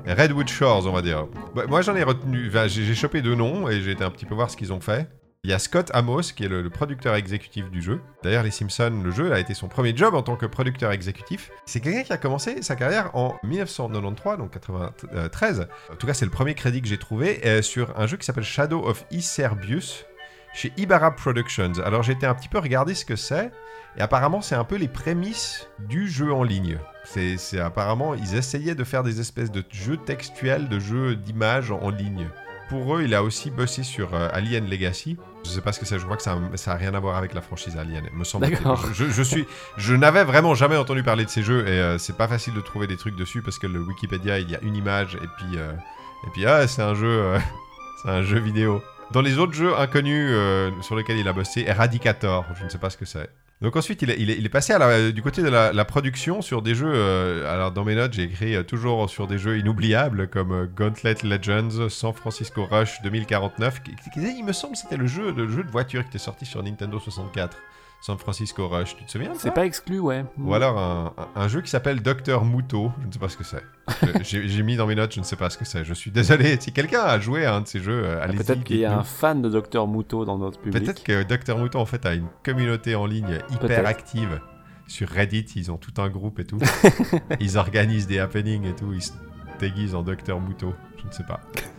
Redwood 0.07 0.49
Shores 0.49 0.87
on 0.87 0.93
va 0.93 1.03
dire. 1.03 1.27
Bah, 1.55 1.65
moi 1.69 1.83
j'en 1.83 1.97
ai 1.97 2.03
retenu, 2.03 2.51
j'ai 2.67 2.85
j'ai 2.85 2.95
chopé 2.95 3.23
deux 3.23 3.35
noms 3.35 3.69
et 3.69 3.81
j'ai 3.81 3.93
été 3.93 4.05
un 4.05 4.11
petit 4.11 4.27
peu 4.27 4.35
voir 4.35 4.51
ce 4.51 4.57
qu'ils 4.57 4.73
ont 4.73 4.81
fait. 4.81 5.09
Il 5.45 5.51
y 5.51 5.55
a 5.55 5.59
Scott 5.59 5.91
Amos 5.93 6.23
qui 6.37 6.45
est 6.45 6.49
le, 6.49 6.63
le 6.63 6.71
producteur 6.71 7.17
exécutif 7.17 7.69
du 7.69 7.83
jeu. 7.83 8.01
D'ailleurs 8.23 8.45
les 8.45 8.53
Simpsons, 8.53 9.01
le 9.03 9.11
jeu 9.11 9.33
a 9.33 9.41
été 9.41 9.55
son 9.55 9.67
premier 9.67 9.97
job 9.97 10.15
en 10.15 10.23
tant 10.23 10.37
que 10.37 10.47
producteur 10.47 10.93
exécutif. 10.93 11.51
C'est 11.67 11.81
quelqu'un 11.81 12.05
qui 12.05 12.13
a 12.13 12.17
commencé 12.17 12.63
sa 12.63 12.77
carrière 12.77 13.11
en 13.15 13.35
1993, 13.43 14.39
donc 14.39 14.53
93. 14.53 15.67
En 15.93 15.97
tout 15.97 16.07
cas 16.07 16.15
c'est 16.15 16.25
le 16.25 16.31
premier 16.31 16.55
crédit 16.55 16.81
que 16.81 16.87
j'ai 16.87 16.99
trouvé 16.99 17.41
euh, 17.45 17.61
sur 17.61 17.99
un 17.99 18.07
jeu 18.07 18.17
qui 18.19 18.25
s'appelle 18.25 18.45
Shadow 18.45 18.87
of 18.87 19.05
Iserbius 19.11 20.07
chez 20.55 20.73
Ibarra 20.77 21.15
Productions. 21.15 21.73
Alors 21.85 22.09
été 22.09 22.27
un 22.27 22.35
petit 22.35 22.49
peu 22.49 22.59
regarder 22.59 22.95
ce 22.95 23.05
que 23.05 23.17
c'est, 23.17 23.51
et 23.97 24.01
apparemment 24.01 24.41
c'est 24.41 24.55
un 24.55 24.65
peu 24.65 24.77
les 24.77 24.89
prémices 24.89 25.69
du 25.79 26.09
jeu 26.09 26.33
en 26.33 26.43
ligne. 26.43 26.79
C'est 27.05 27.59
apparemment, 27.59 28.15
ils 28.15 28.37
essayaient 28.37 28.75
de 28.75 28.85
faire 28.85 29.03
des 29.03 29.21
espèces 29.21 29.51
de 29.51 29.65
jeux 29.71 29.97
textuels, 29.97 30.69
de 30.69 30.79
jeux 30.79 31.17
d'images 31.17 31.71
en, 31.71 31.91
ligne. 31.91 32.29
Pour 32.69 32.97
eux, 32.97 33.03
il 33.03 33.15
a 33.15 33.23
aussi 33.23 33.51
bossé 33.51 33.83
sur 33.83 34.15
euh, 34.15 34.29
Alien 34.33 34.71
Legacy. 34.71 35.19
Je 35.45 35.51
sais 35.51 35.61
pas 35.61 35.73
ce 35.73 35.81
que 35.81 35.85
c'est, 35.85 35.99
je 35.99 36.05
crois 36.05 36.17
que 36.17 36.23
ça, 36.23 36.39
ça 36.55 36.73
a 36.73 36.77
rien 36.77 36.95
à 36.95 37.01
voir 37.01 37.17
avec 37.17 37.35
la 37.35 37.43
franchise 37.43 37.77
Alien, 37.77 38.05
me 38.15 38.25
semble. 38.25 38.49
Je, 38.95 39.11
je 39.11 39.23
suis, 39.23 39.47
je 39.77 39.95
n'avais 39.95 40.25
vraiment 40.25 40.55
jamais 40.55 40.77
entendu 40.77 41.03
parler 41.03 41.25
de 41.25 41.31
ces 41.31 41.43
jeux 41.43 41.67
et 41.67 41.73
euh, 41.73 41.99
c'est 41.99 42.17
pas 42.17 42.29
facile 42.29 42.55
de 42.55 42.61
trouver 42.61 42.87
des 42.87 42.97
trucs 42.97 43.17
dessus 43.17 43.43
parce 43.43 43.59
que 43.59 43.67
le 43.67 43.81
Wikipédia 43.81 44.39
il 44.39 44.51
y 44.51 44.55
a 44.55 44.61
une 44.63 44.77
image 44.77 45.17
et 45.17 45.29
puis 45.37 45.59
euh, 45.59 45.73
et 46.27 46.31
puis 46.33 46.47
ah 46.47 46.67
c'est 46.69 46.83
un 46.83 46.95
jeu, 46.95 47.35
c'est 48.03 48.11
un 48.11 48.23
jeu 48.23 48.39
vidéo. 48.39 48.81
Dans 49.13 49.21
les 49.21 49.39
autres 49.39 49.53
jeux 49.53 49.77
inconnus 49.77 50.29
euh, 50.31 50.71
sur 50.81 50.97
lesquels 50.97 51.19
il 51.19 51.29
a 51.29 51.33
bossé, 51.33 51.65
Eradicator, 51.67 52.45
je 52.59 52.65
ne 52.65 52.69
sais 52.69 52.79
pas 52.79 52.91
ce 52.91 52.97
que 52.97 53.05
c'est. 53.05 53.29
Donc 53.61 53.77
ensuite, 53.77 54.03
il 54.03 54.11
est, 54.11 54.49
passé 54.49 54.77
la- 54.79 55.13
du 55.13 55.23
côté 55.23 55.41
de 55.43 55.49
la, 55.49 55.85
production 55.85 56.43
sur 56.43 56.63
des 56.63 56.75
jeux. 56.75 56.91
euh, 56.93 57.53
alors 57.53 57.71
dans 57.71 57.85
mes 57.85 57.95
notes, 57.95 58.13
j'ai 58.13 58.25
écrit 58.25 58.57
euh, 58.57 58.65
toujours 58.65 59.09
sur 59.09 59.29
des 59.29 59.39
jeux 59.39 59.57
inoubliables 59.59 60.27
comme 60.29 60.53
euh, 60.53 60.67
Gauntlet 60.67 61.15
Legends, 61.23 61.89
San 61.89 62.13
Francisco 62.13 62.65
Rush 62.65 63.01
2049. 63.03 63.83
qui- 63.85 63.93
il 64.17 64.45
me 64.45 64.53
semble 64.53 64.73
que 64.75 64.81
c'était 64.81 64.97
le 64.97 65.07
jeu, 65.07 65.31
le 65.33 65.49
jeu 65.49 65.63
de 65.63 65.71
voiture 65.71 66.03
qui 66.03 66.09
était 66.09 66.19
sorti 66.19 66.45
sur 66.45 66.61
Nintendo 66.63 66.99
64. 66.99 67.57
San 68.03 68.19
Francisco 68.19 68.67
Rush, 68.67 68.97
tu 68.97 69.05
te 69.05 69.11
souviens 69.13 69.29
de 69.29 69.35
ça? 69.35 69.43
C'est 69.43 69.55
pas 69.55 69.65
exclu, 69.65 70.01
ouais. 70.01 70.25
Ou 70.37 70.53
alors 70.55 71.15
un, 71.37 71.47
jeu 71.47 71.61
qui 71.61 71.71
s'appelle 71.71 72.03
Docteur 72.03 72.45
Muto, 72.45 72.91
je 73.01 73.07
ne 73.07 73.13
sais 73.13 73.19
pas 73.21 73.29
ce 73.29 73.37
que 73.37 73.45
c'est. 73.45 73.63
J'ai 74.25 74.63
mis 74.65 74.75
dans 74.75 74.89
mes 74.89 74.97
notes, 74.97 75.15
je 75.15 75.21
ne 75.21 75.25
sais 75.25 75.37
pas 75.37 75.51
ce 75.51 75.57
que 75.57 75.65
c'est. 75.65 75.85
Je 75.85 75.95
suis 75.95 76.11
désolé, 76.11 76.61
si 76.61 76.73
quelqu'un 76.73 77.03
a 77.03 77.21
joué 77.21 77.47
à 77.47 77.55
un 77.55 77.61
de 77.61 77.69
ces 77.69 77.79
jeux, 77.79 78.03
euh, 78.05 78.19
Ah, 78.21 78.25
allez-y. 78.25 78.39
Peut-être 78.39 78.65
qu'il 78.65 78.79
y 78.79 78.85
a 78.85 78.99
un 78.99 79.05
fan 79.05 79.41
de 79.41 79.49
Dr 79.49 79.87
Muto 79.87 80.25
dans 80.25 80.37
notre 80.37 80.59
public. 80.59 80.83
Peut-être 80.83 81.05
que 81.05 81.23
Dr 81.23 81.57
Mouton 81.57 81.79
en 81.79 81.87
fait 81.87 82.05
a 82.05 82.15
une 82.15 82.27
communauté 82.43 82.97
en 82.97 83.07
ligne 83.07 83.39
hyper 83.51 83.87
active. 83.87 84.41
Sur 84.89 85.09
Reddit, 85.09 85.47
ils 85.55 85.71
ont 85.71 85.79
tout 85.79 85.95
un 86.03 86.09
groupe 86.09 86.41
et 86.41 86.45
tout. 86.45 86.59
ils 87.41 87.57
organisent 87.57 88.09
des 88.09 88.19
happenings 88.19 88.65
et 88.65 88.75
tout. 88.75 88.93
Ils 88.93 89.03
se 89.03 89.13
déguisent 89.61 89.95
en 89.95 90.03
Dr 90.03 90.41
Mouton. 90.41 90.75
Je 91.01 91.07
ne 91.07 91.13
sais 91.13 91.25
pas. 91.25 91.41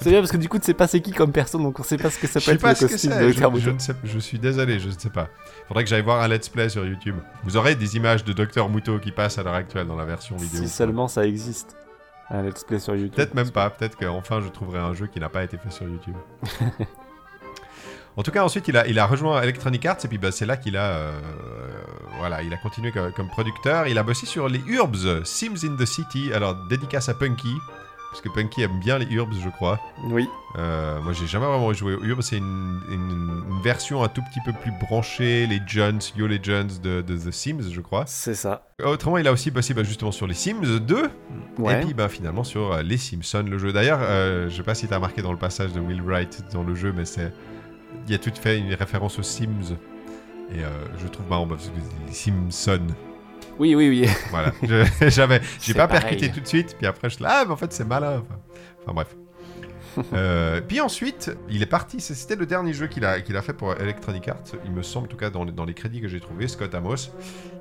C'est 0.00 0.10
bien 0.10 0.20
parce 0.20 0.32
que 0.32 0.36
du 0.36 0.48
coup, 0.48 0.58
tu 0.58 0.64
sais 0.64 0.74
pas 0.74 0.86
c'est 0.86 1.00
qui 1.00 1.12
comme 1.12 1.32
personne, 1.32 1.62
donc 1.62 1.78
on 1.78 1.82
sait 1.82 1.96
pas 1.96 2.10
ce 2.10 2.18
que 2.18 2.26
ça 2.26 2.40
peut 2.40 2.50
être 2.52 2.60
pas 2.60 2.72
le 2.72 2.88
costume 2.88 3.10
de 3.18 3.28
Je, 3.32 3.38
Dr 3.40 3.50
je 3.54 3.56
Muto. 3.58 3.72
ne 3.72 3.78
sais- 3.78 3.94
je 4.04 4.18
suis 4.18 4.38
désolé, 4.38 4.78
je 4.80 4.88
ne 4.88 4.92
sais 4.98 5.10
pas. 5.10 5.28
Faudrait 5.68 5.84
que 5.84 5.90
j'aille 5.90 6.02
voir 6.02 6.22
un 6.22 6.28
let's 6.28 6.48
play 6.48 6.68
sur 6.68 6.84
YouTube. 6.84 7.16
Vous 7.44 7.56
aurez 7.56 7.74
des 7.74 7.96
images 7.96 8.24
de 8.24 8.32
Dr 8.32 8.68
Mouton 8.68 8.98
qui 8.98 9.12
passent 9.12 9.38
à 9.38 9.42
l'heure 9.42 9.54
actuelle 9.54 9.86
dans 9.86 9.96
la 9.96 10.04
version 10.04 10.36
vidéo. 10.36 10.62
Si 10.62 10.68
seulement 10.68 11.08
ça 11.08 11.26
existe. 11.26 11.76
Un 12.30 12.42
let's 12.42 12.62
play 12.64 12.78
sur 12.78 12.94
YouTube. 12.94 13.14
Peut-être 13.14 13.34
même 13.34 13.50
pas. 13.50 13.70
Peut-être 13.70 13.96
qu'enfin 13.96 14.40
je 14.40 14.48
trouverai 14.48 14.78
un 14.80 14.92
jeu 14.94 15.06
qui 15.06 15.18
n'a 15.20 15.28
pas 15.28 15.44
été 15.44 15.56
fait 15.58 15.70
sur 15.70 15.86
YouTube. 15.88 16.16
en 18.16 18.22
tout 18.22 18.30
cas, 18.32 18.42
ensuite, 18.44 18.66
il 18.68 18.76
a, 18.76 18.86
il 18.86 18.98
a 18.98 19.06
rejoint 19.06 19.40
Electronic 19.42 19.86
Arts 19.86 19.98
et 20.04 20.08
puis 20.08 20.18
bah, 20.18 20.32
c'est 20.32 20.44
là 20.46 20.56
qu'il 20.56 20.76
a, 20.76 20.90
euh, 20.90 21.20
voilà, 22.18 22.42
il 22.42 22.52
a 22.52 22.56
continué 22.56 22.90
comme, 22.90 23.12
comme 23.12 23.28
producteur. 23.28 23.86
Il 23.86 23.96
a 23.96 24.02
bossé 24.02 24.26
sur 24.26 24.48
les 24.48 24.60
Urbs, 24.66 25.24
Sims 25.24 25.54
in 25.64 25.76
the 25.76 25.86
City. 25.86 26.32
Alors, 26.34 26.54
dédicace 26.68 27.08
à 27.08 27.14
Punky. 27.14 27.54
Parce 28.10 28.22
que 28.22 28.30
Punky 28.30 28.62
aime 28.62 28.78
bien 28.80 28.98
les 28.98 29.06
Urbs, 29.14 29.34
je 29.38 29.50
crois. 29.50 29.78
Oui. 30.04 30.26
Euh, 30.56 30.98
moi, 31.02 31.12
j'ai 31.12 31.26
jamais 31.26 31.44
vraiment 31.44 31.72
joué 31.74 31.94
aux 31.94 32.02
Urbs. 32.02 32.22
C'est 32.22 32.38
une, 32.38 32.80
une- 32.90 33.44
une 33.50 33.62
version 33.62 34.02
un 34.02 34.08
tout 34.08 34.22
petit 34.22 34.40
peu 34.46 34.52
plus 34.52 34.72
branchée, 34.80 35.46
les 35.46 35.60
Jones, 35.66 36.00
Yo 36.16 36.26
les 36.26 36.40
Jones 36.42 36.70
de, 36.82 37.02
de 37.02 37.16
The 37.18 37.30
Sims, 37.30 37.70
je 37.70 37.80
crois. 37.82 38.04
C'est 38.06 38.34
ça. 38.34 38.66
Autrement, 38.82 39.18
il 39.18 39.28
a 39.28 39.32
aussi 39.32 39.50
bossé 39.50 39.74
bah, 39.74 39.82
justement 39.82 40.10
sur 40.10 40.26
les 40.26 40.32
Sims 40.34 40.78
2. 40.80 41.10
Ouais. 41.58 41.82
Et 41.82 41.84
puis 41.84 41.92
bah, 41.94 42.08
finalement 42.08 42.44
sur 42.44 42.72
euh, 42.72 42.82
Les 42.82 42.96
Simpsons, 42.96 43.44
le 43.46 43.58
jeu. 43.58 43.72
D'ailleurs, 43.74 43.98
euh, 44.02 44.48
je 44.48 44.56
sais 44.56 44.62
pas 44.62 44.74
si 44.74 44.88
tu 44.88 44.92
as 44.94 44.96
remarqué 44.96 45.20
dans 45.20 45.32
le 45.32 45.38
passage 45.38 45.72
de 45.74 45.80
Will 45.80 46.00
Wright 46.02 46.44
dans 46.52 46.62
le 46.62 46.74
jeu, 46.74 46.94
mais 46.96 47.04
c'est. 47.04 47.30
Il 48.06 48.12
y 48.12 48.14
a 48.14 48.18
tout 48.18 48.32
fait 48.34 48.58
une 48.58 48.72
référence 48.72 49.18
aux 49.18 49.22
Sims. 49.22 49.76
Et 50.54 50.64
euh, 50.64 50.68
je 51.02 51.06
trouve 51.08 51.28
marrant, 51.28 51.44
bah, 51.46 51.56
parce 51.56 51.68
que 51.68 51.74
les 52.06 52.14
Simpsons. 52.14 52.86
Oui, 53.58 53.74
oui, 53.74 53.88
oui. 53.88 54.08
Voilà. 54.30 54.52
Je- 54.62 55.08
J'avais. 55.08 55.40
J'ai 55.60 55.74
pas 55.74 55.88
pareil. 55.88 56.02
percuté 56.02 56.30
tout 56.30 56.40
de 56.40 56.46
suite, 56.46 56.76
puis 56.78 56.86
après 56.86 57.08
je 57.10 57.14
suis 57.16 57.24
là, 57.24 57.40
ah, 57.40 57.44
mais 57.44 57.52
en 57.52 57.56
fait 57.56 57.72
c'est 57.72 57.84
malin. 57.84 58.22
Enfin, 58.24 58.40
enfin, 58.82 58.92
bref. 58.94 59.08
Euh, 60.14 60.60
puis 60.66 60.80
ensuite, 60.80 61.30
il 61.50 61.62
est 61.62 61.66
parti. 61.66 62.00
C'était 62.00 62.36
le 62.36 62.46
dernier 62.46 62.72
jeu 62.72 62.86
qu'il 62.86 63.04
a, 63.04 63.20
qu'il 63.20 63.36
a 63.36 63.42
fait 63.42 63.52
pour 63.52 63.72
Electronic 63.74 64.28
Arts, 64.28 64.42
il 64.64 64.72
me 64.72 64.82
semble, 64.82 65.06
en 65.06 65.08
tout 65.08 65.16
cas 65.16 65.30
dans 65.30 65.44
les, 65.44 65.52
dans 65.52 65.64
les 65.64 65.74
crédits 65.74 66.00
que 66.00 66.08
j'ai 66.08 66.20
trouvés, 66.20 66.48
Scott 66.48 66.74
Amos. 66.74 67.10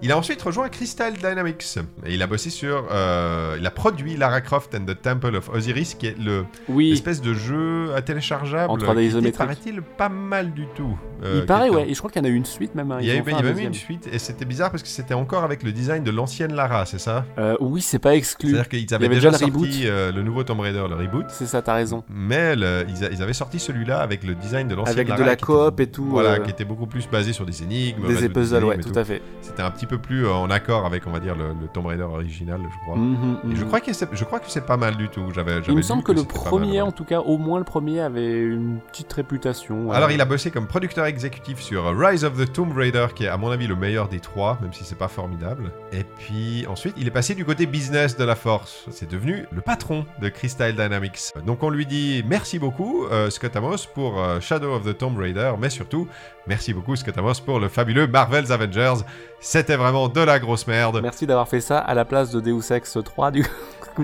Il 0.02 0.12
a 0.12 0.18
ensuite 0.18 0.42
rejoint 0.42 0.70
Crystal 0.70 1.14
Dynamics 1.14 1.78
et 2.06 2.14
il 2.14 2.22
a 2.22 2.28
bossé 2.28 2.50
sur. 2.50 2.88
euh, 2.92 3.56
il 3.60 3.66
a 3.66 3.72
produit 3.72 4.16
Lara 4.18 4.42
Croft 4.42 4.76
and 4.76 4.86
the 4.86 5.00
Temple 5.02 5.36
of 5.36 5.50
Osiris, 5.50 5.96
qui 5.96 6.08
est 6.08 6.18
le 6.20 6.46
Oui. 6.70 6.92
espèce 6.92 7.22
de 7.22 7.34
jeu 7.34 7.94
à 7.96 8.02
téléchargeable. 8.02 8.72
En 8.72 8.78
3D 8.78 8.86
qui 8.86 8.92
était, 8.92 9.06
isométrique. 9.08 9.38
paraît-il, 9.38 9.82
pas 9.82 10.10
mal 10.10 10.54
du 10.54 10.68
tout. 10.76 10.98
euh, 11.24 11.40
il 11.42 11.46
paraît, 11.46 11.70
ouais. 11.70 11.90
Et 11.90 11.94
je 11.94 11.98
crois 12.00 12.12
qu'il 12.12 12.22
y 12.22 12.26
en 12.26 12.28
a 12.30 12.32
eu 12.32 12.36
une 12.36 12.46
suite 12.46 12.76
même. 12.76 12.92
hein. 12.92 12.98
Il 13.02 13.08
y, 13.08 13.12
a 13.12 13.16
eu- 13.16 13.24
même 13.24 13.58
une 13.60 13.74
suite 13.74 14.08
et 14.12 14.20
c'était 14.20 14.46
bizarre 14.46 14.70
parce 14.72 14.84
que 14.84 14.90
c'était 14.90 15.14
encore 15.14 15.44
avec 15.44 15.64
le 15.64 15.72
design 15.72 16.04
de 16.04 16.12
l'ancienne 16.12 16.54
Lara, 16.54 16.86
c'est 16.86 17.00
ça? 17.00 17.26
Oui, 17.60 17.82
c'est 17.82 18.00
pas 18.00 18.16
exclu. 18.16 18.50
C'est-à-dire 18.52 18.70
qu'ils 18.70 18.94
avaient 18.94 19.08
déjà, 19.10 19.30
déjà 19.32 19.46
le 19.48 19.52
sorti 19.54 19.84
le 19.88 20.22
nouveau 20.22 20.44
Tomb 20.44 20.60
Raider, 20.60 20.84
le 20.90 20.96
reboot. 20.96 21.26
C'est 21.30 21.46
ça, 21.48 21.62
t'as 21.62 21.74
raison. 21.76 22.04
mais 22.10 22.27
le- 22.30 22.86
ils, 22.90 23.06
a- 23.06 23.10
ils 23.12 23.22
avaient 23.24 23.34
sorti 23.34 23.60
celui-là 23.60 24.00
avec 24.00 24.24
le 24.24 24.36
design 24.36 24.68
de 24.68 24.76
l'ancien 24.76 24.94
Avec 24.94 25.08
de 25.08 25.24
la 25.24 25.34
était- 25.34 25.42
coop 25.46 25.80
et 25.80 25.88
tout. 25.88 26.06
Voilà, 26.06 26.32
euh, 26.32 26.40
qui 26.40 26.50
était 26.52 26.66
beaucoup 26.66 26.88
plus 26.88 27.08
basé 27.10 27.34
sur 27.34 27.46
des 27.46 27.64
énigmes, 27.64 28.08
des 28.08 28.30
puzzles, 28.30 28.64
ouais, 28.66 28.78
tout 28.80 28.98
à 28.98 29.04
fait. 29.04 29.22
C'était 29.42 29.62
un 29.64 29.72
petit 29.72 29.86
peu 29.86 29.98
plus 29.98 30.26
euh, 30.26 30.34
en 30.34 30.50
accord 30.50 30.86
avec, 30.86 31.08
on 31.08 31.12
va 31.12 31.20
dire, 31.20 31.36
le, 31.36 31.50
le 31.50 31.68
Tomb 31.74 31.86
Raider 31.86 32.04
original, 32.04 32.60
je 32.64 32.78
crois. 32.86 32.96
Mhm, 32.98 33.38
Et 33.52 33.56
je 33.56 33.62
mhm. 33.62 33.68
crois 33.68 33.80
que 33.82 33.94
c'est, 33.94 34.10
je 34.14 34.24
crois 34.24 34.40
que 34.40 34.50
c'est 34.50 34.66
pas 34.66 34.78
mal 34.78 34.96
du 34.98 35.10
tout. 35.10 35.24
J'avais, 35.34 35.60
Il 35.68 35.76
me 35.76 35.82
semble 35.82 36.04
que 36.04 36.12
le 36.12 36.22
mal, 36.22 36.28
premier, 36.28 36.82
en 36.82 36.92
tout 36.92 37.04
cas, 37.06 37.20
au 37.20 37.38
moins 37.38 37.60
le 37.60 37.66
premier, 37.66 38.00
avait 38.02 38.42
une 38.42 38.80
petite 38.92 39.12
réputation. 39.14 39.92
Alors 39.92 40.12
il 40.12 40.22
a 40.22 40.26
bossé 40.26 40.52
comme 40.52 40.68
producteur 40.68 41.06
exécutif 41.06 41.60
sur 41.60 41.98
Rise 41.98 42.24
of 42.26 42.38
the 42.38 42.52
Tomb 42.52 42.72
Raider, 42.76 43.08
qui 43.16 43.26
est 43.26 43.28
à 43.28 43.38
mon 43.38 43.50
avis 43.52 43.68
le 43.68 43.76
meilleur 43.76 44.08
des 44.10 44.20
trois, 44.20 44.58
même 44.62 44.74
si 44.74 44.84
c'est 44.84 44.98
pas 44.98 45.08
formidable. 45.08 45.72
Et 45.92 46.04
puis 46.04 46.66
ensuite, 46.68 46.96
il 46.98 47.08
est 47.08 47.12
passé 47.12 47.36
du 47.36 47.46
côté 47.46 47.66
business 47.66 48.18
de 48.18 48.24
la 48.24 48.36
Force. 48.36 48.86
C'est 48.92 49.10
devenu 49.10 49.46
le 49.52 49.62
patron 49.62 50.06
de 50.22 50.30
Crystal 50.30 50.74
Dynamics. 50.74 51.34
Donc 51.46 51.64
on 51.64 51.70
lui 51.70 51.86
dit 51.86 52.07
merci 52.26 52.60
beaucoup 52.60 53.06
euh, 53.06 53.30
Scott 53.30 53.56
Amos 53.56 53.88
pour 53.94 54.22
euh, 54.22 54.40
Shadow 54.40 54.74
of 54.74 54.84
the 54.84 54.98
Tomb 54.98 55.18
Raider, 55.18 55.54
mais 55.60 55.70
surtout 55.70 56.08
merci 56.48 56.74
beaucoup 56.74 56.96
Scott 56.96 57.18
Amos 57.18 57.42
pour 57.46 57.60
le 57.60 57.68
fabuleux 57.68 58.08
Marvel's 58.08 58.52
Avengers. 58.52 59.04
C'était 59.40 59.76
vraiment 59.76 60.08
de 60.08 60.22
la 60.22 60.40
grosse 60.40 60.68
merde. 60.68 61.00
Merci 61.02 61.28
d'avoir 61.28 61.48
fait 61.48 61.62
ça 61.62 61.80
à 61.80 61.94
la 61.94 62.06
place 62.06 62.32
de 62.32 62.40
Deus 62.40 62.72
Ex 62.72 62.98
3, 63.04 63.32
du 63.32 63.44
coup. 63.44 64.04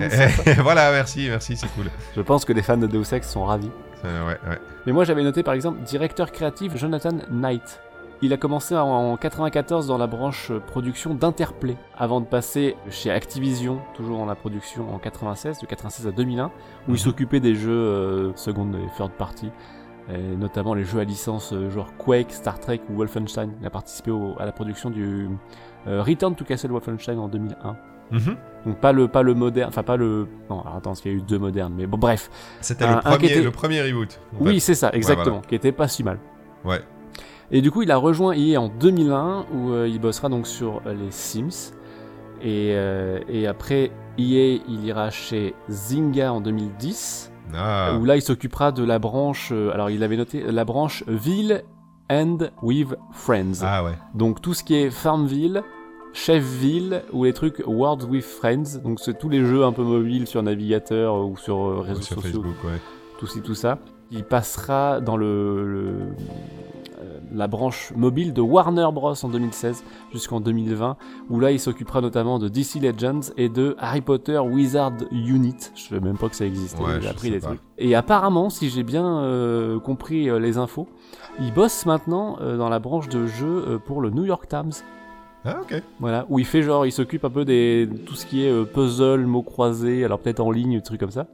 voilà, 0.62 0.90
merci, 0.90 1.26
merci, 1.28 1.56
c'est 1.56 1.68
cool. 1.74 1.86
Je 2.16 2.20
pense 2.20 2.44
que 2.44 2.52
les 2.52 2.62
fans 2.62 2.76
de 2.76 2.86
Deus 2.86 3.12
Ex 3.12 3.30
sont 3.30 3.44
ravis. 3.44 3.70
Euh, 4.04 4.26
ouais, 4.26 4.38
ouais. 4.48 4.58
Mais 4.86 4.92
moi 4.92 5.04
j'avais 5.04 5.22
noté 5.22 5.42
par 5.42 5.54
exemple 5.54 5.80
directeur 5.82 6.30
créatif 6.32 6.76
Jonathan 6.76 7.16
Knight. 7.30 7.80
Il 8.24 8.32
a 8.32 8.38
commencé 8.38 8.74
en, 8.74 8.86
en 9.12 9.16
94 9.18 9.86
dans 9.86 9.98
la 9.98 10.06
branche 10.06 10.50
production 10.68 11.14
d'Interplay, 11.14 11.76
avant 11.94 12.22
de 12.22 12.26
passer 12.26 12.74
chez 12.88 13.10
Activision, 13.10 13.80
toujours 13.94 14.16
dans 14.16 14.24
la 14.24 14.34
production 14.34 14.94
en 14.94 14.98
96, 14.98 15.58
de 15.60 15.66
96 15.66 16.06
à 16.06 16.10
2001, 16.10 16.46
où 16.46 16.50
Mhm. 16.88 16.94
il 16.94 16.98
s'occupait 16.98 17.40
des 17.40 17.54
jeux 17.54 17.70
euh, 17.70 18.32
seconde 18.34 18.76
et 18.76 18.96
third 18.96 19.10
party, 19.12 19.50
et 20.08 20.18
notamment 20.36 20.72
les 20.72 20.84
jeux 20.84 21.00
à 21.00 21.04
licence 21.04 21.52
euh, 21.52 21.68
genre 21.68 21.94
Quake, 21.98 22.32
Star 22.32 22.58
Trek 22.58 22.80
ou 22.90 22.96
Wolfenstein. 22.96 23.50
Il 23.60 23.66
a 23.66 23.70
participé 23.70 24.10
au- 24.10 24.36
à 24.38 24.46
la 24.46 24.52
production 24.52 24.88
du 24.88 25.28
euh, 25.86 26.02
Return 26.02 26.34
to 26.34 26.44
Castle 26.46 26.70
Wolfenstein 26.72 27.18
en 27.18 27.28
2001. 27.28 27.76
Mhm. 28.10 28.36
Donc 28.64 28.78
pas 28.80 28.92
le 28.92 29.06
pas 29.08 29.22
le 29.22 29.34
moderne, 29.34 29.68
enfin 29.68 29.82
pas 29.82 29.96
le 29.98 30.28
non 30.48 30.60
alors 30.62 30.76
attends, 30.76 30.90
parce 30.90 31.00
qu'il 31.02 31.10
y 31.12 31.14
a 31.14 31.18
eu 31.18 31.22
deux 31.22 31.38
modernes, 31.38 31.74
mais 31.76 31.86
bon 31.86 31.98
bref. 31.98 32.30
C'était 32.62 32.86
le, 32.86 33.00
premier, 33.00 33.26
était- 33.26 33.42
le 33.42 33.50
premier 33.50 33.82
reboot. 33.82 34.18
Oui 34.40 34.60
c'est 34.60 34.74
ça 34.74 34.90
exactement, 34.94 35.36
voilà. 35.36 35.46
qui 35.48 35.54
était 35.54 35.72
pas 35.72 35.88
si 35.88 36.02
mal. 36.04 36.18
Ouais. 36.64 36.80
Et 37.50 37.60
du 37.60 37.70
coup, 37.70 37.82
il 37.82 37.90
a 37.90 37.96
rejoint 37.96 38.32
EA 38.34 38.58
en 38.60 38.68
2001, 38.68 39.46
où 39.54 39.70
euh, 39.72 39.88
il 39.88 40.00
bossera 40.00 40.28
donc 40.28 40.46
sur 40.46 40.80
euh, 40.86 40.94
les 40.94 41.10
Sims. 41.10 41.72
Et, 42.42 42.72
euh, 42.74 43.20
et 43.28 43.46
après 43.46 43.90
EA, 44.18 44.60
il 44.68 44.84
ira 44.84 45.10
chez 45.10 45.54
Zynga 45.70 46.32
en 46.32 46.40
2010, 46.40 47.30
Ah. 47.54 47.96
où 48.00 48.04
là, 48.04 48.16
il 48.16 48.22
s'occupera 48.22 48.72
de 48.72 48.82
la 48.84 48.98
branche, 48.98 49.52
alors 49.52 49.90
il 49.90 50.02
avait 50.02 50.16
noté 50.16 50.42
la 50.50 50.64
branche 50.64 51.04
Ville 51.06 51.62
and 52.10 52.38
with 52.62 52.94
Friends. 53.12 53.62
Ah 53.62 53.84
ouais. 53.84 53.92
Donc 54.14 54.42
tout 54.42 54.52
ce 54.54 54.62
qui 54.64 54.74
est 54.74 54.90
Farmville, 54.90 55.62
Chefville, 56.12 57.02
ou 57.12 57.24
les 57.24 57.32
trucs 57.32 57.62
World 57.66 58.04
with 58.04 58.24
Friends. 58.24 58.78
Donc 58.84 59.00
c'est 59.00 59.18
tous 59.18 59.28
les 59.28 59.44
jeux 59.44 59.64
un 59.64 59.72
peu 59.72 59.82
mobiles 59.82 60.26
sur 60.26 60.42
navigateur 60.42 61.16
ou 61.26 61.36
sur 61.36 61.82
réseaux 61.82 62.02
sur 62.02 62.16
sociaux 62.16 62.42
Facebook, 62.42 62.64
ouais. 62.64 62.78
tout 63.18 63.26
ci, 63.26 63.40
tout 63.42 63.54
ça. 63.54 63.78
Il 64.10 64.24
passera 64.24 65.00
dans 65.00 65.16
le, 65.16 65.66
le- 65.66 66.06
la 67.34 67.48
branche 67.48 67.92
mobile 67.96 68.32
de 68.32 68.40
Warner 68.40 68.88
Bros 68.92 69.12
en 69.22 69.28
2016 69.28 69.84
jusqu'en 70.12 70.40
2020, 70.40 70.96
où 71.30 71.40
là 71.40 71.50
il 71.50 71.58
s'occupera 71.60 72.00
notamment 72.00 72.38
de 72.38 72.48
DC 72.48 72.76
Legends 72.80 73.32
et 73.36 73.48
de 73.48 73.74
Harry 73.78 74.00
Potter 74.00 74.38
Wizard 74.38 74.92
Unit. 75.10 75.56
Je 75.74 75.82
savais 75.88 76.00
même 76.00 76.16
pas 76.16 76.28
que 76.28 76.36
ça 76.36 76.46
existait, 76.46 76.82
Ouais, 76.82 77.00
j'ai 77.00 77.08
appris 77.08 77.30
des 77.30 77.40
pas. 77.40 77.48
trucs. 77.48 77.60
Et 77.78 77.94
apparemment, 77.94 78.50
si 78.50 78.70
j'ai 78.70 78.84
bien 78.84 79.18
euh, 79.18 79.80
compris 79.80 80.30
euh, 80.30 80.38
les 80.38 80.58
infos, 80.58 80.88
il 81.40 81.52
bosse 81.52 81.86
maintenant 81.86 82.38
euh, 82.40 82.56
dans 82.56 82.68
la 82.68 82.78
branche 82.78 83.08
de 83.08 83.26
jeux 83.26 83.64
euh, 83.66 83.78
pour 83.78 84.00
le 84.00 84.10
New 84.10 84.24
York 84.24 84.46
Times. 84.48 84.72
Ah 85.44 85.58
ok. 85.60 85.82
Voilà, 86.00 86.24
où 86.30 86.38
il 86.38 86.46
fait 86.46 86.62
genre, 86.62 86.86
il 86.86 86.92
s'occupe 86.92 87.24
un 87.24 87.30
peu 87.30 87.44
des 87.44 87.88
tout 88.06 88.14
ce 88.14 88.24
qui 88.24 88.46
est 88.46 88.64
puzzle, 88.64 89.26
mots 89.26 89.42
croisés, 89.42 90.02
alors 90.04 90.18
peut-être 90.20 90.40
en 90.40 90.50
ligne, 90.50 90.80
trucs 90.80 91.00
comme 91.00 91.10
ça. 91.10 91.26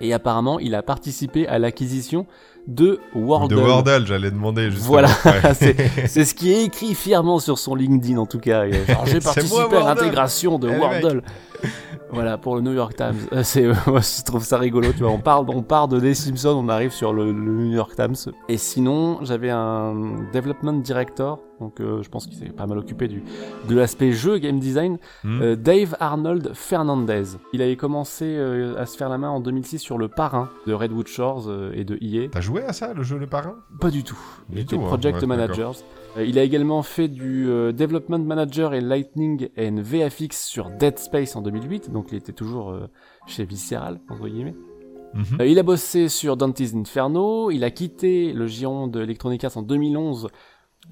Et 0.00 0.12
apparemment, 0.12 0.58
il 0.58 0.74
a 0.74 0.82
participé 0.82 1.46
à 1.46 1.58
l'acquisition 1.58 2.26
de 2.66 3.00
Wordle. 3.14 3.54
De 3.54 3.60
Wordle, 3.60 4.06
j'allais 4.06 4.30
demander 4.30 4.70
justement. 4.70 4.88
Voilà, 4.88 5.08
Ouais. 5.24 5.54
c'est 6.06 6.24
ce 6.24 6.34
qui 6.34 6.52
est 6.52 6.64
écrit 6.64 6.94
fièrement 6.94 7.38
sur 7.38 7.58
son 7.58 7.74
LinkedIn 7.74 8.18
en 8.18 8.26
tout 8.26 8.38
cas. 8.38 8.68
Genre, 8.70 9.06
J'ai 9.06 9.20
participé 9.20 9.62
moi, 9.70 9.88
à 9.90 9.94
l'intégration 9.94 10.58
de 10.58 10.68
Eh, 10.68 10.72
le 10.72 10.78
mec. 10.78 11.02
Wordle. 11.02 11.22
Voilà 12.12 12.38
pour 12.38 12.56
le 12.56 12.62
New 12.62 12.72
York 12.72 12.96
Times. 12.96 13.14
Euh, 13.32 13.42
C'est, 13.44 13.64
euh, 13.64 13.74
moi, 13.86 14.00
je 14.00 14.24
trouve 14.24 14.42
ça 14.42 14.58
rigolo. 14.58 14.88
Tu 14.92 14.98
vois, 15.04 15.12
on 15.12 15.18
parle, 15.20 15.46
on 15.48 15.62
part 15.62 15.86
de 15.86 15.96
Les 16.00 16.14
Simpsons, 16.14 16.56
on 16.60 16.68
arrive 16.68 16.90
sur 16.90 17.12
le, 17.12 17.26
le 17.26 17.32
New 17.32 17.72
York 17.72 17.94
Times. 17.94 18.16
Et 18.48 18.56
sinon, 18.56 19.18
j'avais 19.22 19.50
un 19.50 19.94
development 20.32 20.80
director, 20.82 21.38
donc 21.60 21.78
euh, 21.78 22.02
je 22.02 22.08
pense 22.08 22.26
qu'il 22.26 22.36
s'est 22.36 22.46
pas 22.46 22.66
mal 22.66 22.78
occupé 22.78 23.06
du 23.06 23.22
de 23.68 23.76
l'aspect 23.76 24.10
jeu 24.10 24.38
game 24.38 24.58
design. 24.58 24.98
Hmm. 25.22 25.40
Euh, 25.40 25.54
Dave 25.56 25.94
Arnold 26.00 26.50
Fernandez. 26.54 27.36
Il 27.52 27.62
avait 27.62 27.76
commencé 27.76 28.24
euh, 28.26 28.74
à 28.76 28.86
se 28.86 28.96
faire 28.96 29.08
la 29.08 29.18
main 29.18 29.30
en 29.30 29.38
2006 29.38 29.78
sur 29.78 29.96
le 29.96 30.08
Parrain 30.08 30.48
de 30.66 30.72
Redwood 30.72 31.06
Shores 31.06 31.44
euh, 31.48 31.70
et 31.76 31.84
de 31.84 31.96
EA. 32.02 32.28
T'as 32.32 32.40
joué 32.40 32.49
à 32.58 32.72
ça, 32.72 32.92
le 32.92 33.02
jeu 33.02 33.18
Le 33.18 33.26
Parrain 33.26 33.56
Pas 33.80 33.90
du 33.90 34.04
tout. 34.04 34.18
Il 34.50 34.56
Du 34.56 34.66
tout, 34.66 34.76
hein. 34.76 34.86
Project 34.86 35.20
Ouais, 35.20 35.26
Managers. 35.26 35.80
Euh, 36.16 36.24
il 36.24 36.38
a 36.38 36.42
également 36.42 36.82
fait 36.82 37.08
du 37.08 37.48
euh, 37.48 37.72
Development 37.72 38.18
Manager 38.18 38.74
et 38.74 38.80
Lightning 38.80 39.48
and 39.58 39.76
VFX 39.80 40.46
sur 40.46 40.70
Dead 40.70 40.98
Space 40.98 41.36
en 41.36 41.42
2008, 41.42 41.90
donc 41.90 42.08
il 42.12 42.18
était 42.18 42.32
toujours 42.32 42.70
euh, 42.70 42.88
chez 43.26 43.44
Visceral, 43.44 44.00
entre 44.08 44.28
guillemets. 44.28 44.54
Mhm. 45.14 45.24
Euh, 45.40 45.46
il 45.46 45.58
a 45.58 45.62
bossé 45.62 46.08
sur 46.08 46.36
Dante's 46.36 46.74
Inferno, 46.74 47.50
il 47.50 47.64
a 47.64 47.70
quitté 47.70 48.32
le 48.32 48.46
giron 48.46 48.86
de 48.86 49.02
Electronic 49.02 49.44
Arts 49.44 49.56
en 49.56 49.62
2011 49.62 50.28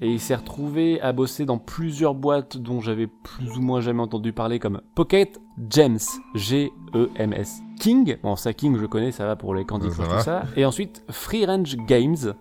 et 0.01 0.07
il 0.07 0.19
s'est 0.19 0.35
retrouvé 0.35 1.01
à 1.01 1.13
bosser 1.13 1.45
dans 1.45 1.57
plusieurs 1.57 2.15
boîtes 2.15 2.57
dont 2.57 2.79
j'avais 2.79 3.07
plus 3.07 3.57
ou 3.57 3.61
moins 3.61 3.81
jamais 3.81 4.01
entendu 4.01 4.33
parler 4.33 4.59
comme 4.59 4.81
Pocket 4.95 5.39
Gems, 5.69 5.99
G-E-M-S. 6.35 7.61
King, 7.79 8.17
bon 8.21 8.35
ça 8.35 8.53
King 8.53 8.77
je 8.79 8.85
connais, 8.85 9.11
ça 9.11 9.25
va 9.25 9.35
pour 9.35 9.55
les 9.55 9.65
Candy 9.65 9.89
ça 9.89 9.95
Crush 9.95 10.07
va. 10.07 10.17
tout 10.17 10.23
ça. 10.23 10.43
Et 10.55 10.65
ensuite 10.65 11.03
Free 11.09 11.45
Range 11.45 11.75
Games, 11.87 12.33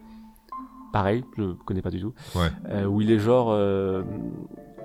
pareil, 0.92 1.24
je 1.36 1.52
connais 1.64 1.82
pas 1.82 1.90
du 1.90 2.00
tout, 2.00 2.12
Ouais. 2.34 2.48
euh, 2.68 2.84
où 2.86 3.00
il 3.00 3.10
est 3.10 3.18
genre... 3.18 3.48
euh, 3.50 4.02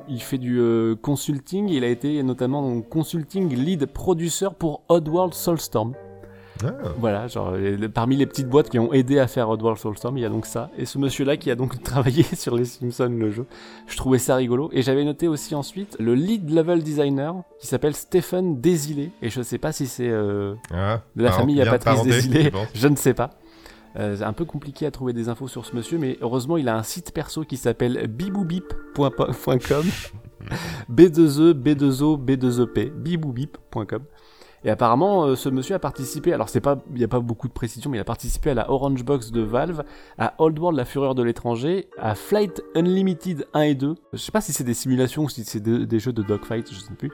il 0.09 0.21
fait 0.21 0.37
du 0.37 0.59
euh, 0.59 0.95
consulting, 0.95 1.69
il 1.69 1.83
a 1.85 1.87
été 1.87 2.21
notamment 2.23 2.61
donc, 2.61 2.89
consulting 2.89 3.47
lead 3.55 3.85
producer 3.85 4.49
pour 4.59 4.81
Oddworld 4.89 5.33
Soulstorm. 5.33 5.93
Ah. 6.63 6.67
Voilà, 6.99 7.27
genre 7.27 7.53
parmi 7.93 8.15
les 8.15 8.25
petites 8.25 8.47
boîtes 8.47 8.69
qui 8.69 8.77
ont 8.79 8.93
aidé 8.93 9.19
à 9.19 9.27
faire 9.27 9.49
Oddworld 9.49 9.79
Soulstorm, 9.79 10.17
il 10.17 10.21
y 10.21 10.25
a 10.25 10.29
donc 10.29 10.45
ça. 10.45 10.69
Et 10.77 10.85
ce 10.85 10.97
monsieur-là 10.97 11.37
qui 11.37 11.49
a 11.51 11.55
donc 11.55 11.81
travaillé 11.83 12.23
sur 12.23 12.55
les 12.55 12.65
Simpsons, 12.65 13.09
le 13.17 13.31
jeu. 13.31 13.45
Je 13.87 13.97
trouvais 13.97 14.19
ça 14.19 14.35
rigolo. 14.35 14.69
Et 14.71 14.81
j'avais 14.81 15.03
noté 15.03 15.27
aussi 15.27 15.55
ensuite 15.55 15.95
le 15.99 16.13
lead 16.15 16.49
level 16.49 16.83
designer 16.83 17.35
qui 17.59 17.67
s'appelle 17.67 17.95
Stephen 17.95 18.61
Desilets. 18.61 19.11
Et 19.21 19.29
je 19.29 19.41
sais 19.41 19.57
pas 19.57 19.71
si 19.71 19.87
c'est 19.87 20.09
euh, 20.09 20.53
Ah. 20.71 21.01
de 21.15 21.23
la 21.23 21.31
famille 21.31 21.61
à 21.61 21.65
Patrice 21.65 22.03
Desilets. 22.03 22.51
je 22.73 22.87
ne 22.87 22.95
sais 22.95 23.13
pas. 23.13 23.31
Euh, 23.95 24.15
c'est 24.17 24.23
un 24.23 24.33
peu 24.33 24.45
compliqué 24.45 24.85
à 24.87 24.91
trouver 24.91 25.13
des 25.13 25.29
infos 25.29 25.47
sur 25.47 25.65
ce 25.65 25.75
monsieur, 25.75 25.99
mais 25.99 26.17
heureusement 26.21 26.57
il 26.57 26.67
a 26.67 26.75
un 26.75 26.81
site 26.83 27.13
perso 27.13 27.43
qui 27.43 27.57
s'appelle 27.57 28.07
biboubip.com 28.07 29.85
B2E, 30.91 31.53
B2O, 31.53 32.17
B2EP, 32.17 32.91
biboubip.com. 32.91 34.01
Et 34.65 34.69
apparemment, 34.69 35.25
euh, 35.25 35.35
ce 35.35 35.49
monsieur 35.49 35.75
a 35.75 35.79
participé, 35.79 36.31
alors 36.33 36.47
c'est 36.47 36.61
pas, 36.61 36.81
il 36.91 36.97
n'y 36.97 37.03
a 37.03 37.07
pas 37.09 37.19
beaucoup 37.19 37.47
de 37.49 37.53
précision, 37.53 37.89
mais 37.89 37.97
il 37.97 38.01
a 38.01 38.05
participé 38.05 38.51
à 38.51 38.53
la 38.53 38.71
Orange 38.71 39.03
Box 39.03 39.31
de 39.31 39.41
Valve, 39.41 39.83
à 40.17 40.35
Old 40.37 40.57
World, 40.57 40.77
la 40.77 40.85
fureur 40.85 41.15
de 41.15 41.23
l'étranger, 41.23 41.89
à 41.97 42.15
Flight 42.15 42.63
Unlimited 42.75 43.45
1 43.53 43.61
et 43.61 43.75
2. 43.75 43.95
Je 44.13 44.17
sais 44.17 44.31
pas 44.31 44.39
si 44.41 44.53
c'est 44.53 44.63
des 44.63 44.73
simulations 44.73 45.23
ou 45.23 45.29
si 45.29 45.43
c'est 45.43 45.59
de- 45.59 45.83
des 45.83 45.99
jeux 45.99 46.13
de 46.13 46.21
dogfight, 46.23 46.73
je 46.73 46.79
sais 46.79 46.93
plus. 46.93 47.11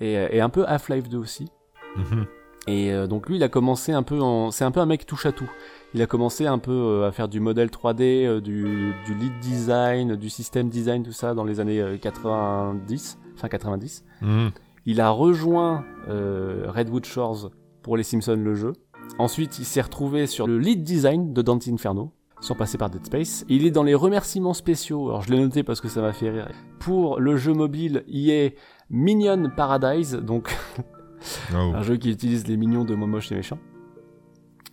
Et, 0.00 0.16
euh, 0.16 0.28
et 0.30 0.40
un 0.40 0.48
peu 0.50 0.64
Half-Life 0.68 1.08
2 1.08 1.18
aussi. 1.18 1.48
Mhm. 1.96 2.26
Et 2.68 2.92
euh, 2.92 3.06
donc 3.06 3.28
lui, 3.28 3.36
il 3.36 3.42
a 3.42 3.48
commencé 3.48 3.92
un 3.92 4.02
peu 4.02 4.20
en... 4.20 4.50
C'est 4.52 4.64
un 4.64 4.70
peu 4.70 4.78
un 4.80 4.86
mec 4.86 5.04
touche 5.06 5.26
à 5.26 5.32
tout. 5.32 5.50
Il 5.94 6.02
a 6.02 6.06
commencé 6.06 6.46
un 6.46 6.58
peu 6.58 6.70
euh, 6.70 7.08
à 7.08 7.12
faire 7.12 7.26
du 7.28 7.40
modèle 7.40 7.70
3D, 7.70 8.26
euh, 8.26 8.40
du, 8.40 8.92
du 9.06 9.14
lead 9.14 9.32
design, 9.40 10.14
du 10.16 10.28
système 10.28 10.68
design, 10.68 11.02
tout 11.02 11.12
ça 11.12 11.32
dans 11.34 11.44
les 11.44 11.60
années 11.60 11.80
euh, 11.80 11.96
90, 11.96 13.18
fin 13.36 13.48
90. 13.48 14.04
Mhm. 14.20 14.50
Il 14.90 15.02
a 15.02 15.10
rejoint 15.10 15.84
euh, 16.08 16.64
Redwood 16.68 17.04
Shores 17.04 17.50
pour 17.82 17.98
les 17.98 18.02
Simpsons 18.02 18.40
le 18.42 18.54
jeu. 18.54 18.72
Ensuite, 19.18 19.58
il 19.58 19.66
s'est 19.66 19.82
retrouvé 19.82 20.26
sur 20.26 20.46
le 20.46 20.58
lead 20.58 20.82
design 20.82 21.34
de 21.34 21.42
Dante 21.42 21.68
Inferno, 21.68 22.14
sans 22.40 22.54
passer 22.54 22.78
par 22.78 22.88
Dead 22.88 23.04
Space. 23.04 23.44
Il 23.50 23.66
est 23.66 23.70
dans 23.70 23.82
les 23.82 23.94
remerciements 23.94 24.54
spéciaux, 24.54 25.10
alors 25.10 25.20
je 25.20 25.30
l'ai 25.30 25.40
noté 25.40 25.62
parce 25.62 25.82
que 25.82 25.88
ça 25.88 26.00
m'a 26.00 26.14
fait 26.14 26.30
rire. 26.30 26.48
Pour 26.78 27.20
le 27.20 27.36
jeu 27.36 27.52
mobile, 27.52 28.02
il 28.08 28.30
est 28.30 28.56
Minion 28.88 29.50
Paradise, 29.54 30.14
donc 30.14 30.56
Oh. 31.52 31.56
un 31.74 31.82
jeu 31.82 31.96
qui 31.96 32.10
utilise 32.10 32.46
les 32.46 32.56
mignons 32.56 32.84
de 32.84 32.94
Momoche 32.94 33.30
et 33.30 33.34
méchant. 33.34 33.58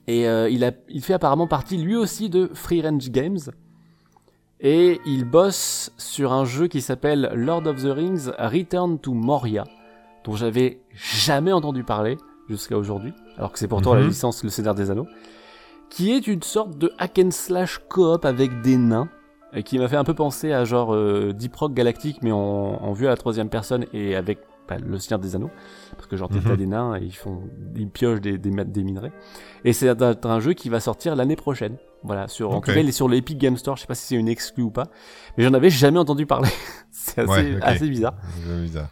Et 0.07 0.30
euh, 0.30 0.47
il, 0.49 0.63
a, 0.63 0.72
il 0.88 1.01
fait 1.03 1.16
apparemment 1.16 1.47
partie 1.47 1.76
lui 1.78 1.97
aussi 1.97 2.30
de 2.30 2.49
Free 2.53 2.82
Range 2.82 3.09
Games. 3.09 3.39
Et 4.61 5.01
il 5.05 5.26
bosse 5.26 5.91
sur 5.97 6.32
un 6.32 6.45
jeu 6.45 6.68
qui 6.68 6.80
s'appelle 6.80 7.32
Lord 7.36 7.68
of 7.68 7.82
the 7.82 7.88
Rings 7.88 8.30
Return 8.39 8.97
to 8.99 9.13
Moria, 9.13 9.66
dont 10.26 10.36
j'avais 10.36 10.82
jamais 10.94 11.52
entendu 11.54 11.84
parler. 11.84 12.18
jusqu'à 12.48 12.78
aujourd'hui, 12.78 13.12
alors 13.38 13.52
que 13.52 13.58
c'est 13.58 13.68
pourtant 13.68 13.96
la 13.96 14.02
Mhm. 14.02 14.10
licence 14.10 14.44
Le 14.44 14.52
Seigneur 14.52 14.76
des 14.76 14.92
Anneaux, 14.92 15.08
qui 15.90 16.12
est 16.12 16.28
une 16.28 16.44
sorte 16.44 16.78
de 16.78 16.92
hack 17.00 17.18
and 17.24 17.32
slash 17.32 17.80
coop 17.90 18.24
avec 18.24 18.62
des 18.62 18.78
nains, 18.78 19.10
et 19.54 19.64
qui 19.64 19.80
m'a 19.80 19.88
fait 19.88 19.96
un 19.96 20.04
peu 20.04 20.14
penser 20.14 20.54
à 20.54 20.64
genre 20.64 20.94
euh, 20.94 21.34
Deep 21.34 21.56
Rock 21.56 21.74
Galactique, 21.74 22.18
mais 22.22 22.32
en, 22.32 22.38
en 22.38 22.94
vue 22.94 23.08
à 23.08 23.10
la 23.10 23.18
troisième 23.18 23.50
personne 23.50 23.86
et 23.94 24.16
avec 24.16 24.38
bah, 24.68 24.76
Le 24.78 25.00
Seigneur 25.00 25.18
des 25.20 25.36
Anneaux, 25.36 25.50
parce 25.96 26.06
que 26.06 26.18
genre 26.18 26.30
Mhm. 26.32 26.42
t'as 26.46 26.56
des 26.56 26.68
nains 26.68 26.96
et 26.98 27.04
ils 27.04 27.16
font, 27.16 27.42
ils 27.76 27.90
piochent 27.90 28.22
des, 28.22 28.38
des, 28.38 28.52
des 28.52 28.84
minerais. 28.84 29.12
Et 29.64 29.74
c'est 29.74 29.90
un, 29.90 30.16
un 30.24 30.40
jeu 30.40 30.54
qui 30.54 30.70
va 30.70 30.80
sortir 30.80 31.16
l'année 31.16 31.36
prochaine. 31.36 31.78
Voilà, 32.04 32.28
sur, 32.28 32.52
en 32.52 32.58
Ok. 32.58 32.66
tout 32.66 32.74
cas, 32.74 32.80
il 32.82 32.88
est 32.90 32.92
sur 32.92 33.10
l'Epic 33.10 33.40
Game 33.40 33.58
Store. 33.58 33.76
Je 33.76 33.82
sais 33.82 33.88
pas 33.88 33.96
si 33.96 34.06
c'est 34.06 34.16
une 34.16 34.28
exclue 34.30 34.62
ou 34.64 34.70
pas, 34.72 34.86
mais 35.36 35.44
j'en 35.44 35.54
avais 35.56 35.72
jamais 35.72 35.98
entendu 35.98 36.28
parler. 36.28 36.50
c'est 36.92 37.22
assez, 37.22 37.32
Ouais, 37.32 37.56
ok. 37.56 37.62
assez 37.64 37.88
bizarre. 37.90 38.14
C'est 38.46 38.62
bizarre. 38.62 38.90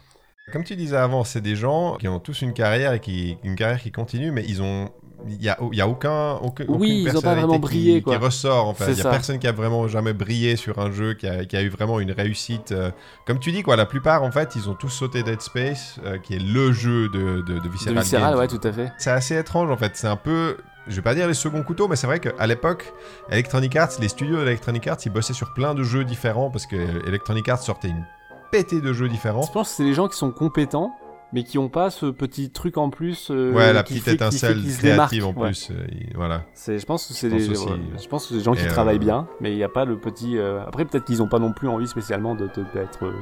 Comme 0.52 0.62
tu 0.64 0.76
disais 0.76 0.96
avant, 0.96 1.24
c'est 1.24 1.40
des 1.40 1.56
gens 1.56 1.96
qui 1.96 2.06
ont 2.06 2.20
tous 2.20 2.42
une 2.42 2.52
carrière 2.52 2.92
et 2.92 3.00
qui 3.00 3.38
une 3.44 3.56
carrière 3.56 3.80
qui 3.80 3.90
continue, 3.90 4.30
mais 4.30 4.44
ils 4.46 4.60
ont 4.62 4.90
il 5.26 5.42
y 5.42 5.48
a, 5.48 5.56
y 5.72 5.80
a 5.80 5.88
aucun, 5.88 6.32
aucun 6.42 6.64
Oui, 6.68 6.74
aucune 6.74 6.88
ils 7.12 7.16
ont 7.16 7.22
pas 7.22 7.34
vraiment 7.34 7.54
qui- 7.54 7.58
brillé, 7.60 8.02
quoi. 8.02 8.18
qui 8.18 8.22
ressort 8.22 8.66
en 8.68 8.74
fait. 8.74 8.92
Il 8.92 8.96
y 8.98 9.00
a 9.00 9.04
ça. 9.04 9.10
personne 9.10 9.38
qui 9.38 9.46
a 9.46 9.52
vraiment 9.52 9.88
jamais 9.88 10.12
brillé 10.12 10.56
sur 10.56 10.78
un 10.80 10.90
jeu 10.92 11.14
qui 11.14 11.26
a, 11.26 11.46
qui 11.46 11.56
a 11.56 11.62
eu 11.62 11.70
vraiment 11.70 11.98
une 11.98 12.12
réussite. 12.12 12.72
euh, 12.72 12.90
Comme 13.26 13.38
tu 13.38 13.52
dis 13.52 13.62
quoi, 13.62 13.74
la 13.76 13.86
plupart 13.86 14.22
en 14.22 14.30
fait, 14.30 14.54
ils 14.54 14.68
ont 14.68 14.74
tous 14.74 14.90
sauté 14.90 15.22
Dead 15.22 15.40
Space, 15.40 15.98
euh, 16.04 16.18
qui 16.18 16.34
est 16.34 16.42
le 16.42 16.72
jeu 16.72 17.08
de 17.08 17.40
de, 17.40 17.54
de 17.54 17.58
De 17.60 17.68
Visceral, 17.70 17.98
Visceral, 18.02 18.30
Games. 18.32 18.38
ouais, 18.40 18.48
tout 18.48 18.60
à 18.62 18.70
fait. 18.72 18.92
C'est 18.98 19.10
assez 19.12 19.38
étrange 19.38 19.70
en 19.70 19.78
fait. 19.78 19.92
C'est 19.96 20.08
un 20.08 20.16
peu, 20.16 20.58
je 20.88 20.96
vais 20.96 21.02
pas 21.02 21.14
dire 21.14 21.26
les 21.26 21.32
seconds 21.32 21.62
couteaux, 21.62 21.88
mais 21.88 21.96
c'est 21.96 22.06
vrai 22.06 22.20
qu'à 22.20 22.46
l'époque, 22.46 22.92
Electronic 23.30 23.74
Arts, 23.76 23.92
les 24.00 24.08
studios 24.08 24.36
d'Electronic 24.36 24.86
Arts, 24.88 24.98
ils 25.06 25.10
bossaient 25.12 25.32
sur 25.32 25.54
plein 25.54 25.74
de 25.74 25.82
jeux 25.84 26.04
différents 26.04 26.50
parce 26.50 26.66
que 26.66 26.76
Electronic 27.08 27.48
Arts 27.48 27.62
sortait 27.62 27.88
une 27.88 28.04
pétée 28.50 28.80
de 28.80 28.92
jeux 28.92 29.08
différents. 29.08 29.42
Je 29.42 29.52
pense 29.52 29.70
que 29.70 29.76
c'est 29.76 29.84
les 29.84 29.94
gens 29.94 30.08
qui 30.08 30.16
sont 30.16 30.30
compétents, 30.30 30.94
mais 31.32 31.42
qui 31.42 31.58
ont 31.58 31.68
pas 31.68 31.90
ce 31.90 32.06
petit 32.06 32.50
truc 32.50 32.76
en 32.78 32.90
plus. 32.90 33.28
euh, 33.30 33.52
Ouais, 33.52 33.72
la 33.72 33.82
petite 33.82 33.96
fait- 33.96 34.12
qui 34.12 34.38
fait 34.38 34.52
étincelle 34.52 34.62
créative 34.78 35.26
en. 35.26 35.32
Ouais. 35.32 35.48
plus. 35.50 35.70
euh, 35.70 35.84
il- 35.90 36.12
voilà. 36.14 36.42
C'est, 36.54 36.78
je 36.78 36.86
pense 36.86 37.06
que 37.08 37.14
c'est 37.14 37.32
aussi. 37.32 37.54
je 38.02 38.08
pense 38.08 38.26
que 38.28 38.34
des 38.34 38.40
gens 38.40 38.54
qui 38.54 38.62
Et, 38.62 38.66
euh, 38.66 38.70
travaillent 38.70 38.98
bien, 39.00 39.26
mais 39.40 39.50
il 39.52 39.56
n'y 39.56 39.64
a 39.64 39.68
pas 39.68 39.84
le 39.84 39.96
petit. 39.98 40.38
Après, 40.38 40.84
peut-être 40.84 41.04
qu'ils 41.04 41.22
ont 41.22 41.28
pas 41.28 41.38
non 41.40 41.52
plus 41.52 41.68
envie 41.68 41.88
spécialement 41.88 42.34
de, 42.34 42.44
de- 42.46 42.64
d'être. 42.74 43.04
euh, 43.04 43.12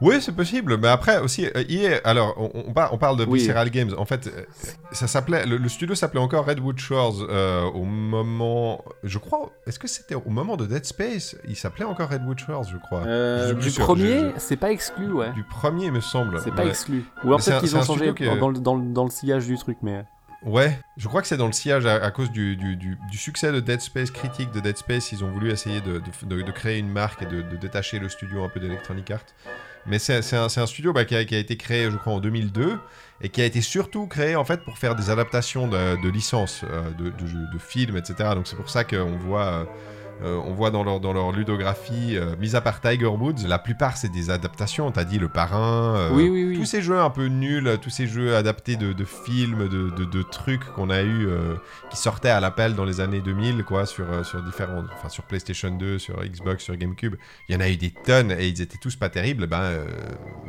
Oui, 0.00 0.16
c'est 0.20 0.34
possible. 0.34 0.76
Mais 0.76 0.88
après 0.88 1.18
aussi, 1.20 1.46
euh, 1.46 1.64
EA, 1.68 2.00
alors 2.04 2.34
on, 2.38 2.50
on 2.68 2.72
par- 2.72 2.92
on 2.92 2.98
parle 2.98 3.16
de 3.16 3.24
Oui. 3.24 3.38
Visceral 3.40 3.70
Games. 3.70 3.92
En 3.96 4.04
fait, 4.04 4.26
euh, 4.26 4.42
ça 4.92 5.06
s'appelait, 5.06 5.46
le, 5.46 5.56
le 5.56 5.68
studio 5.68 5.94
s'appelait 5.94 6.20
encore 6.20 6.44
Redwood 6.46 6.78
Shores 6.78 7.16
euh, 7.30 7.62
au 7.64 7.84
moment, 7.84 8.84
je 9.04 9.18
crois. 9.18 9.50
Est-ce 9.66 9.78
que 9.78 9.88
c'était 9.88 10.14
au 10.14 10.28
moment 10.28 10.56
de 10.56 10.66
Dead 10.66 10.84
Space? 10.84 11.36
Il 11.48 11.56
s'appelait 11.56 11.84
encore 11.86 12.08
Redwood 12.10 12.38
Shores, 12.38 12.64
je 12.64 12.76
crois. 12.76 13.02
Je 13.04 13.54
du 13.54 13.70
sûr, 13.70 13.84
premier, 13.84 14.18
je- 14.20 14.26
c'est 14.38 14.56
pas 14.56 14.70
exclu, 14.70 15.10
ouais. 15.12 15.32
Du 15.32 15.44
premier, 15.44 15.90
me 15.90 16.00
semble. 16.00 16.40
C'est 16.42 16.54
pas 16.54 16.66
exclu. 16.66 17.04
Ou 17.24 17.32
un- 17.32 17.36
qu'ils 17.36 17.44
c'est 17.68 17.76
ont 17.76 17.82
changé 17.82 18.10
studio 18.10 18.14
qui 18.14 18.24
est- 18.24 18.38
dans, 18.38 18.48
le, 18.50 18.58
dans, 18.58 18.74
le, 18.76 18.92
dans 18.92 19.04
le 19.04 19.10
sillage 19.10 19.46
du 19.46 19.56
truc, 19.56 19.78
mais. 19.82 20.04
Ouais, 20.42 20.78
je 20.96 21.08
crois 21.08 21.22
que 21.22 21.28
c'est 21.28 21.36
dans 21.36 21.46
le 21.46 21.52
sillage 21.52 21.86
à, 21.86 22.10
cause 22.10 22.30
du, 22.30 22.56
du, 22.56 23.18
succès 23.18 23.52
de 23.52 23.60
Dead 23.60 23.80
Space, 23.80 24.10
critique 24.10 24.50
de 24.52 24.60
Dead 24.60 24.76
Space, 24.76 25.10
ils 25.12 25.24
ont 25.24 25.30
voulu 25.30 25.50
essayer 25.50 25.80
de, 25.80 26.00
de- 26.00 26.52
créer 26.52 26.78
une 26.78 26.90
marque 26.90 27.22
et 27.22 27.26
de, 27.26 27.42
détacher 27.56 27.98
le 27.98 28.08
studio 28.08 28.44
un 28.44 28.48
peu 28.48 28.60
d'Electronic 28.60 29.10
Arts. 29.10 29.24
Mais 29.86 29.98
c'est 29.98 30.34
un, 30.34 30.44
un 30.44 30.66
studio 30.66 30.92
bah, 30.92 31.04
qui, 31.04 31.14
a, 31.14 31.20
été 31.20 31.56
créé, 31.56 31.90
je 31.90 31.96
crois, 31.96 32.12
en 32.12 32.20
2002 32.20 32.78
et 33.22 33.28
qui 33.28 33.40
a 33.40 33.44
été 33.44 33.60
surtout 33.60 34.06
créé 34.06 34.36
en 34.36 34.44
fait 34.44 34.62
pour 34.64 34.78
faire 34.78 34.94
des 34.94 35.10
adaptations 35.10 35.68
de, 35.68 36.08
licences, 36.08 36.62
euh, 36.64 36.90
de 36.90 37.58
films, 37.58 37.96
etc. 37.96 38.30
Donc 38.34 38.46
c'est 38.46 38.56
pour 38.56 38.68
ça 38.68 38.84
qu'on 38.84 39.16
voit, 39.16 39.46
euh, 39.46 39.64
euh, 40.22 40.40
on 40.46 40.52
voit 40.54 40.70
dans 40.70 40.82
leur, 40.84 41.00
dans 41.00 41.12
leur 41.12 41.32
ludographie, 41.32 42.16
euh, 42.16 42.34
mis 42.40 42.56
à 42.56 42.60
part 42.60 42.80
Tiger 42.80 43.06
Woods, 43.06 43.46
la 43.46 43.58
plupart 43.58 43.96
c'est 43.96 44.08
des 44.08 44.30
adaptations. 44.30 44.90
T'as 44.90 45.04
dit 45.04 45.18
Le 45.18 45.28
Parrain. 45.28 45.94
euh, 45.96 46.10
oui, 46.12 46.28
oui, 46.28 46.44
oui. 46.48 46.56
tous 46.58 46.64
ces 46.64 46.80
jeux 46.82 46.98
un 46.98 47.10
peu 47.10 47.26
nuls, 47.26 47.78
tous 47.82 47.90
ces 47.90 48.06
jeux 48.06 48.34
adaptés 48.36 48.76
de, 48.76 48.92
de 48.92 49.04
films, 49.04 49.68
de, 49.68 49.90
de- 49.90 50.04
de 50.04 50.22
trucs 50.22 50.64
qu'on 50.74 50.90
a 50.90 51.02
eu 51.02 51.26
euh, 51.26 51.54
qui 51.90 51.96
sortaient 51.96 52.30
à 52.30 52.40
l'appel 52.40 52.74
dans 52.74 52.84
les 52.84 53.00
années 53.00 53.20
2000, 53.20 53.64
quoi, 53.64 53.84
sur, 53.86 54.06
sur 54.24 54.42
différents, 54.42 54.84
enfin 54.94 55.08
sur 55.08 55.24
PlayStation 55.24 55.70
2, 55.70 55.98
sur 55.98 56.22
Xbox, 56.24 56.64
sur 56.64 56.76
GameCube. 56.76 57.16
Il 57.48 57.54
y 57.54 57.58
en 57.58 57.60
a 57.60 57.68
eu 57.68 57.76
des 57.76 57.90
tonnes 57.90 58.32
et 58.32 58.46
ils 58.48 58.62
étaient 58.62 58.78
tous 58.78 58.96
pas 58.96 59.08
terribles. 59.08 59.46
Ben 59.46 59.60
euh, 59.60 59.84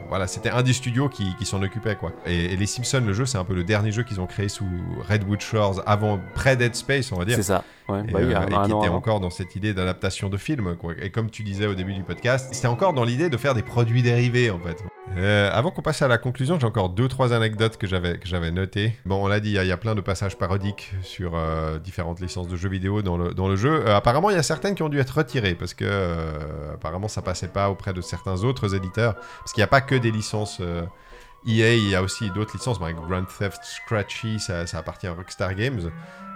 voilà, 0.09 0.27
c'était 0.27 0.49
un 0.49 0.63
des 0.63 0.73
studios 0.73 1.09
qui, 1.09 1.35
qui 1.37 1.45
s'en 1.45 1.61
occupait, 1.61 1.95
quoi. 1.95 2.11
Et, 2.25 2.53
et 2.53 2.55
les 2.55 2.65
Simpsons, 2.65 3.03
le 3.05 3.13
jeu, 3.13 3.25
c'est 3.25 3.37
un 3.37 3.43
peu 3.45 3.53
le 3.55 3.63
dernier 3.63 3.91
jeu 3.91 4.03
qu'ils 4.03 4.21
ont 4.21 4.27
créé 4.27 4.47
sous 4.49 4.65
Redwood 5.09 5.41
Shores, 5.41 5.81
avant 5.85 6.19
pré 6.35 6.55
Dead 6.55 6.73
Space, 6.75 7.11
on 7.11 7.17
va 7.17 7.25
dire. 7.25 7.35
C'est 7.35 7.43
ça. 7.43 7.63
Ouais, 7.89 8.01
Et, 8.07 8.11
bah 8.11 8.19
oui, 8.21 8.33
euh, 8.33 8.37
un, 8.37 8.47
et 8.47 8.53
un 8.53 8.63
qui 8.65 8.71
était 8.71 8.87
encore 8.89 9.19
dans 9.21 9.29
cette 9.29 9.55
idée 9.57 9.73
d'adaptation 9.73 10.29
de 10.29 10.37
film. 10.37 10.75
Quoi. 10.77 10.93
Et 11.01 11.09
comme 11.09 11.29
tu 11.29 11.43
disais 11.43 11.67
au 11.67 11.75
début 11.75 11.93
du 11.93 12.03
podcast, 12.03 12.47
c'était 12.53 12.67
encore 12.69 12.93
dans 12.93 13.03
l'idée 13.03 13.29
de 13.29 13.35
faire 13.37 13.53
des 13.53 13.63
produits 13.63 14.01
dérivés 14.01 14.49
en 14.49 14.59
fait. 14.59 14.81
Euh, 15.17 15.49
avant 15.51 15.71
qu'on 15.71 15.81
passe 15.81 16.01
à 16.01 16.07
la 16.07 16.17
conclusion, 16.17 16.59
j'ai 16.59 16.65
encore 16.67 16.89
deux 16.89 17.07
trois 17.07 17.33
anecdotes 17.33 17.77
que 17.77 17.87
j'avais 17.87 18.17
que 18.19 18.27
j'avais 18.27 18.51
notées. 18.51 18.93
Bon, 19.05 19.23
on 19.23 19.27
l'a 19.27 19.39
dit, 19.39 19.49
il 19.49 19.65
y 19.65 19.71
a- 19.71 19.77
plein 19.77 19.95
de 19.95 20.01
passages 20.01 20.37
parodiques 20.37 20.93
sur 21.01 21.33
euh, 21.35 21.79
différentes 21.79 22.19
licences 22.21 22.47
de 22.47 22.55
jeux 22.55 22.69
vidéo 22.69 23.01
dans 23.01 23.17
le, 23.17 23.33
dans 23.33 23.47
le 23.47 23.55
jeu. 23.55 23.83
Euh, 23.87 23.95
apparemment, 23.95 24.29
il 24.29 24.35
y 24.35 24.39
a 24.39 24.43
certaines 24.43 24.75
qui 24.75 24.83
ont 24.83 24.89
dû 24.89 24.99
être 24.99 25.17
retirées 25.17 25.55
parce 25.55 25.73
que 25.73 25.85
apparemment 26.73 27.07
ça 27.07 27.21
passait 27.21 27.47
pas 27.47 27.69
auprès 27.69 27.93
de 27.93 28.01
certains 28.01 28.43
autres 28.43 28.75
éditeurs 28.75 29.15
parce 29.39 29.53
qu'il 29.53 29.61
n'y 29.61 29.65
a 29.65 29.67
pas 29.67 29.81
que 29.81 29.95
des 29.95 30.11
licences. 30.11 30.61
EA, 31.45 31.75
il 31.75 31.89
y 31.89 31.95
a 31.95 32.01
aussi 32.01 32.29
d'autres 32.31 32.57
licences. 32.57 32.77
Exemple, 32.77 33.07
Grand 33.07 33.23
Theft 33.23 33.59
Scratchy, 33.63 34.39
ça, 34.39 34.67
ça 34.67 34.79
appartient 34.79 35.07
à 35.07 35.13
Rockstar 35.13 35.53
Games. 35.55 35.91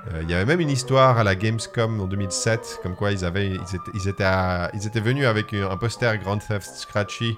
Euh, 0.07 0.21
Il 0.23 0.29
y 0.29 0.33
avait 0.33 0.45
même 0.45 0.59
une 0.59 0.69
histoire 0.69 1.17
à 1.17 1.23
la 1.23 1.35
Gamescom 1.35 1.99
en 2.01 2.05
2007, 2.07 2.79
comme 2.81 2.95
quoi 2.95 3.11
ils, 3.11 3.23
avaient, 3.23 3.49
ils, 3.49 3.55
étaient, 3.75 3.91
ils, 3.93 4.07
étaient 4.07 4.23
à- 4.23 4.71
ils 4.73 4.87
étaient 4.87 4.99
venus 4.99 5.25
avec 5.25 5.53
un 5.53 5.77
poster 5.77 6.17
Grand 6.17 6.37
Theft 6.37 6.69
Scratchy 6.75 7.35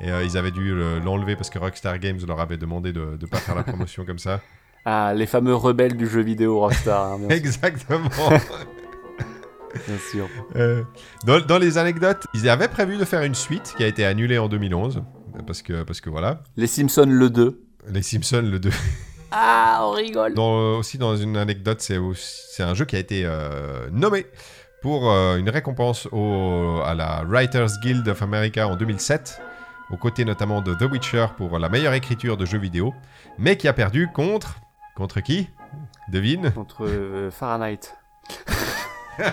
et 0.00 0.10
euh, 0.12 0.22
ils 0.22 0.36
avaient 0.38 0.52
dû 0.52 0.74
le- 0.74 1.00
l'enlever 1.00 1.34
parce 1.34 1.50
que 1.50 1.58
Rockstar 1.58 1.98
Games 1.98 2.20
leur 2.26 2.40
avait 2.40 2.56
demandé 2.56 2.92
de 2.92 3.18
ne 3.20 3.26
pas 3.26 3.38
faire 3.38 3.54
la 3.56 3.64
promotion 3.64 4.04
comme 4.04 4.18
ça. 4.18 4.40
Ah, 4.90 5.12
les 5.12 5.26
fameux 5.26 5.54
rebelles 5.54 5.96
du 5.98 6.06
jeu 6.08 6.22
vidéo 6.22 6.60
Rockstar, 6.60 7.12
hein, 7.12 7.18
bien, 7.18 7.28
Exactement. 7.36 8.08
bien 9.86 9.98
sûr. 10.10 10.28
Euh, 10.56 10.82
dans, 11.26 11.40
dans 11.44 11.58
les 11.58 11.76
anecdotes, 11.76 12.26
ils 12.32 12.48
avaient 12.48 12.68
prévu 12.68 12.96
de 12.96 13.04
faire 13.04 13.22
une 13.22 13.34
suite 13.34 13.74
qui 13.76 13.84
a 13.84 13.86
été 13.86 14.06
annulée 14.06 14.38
en 14.38 14.48
2011 14.48 15.02
parce 15.46 15.60
que, 15.62 15.82
parce 15.82 16.00
que 16.00 16.08
voilà, 16.08 16.42
Les 16.56 16.66
Simpsons 16.68 17.06
le 17.08 17.28
2. 17.28 17.60
les 17.90 18.02
Simpsons 18.02 18.40
le 18.50 18.58
2. 18.58 18.70
Ah, 19.30 19.80
on 19.82 19.90
rigole. 19.92 20.34
Dans- 20.34 20.78
aussi 20.78 20.96
dans 20.98 21.16
une 21.16 21.36
anecdote, 21.36 21.80
c'est 21.80 22.62
un 22.62 22.74
jeu 22.74 22.84
qui 22.84 22.96
a 22.96 22.98
été 22.98 23.22
euh, 23.24 23.88
nommé 23.90 24.26
pour 24.82 25.10
euh, 25.10 25.36
une 25.36 25.50
récompense 25.50 26.08
au- 26.12 26.80
à 26.84 26.94
la 26.94 27.22
Writers 27.26 27.68
Guild 27.82 28.08
of 28.08 28.22
America 28.22 28.66
en 28.66 28.76
2007, 28.76 29.40
aux 29.90 29.96
côtés 29.96 30.24
notamment 30.24 30.60
de 30.62 30.74
The 30.74 30.82
Witcher 30.90 31.26
pour 31.36 31.58
la 31.58 31.68
meilleure 31.68 31.94
écriture 31.94 32.36
de 32.36 32.46
jeux 32.46 32.58
vidéo, 32.58 32.94
mais 33.38 33.56
qui 33.56 33.68
a 33.68 33.72
perdu 33.72 34.08
contre... 34.14 34.60
Contre 34.96 35.20
qui? 35.20 35.48
Devine 36.08 36.50
Contre 36.52 36.86
euh, 36.86 37.30
Fahrenheit. 37.30 37.80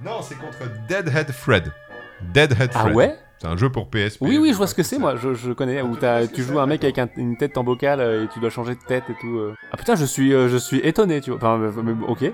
Non, 0.00 0.22
c'est 0.22 0.36
contre 0.36 0.58
Deadhead 0.88 1.32
Fred. 1.32 1.72
Deadhead 2.20 2.70
Ah 2.74 2.80
Fred. 2.82 2.94
ouais? 2.94 3.18
C'est 3.40 3.46
un 3.46 3.56
jeu 3.56 3.70
pour 3.70 3.88
PSP. 3.88 4.18
Oui, 4.22 4.36
oui, 4.38 4.50
je 4.52 4.56
vois 4.56 4.66
ce 4.66 4.74
que 4.74 4.82
c'est, 4.82 4.98
moi, 4.98 5.14
je, 5.16 5.32
je 5.34 5.52
connais. 5.52 5.80
Où 5.82 5.94
t'as- 5.96 6.26
tu 6.26 6.42
joues 6.42 6.58
un 6.58 6.66
mec 6.66 6.82
avec 6.82 6.98
un- 6.98 7.08
une 7.16 7.36
tête 7.36 7.56
en 7.56 7.62
bocal 7.64 8.00
euh, 8.00 8.24
et 8.24 8.28
tu 8.28 8.40
dois 8.40 8.50
changer 8.50 8.74
de 8.74 8.80
tête 8.80 9.04
et 9.08 9.14
tout. 9.20 9.38
euh. 9.38 9.54
Ah 9.72 9.76
putain, 9.76 9.94
je 9.94 10.04
suis, 10.04 10.34
euh, 10.34 10.48
je 10.48 10.56
suis 10.56 10.78
étonné, 10.78 11.20
tu 11.20 11.30
vois. 11.30 11.38
Enfin, 11.38 11.58
mais- 11.82 11.94
ok. 12.08 12.32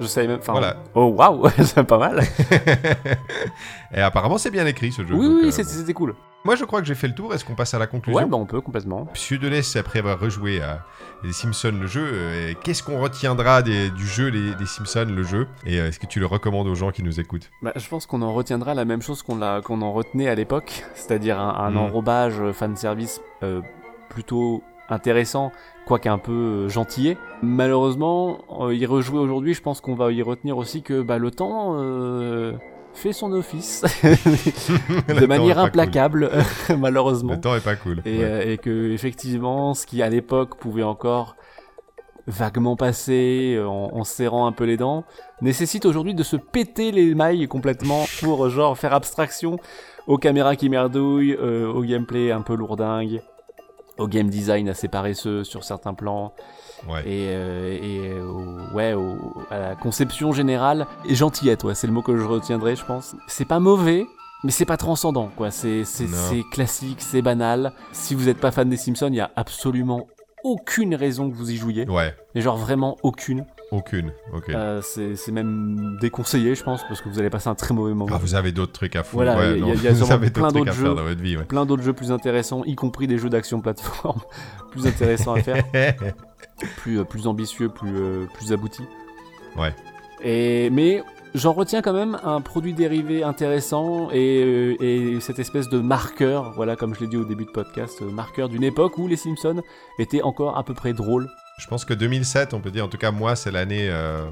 Je 0.00 0.06
savais 0.06 0.26
même. 0.28 0.38
Enfin, 0.40 0.52
Voilà. 0.52 0.76
Oh 0.94 1.06
waouh, 1.16 1.46
c'est 1.62 1.84
pas 1.84 1.98
mal. 1.98 2.22
Et 3.94 4.00
apparemment, 4.00 4.38
c'est 4.38 4.50
bien 4.50 4.66
écrit 4.66 4.92
ce 4.92 5.02
jeu. 5.04 5.14
oui, 5.14 5.26
donc, 5.26 5.38
oui, 5.42 5.48
euh, 5.48 5.50
c'était 5.50 5.68
c'était 5.70 5.92
cool. 5.92 6.14
Moi, 6.44 6.56
je 6.56 6.64
crois 6.64 6.80
que 6.80 6.86
j'ai 6.86 6.94
fait 6.94 7.06
le 7.08 7.14
tour. 7.14 7.34
Est-ce 7.34 7.44
qu'on 7.44 7.54
passe 7.54 7.74
à 7.74 7.78
la 7.78 7.86
conclusion 7.86 8.18
Ouais, 8.22 8.26
bah 8.26 8.38
on 8.38 8.46
peut 8.46 8.62
complètement. 8.62 9.06
Monsieur 9.10 9.36
Deleuze, 9.36 9.76
après 9.76 9.98
avoir 9.98 10.18
rejoué 10.18 10.62
à 10.62 10.86
les 11.22 11.34
Simpsons 11.34 11.74
le 11.78 11.86
jeu, 11.86 12.02
euh, 12.10 12.52
qu'est-ce 12.64 12.82
qu'on 12.82 12.98
retiendra 12.98 13.60
des- 13.60 13.90
du 13.90 14.06
jeu 14.06 14.28
les, 14.28 14.54
des 14.54 14.64
Simpsons 14.64 15.04
le 15.14 15.22
jeu? 15.22 15.46
Et 15.66 15.78
euh, 15.78 15.88
est-ce 15.88 15.98
que 15.98 16.06
tu 16.06 16.18
le 16.18 16.24
recommandes 16.24 16.66
aux 16.66 16.74
gens 16.74 16.92
qui 16.92 17.02
nous 17.02 17.20
écoutent? 17.20 17.50
Bah, 17.60 17.72
je 17.76 17.86
pense 17.88 18.06
qu'on 18.06 18.22
en 18.22 18.32
retiendra 18.32 18.72
la 18.72 18.86
même 18.86 19.02
chose 19.02 19.22
qu'on 19.22 19.42
en 19.42 19.92
retenait 19.92 20.28
à 20.28 20.34
l'époque, 20.34 20.84
c'est-à-dire 20.94 21.38
un, 21.38 21.54
un 21.56 21.70
Mm. 21.72 21.76
enrobage 21.76 22.40
euh, 22.40 22.52
fanservice 22.54 23.20
euh, 23.42 23.60
plutôt 24.08 24.62
intéressant, 24.88 25.52
quoique 25.86 26.08
un 26.08 26.16
peu 26.18 26.68
gentillet. 26.68 27.18
Malheureusement, 27.42 28.38
y 28.70 28.86
rejouer 28.86 29.18
aujourd'hui, 29.18 29.52
je 29.52 29.60
pense 29.60 29.82
qu'on 29.82 29.94
va 29.94 30.10
y 30.10 30.22
retenir 30.22 30.56
aussi 30.56 30.82
que 30.82 31.02
bah, 31.02 31.18
le 31.18 31.30
temps 31.30 31.74
fait 32.94 33.12
son 33.12 33.32
office 33.32 33.82
de 34.02 35.26
manière 35.26 35.58
implacable, 35.58 36.30
cool. 36.66 36.76
malheureusement. 36.78 37.32
Le 37.34 37.40
temps 37.40 37.54
est 37.54 37.64
pas 37.64 37.76
cool. 37.76 38.02
Et, 38.04 38.18
ouais. 38.18 38.24
euh, 38.24 38.52
et 38.52 38.58
que 38.58 38.90
effectivement, 38.92 39.74
ce 39.74 39.86
qui 39.86 40.02
à 40.02 40.08
l'époque 40.08 40.56
pouvait 40.58 40.82
encore 40.82 41.36
vaguement 42.26 42.76
passer 42.76 43.54
euh, 43.56 43.66
en, 43.66 43.90
en 43.94 44.04
serrant 44.04 44.46
un 44.46 44.52
peu 44.52 44.64
les 44.64 44.76
dents, 44.76 45.04
nécessite 45.40 45.84
aujourd'hui 45.84 46.14
de 46.14 46.22
se 46.22 46.36
péter 46.36 46.92
les 46.92 47.14
mailles 47.14 47.46
complètement 47.48 48.04
pour 48.20 48.46
euh, 48.46 48.50
genre 48.50 48.78
faire 48.78 48.94
abstraction 48.94 49.58
aux 50.06 50.18
caméras 50.18 50.56
qui 50.56 50.68
merdouillent, 50.68 51.36
euh, 51.38 51.70
au 51.70 51.82
gameplay 51.82 52.32
un 52.32 52.42
peu 52.42 52.54
lourdingue, 52.54 53.20
au 53.98 54.08
game 54.08 54.30
design 54.30 54.68
assez 54.68 54.88
paresseux 54.88 55.44
sur 55.44 55.64
certains 55.64 55.94
plans 55.94 56.32
Ouais. 56.88 57.00
et, 57.06 57.28
euh, 57.30 57.78
et 57.80 58.10
euh, 58.18 58.74
ouais, 58.74 58.94
au- 58.94 59.34
à 59.50 59.58
la 59.58 59.74
conception 59.74 60.32
générale 60.32 60.86
et 61.06 61.14
gentillette, 61.14 61.64
ouais, 61.64 61.74
c'est 61.74 61.86
le 61.86 61.92
mot 61.92 62.02
que 62.02 62.16
je 62.16 62.24
retiendrai, 62.24 62.76
je 62.76 62.84
pense. 62.84 63.14
C'est 63.26 63.44
pas 63.44 63.60
mauvais. 63.60 64.06
Mais 64.42 64.50
c'est 64.52 64.64
pas 64.64 64.78
transcendant, 64.78 65.30
quoi. 65.36 65.50
C'est 65.50 65.82
classique, 66.50 66.96
c'est 67.02 67.20
banal. 67.20 67.72
Si 67.92 68.14
vous 68.14 68.24
n'êtes 68.24 68.38
pas 68.38 68.50
fan 68.50 68.70
des 68.70 68.78
Simpsons, 68.78 69.08
il 69.10 69.16
y 69.16 69.20
a 69.20 69.30
absolument 69.36 70.06
aucune 70.44 70.94
raison 70.94 71.30
que 71.30 71.36
vous 71.36 71.50
y 71.50 71.56
jouiez. 71.56 71.86
Ouais, 71.86 72.14
Mais 72.34 72.40
genre 72.40 72.56
vraiment 72.56 72.96
aucune. 73.02 73.44
aucune. 73.70 74.10
Ok. 74.32 74.48
Euh, 74.48 74.80
c'est 74.80 75.30
même 75.30 75.98
déconseillé, 76.00 76.54
je 76.54 76.64
pense, 76.64 76.82
parce 76.88 77.02
que 77.02 77.10
vous 77.10 77.18
allez 77.18 77.28
passer 77.28 77.50
un 77.50 77.54
très 77.54 77.74
mauvais 77.74 77.92
moment. 77.92 78.10
Ah, 78.14 78.18
vous 78.18 78.34
avez 78.34 78.50
d'autres 78.50 78.72
trucs 78.72 78.96
à 78.96 79.02
foutre. 79.02 79.22
Voilà, 79.22 79.36
ouais, 79.38 79.58
il 79.58 79.58
y 79.58 79.62
a- 79.62 79.66
non, 79.66 79.72
il 79.74 79.82
y 79.82 79.88
a 79.88 79.90
vous 79.92 79.96
sûrement 79.98 80.14
avez 80.14 80.30
plein 80.30 80.48
d'autres 80.50 80.72
jeux. 80.72 80.94
dans 80.94 81.04
votre 81.04 81.20
vie, 81.20 81.36
ouais. 81.36 81.44
Plein 81.44 81.66
d'autres 81.66 81.82
jeux 81.82 81.92
plus 81.92 82.10
intéressants, 82.10 82.64
y 82.64 82.74
compris 82.76 83.06
des 83.06 83.18
jeux 83.18 83.28
d'action 83.28 83.60
plateforme 83.60 84.20
plus 84.70 84.86
intéressants 84.86 85.34
à 85.34 85.42
faire. 85.42 85.62
plus, 86.76 87.00
euh, 87.00 87.04
plus 87.04 87.26
ambitieux, 87.26 87.68
plus, 87.68 87.94
euh, 87.94 88.26
plus 88.34 88.52
abouti. 88.52 88.82
Ouais. 89.56 89.74
Et, 90.22 90.70
mais 90.70 91.02
j'en 91.34 91.52
retiens 91.52 91.82
quand 91.82 91.92
même 91.92 92.18
un 92.22 92.40
produit 92.40 92.74
dérivé 92.74 93.22
intéressant 93.22 94.10
et, 94.10 94.42
euh, 94.44 94.82
et 94.82 95.20
cette 95.20 95.38
espèce 95.38 95.68
de 95.68 95.78
marqueur, 95.78 96.52
voilà, 96.52 96.76
comme 96.76 96.94
je 96.94 97.00
l'ai 97.00 97.06
dit 97.06 97.16
au 97.16 97.24
début 97.24 97.44
de 97.44 97.50
podcast, 97.50 98.00
marqueur 98.02 98.48
d'une 98.48 98.64
époque 98.64 98.98
où 98.98 99.08
les 99.08 99.16
Simpsons 99.16 99.62
étaient 99.98 100.22
encore 100.22 100.56
à 100.56 100.64
peu 100.64 100.74
près 100.74 100.92
drôles. 100.92 101.28
Je 101.60 101.66
pense 101.66 101.84
que 101.84 101.92
2007, 101.92 102.54
on 102.54 102.60
peut 102.60 102.70
dire, 102.70 102.86
en 102.86 102.88
tout 102.88 102.96
cas, 102.96 103.10
moi, 103.10 103.36
c'est 103.36 103.50
l'année 103.50 103.88
euh, 103.90 104.24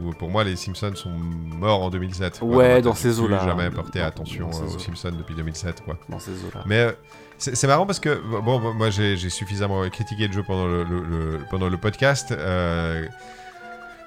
où 0.00 0.10
pour 0.12 0.30
moi 0.30 0.44
les 0.44 0.56
Simpsons 0.56 0.94
sont 0.94 1.10
morts 1.10 1.82
en 1.82 1.90
2007. 1.90 2.38
quoi. 2.40 2.48
Ouais, 2.48 2.82
dans 2.82 2.94
ces 2.94 3.12
j'ai 3.12 3.20
eaux-là. 3.20 3.44
jamais 3.44 3.70
porté 3.70 4.00
Dans- 4.00 4.06
attention 4.06 4.48
aux. 4.50 4.78
Simpsons 4.78 5.12
depuis 5.16 5.34
2007, 5.34 5.82
quoi. 5.84 5.96
dans 6.08 6.18
ces 6.18 6.32
eaux-là. 6.32 6.62
Mais 6.66 6.78
euh, 6.80 6.92
c'est 7.38 7.66
marrant 7.66 7.86
parce 7.86 8.00
que, 8.00 8.20
bon, 8.40 8.58
moi 8.74 8.90
j'ai 8.90 9.16
j'ai 9.16 9.30
suffisamment 9.30 9.88
critiqué 9.90 10.26
le 10.28 10.32
jeu 10.32 10.42
pendant 10.42 10.66
le, 10.66 10.84
le- 10.84 11.02
le- 11.04 11.40
pendant 11.50 11.68
le 11.68 11.76
podcast. 11.76 12.32
euh, 12.32 13.06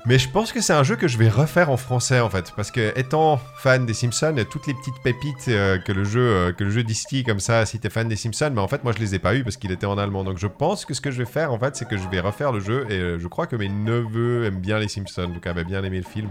mais 0.08 0.18
je 0.18 0.30
pense 0.30 0.54
que 0.54 0.62
c'est 0.62 0.72
un 0.72 0.84
jeu 0.84 0.96
que 0.96 1.10
je 1.10 1.18
vais 1.18 1.28
refaire 1.28 1.70
en 1.70 1.76
français 1.76 2.22
en 2.22 2.30
fait. 2.30 2.54
Parce 2.56 2.72
que 2.72 2.98
étant 2.98 3.38
fan 3.58 3.86
des 3.86 3.94
Simpsons, 3.94 4.36
toutes 4.50 4.66
les 4.66 4.74
petites 4.74 4.98
pépites 5.04 5.50
euh, 5.50 5.78
que, 5.80 5.92
le 5.92 6.06
jeu, 6.06 6.22
euh, 6.22 6.54
que 6.54 6.64
le 6.64 6.70
jeu 6.70 6.84
distille 6.84 7.26
comme 7.26 7.42
ça, 7.42 7.66
si 7.66 7.78
t'es 7.78 7.90
fan 7.90 8.08
des 8.08 8.16
Simpsons, 8.16 8.52
mais 8.54 8.62
en 8.62 8.70
fait 8.70 8.86
moi 8.86 8.94
je 8.94 9.00
les 9.00 9.16
ai 9.16 9.20
pas 9.20 9.36
eu 9.36 9.44
parce 9.44 9.58
qu'il 9.58 9.72
était 9.72 9.86
en 9.86 9.98
allemand. 9.98 10.24
Donc 10.24 10.38
je 10.38 10.48
pense 10.48 10.86
que 10.86 10.94
ce 10.94 11.02
que 11.02 11.12
je 11.12 11.18
vais 11.18 11.26
faire 11.26 11.52
en 11.52 11.60
fait, 11.60 11.76
c'est 11.76 11.88
que 11.88 11.98
je 11.98 12.08
vais 12.08 12.22
refaire 12.22 12.54
le 12.54 12.62
jeu. 12.62 12.86
Et 12.90 12.94
euh, 12.94 13.20
je 13.20 13.28
crois 13.28 13.48
que 13.48 13.58
mes 13.58 13.68
neveux 13.68 14.46
aiment 14.46 14.62
bien 14.62 14.80
les 14.80 14.88
Simpsons, 14.88 15.28
donc 15.28 15.46
avaient 15.46 15.66
bien 15.66 15.84
aimé 15.84 15.98
le 15.98 16.10
film. 16.10 16.30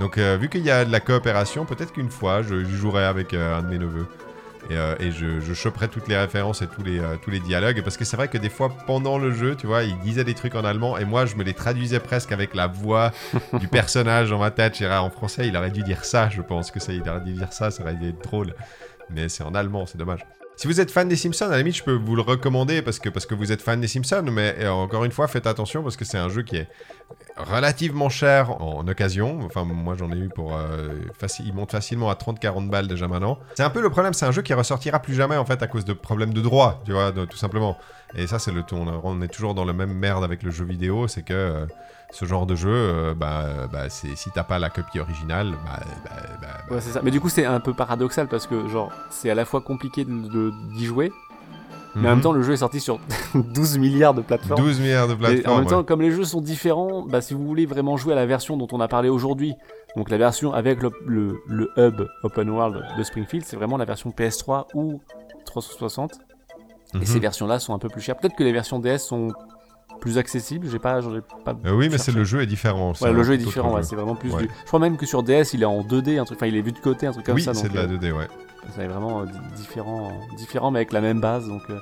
Donc 0.00 0.18
vu 0.18 0.48
qu'il 0.48 0.64
y 0.64 0.70
a 0.70 0.84
de 0.84 0.90
la 0.90 1.00
coopération, 1.00 1.64
peut-être 1.64 1.92
qu'une 1.92 2.10
fois 2.10 2.42
je 2.42 2.64
jouerai 2.64 3.04
avec 3.04 3.34
un 3.34 3.62
de 3.62 3.68
mes 3.68 3.78
neveux. 3.78 4.06
Et, 4.70 4.76
euh, 4.76 4.94
et 5.00 5.10
je, 5.10 5.40
je 5.40 5.54
choperai 5.54 5.88
toutes 5.88 6.08
les 6.08 6.16
références 6.16 6.62
et 6.62 6.66
tous 6.66 6.82
les, 6.82 6.98
euh, 6.98 7.16
tous 7.22 7.30
les 7.30 7.40
dialogues. 7.40 7.82
Parce 7.82 7.96
que 7.96 8.04
c'est 8.04 8.16
vrai 8.16 8.28
que 8.28 8.38
des 8.38 8.48
fois, 8.48 8.70
pendant 8.86 9.18
le 9.18 9.32
jeu, 9.32 9.56
tu 9.56 9.66
vois, 9.66 9.82
il 9.82 9.98
disait 10.00 10.24
des 10.24 10.34
trucs 10.34 10.54
en 10.54 10.64
allemand 10.64 10.96
et 10.98 11.04
moi, 11.04 11.26
je 11.26 11.36
me 11.36 11.42
les 11.42 11.54
traduisais 11.54 12.00
presque 12.00 12.32
avec 12.32 12.54
la 12.54 12.66
voix 12.66 13.10
du 13.54 13.68
personnage 13.68 14.30
dans 14.30 14.38
ma 14.38 14.50
tête. 14.50 14.74
Je 14.74 14.78
dirais, 14.78 14.96
en 14.96 15.10
français, 15.10 15.48
il 15.48 15.56
aurait 15.56 15.70
dû 15.70 15.82
dire 15.82 16.04
ça, 16.04 16.28
je 16.28 16.42
pense 16.42 16.70
que 16.70 16.80
ça, 16.80 16.92
il 16.92 17.08
aurait 17.08 17.20
dû 17.20 17.32
dire 17.32 17.52
ça, 17.52 17.70
ça 17.70 17.82
aurait 17.82 17.94
été 17.94 18.12
drôle. 18.12 18.54
Mais 19.10 19.28
c'est 19.28 19.42
en 19.42 19.54
allemand, 19.54 19.86
c'est 19.86 19.98
dommage. 19.98 20.20
Si 20.56 20.68
vous 20.68 20.80
êtes 20.80 20.90
fan 20.90 21.08
des 21.08 21.16
Simpsons, 21.16 21.46
à 21.46 21.50
la 21.52 21.58
limite, 21.58 21.76
je 21.76 21.82
peux 21.82 21.94
vous 21.94 22.14
le 22.14 22.22
recommander 22.22 22.82
parce 22.82 22.98
que, 22.98 23.08
parce 23.08 23.26
que 23.26 23.34
vous 23.34 23.50
êtes 23.50 23.62
fan 23.62 23.80
des 23.80 23.88
Simpsons. 23.88 24.24
Mais 24.30 24.54
euh, 24.60 24.70
encore 24.70 25.04
une 25.04 25.10
fois, 25.10 25.26
faites 25.26 25.46
attention 25.46 25.82
parce 25.82 25.96
que 25.96 26.04
c'est 26.04 26.18
un 26.18 26.28
jeu 26.28 26.42
qui 26.42 26.56
est 26.56 26.68
relativement 27.36 28.08
cher 28.08 28.62
en 28.62 28.86
occasion. 28.86 29.40
Enfin, 29.42 29.64
moi 29.64 29.96
j'en 29.98 30.12
ai 30.12 30.16
eu 30.16 30.28
pour. 30.28 30.56
euh, 30.56 30.88
il 31.40 31.54
monte 31.54 31.72
facilement 31.72 32.10
à 32.10 32.14
30-40 32.14 32.68
balles 32.68 32.86
déjà 32.86 33.08
maintenant. 33.08 33.38
C'est 33.54 33.64
un 33.64 33.70
peu 33.70 33.80
le 33.80 33.90
problème, 33.90 34.12
c'est 34.12 34.26
un 34.26 34.32
jeu 34.32 34.42
qui 34.42 34.54
ressortira 34.54 35.00
plus 35.00 35.14
jamais 35.14 35.36
en 35.36 35.44
fait 35.44 35.62
à 35.62 35.66
cause 35.66 35.84
de 35.84 35.94
problèmes 35.94 36.34
de 36.34 36.40
droit, 36.40 36.82
tu 36.84 36.92
vois, 36.92 37.12
tout 37.12 37.38
simplement. 37.38 37.76
Et 38.14 38.26
ça, 38.26 38.38
c'est 38.38 38.52
le 38.52 38.62
tout. 38.62 38.76
On, 38.76 39.22
est 39.22 39.28
toujours 39.28 39.54
dans 39.54 39.64
le 39.64 39.72
même 39.72 39.92
merde 39.92 40.22
avec 40.22 40.42
le 40.42 40.50
jeu 40.50 40.64
vidéo, 40.64 41.08
c'est 41.08 41.22
que. 41.22 41.32
euh, 41.32 41.66
ce 42.12 42.24
genre 42.24 42.46
de 42.46 42.54
jeu, 42.54 42.70
euh, 42.70 43.14
bah, 43.14 43.66
bah, 43.72 43.88
c'est 43.88 44.14
si 44.16 44.30
t'as 44.30 44.44
pas 44.44 44.58
la 44.60 44.70
copie 44.70 45.00
originale, 45.00 45.52
bah, 45.64 45.80
bah, 46.04 46.10
bah, 46.40 46.48
bah, 46.68 46.74
Ouais, 46.76 46.80
c'est 46.80 46.90
ça. 46.92 47.00
Mais 47.02 47.10
du 47.10 47.20
coup, 47.20 47.28
c'est 47.28 47.44
un 47.46 47.58
peu 47.58 47.74
paradoxal 47.74 48.28
parce 48.28 48.46
que, 48.46 48.68
genre, 48.68 48.92
c'est 49.10 49.30
à 49.30 49.34
la 49.34 49.44
fois 49.44 49.60
compliqué 49.62 50.04
de- 50.04 50.10
de- 50.28 50.52
d'y 50.74 50.84
jouer, 50.84 51.10
mais 51.94 52.02
en 52.02 52.10
même 52.10 52.16
mhm. 52.18 52.22
temps, 52.22 52.32
le 52.32 52.42
jeu 52.42 52.52
est 52.52 52.58
sorti 52.58 52.80
sur 52.80 53.00
12 53.34 53.78
milliards 53.78 54.14
de 54.14 54.20
plateformes. 54.22 54.60
12 54.62 54.78
milliards 54.80 55.08
de 55.08 55.14
Et 55.14 55.16
plateformes. 55.16 55.56
en 55.56 55.58
même 55.60 55.68
temps, 55.68 55.78
ouais. 55.78 55.84
comme 55.84 56.00
les 56.02 56.10
jeux 56.10 56.24
sont 56.24 56.40
différents, 56.40 57.02
bah, 57.06 57.20
si 57.22 57.34
vous 57.34 57.44
voulez 57.46 57.66
vraiment 57.66 57.96
jouer 57.96 58.12
à 58.12 58.16
la 58.16 58.26
version 58.26 58.56
dont 58.56 58.68
on 58.72 58.80
a 58.80 58.88
parlé 58.88 59.08
aujourd'hui, 59.08 59.54
donc 59.96 60.08
la 60.10 60.18
version 60.18 60.52
avec 60.54 60.82
le, 60.82 60.90
le- 61.06 61.40
le 61.48 61.70
hub 61.76 62.06
open 62.22 62.48
world 62.50 62.82
de 62.96 63.02
Springfield, 63.02 63.44
c'est 63.46 63.56
vraiment 63.56 63.76
la 63.78 63.84
version 63.86 64.10
PS3 64.10 64.66
ou 64.74 65.00
360. 65.46 66.12
Et 66.94 66.98
Mhm. 66.98 67.04
ces 67.06 67.20
versions-là 67.20 67.58
sont 67.58 67.72
un 67.74 67.78
peu 67.78 67.88
plus 67.88 68.02
chères. 68.02 68.16
Peut-être 68.18 68.36
que 68.36 68.44
les 68.44 68.52
versions 68.52 68.78
DS 68.78 68.98
sont 68.98 69.28
plus 70.02 70.18
accessibles. 70.18 70.68
J'ai 70.70 70.78
pas, 70.78 71.00
pas. 71.44 71.54
Euh, 71.64 71.72
oui, 71.72 71.88
mais 71.90 71.96
c'est 71.96 72.12
le 72.12 72.24
jeu 72.24 72.42
est 72.42 72.46
différent. 72.46 72.92
c'est 72.92 73.06
Ouais, 73.06 73.12
le 73.14 73.22
jeu 73.22 73.34
est 73.34 73.38
différent. 73.38 73.74
Ouais, 73.74 73.82
c'est 73.82 73.96
vraiment 73.96 74.14
plus. 74.16 74.30
Ouais. 74.30 74.42
du- 74.42 74.50
Je 74.60 74.66
crois 74.66 74.80
même 74.80 74.98
que 74.98 75.06
sur 75.06 75.22
DS, 75.22 75.54
il 75.54 75.62
est 75.62 75.66
en 75.66 75.82
2D, 75.82 76.18
un 76.18 76.24
truc. 76.24 76.36
Enfin, 76.38 76.46
il 76.46 76.56
est 76.56 76.60
vu 76.62 76.72
de 76.72 76.78
côté, 76.78 77.06
un 77.06 77.12
truc 77.12 77.24
comme 77.24 77.36
Oui, 77.36 77.42
ça. 77.42 77.54
c'est 77.54 77.68
donc, 77.68 77.72
de 77.72 77.76
la 77.78 77.84
euh, 77.84 77.96
2D, 77.96 78.12
ouais. 78.12 78.28
C'est 78.76 78.86
vraiment 78.86 79.22
euh, 79.22 79.24
di- 79.26 79.38
différent, 79.56 80.12
différent, 80.36 80.70
mais 80.70 80.80
avec 80.80 80.92
la 80.92 81.00
même 81.00 81.20
base. 81.20 81.48
Donc, 81.48 81.62
euh, 81.70 81.78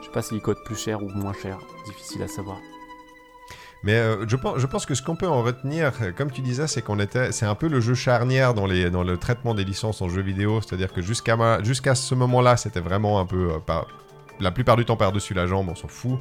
je 0.00 0.06
sais 0.06 0.12
pas 0.12 0.22
s'il 0.22 0.40
coûte 0.40 0.58
plus 0.64 0.76
cher 0.76 1.02
ou 1.02 1.08
moins 1.10 1.32
cher. 1.34 1.58
Difficile 1.86 2.22
à 2.22 2.28
savoir. 2.28 2.56
Mais 3.84 3.94
euh, 3.94 4.24
je, 4.28 4.36
pense, 4.36 4.58
je 4.58 4.66
pense 4.68 4.86
que 4.86 4.94
ce 4.94 5.02
qu'on 5.02 5.16
peut 5.16 5.26
en 5.28 5.42
retenir, 5.42 5.90
euh, 6.02 6.12
comme 6.16 6.30
tu 6.30 6.40
disais, 6.40 6.68
c'est 6.68 6.82
qu'on 6.82 7.00
était, 7.00 7.32
c'est 7.32 7.46
un 7.46 7.56
peu 7.56 7.66
le 7.66 7.80
jeu 7.80 7.94
charnière 7.94 8.54
dans, 8.54 8.66
les, 8.66 8.90
dans 8.90 9.02
le 9.02 9.16
traitement 9.16 9.54
des 9.54 9.64
licences 9.64 10.00
en 10.02 10.08
jeu 10.08 10.22
vidéo. 10.22 10.60
C'est-à-dire 10.60 10.92
que 10.92 11.02
jusqu'à 11.02 11.34
ce 11.96 12.14
moment-là, 12.14 12.56
c'était 12.56 12.80
vraiment 12.80 13.18
un 13.18 13.26
peu, 13.26 13.50
euh, 13.54 13.58
par- 13.58 13.88
la 14.38 14.50
plupart 14.52 14.76
du 14.76 14.84
temps 14.84 14.96
par-dessus 14.96 15.34
la 15.34 15.46
jambe, 15.46 15.68
on 15.68 15.74
s'en 15.74 15.88
fout. 15.88 16.18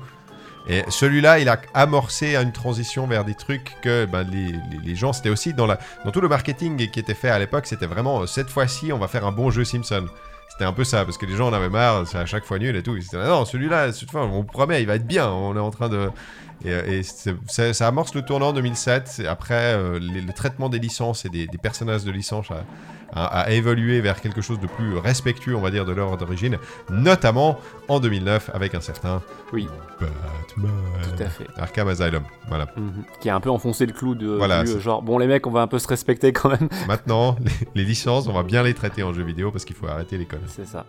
Et 0.68 0.84
celui-là, 0.89 1.39
il 1.39 1.49
a 1.49 1.59
amorcé 1.74 2.36
une 2.36 2.51
transition 2.51 3.07
vers 3.07 3.26
des 3.26 3.34
trucs 3.36 3.76
que 3.82 4.05
ben, 4.05 4.24
les, 4.24 4.53
les- 4.84 4.95
gens, 4.95 5.12
c'était 5.12 5.30
aussi 5.30 5.53
dans, 5.53 5.66
la, 5.66 5.80
dans 6.05 6.12
tout 6.12 6.22
le 6.22 6.28
marketing 6.30 6.89
qui 6.89 6.99
était 6.99 7.14
fait 7.16 7.30
à 7.30 7.39
l'époque, 7.39 7.66
c'était 7.66 7.88
vraiment 7.88 8.22
euh, 8.22 8.26
cette 8.28 8.49
fois-ci, 8.49 8.93
on 8.93 8.97
va 8.99 9.07
faire 9.07 9.26
un 9.26 9.32
bon 9.32 9.49
jeu 9.49 9.64
Simpson. 9.64 10.05
C'était 10.49 10.66
un 10.66 10.74
peu 10.74 10.84
ça, 10.84 11.05
parce 11.05 11.18
que 11.18 11.26
les 11.26 11.36
gens 11.36 11.47
en 11.47 11.53
avaient 11.53 11.70
marre, 11.70 12.05
c'est 12.05 12.18
à 12.18 12.26
chaque 12.26 12.43
fois 12.45 12.59
nul 12.59 12.76
et 12.76 12.84
tout. 12.84 12.95
Ils 12.95 13.01
disaient, 13.01 13.24
non, 13.26 13.45
celui-là, 13.45 13.91
cette 13.93 14.12
fois, 14.12 14.24
on 14.26 14.30
vous 14.30 14.43
promet, 14.43 14.82
il 14.82 14.88
va 14.88 14.95
être 14.95 15.07
bien, 15.07 15.30
on 15.30 15.55
est 15.55 15.59
en 15.59 15.72
train 15.72 15.89
de. 15.89 16.09
Et, 16.66 16.72
euh, 16.72 16.86
et 16.99 17.03
ça, 17.03 17.74
ça 17.74 17.88
amorce 17.88 18.14
le 18.16 18.22
tournant 18.22 18.49
en 18.49 18.53
2007. 18.53 19.22
Et 19.24 19.28
Après, 19.28 19.74
euh, 19.76 19.99
les- 19.99 20.22
le 20.22 20.34
traitement 20.34 20.70
des 20.70 20.80
licences 20.80 21.26
et 21.26 21.30
des, 21.30 21.47
des 21.47 21.57
personnages 21.57 22.03
de 22.03 22.12
licence 22.12 22.51
a, 22.51 22.64
a- 23.14 23.41
a 23.41 23.49
évolué 23.51 23.99
vers 24.01 24.22
quelque 24.22 24.41
chose 24.41 24.59
de 24.59 24.68
plus 24.68 24.97
respectueux, 24.97 25.55
on 25.55 25.62
va 25.62 25.72
dire, 25.72 25.86
de 25.86 25.91
l'œuvre 25.91 26.18
d'origine, 26.18 26.57
notamment 26.89 27.59
en 27.88 27.99
2009 27.99 28.49
avec 28.53 28.74
un 28.76 28.82
certain 28.82 29.22
Oui. 29.51 29.68
Batman. 29.99 30.72
Tout 31.18 31.24
à 31.24 31.28
fait. 31.28 31.47
Arkham 31.57 31.88
Asylum. 31.89 32.24
Voilà. 32.47 32.68
Mhm. 32.78 33.03
Qui 33.20 33.30
a 33.30 33.36
un 33.36 33.39
peu 33.39 33.49
enfoncé 33.49 33.86
le 33.86 33.93
clou 33.93 34.16
de. 34.16 34.28
Voilà, 34.28 34.64
du, 34.64 34.72
euh, 34.72 34.80
genre, 34.80 35.01
bon, 35.01 35.18
les 35.18 35.28
mecs, 35.28 35.45
on 35.47 35.51
va 35.51 35.62
un 35.62 35.68
peu 35.68 35.80
se 35.80 35.88
respecter 35.88 36.32
quand 36.34 36.49
même. 36.49 36.70
Maintenant, 36.88 37.36
les, 37.43 37.51
les 37.76 37.84
licences, 37.84 38.28
on 38.28 38.34
va 38.34 38.43
bien 38.43 38.64
les 38.64 38.74
traiter 38.74 39.03
en 39.03 39.14
jeu 39.14 39.24
vidéo 39.24 39.51
parce 39.51 39.66
qu'il 39.66 39.76
faut 39.76 39.88
arrêter 39.88 40.18
les 40.18 40.26
connes. 40.26 40.39
C'est 40.47 40.68
ça. 40.68 40.86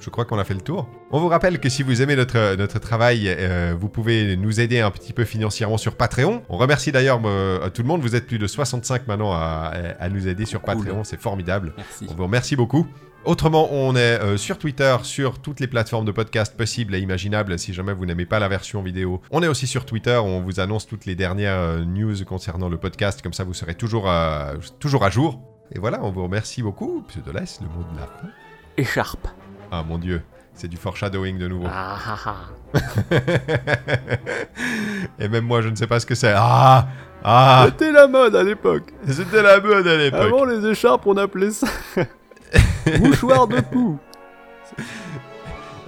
Je 0.00 0.08
crois 0.10 0.24
qu'on 0.24 0.38
a 0.38 0.44
fait 0.44 0.54
le 0.54 0.62
tour. 0.62 0.88
On 1.10 1.20
vous 1.20 1.28
rappelle 1.28 1.58
que 1.60 1.68
si 1.68 1.82
vous 1.82 2.00
aimez 2.02 2.16
notre, 2.16 2.56
notre 2.56 2.78
travail, 2.78 3.26
euh, 3.28 3.74
vous 3.78 3.88
pouvez 3.90 4.36
nous 4.36 4.58
aider 4.58 4.80
un 4.80 4.90
petit 4.90 5.12
peu 5.12 5.24
financièrement 5.24 5.76
sur 5.76 5.94
Patreon. 5.94 6.42
On 6.48 6.56
remercie 6.56 6.90
d'ailleurs 6.90 7.20
euh, 7.26 7.68
tout 7.68 7.82
le 7.82 7.88
monde. 7.88 8.00
Vous 8.00 8.16
êtes 8.16 8.26
plus 8.26 8.38
de 8.38 8.46
65 8.46 9.06
maintenant 9.06 9.32
à, 9.32 9.72
à 9.98 10.08
nous 10.08 10.26
aider 10.26 10.46
sur 10.46 10.62
Cool. 10.62 10.76
Patreon. 10.84 11.04
C'est 11.04 11.20
formidable. 11.20 11.74
Merci. 11.76 12.06
On 12.10 12.14
vous 12.14 12.22
remercie 12.24 12.56
beaucoup. 12.56 12.86
Autrement, 13.26 13.68
on 13.70 13.94
est 13.96 13.98
euh, 14.22 14.38
sur 14.38 14.56
Twitter, 14.56 14.96
sur 15.02 15.40
toutes 15.40 15.60
les 15.60 15.66
plateformes 15.66 16.06
de 16.06 16.12
podcast 16.12 16.56
possibles 16.56 16.94
et 16.94 17.00
imaginables 17.00 17.58
si 17.58 17.74
jamais 17.74 17.92
vous 17.92 18.06
n'aimez 18.06 18.24
pas 18.24 18.38
la 18.38 18.48
version 18.48 18.82
vidéo. 18.82 19.20
On 19.30 19.42
est 19.42 19.46
aussi 19.48 19.66
sur 19.66 19.84
Twitter, 19.84 20.16
où 20.16 20.24
on 20.26 20.40
vous 20.40 20.58
annonce 20.60 20.86
toutes 20.86 21.04
les 21.04 21.14
dernières 21.14 21.58
euh, 21.58 21.84
news 21.84 22.14
concernant 22.24 22.70
le 22.70 22.78
podcast, 22.78 23.20
comme 23.20 23.34
ça 23.34 23.44
vous 23.44 23.52
serez 23.52 23.74
toujours, 23.74 24.08
à- 24.08 24.52
toujours 24.78 25.04
à 25.04 25.10
jour. 25.10 25.38
Et 25.74 25.78
voilà, 25.78 26.00
on 26.02 26.10
vous 26.10 26.22
remercie 26.22 26.62
beaucoup. 26.62 27.04
Laisse 27.34 27.60
le 27.60 27.66
mot 27.68 27.84
de 27.92 28.00
la 28.00 28.06
fin. 28.06 28.28
Écharpe. 28.78 29.28
Ah 29.70 29.82
mon 29.86 29.98
dieu, 29.98 30.22
c'est 30.54 30.68
du 30.68 30.76
foreshadowing 30.76 31.38
de 31.38 31.48
nouveau. 31.48 31.66
Ah 31.70 31.96
ah 32.06 32.18
ah. 32.26 32.78
Et 35.18 35.28
même 35.28 35.44
moi, 35.44 35.62
je 35.62 35.68
ne 35.68 35.76
sais 35.76 35.86
pas 35.86 36.00
ce 36.00 36.06
que 36.06 36.14
c'est. 36.14 36.32
Ah 36.36 36.88
Ah 37.22 37.66
C'était 37.66 37.92
la 37.92 38.06
mode 38.08 38.34
à 38.34 38.42
l'époque. 38.42 38.92
C'était 39.08 39.42
la 39.42 39.60
mode 39.60 39.86
à 39.86 39.96
l'époque. 39.96 40.20
Avant 40.20 40.44
les 40.44 40.66
écharpes, 40.66 41.06
on 41.06 41.16
appelait 41.16 41.50
ça 41.50 41.66
mouchoir 42.98 43.46
de 43.46 43.60
poux. 43.60 43.98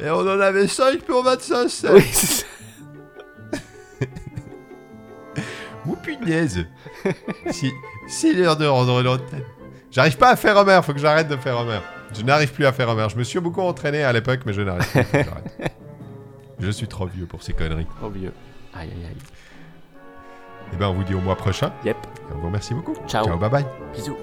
Et 0.01 0.11
on 0.11 0.20
en 0.20 0.41
avait 0.41 0.66
5 0.68 1.03
pour 1.03 1.22
25 1.24 1.68
cents. 1.68 1.89
Oui, 1.93 2.03
c'est 2.12 2.26
ça. 2.26 2.47
Ou 5.87 5.97
punaise 5.97 6.66
Si, 7.51 7.72
c'est 8.09 8.33
l'heure 8.33 8.57
de 8.57 8.66
rendre 8.66 9.03
l'antenne. 9.03 9.45
J'arrive 9.91 10.16
pas 10.16 10.30
à 10.30 10.37
faire 10.37 10.57
Homer, 10.57 10.80
faut 10.83 10.93
que 10.93 10.99
j'arrête 11.01 11.28
de 11.28 11.37
faire 11.37 11.59
Homer. 11.59 11.80
Je 12.15 12.23
n'arrive 12.23 12.53
plus 12.53 12.67
à 12.67 12.73
faire 12.73 12.89
Homer. 12.89 13.07
Je 13.11 13.17
me 13.17 13.25
suis 13.25 13.41
beaucoup 13.41 13.63
entraîné 13.63 14.03
à 14.03 14.13
l'époque, 14.13 14.41
mais 14.47 14.53
je 14.53 14.63
n'arrive 14.63 14.87
plus. 14.91 15.03
Je 16.61 16.71
suis 16.71 16.87
trop 16.87 17.07
vieux 17.07 17.27
pour 17.27 17.43
ces 17.43 17.55
conneries. 17.55 17.89
Oh 18.05 18.09
vieux. 18.09 18.33
Aïe 18.73 18.89
aïe 18.89 19.07
aïe. 19.07 19.17
Et 20.73 20.77
ben, 20.77 20.89
on 20.89 20.95
vous 20.95 21.03
dit 21.03 21.15
au 21.15 21.21
mois 21.21 21.35
prochain. 21.35 21.73
Yep. 21.85 21.97
Et 21.97 22.35
on 22.35 22.39
vous 22.39 22.47
remercie 22.47 22.73
beaucoup. 22.73 22.95
Ciao. 23.09 23.25
Ciao, 23.25 23.37
bye 23.37 23.51
bye. 23.51 23.67
Bisous. 23.93 24.17